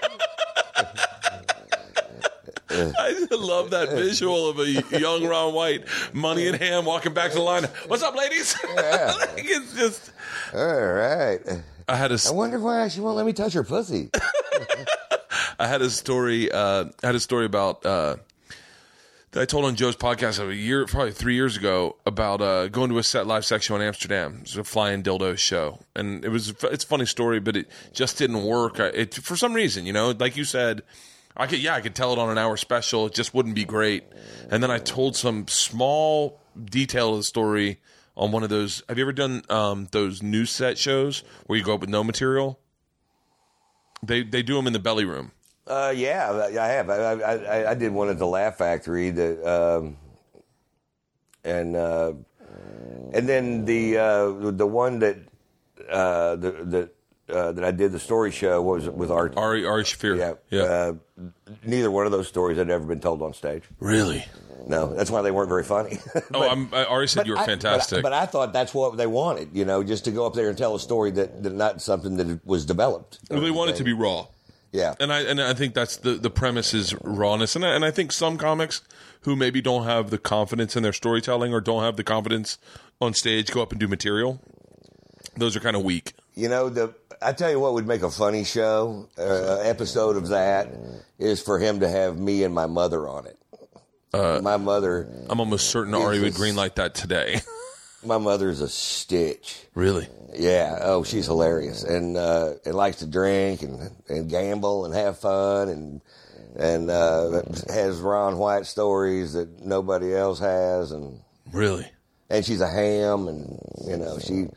I 3.00 3.28
love 3.32 3.70
that 3.72 3.90
visual 3.92 4.50
of 4.50 4.60
a 4.60 4.70
young 5.00 5.26
Ron 5.26 5.54
White, 5.54 5.86
money 6.14 6.48
in 6.48 6.56
hand, 6.56 6.86
walking 6.86 7.14
back 7.14 7.32
to 7.32 7.38
the 7.38 7.44
line. 7.44 7.64
What's 7.88 8.04
up, 8.04 8.16
ladies? 8.16 8.56
Yeah. 8.76 9.14
Like, 9.18 9.30
it's 9.46 9.74
just. 9.76 10.12
All 10.54 10.66
right. 10.94 11.40
I 11.88 11.96
had 11.96 12.12
a 12.12 12.18
I 12.28 12.32
wonder 12.32 12.60
why 12.60 12.88
she 12.88 13.00
won't 13.02 13.18
let 13.18 13.26
me 13.26 13.34
touch 13.34 13.54
her 13.54 13.64
pussy. 13.64 14.10
I 15.60 15.68
had 15.68 15.82
a 15.82 15.90
story. 15.90 16.52
Uh, 16.52 16.86
I 17.04 17.08
had 17.08 17.16
a 17.16 17.20
story 17.20 17.46
about 17.46 17.86
uh, 17.86 18.16
that 19.32 19.42
I 19.42 19.46
told 19.46 19.66
on 19.66 19.76
Joe's 19.76 19.96
podcast 19.96 20.46
a 20.46 20.54
year, 20.56 20.86
probably 20.86 21.12
three 21.12 21.36
years 21.36 21.58
ago, 21.58 21.96
about 22.06 22.42
uh, 22.42 22.68
going 22.70 22.90
to 22.90 22.98
a 22.98 23.04
set 23.04 23.28
live 23.28 23.46
sex 23.46 23.66
show 23.66 23.76
in 23.76 23.82
Amsterdam. 23.82 24.36
It 24.38 24.42
was 24.44 24.58
a 24.58 24.64
flying 24.64 25.04
dildo 25.04 25.38
show, 25.38 25.80
and 25.96 26.24
it 26.26 26.30
was 26.30 26.50
it's 26.64 26.84
a 26.84 26.88
funny 26.88 27.06
story, 27.06 27.40
but 27.40 27.56
it 27.56 27.70
just 27.94 28.18
didn't 28.18 28.44
work. 28.44 28.80
I- 28.80 28.88
It 28.88 29.14
for 29.16 29.36
some 29.36 29.54
reason, 29.54 29.86
you 29.86 29.94
know, 29.94 30.12
like 30.18 30.36
you 30.38 30.46
said. 30.46 30.82
I 31.36 31.48
could, 31.48 31.60
yeah, 31.60 31.76
I 31.76 31.82
could 31.82 31.96
tell 31.96 32.14
it 32.14 32.20
on 32.20 32.30
an 32.30 32.38
hour 32.38 32.58
special. 32.58 33.08
It 33.08 33.14
just 33.14 33.34
wouldn't 33.34 33.56
be 33.56 33.66
great. 33.66 34.04
And 34.50 34.62
then 34.62 34.70
I 34.70 34.78
told 34.78 35.16
some 35.16 35.48
small 35.48 36.40
detail 36.64 37.12
of 37.12 37.18
the 37.18 37.24
story 37.24 37.80
on 38.16 38.32
one 38.32 38.44
of 38.44 38.50
those. 38.50 38.84
Have 38.88 38.98
you 38.98 39.04
ever 39.04 39.14
done 39.14 39.42
um, 39.50 39.88
those 39.92 40.22
news 40.22 40.52
set 40.52 40.78
shows 40.78 41.24
where 41.48 41.58
you 41.58 41.66
go 41.66 41.74
up 41.74 41.82
with 41.82 41.90
no 41.90 42.04
material? 42.04 42.60
They 44.04 44.22
they 44.24 44.44
do 44.44 44.56
them 44.56 44.68
in 44.68 44.74
the 44.74 44.80
belly 44.80 45.06
room. 45.06 45.32
Uh, 45.66 45.94
yeah, 45.96 46.50
I 46.60 46.68
have. 46.68 46.90
I, 46.90 46.96
I, 46.96 47.72
I, 47.72 47.74
did 47.74 47.94
one 47.94 48.10
at 48.10 48.20
the 48.20 48.28
Laugh 48.28 48.58
Factory 48.58 49.12
that, 49.12 49.50
um, 49.50 49.96
and 51.46 51.74
uh, 51.74 52.12
and 53.14 53.30
then 53.30 53.64
the 53.64 53.98
uh, 53.98 54.52
the 54.52 54.68
one 54.68 55.00
that 55.00 55.20
uh, 55.90 56.36
the, 56.36 56.52
the 56.52 56.90
uh, 57.30 57.52
that 57.54 57.64
I 57.64 57.72
did 57.72 57.92
the 57.92 58.00
story 58.00 58.32
show 58.32 58.62
was 58.62 58.90
with 58.90 59.10
Art. 59.12 59.36
Ari 59.38 59.66
Ari 59.66 59.84
Shaffir. 59.84 60.18
yeah, 60.18 60.34
yeah. 60.50 60.64
Uh, 60.64 60.94
neither 61.66 61.90
one 61.92 62.06
of 62.06 62.12
those 62.12 62.28
stories 62.28 62.58
had 62.58 62.70
ever 62.70 62.86
been 62.86 63.00
told 63.00 63.22
on 63.22 63.34
stage. 63.34 63.64
really? 63.80 64.26
No, 64.66 64.94
that's 64.94 65.12
why 65.12 65.22
they 65.22 65.32
weren't 65.32 65.50
very 65.50 65.64
funny. 65.66 65.98
Oh, 66.34 66.48
I'm, 66.50 66.74
I 66.74 66.86
Ari 66.86 67.10
said 67.10 67.28
you 67.28 67.34
were 67.34 67.40
I- 67.40 67.46
fantastic. 67.46 68.02
But, 68.02 68.14
I 68.14 68.26
thought 68.26 68.54
that's 68.54 68.74
what 68.74 68.96
they 68.96 69.08
wanted, 69.08 69.50
you 69.54 69.66
know, 69.66 69.84
just 69.84 70.06
to 70.06 70.12
go 70.12 70.26
up 70.26 70.36
there 70.36 70.48
and 70.48 70.58
tell 70.58 70.74
a 70.74 70.80
story 70.80 71.12
that, 71.12 71.44
that 71.44 71.54
not 71.54 71.82
something 71.82 72.16
that 72.16 72.46
was 72.46 72.66
developed. 72.66 73.20
well, 73.30 73.42
they 73.42 73.52
want 73.52 73.72
it 73.72 73.76
to 73.78 73.84
be 73.84 73.92
raw, 73.92 74.28
Yeah. 74.72 74.96
and 75.02 75.12
I 75.12 75.20
and 75.24 75.42
I 75.42 75.54
think 75.54 75.74
that's 75.74 75.98
the 75.98 76.12
the 76.12 76.30
premise 76.30 76.74
is 76.74 76.96
rawness, 77.04 77.58
and 77.58 77.66
I, 77.66 77.76
and 77.76 77.84
I 77.84 77.92
think 77.92 78.14
some 78.14 78.38
comics 78.38 78.82
who 79.24 79.36
maybe 79.36 79.62
don't 79.62 79.84
have 79.84 80.12
the 80.12 80.18
confidence 80.18 80.78
in 80.78 80.84
their 80.84 80.94
storytelling 80.94 81.54
or 81.54 81.60
don't 81.60 81.84
have 81.84 81.98
the 81.98 82.04
confidence 82.06 82.58
on 83.02 83.14
stage 83.14 83.52
go 83.52 83.62
up 83.62 83.72
and 83.72 83.80
do 83.82 83.88
material. 83.90 84.40
Those 85.36 85.58
are 85.58 85.60
kind 85.60 85.76
of 85.76 85.84
weak. 85.84 86.14
You 86.36 86.50
know, 86.50 86.70
the 86.70 86.94
I 87.22 87.32
tell 87.34 87.50
you 87.52 87.60
what 87.60 87.74
would 87.74 87.88
make 87.88 88.02
a 88.02 88.10
funny 88.10 88.44
show, 88.44 89.08
uh, 89.18 89.60
episode 89.64 90.18
of 90.18 90.30
that 90.30 90.70
is 91.20 91.42
for 91.42 91.60
him 91.60 91.80
to 91.82 91.88
have 91.90 92.18
me 92.18 92.44
and 92.44 92.54
my 92.54 92.66
mother 92.66 93.08
on 93.08 93.28
it. 93.28 93.38
Uh, 94.14 94.40
my 94.44 94.58
mother, 94.58 95.08
I'm 95.30 95.40
almost 95.40 95.70
certain 95.70 95.94
Ari 95.94 96.20
would 96.22 96.34
greenlight 96.34 96.76
that 96.76 96.94
today. 96.96 97.42
my 98.06 98.18
mother's 98.18 98.62
a 98.62 98.70
stitch. 98.70 99.64
really? 99.76 100.08
Yeah. 100.36 100.80
Oh, 100.82 101.04
she's 101.04 101.28
hilarious 101.28 101.84
and 101.84 102.18
uh, 102.18 102.54
and 102.66 102.74
likes 102.76 102.98
to 102.98 103.06
drink 103.08 103.62
and 103.62 103.92
and 104.10 104.30
gamble 104.30 104.86
and 104.86 104.94
have 104.94 105.20
fun 105.20 105.70
and 105.70 106.02
and 106.56 106.90
uh, 106.90 107.42
has 107.70 108.00
Ron 108.00 108.38
White 108.38 108.66
stories 108.66 109.34
that 109.34 109.64
nobody 109.64 110.14
else 110.16 110.40
has 110.40 110.92
and 110.92 111.20
Really? 111.52 111.88
and 112.30 112.44
she's 112.44 112.62
a 112.62 112.70
ham 112.70 113.28
and 113.28 113.60
you 113.88 113.98
know 113.98 114.18
she 114.20 114.48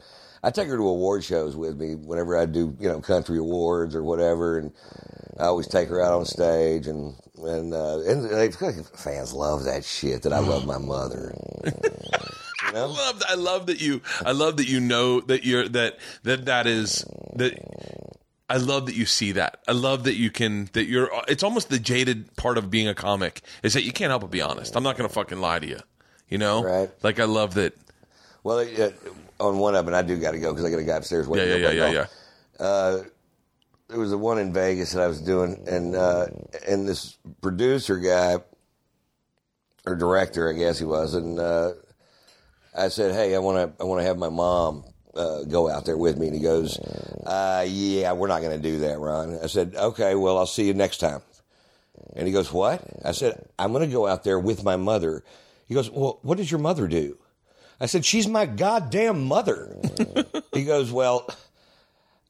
I 0.47 0.51
take 0.53 0.69
her 0.69 0.77
to 0.77 0.89
award 0.89 1.25
shows 1.25 1.57
with 1.57 1.77
me 1.77 1.97
whenever 1.97 2.39
I 2.39 2.47
do 2.47 2.77
you 2.79 2.89
know 2.89 3.01
country 3.01 3.39
awards 3.39 3.97
or 3.97 4.05
whatever 4.05 4.59
and 4.59 4.73
I 5.41 5.47
always 5.47 5.67
take 5.67 5.89
her 5.89 6.01
out 6.01 6.13
on 6.13 6.25
stage 6.25 6.87
and 6.87 7.17
and 7.39 7.75
uh, 7.75 7.99
and 8.07 8.25
they, 8.31 8.51
fans 8.51 9.33
love 9.33 9.65
that 9.65 9.85
shit 9.85 10.23
that 10.23 10.33
I 10.33 10.39
love 10.39 10.65
my 10.65 10.79
mother. 10.79 11.35
You 12.73 12.79
I 12.79 12.85
love 12.85 13.23
I 13.29 13.35
love 13.35 13.67
that 13.67 13.81
you 13.81 14.03
I 14.25 14.33
love 14.33 14.57
that 14.57 14.69
you 14.69 14.81
know 14.81 15.21
that 15.21 15.45
you're 15.45 15.69
that 15.69 15.99
that 16.25 16.47
that 16.47 16.67
is 16.67 17.05
that 17.37 17.55
I 18.49 18.57
love 18.57 18.87
that 18.87 18.97
you 18.97 19.07
see 19.07 19.33
that. 19.33 19.63
I 19.69 19.73
love 19.73 20.05
that 20.05 20.17
you 20.17 20.31
can 20.31 20.69
that 20.73 20.87
you're 20.87 21.11
it's 21.29 21.45
almost 21.45 21.69
the 21.69 21.79
jaded 21.79 22.35
part 22.37 22.59
of 22.59 22.71
being 22.71 22.89
a 22.89 22.95
comic 22.95 23.43
is 23.63 23.75
that 23.75 23.85
you 23.85 23.93
can't 23.93 24.11
help 24.11 24.23
but 24.23 24.31
be 24.31 24.43
honest. 24.43 24.75
I'm 24.77 24.83
not 24.83 24.97
going 24.97 25.09
to 25.09 25.15
fucking 25.15 25.41
lie 25.41 25.61
to 25.61 25.67
you. 25.67 25.79
You 26.29 26.39
know? 26.39 26.65
Right. 26.65 26.91
Like 27.03 27.21
I 27.21 27.25
love 27.25 27.55
that 27.55 27.75
Well, 28.43 28.59
uh, 28.59 28.91
on 29.41 29.59
one 29.59 29.75
of 29.75 29.87
them, 29.87 29.95
I 29.95 30.03
do 30.03 30.19
got 30.19 30.33
to 30.33 30.39
go 30.39 30.53
because 30.53 30.65
I 30.65 30.71
got 30.71 30.79
a 30.79 30.85
guy 30.85 30.97
upstairs 30.97 31.29
waiting. 31.29 31.49
yeah 31.49 31.55
to 31.55 31.61
yeah 31.61 31.71
yeah 31.71 31.93
golf. 31.93 32.11
yeah. 32.59 33.03
there 33.89 33.99
was 34.01 34.13
a 34.13 34.19
one 34.19 34.39
in 34.39 34.53
Vegas 34.53 34.93
that 34.93 35.03
I 35.03 35.07
was 35.07 35.21
doing, 35.21 35.65
and 35.67 35.95
uh, 35.95 36.27
and 36.67 36.89
this 36.89 37.17
producer 37.41 37.99
guy 37.99 38.39
or 39.87 39.95
director, 39.95 40.51
I 40.51 40.53
guess 40.55 40.79
he 40.79 40.85
was, 40.85 41.15
and 41.15 41.39
uh, 41.39 41.73
I 42.77 42.89
said, 42.89 43.15
"Hey, 43.15 43.35
I 43.35 43.39
want 43.39 43.77
to 43.77 43.83
I 43.83 43.87
want 43.87 44.01
to 44.01 44.07
have 44.07 44.19
my 44.19 44.29
mom 44.29 44.85
uh, 45.15 45.45
go 45.45 45.69
out 45.71 45.85
there 45.85 45.97
with 45.97 46.19
me," 46.19 46.27
and 46.27 46.37
he 46.37 46.43
goes, 46.43 46.79
uh, 46.79 47.65
"Yeah, 47.69 48.13
we're 48.13 48.29
not 48.29 48.43
going 48.43 48.57
to 48.57 48.63
do 48.63 48.81
that, 48.81 48.99
Ron." 48.99 49.39
I 49.43 49.47
said, 49.47 49.75
"Okay, 49.77 50.15
well, 50.15 50.39
I'll 50.39 50.47
see 50.47 50.67
you 50.67 50.75
next 50.75 50.99
time." 50.99 51.23
And 52.15 52.27
he 52.27 52.33
goes, 52.33 52.53
"What?" 52.53 52.83
I 53.05 53.13
said, 53.13 53.49
"I'm 53.59 53.73
going 53.73 53.89
to 53.89 53.93
go 53.93 54.07
out 54.07 54.25
there 54.25 54.39
with 54.39 54.65
my 54.65 54.77
mother." 54.77 55.23
He 55.67 55.75
goes, 55.75 55.91
"Well, 55.91 56.19
what 56.23 56.39
does 56.39 56.51
your 56.51 56.61
mother 56.61 56.89
do?" 56.89 57.19
I 57.81 57.87
said, 57.87 58.05
"She's 58.05 58.27
my 58.27 58.47
goddamn 58.47 59.25
mother." 59.25 59.77
he 60.53 60.65
goes, 60.65 60.91
"Well." 60.91 61.29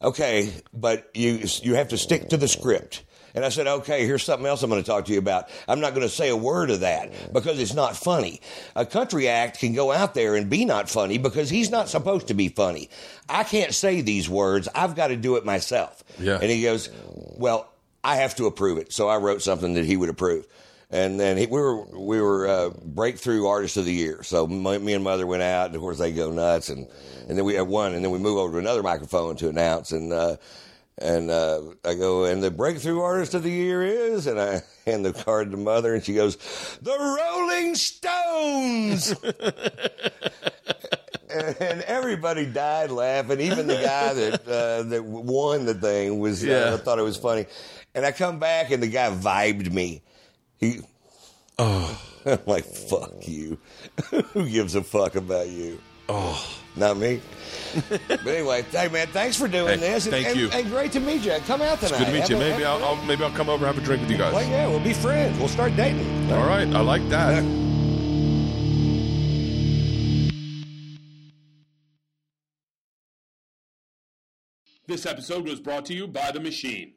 okay, 0.03 0.53
but 0.73 1.11
you 1.15 1.47
you 1.63 1.75
have 1.75 1.89
to 1.89 1.99
stick 1.99 2.29
to 2.31 2.37
the 2.37 2.49
script. 2.49 3.03
And 3.35 3.45
I 3.45 3.51
said, 3.51 3.67
okay, 3.67 4.07
here's 4.07 4.25
something 4.25 4.47
else 4.47 4.63
I'm 4.63 4.71
going 4.71 4.83
to 4.83 4.87
talk 4.87 5.05
to 5.05 5.13
you 5.13 5.19
about. 5.19 5.51
I'm 5.69 5.81
not 5.81 5.91
going 5.91 6.07
to 6.07 6.13
say 6.13 6.31
a 6.31 6.37
word 6.37 6.71
of 6.71 6.81
that 6.81 7.35
because 7.35 7.61
it's 7.61 7.75
not 7.75 7.95
funny. 7.95 8.41
A 8.75 8.87
country 8.87 9.29
act 9.29 9.61
can 9.61 9.75
go 9.75 9.93
out 9.93 10.15
there 10.15 10.37
and 10.37 10.49
be 10.49 10.65
not 10.65 10.89
funny 10.89 11.19
because 11.19 11.51
he's 11.51 11.71
not 11.71 11.91
supposed 11.91 12.29
to 12.29 12.35
be 12.35 12.49
funny. 12.49 12.89
I 13.29 13.45
can't 13.45 13.75
say 13.75 14.01
these 14.01 14.27
words. 14.27 14.71
I've 14.75 14.97
got 14.97 15.09
to 15.09 15.17
do 15.17 15.37
it 15.37 15.45
myself. 15.45 16.03
Yeah. 16.19 16.39
And 16.41 16.51
he 16.51 16.63
goes, 16.63 16.89
well, 17.37 17.71
I 18.03 18.17
have 18.17 18.37
to 18.37 18.47
approve 18.47 18.79
it. 18.79 18.91
So 18.91 19.07
I 19.07 19.19
wrote 19.19 19.43
something 19.43 19.75
that 19.75 19.85
he 19.85 19.99
would 19.99 20.09
approve. 20.09 20.47
And 20.97 21.21
then 21.21 21.37
he, 21.37 21.45
we 21.45 21.61
were 21.61 21.85
we 21.99 22.21
were 22.23 22.49
uh, 22.49 22.71
breakthrough 22.85 23.47
artist 23.47 23.77
of 23.77 23.85
the 23.85 23.93
year. 23.93 24.23
So 24.23 24.47
my, 24.47 24.79
me 24.79 24.95
and 24.95 25.05
mother 25.05 25.27
went 25.27 25.43
out, 25.43 25.67
and 25.67 25.75
of 25.75 25.83
course 25.83 25.99
they 25.99 26.11
go 26.13 26.31
nuts, 26.31 26.71
and 26.71 26.87
and 27.29 27.37
then 27.37 27.45
we 27.45 27.55
had 27.55 27.69
one, 27.69 27.93
and 27.95 28.03
then 28.03 28.11
we 28.13 28.19
move 28.19 28.39
over 28.39 28.53
to 28.53 28.59
another 28.59 28.83
microphone 28.83 29.37
to 29.37 29.49
announce, 29.51 29.93
and 29.93 30.11
uh, 30.13 30.37
and 30.97 31.31
uh, 31.31 31.61
I 31.85 31.95
go, 31.97 32.25
and 32.25 32.43
the 32.43 32.51
breakthrough 32.51 33.03
artist 33.03 33.35
of 33.35 33.43
the 33.43 33.51
year 33.51 33.83
is, 33.83 34.27
and 34.27 34.41
I 34.41 34.63
hand 34.87 35.05
the 35.05 35.13
card 35.13 35.51
to 35.51 35.59
mother, 35.59 35.93
and 35.95 36.03
she 36.03 36.15
goes, 36.15 36.37
the 36.81 36.97
Rolling 36.99 37.75
Stones. 37.75 39.15
and, 41.29 41.57
and 41.61 41.83
everybody 41.83 42.47
died 42.47 42.91
laughing. 42.91 43.41
Even 43.41 43.67
the 43.67 43.75
guy 43.75 44.15
that 44.15 44.49
uh, 44.49 44.83
that 44.85 45.05
won 45.05 45.67
the 45.67 45.75
thing 45.75 46.19
was 46.21 46.43
Yeah. 46.43 46.55
uh, 46.57 46.79
thought 46.79 46.99
it 46.99 47.03
was 47.03 47.19
funny. 47.19 47.45
And 47.95 48.07
I 48.07 48.13
come 48.13 48.39
back, 48.39 48.71
and 48.71 48.83
the 48.83 48.89
guy 48.89 49.11
vibed 49.11 49.71
me. 49.73 50.03
He, 50.59 50.81
oh, 51.59 52.01
I'm 52.27 52.39
like, 52.47 52.65
fuck 52.65 53.27
you. 53.29 53.59
Who 54.33 54.49
gives 54.49 54.75
a 54.75 54.83
fuck 54.83 55.15
about 55.17 55.49
you? 55.49 55.81
Oh, 56.09 56.41
Not 56.77 56.97
me. 56.99 57.21
but 58.09 58.27
anyway, 58.27 58.63
hey 58.71 58.87
man, 58.89 59.09
thanks 59.09 59.37
for 59.37 59.49
doing 59.49 59.81
Hey, 59.81 59.93
this. 59.93 60.05
And, 60.07 60.13
thank 60.13 60.29
and- 60.29 60.37
you. 60.39 60.49
And 60.51 60.69
great 60.71 60.93
to 60.93 61.01
meet 61.01 61.23
you. 61.25 61.37
Come 61.47 61.63
out 61.63 61.81
tonight. 61.81 61.91
It's 61.93 61.99
good 61.99 62.07
to 62.07 62.13
meet 62.13 62.21
Have 62.21 62.31
you. 62.31 62.37
a- 62.37 62.41
Maybe 62.41 62.65
I'll, 62.65 62.79
a- 62.79 62.87
I'll 62.95 63.05
maybe 63.05 63.25
I'll 63.25 63.31
come 63.33 63.49
over 63.49 63.67
have 63.67 63.77
a 63.77 63.81
drink 63.81 64.03
with 64.03 64.11
you 64.11 64.17
guys. 64.19 64.33
Well, 64.33 64.49
yeah, 64.49 64.69
we'll 64.69 64.79
be 64.81 64.93
friends. 64.93 65.37
We'll 65.39 65.49
start 65.49 65.75
dating. 65.77 66.33
All 66.33 66.47
right, 66.47 66.69
I 66.69 66.81
like 66.81 67.07
that. 67.09 67.43
This 74.87 75.05
episode 75.07 75.45
was 75.49 75.61
brought 75.61 75.85
to 75.87 75.95
you 75.95 76.07
by 76.07 76.31
The 76.31 76.41
Machine. 76.41 76.95